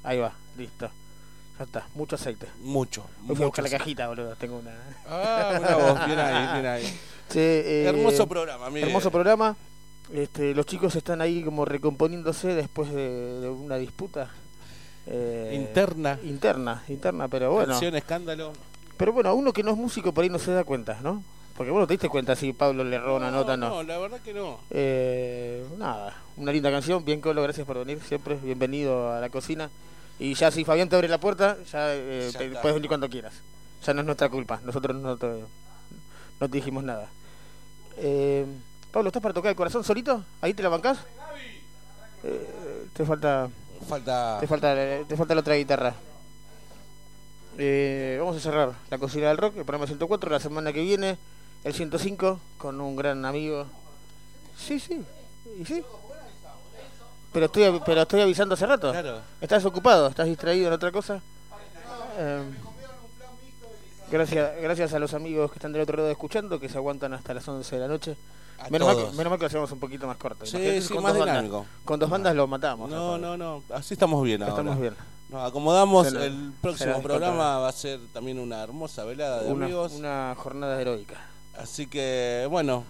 ahí 0.04 0.20
va, 0.20 0.34
listo, 0.58 0.90
ya 1.58 1.66
está, 1.66 1.88
mucho 1.96 2.16
aceite. 2.16 2.48
Mucho, 2.62 3.08
a 3.30 3.34
mucho 3.34 3.62
la 3.62 3.70
cajita, 3.70 4.08
boludo, 4.08 4.36
tengo 4.36 4.58
una... 4.60 4.74
Ah, 5.08 5.58
mirá 5.60 5.76
vos, 5.76 6.06
bien 6.06 6.20
ahí, 6.20 6.54
bien 6.54 6.66
ahí. 6.66 7.00
Sí, 7.30 7.40
eh, 7.40 7.86
Hermoso 7.88 8.28
programa, 8.28 8.70
Miguel. 8.70 8.90
Hermoso 8.90 9.10
programa. 9.10 9.56
Este, 10.12 10.54
los 10.54 10.66
chicos 10.66 10.96
están 10.96 11.22
ahí 11.22 11.44
como 11.44 11.66
recomponiéndose 11.66 12.50
después 12.50 12.94
de, 12.94 13.40
de 13.40 13.50
una 13.50 13.78
disputa. 13.78 14.30
Eh, 15.08 15.52
Interna. 15.56 16.20
Interna, 16.24 16.84
interna, 16.88 17.28
pero 17.28 17.52
bueno. 17.52 17.70
Canción, 17.74 17.96
escándalo. 17.96 18.54
Pero 18.98 19.12
bueno, 19.14 19.30
a 19.30 19.34
uno 19.34 19.52
que 19.54 19.64
no 19.64 19.72
es 19.72 19.78
músico 19.78 20.14
por 20.14 20.24
ahí 20.24 20.30
no 20.30 20.40
se 20.40 20.52
da 20.52 20.64
cuenta, 20.64 21.00
¿no? 21.02 21.24
Porque 21.58 21.72
bueno, 21.72 21.86
te 21.86 21.94
diste 21.94 22.10
cuenta 22.10 22.36
si 22.36 22.52
Pablo 22.54 22.84
le 22.84 22.98
roba 23.00 23.18
una 23.18 23.32
nota, 23.32 23.56
no. 23.58 23.70
No, 23.70 23.84
la 23.84 23.98
verdad 24.00 24.20
que 24.22 24.34
no. 24.34 24.60
Eh, 24.72 25.64
nada, 25.78 26.16
una 26.38 26.52
linda 26.52 26.72
canción. 26.72 27.04
Bien, 27.06 27.22
Colo, 27.22 27.44
gracias 27.44 27.66
por 27.68 27.78
venir 27.78 28.02
siempre. 28.02 28.36
Bienvenido 28.36 29.12
a 29.12 29.20
la 29.20 29.30
cocina. 29.30 29.70
Y 30.20 30.34
ya 30.36 30.50
si 30.52 30.64
Fabián 30.64 30.90
te 30.90 30.96
abre 30.96 31.08
la 31.08 31.20
puerta, 31.20 31.58
ya, 31.72 31.94
eh, 31.94 32.30
Ya 32.32 32.40
te- 32.40 32.46
está. 32.48 32.62
puedes 32.62 32.76
venir 32.76 32.88
cuando 32.88 33.10
quieras. 33.10 33.34
Ya 33.86 33.94
no 33.94 34.00
es 34.02 34.06
nuestra 34.06 34.30
culpa. 34.30 34.62
Nosotros 34.64 34.96
no 34.96 35.18
te, 35.18 35.28
no 36.40 36.50
te 36.50 36.58
dijimos 36.58 36.84
nada. 36.84 37.10
Eh, 37.98 38.46
Pablo, 38.92 39.10
¿estás 39.10 39.22
para 39.22 39.34
tocar 39.34 39.50
el 39.50 39.56
corazón 39.56 39.84
solito? 39.84 40.24
¿Ahí 40.42 40.54
te 40.54 40.64
la 40.64 40.70
bancás? 40.70 41.00
Eh, 42.24 42.86
te 42.94 43.06
falta... 43.06 43.50
Falta. 43.88 44.38
Te 44.40 44.48
falta, 44.48 44.76
te 45.08 45.18
falta 45.18 45.36
la 45.36 45.42
otra 45.42 45.56
guitarra. 45.56 45.96
Eh, 47.58 48.18
vamos 48.20 48.38
a 48.38 48.40
cerrar 48.40 48.74
la 48.90 48.98
cocina 48.98 49.28
del 49.28 49.38
rock, 49.38 49.58
el 49.58 49.66
programa 49.66 49.86
104, 49.86 50.30
la 50.32 50.40
semana 50.40 50.74
que 50.74 50.82
viene, 50.82 51.18
el 51.64 51.74
105, 51.74 52.40
con 52.58 52.82
un 52.82 52.96
gran 52.96 53.26
amigo. 53.26 53.68
Sí, 54.58 54.80
sí, 54.80 55.02
y 55.60 55.66
sí. 55.66 55.84
Pero 57.32 57.48
estoy, 57.48 57.82
pero 57.86 58.02
estoy 58.02 58.22
avisando 58.22 58.54
hace 58.54 58.66
rato. 58.66 58.92
Claro. 58.92 59.22
¿Estás 59.42 59.66
ocupado? 59.66 60.08
¿Estás 60.08 60.28
distraído 60.28 60.68
en 60.68 60.74
otra 60.74 60.92
cosa? 60.92 61.22
Eh, 62.18 62.44
gracias, 64.12 64.62
gracias 64.62 64.94
a 64.94 65.00
los 65.00 65.14
amigos 65.14 65.52
que 65.52 65.58
están 65.58 65.74
del 65.74 65.82
otro 65.82 65.98
lado 65.98 66.10
escuchando, 66.10 66.60
que 66.60 66.70
se 66.70 66.78
aguantan 66.78 67.14
hasta 67.14 67.34
las 67.34 67.48
11 67.48 67.76
de 67.76 67.82
la 67.82 67.88
noche. 67.88 68.18
Menos 68.70 68.88
mal, 68.88 68.96
que, 68.96 69.02
todos. 69.04 69.16
menos 69.16 69.30
mal 69.32 69.40
que 69.40 69.44
lo 69.44 69.48
hacemos 69.48 69.72
un 69.72 69.80
poquito 69.80 70.08
más 70.08 70.18
corto. 70.18 70.46
Sí, 70.46 70.82
sí, 70.82 70.94
con 70.94 71.04
más 71.04 71.14
dos 71.14 71.20
bandas. 71.20 71.44
dinámico. 71.44 71.66
Con 71.84 72.00
dos 72.00 72.10
bandas 72.10 72.36
lo 72.36 72.48
matamos. 72.48 72.90
No, 72.90 73.18
no, 73.18 73.36
no. 73.36 73.64
Así 73.74 73.94
estamos 73.94 74.24
bien 74.24 74.42
ahora. 74.42 74.54
Estamos 74.54 74.80
bien. 74.80 74.96
Nos 75.30 75.48
acomodamos. 75.50 76.08
El 76.14 76.54
próximo 76.62 77.02
programa 77.02 77.60
va 77.60 77.68
a 77.70 77.72
ser 77.72 78.00
también 78.14 78.40
una 78.40 78.64
hermosa 78.64 79.04
velada 79.04 79.44
de 79.44 79.52
Una, 79.52 79.66
amigos. 79.66 79.94
una 79.94 80.34
jornada 80.38 80.80
heroica. 80.80 81.16
Así 81.58 81.88
que, 81.88 82.48
bueno. 82.50 82.84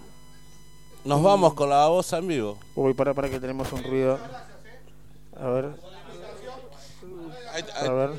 Nos 1.06 1.22
vamos 1.22 1.54
con 1.54 1.70
la 1.70 1.88
voz 1.88 2.14
en 2.14 2.28
vivo. 2.28 2.58
Uy, 2.76 2.94
para, 2.94 3.14
para 3.14 3.30
que 3.30 3.40
tenemos 3.40 3.72
un 3.74 3.84
ruido. 3.84 4.20
A 5.38 5.48
ver. 5.48 5.72
A 7.76 7.92
ver. 7.92 8.12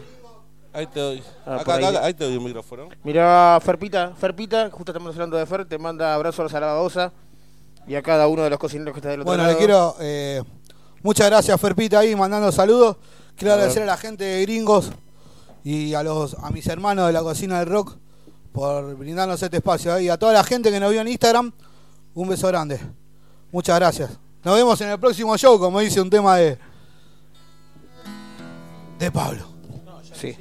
ahí 0.73 0.87
te 0.87 1.01
doy. 1.01 1.23
Ah, 1.47 1.57
acá, 1.61 1.77
ahí. 1.77 1.85
acá, 1.85 2.05
ahí 2.05 2.15
te 2.15 2.25
doy 2.25 2.37
un 2.37 2.45
micrófono. 2.45 2.89
Mira, 3.03 3.59
Ferpita, 3.63 4.15
Ferpita, 4.15 4.71
justo 4.71 4.93
estamos 4.93 5.15
hablando 5.15 5.37
de 5.37 5.47
Fer, 5.47 5.65
te 5.65 5.79
manda 5.79 6.15
abrazos 6.15 6.53
a 6.53 6.61
la 6.61 6.67
babosa 6.67 7.13
y 7.87 7.95
a 7.95 8.03
cada 8.03 8.27
uno 8.29 8.43
de 8.43 8.51
los 8.51 8.59
cocineros 8.59 8.93
que 8.95 8.99
está 9.01 9.11
del 9.11 9.21
otro 9.21 9.31
Bueno, 9.31 9.43
lado. 9.45 9.53
le 9.55 9.59
quiero. 9.59 9.97
eh, 10.01 10.43
muchas 11.03 11.27
gracias, 11.29 11.61
Ferpita, 11.61 11.99
ahí 12.01 12.15
mandando 12.17 12.51
saludos. 12.53 12.97
Quiero 13.37 13.53
A 13.53 13.55
agradecer 13.57 13.83
a 13.83 13.87
la 13.87 13.97
gente 13.97 14.25
de 14.25 14.43
Gringos 14.43 14.91
y 15.65 15.95
a 15.95 16.03
los 16.03 16.35
a 16.35 16.51
mis 16.51 16.67
hermanos 16.67 17.07
de 17.09 17.13
la 17.13 17.21
cocina 17.23 17.59
del 17.59 17.69
rock 17.69 17.97
por 18.53 18.95
brindarnos 18.97 19.43
este 19.43 19.57
espacio. 19.57 19.99
Y 19.99 20.09
a 20.09 20.17
toda 20.19 20.33
la 20.33 20.45
gente 20.45 20.71
que 20.71 20.79
nos 20.79 20.91
vio 20.93 21.01
en 21.01 21.09
Instagram, 21.09 21.53
un 22.15 22.29
beso 22.29 22.47
grande. 22.49 22.79
Muchas 23.51 23.77
gracias. 23.79 24.11
Nos 24.45 24.55
vemos 24.55 24.81
en 24.83 24.91
el 24.91 25.01
próximo 25.01 25.37
show, 25.37 25.59
como 25.59 25.81
dice 25.81 26.01
un 26.01 26.11
tema 26.11 26.37
de. 26.37 26.59
de 28.99 29.11
Pablo. 29.11 29.45
Sí. 30.15 30.37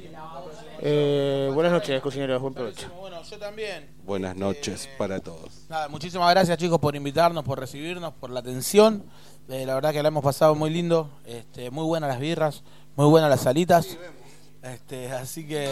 Eh, 0.86 1.50
buenas 1.54 1.72
noches, 1.72 1.98
cocineros. 2.02 2.42
Buen 2.42 2.52
provecho. 2.52 2.90
Bueno, 3.00 3.22
yo 3.22 3.38
también. 3.38 3.88
Buenas 4.04 4.36
noches 4.36 4.86
para 4.98 5.18
todos. 5.18 5.64
Nada, 5.70 5.88
muchísimas 5.88 6.30
gracias 6.30 6.58
chicos 6.58 6.78
por 6.78 6.94
invitarnos, 6.94 7.42
por 7.42 7.58
recibirnos, 7.58 8.12
por 8.12 8.28
la 8.28 8.40
atención. 8.40 9.02
Eh, 9.48 9.64
la 9.64 9.76
verdad 9.76 9.92
que 9.92 10.02
la 10.02 10.08
hemos 10.08 10.22
pasado 10.22 10.54
muy 10.54 10.68
lindo. 10.68 11.08
Este, 11.24 11.70
muy 11.70 11.86
buenas 11.86 12.10
las 12.10 12.20
birras, 12.20 12.62
muy 12.96 13.06
buenas 13.06 13.30
las 13.30 13.40
salitas. 13.40 13.96
Este, 14.62 15.10
así 15.10 15.48
que. 15.48 15.70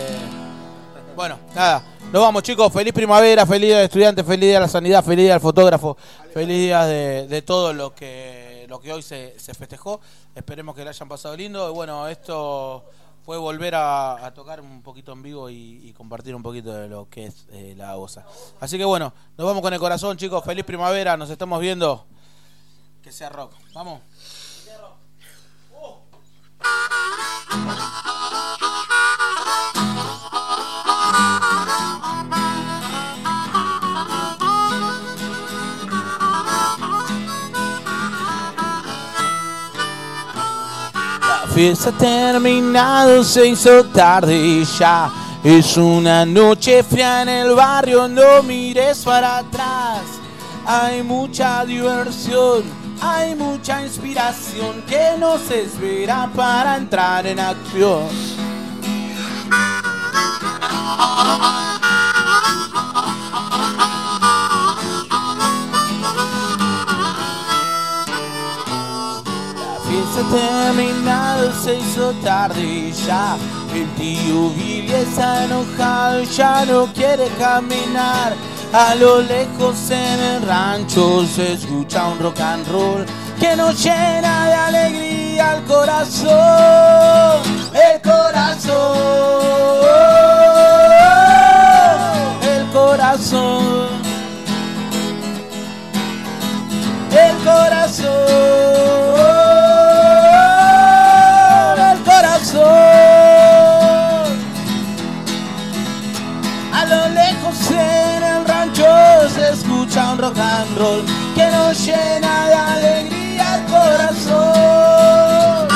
Bueno, 1.15 1.39
nada, 1.55 1.85
nos 2.11 2.23
vamos 2.23 2.43
chicos, 2.43 2.73
feliz 2.73 2.95
primavera, 2.95 3.45
feliz 3.45 3.69
día 3.69 3.79
de 3.81 3.85
estudiantes, 3.85 4.25
feliz 4.25 4.41
día 4.41 4.55
de 4.55 4.61
la 4.61 4.69
sanidad, 4.69 5.05
feliz 5.05 5.25
día 5.25 5.33
del 5.35 5.43
fotógrafo, 5.43 5.95
feliz 6.33 6.57
día 6.57 6.87
de, 6.87 7.27
de 7.29 7.43
todo 7.43 7.75
lo 7.75 7.95
que, 7.95 8.65
lo 8.67 8.81
que 8.81 8.95
hoy 8.95 9.03
se, 9.03 9.39
se 9.39 9.53
festejó. 9.53 10.01
Esperemos 10.35 10.75
que 10.75 10.85
le 10.85 10.89
hayan 10.89 11.11
pasado 11.11 11.37
lindo. 11.37 11.69
Y 11.69 11.75
bueno, 11.75 12.09
esto 12.09 12.87
fue 13.25 13.39
volver 13.39 13.75
a, 13.77 14.33
tocar 14.35 14.61
un 14.61 14.83
poquito 14.83 15.13
en 15.13 15.23
vivo 15.23 15.51
y, 15.51 15.93
compartir 15.97 16.35
un 16.35 16.43
poquito 16.43 16.73
de 16.73 16.89
lo 16.89 17.09
que 17.09 17.27
es 17.27 17.47
eh, 17.51 17.75
la 17.77 17.97
OSA. 17.97 18.25
Así 18.61 18.77
que 18.79 18.85
bueno, 18.85 19.13
nos 19.37 19.47
vamos 19.47 19.63
con 19.63 19.73
el 19.73 19.79
corazón 19.79 20.17
chicos, 20.17 20.45
feliz 20.45 20.65
primavera, 20.65 21.17
nos 21.17 21.31
estamos 21.31 21.61
viendo. 21.61 22.07
Que 23.03 23.13
sea 23.13 23.29
rock, 23.29 23.53
vamos. 23.75 24.01
Fiesta 41.63 41.91
ha 41.91 41.93
terminado, 41.93 43.23
se 43.23 43.47
hizo 43.47 43.85
tarde 43.85 44.37
y 44.37 44.65
ya 44.65 45.13
es 45.45 45.77
una 45.77 46.27
noche 46.27 46.83
fría 46.83 47.23
en 47.23 47.29
el 47.29 47.55
barrio, 47.55 48.09
no 48.09 48.43
mires 48.43 49.05
para 49.05 49.39
atrás. 49.39 50.01
Hay 50.67 51.05
mucha 51.05 51.65
diversión, 51.65 52.65
hay 53.01 53.37
mucha 53.37 53.81
inspiración 53.81 54.83
que 54.89 55.17
nos 55.21 55.49
espera 55.53 56.29
para 56.35 56.79
entrar 56.79 57.29
en 57.29 57.39
acción. 57.39 58.09
Fiesta 70.13 70.21
ha 70.21 70.73
terminado, 70.73 71.53
se 71.63 71.77
hizo 71.77 72.13
tarde 72.23 72.93
ya. 73.07 73.37
El 73.75 73.89
tío 73.95 74.51
Billy 74.51 74.93
está 74.93 75.45
enojado, 75.45 76.23
ya 76.25 76.67
no 76.67 76.87
quiere 76.93 77.29
caminar. 77.39 78.35
A 78.73 78.95
lo 78.95 79.23
lejos 79.23 79.91
en 79.91 80.21
el 80.21 80.43
rancho 80.43 81.25
se 81.27 81.55
escucha 81.55 82.09
un 82.09 82.19
rock 82.19 82.41
and 82.41 82.69
roll 82.69 83.07
que 83.41 83.57
nos 83.57 83.83
llena 83.83 84.47
de 84.47 84.55
alegría 84.55 85.57
el 85.57 85.63
corazón. 85.65 87.43
El 87.73 88.01
corazón. 88.03 88.73
El 92.43 92.67
corazón. 92.71 93.89
El 97.11 97.45
corazón. 97.45 99.12
And 110.63 110.79
roll 110.79 111.03
que 111.35 111.47
nos 111.51 111.87
llena 111.87 112.49
de 112.49 112.55
alegría 112.55 113.57
el 113.57 113.65
corazón. 113.73 115.69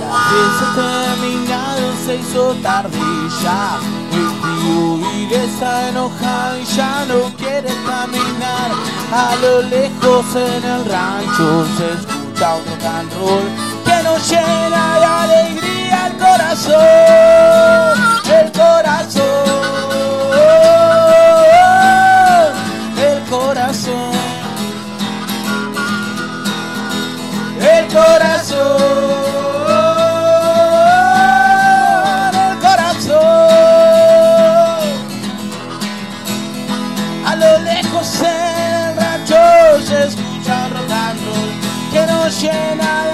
La 0.00 0.18
fiesta 0.30 0.66
terminado, 0.82 1.86
se 2.04 2.16
hizo 2.16 2.54
ya. 3.42 3.78
El 4.18 4.28
tío 4.42 5.44
está 5.44 5.88
enojado 5.90 6.58
y 6.58 6.64
ya 6.64 7.04
no 7.06 7.20
quiere 7.36 7.72
caminar. 7.86 8.70
A 9.12 9.36
lo 9.42 9.62
lejos 9.62 10.26
en 10.34 10.64
el 10.64 10.84
rancho 10.84 11.66
se 11.76 11.86
escucha 11.92 12.56
un 12.56 12.64
rock 12.64 12.84
and 12.84 13.12
roll 13.14 13.67
nos 14.08 14.30
llena 14.30 14.98
de 14.98 15.04
alegría 15.04 16.06
el 16.06 16.14
corazón. 16.16 16.74
El 18.38 18.52
corazón. 18.52 19.22
El 23.08 23.18
corazón. 23.28 24.12
El 27.60 27.86
corazón. 27.88 28.80
El 32.44 32.58
corazón. 32.66 33.18
A 37.26 37.36
lo 37.36 37.58
lejos 37.58 38.22
en 38.22 38.96
rancho 38.96 39.42
se 39.86 39.98
escucha 40.08 40.68
roll 40.70 40.88
que 41.92 42.06
nos 42.06 42.40
llena 42.40 43.07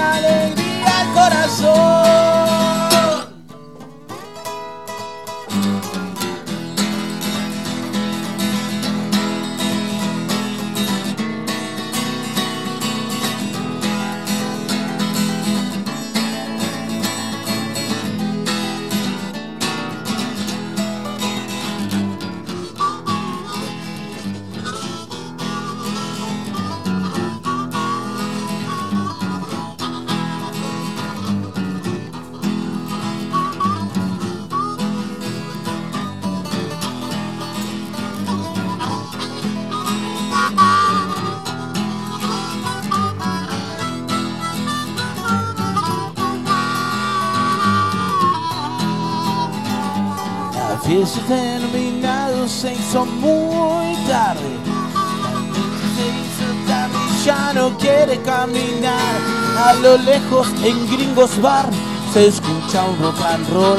lejos 59.98 60.48
en 60.62 60.90
Gringos 60.90 61.40
Bar 61.40 61.66
se 62.12 62.28
escucha 62.28 62.84
un 62.84 62.98
rock 63.00 63.20
and 63.26 63.48
roll 63.50 63.78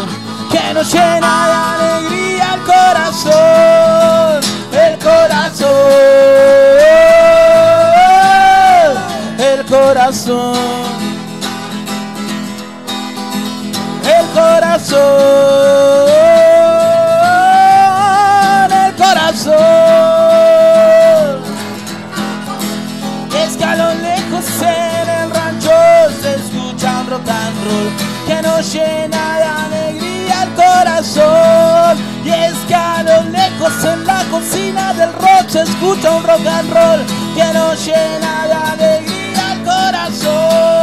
que 0.51 0.73
nos 0.73 0.91
llena 0.93 1.47
de 1.47 1.53
alegría 1.85 2.53
el 2.55 2.61
corazón. 2.61 4.41
El 4.71 4.97
corazón. 4.99 5.69
El 9.37 9.65
corazón. 9.65 10.55
El 14.05 14.25
corazón, 14.33 16.14
que 28.25 28.41
nos 28.41 28.73
llena 28.73 29.37
de 29.37 29.43
alegría 29.43 30.43
el 30.43 30.53
corazón. 30.53 31.97
Y 32.23 32.29
es 32.29 32.55
que 32.67 32.75
a 32.75 33.03
lo 33.03 33.21
lejos 33.29 33.85
en 33.85 34.05
la 34.05 34.23
cocina 34.31 34.93
del 34.93 35.13
rock 35.13 35.49
se 35.49 35.61
escucha 35.61 36.11
un 36.11 36.23
rock 36.23 36.45
and 36.47 36.73
roll 36.73 37.05
que 37.35 37.53
nos 37.53 37.85
llena 37.85 38.47
de 38.47 38.53
alegría 38.53 39.53
el 39.53 39.63
corazón. 39.63 40.74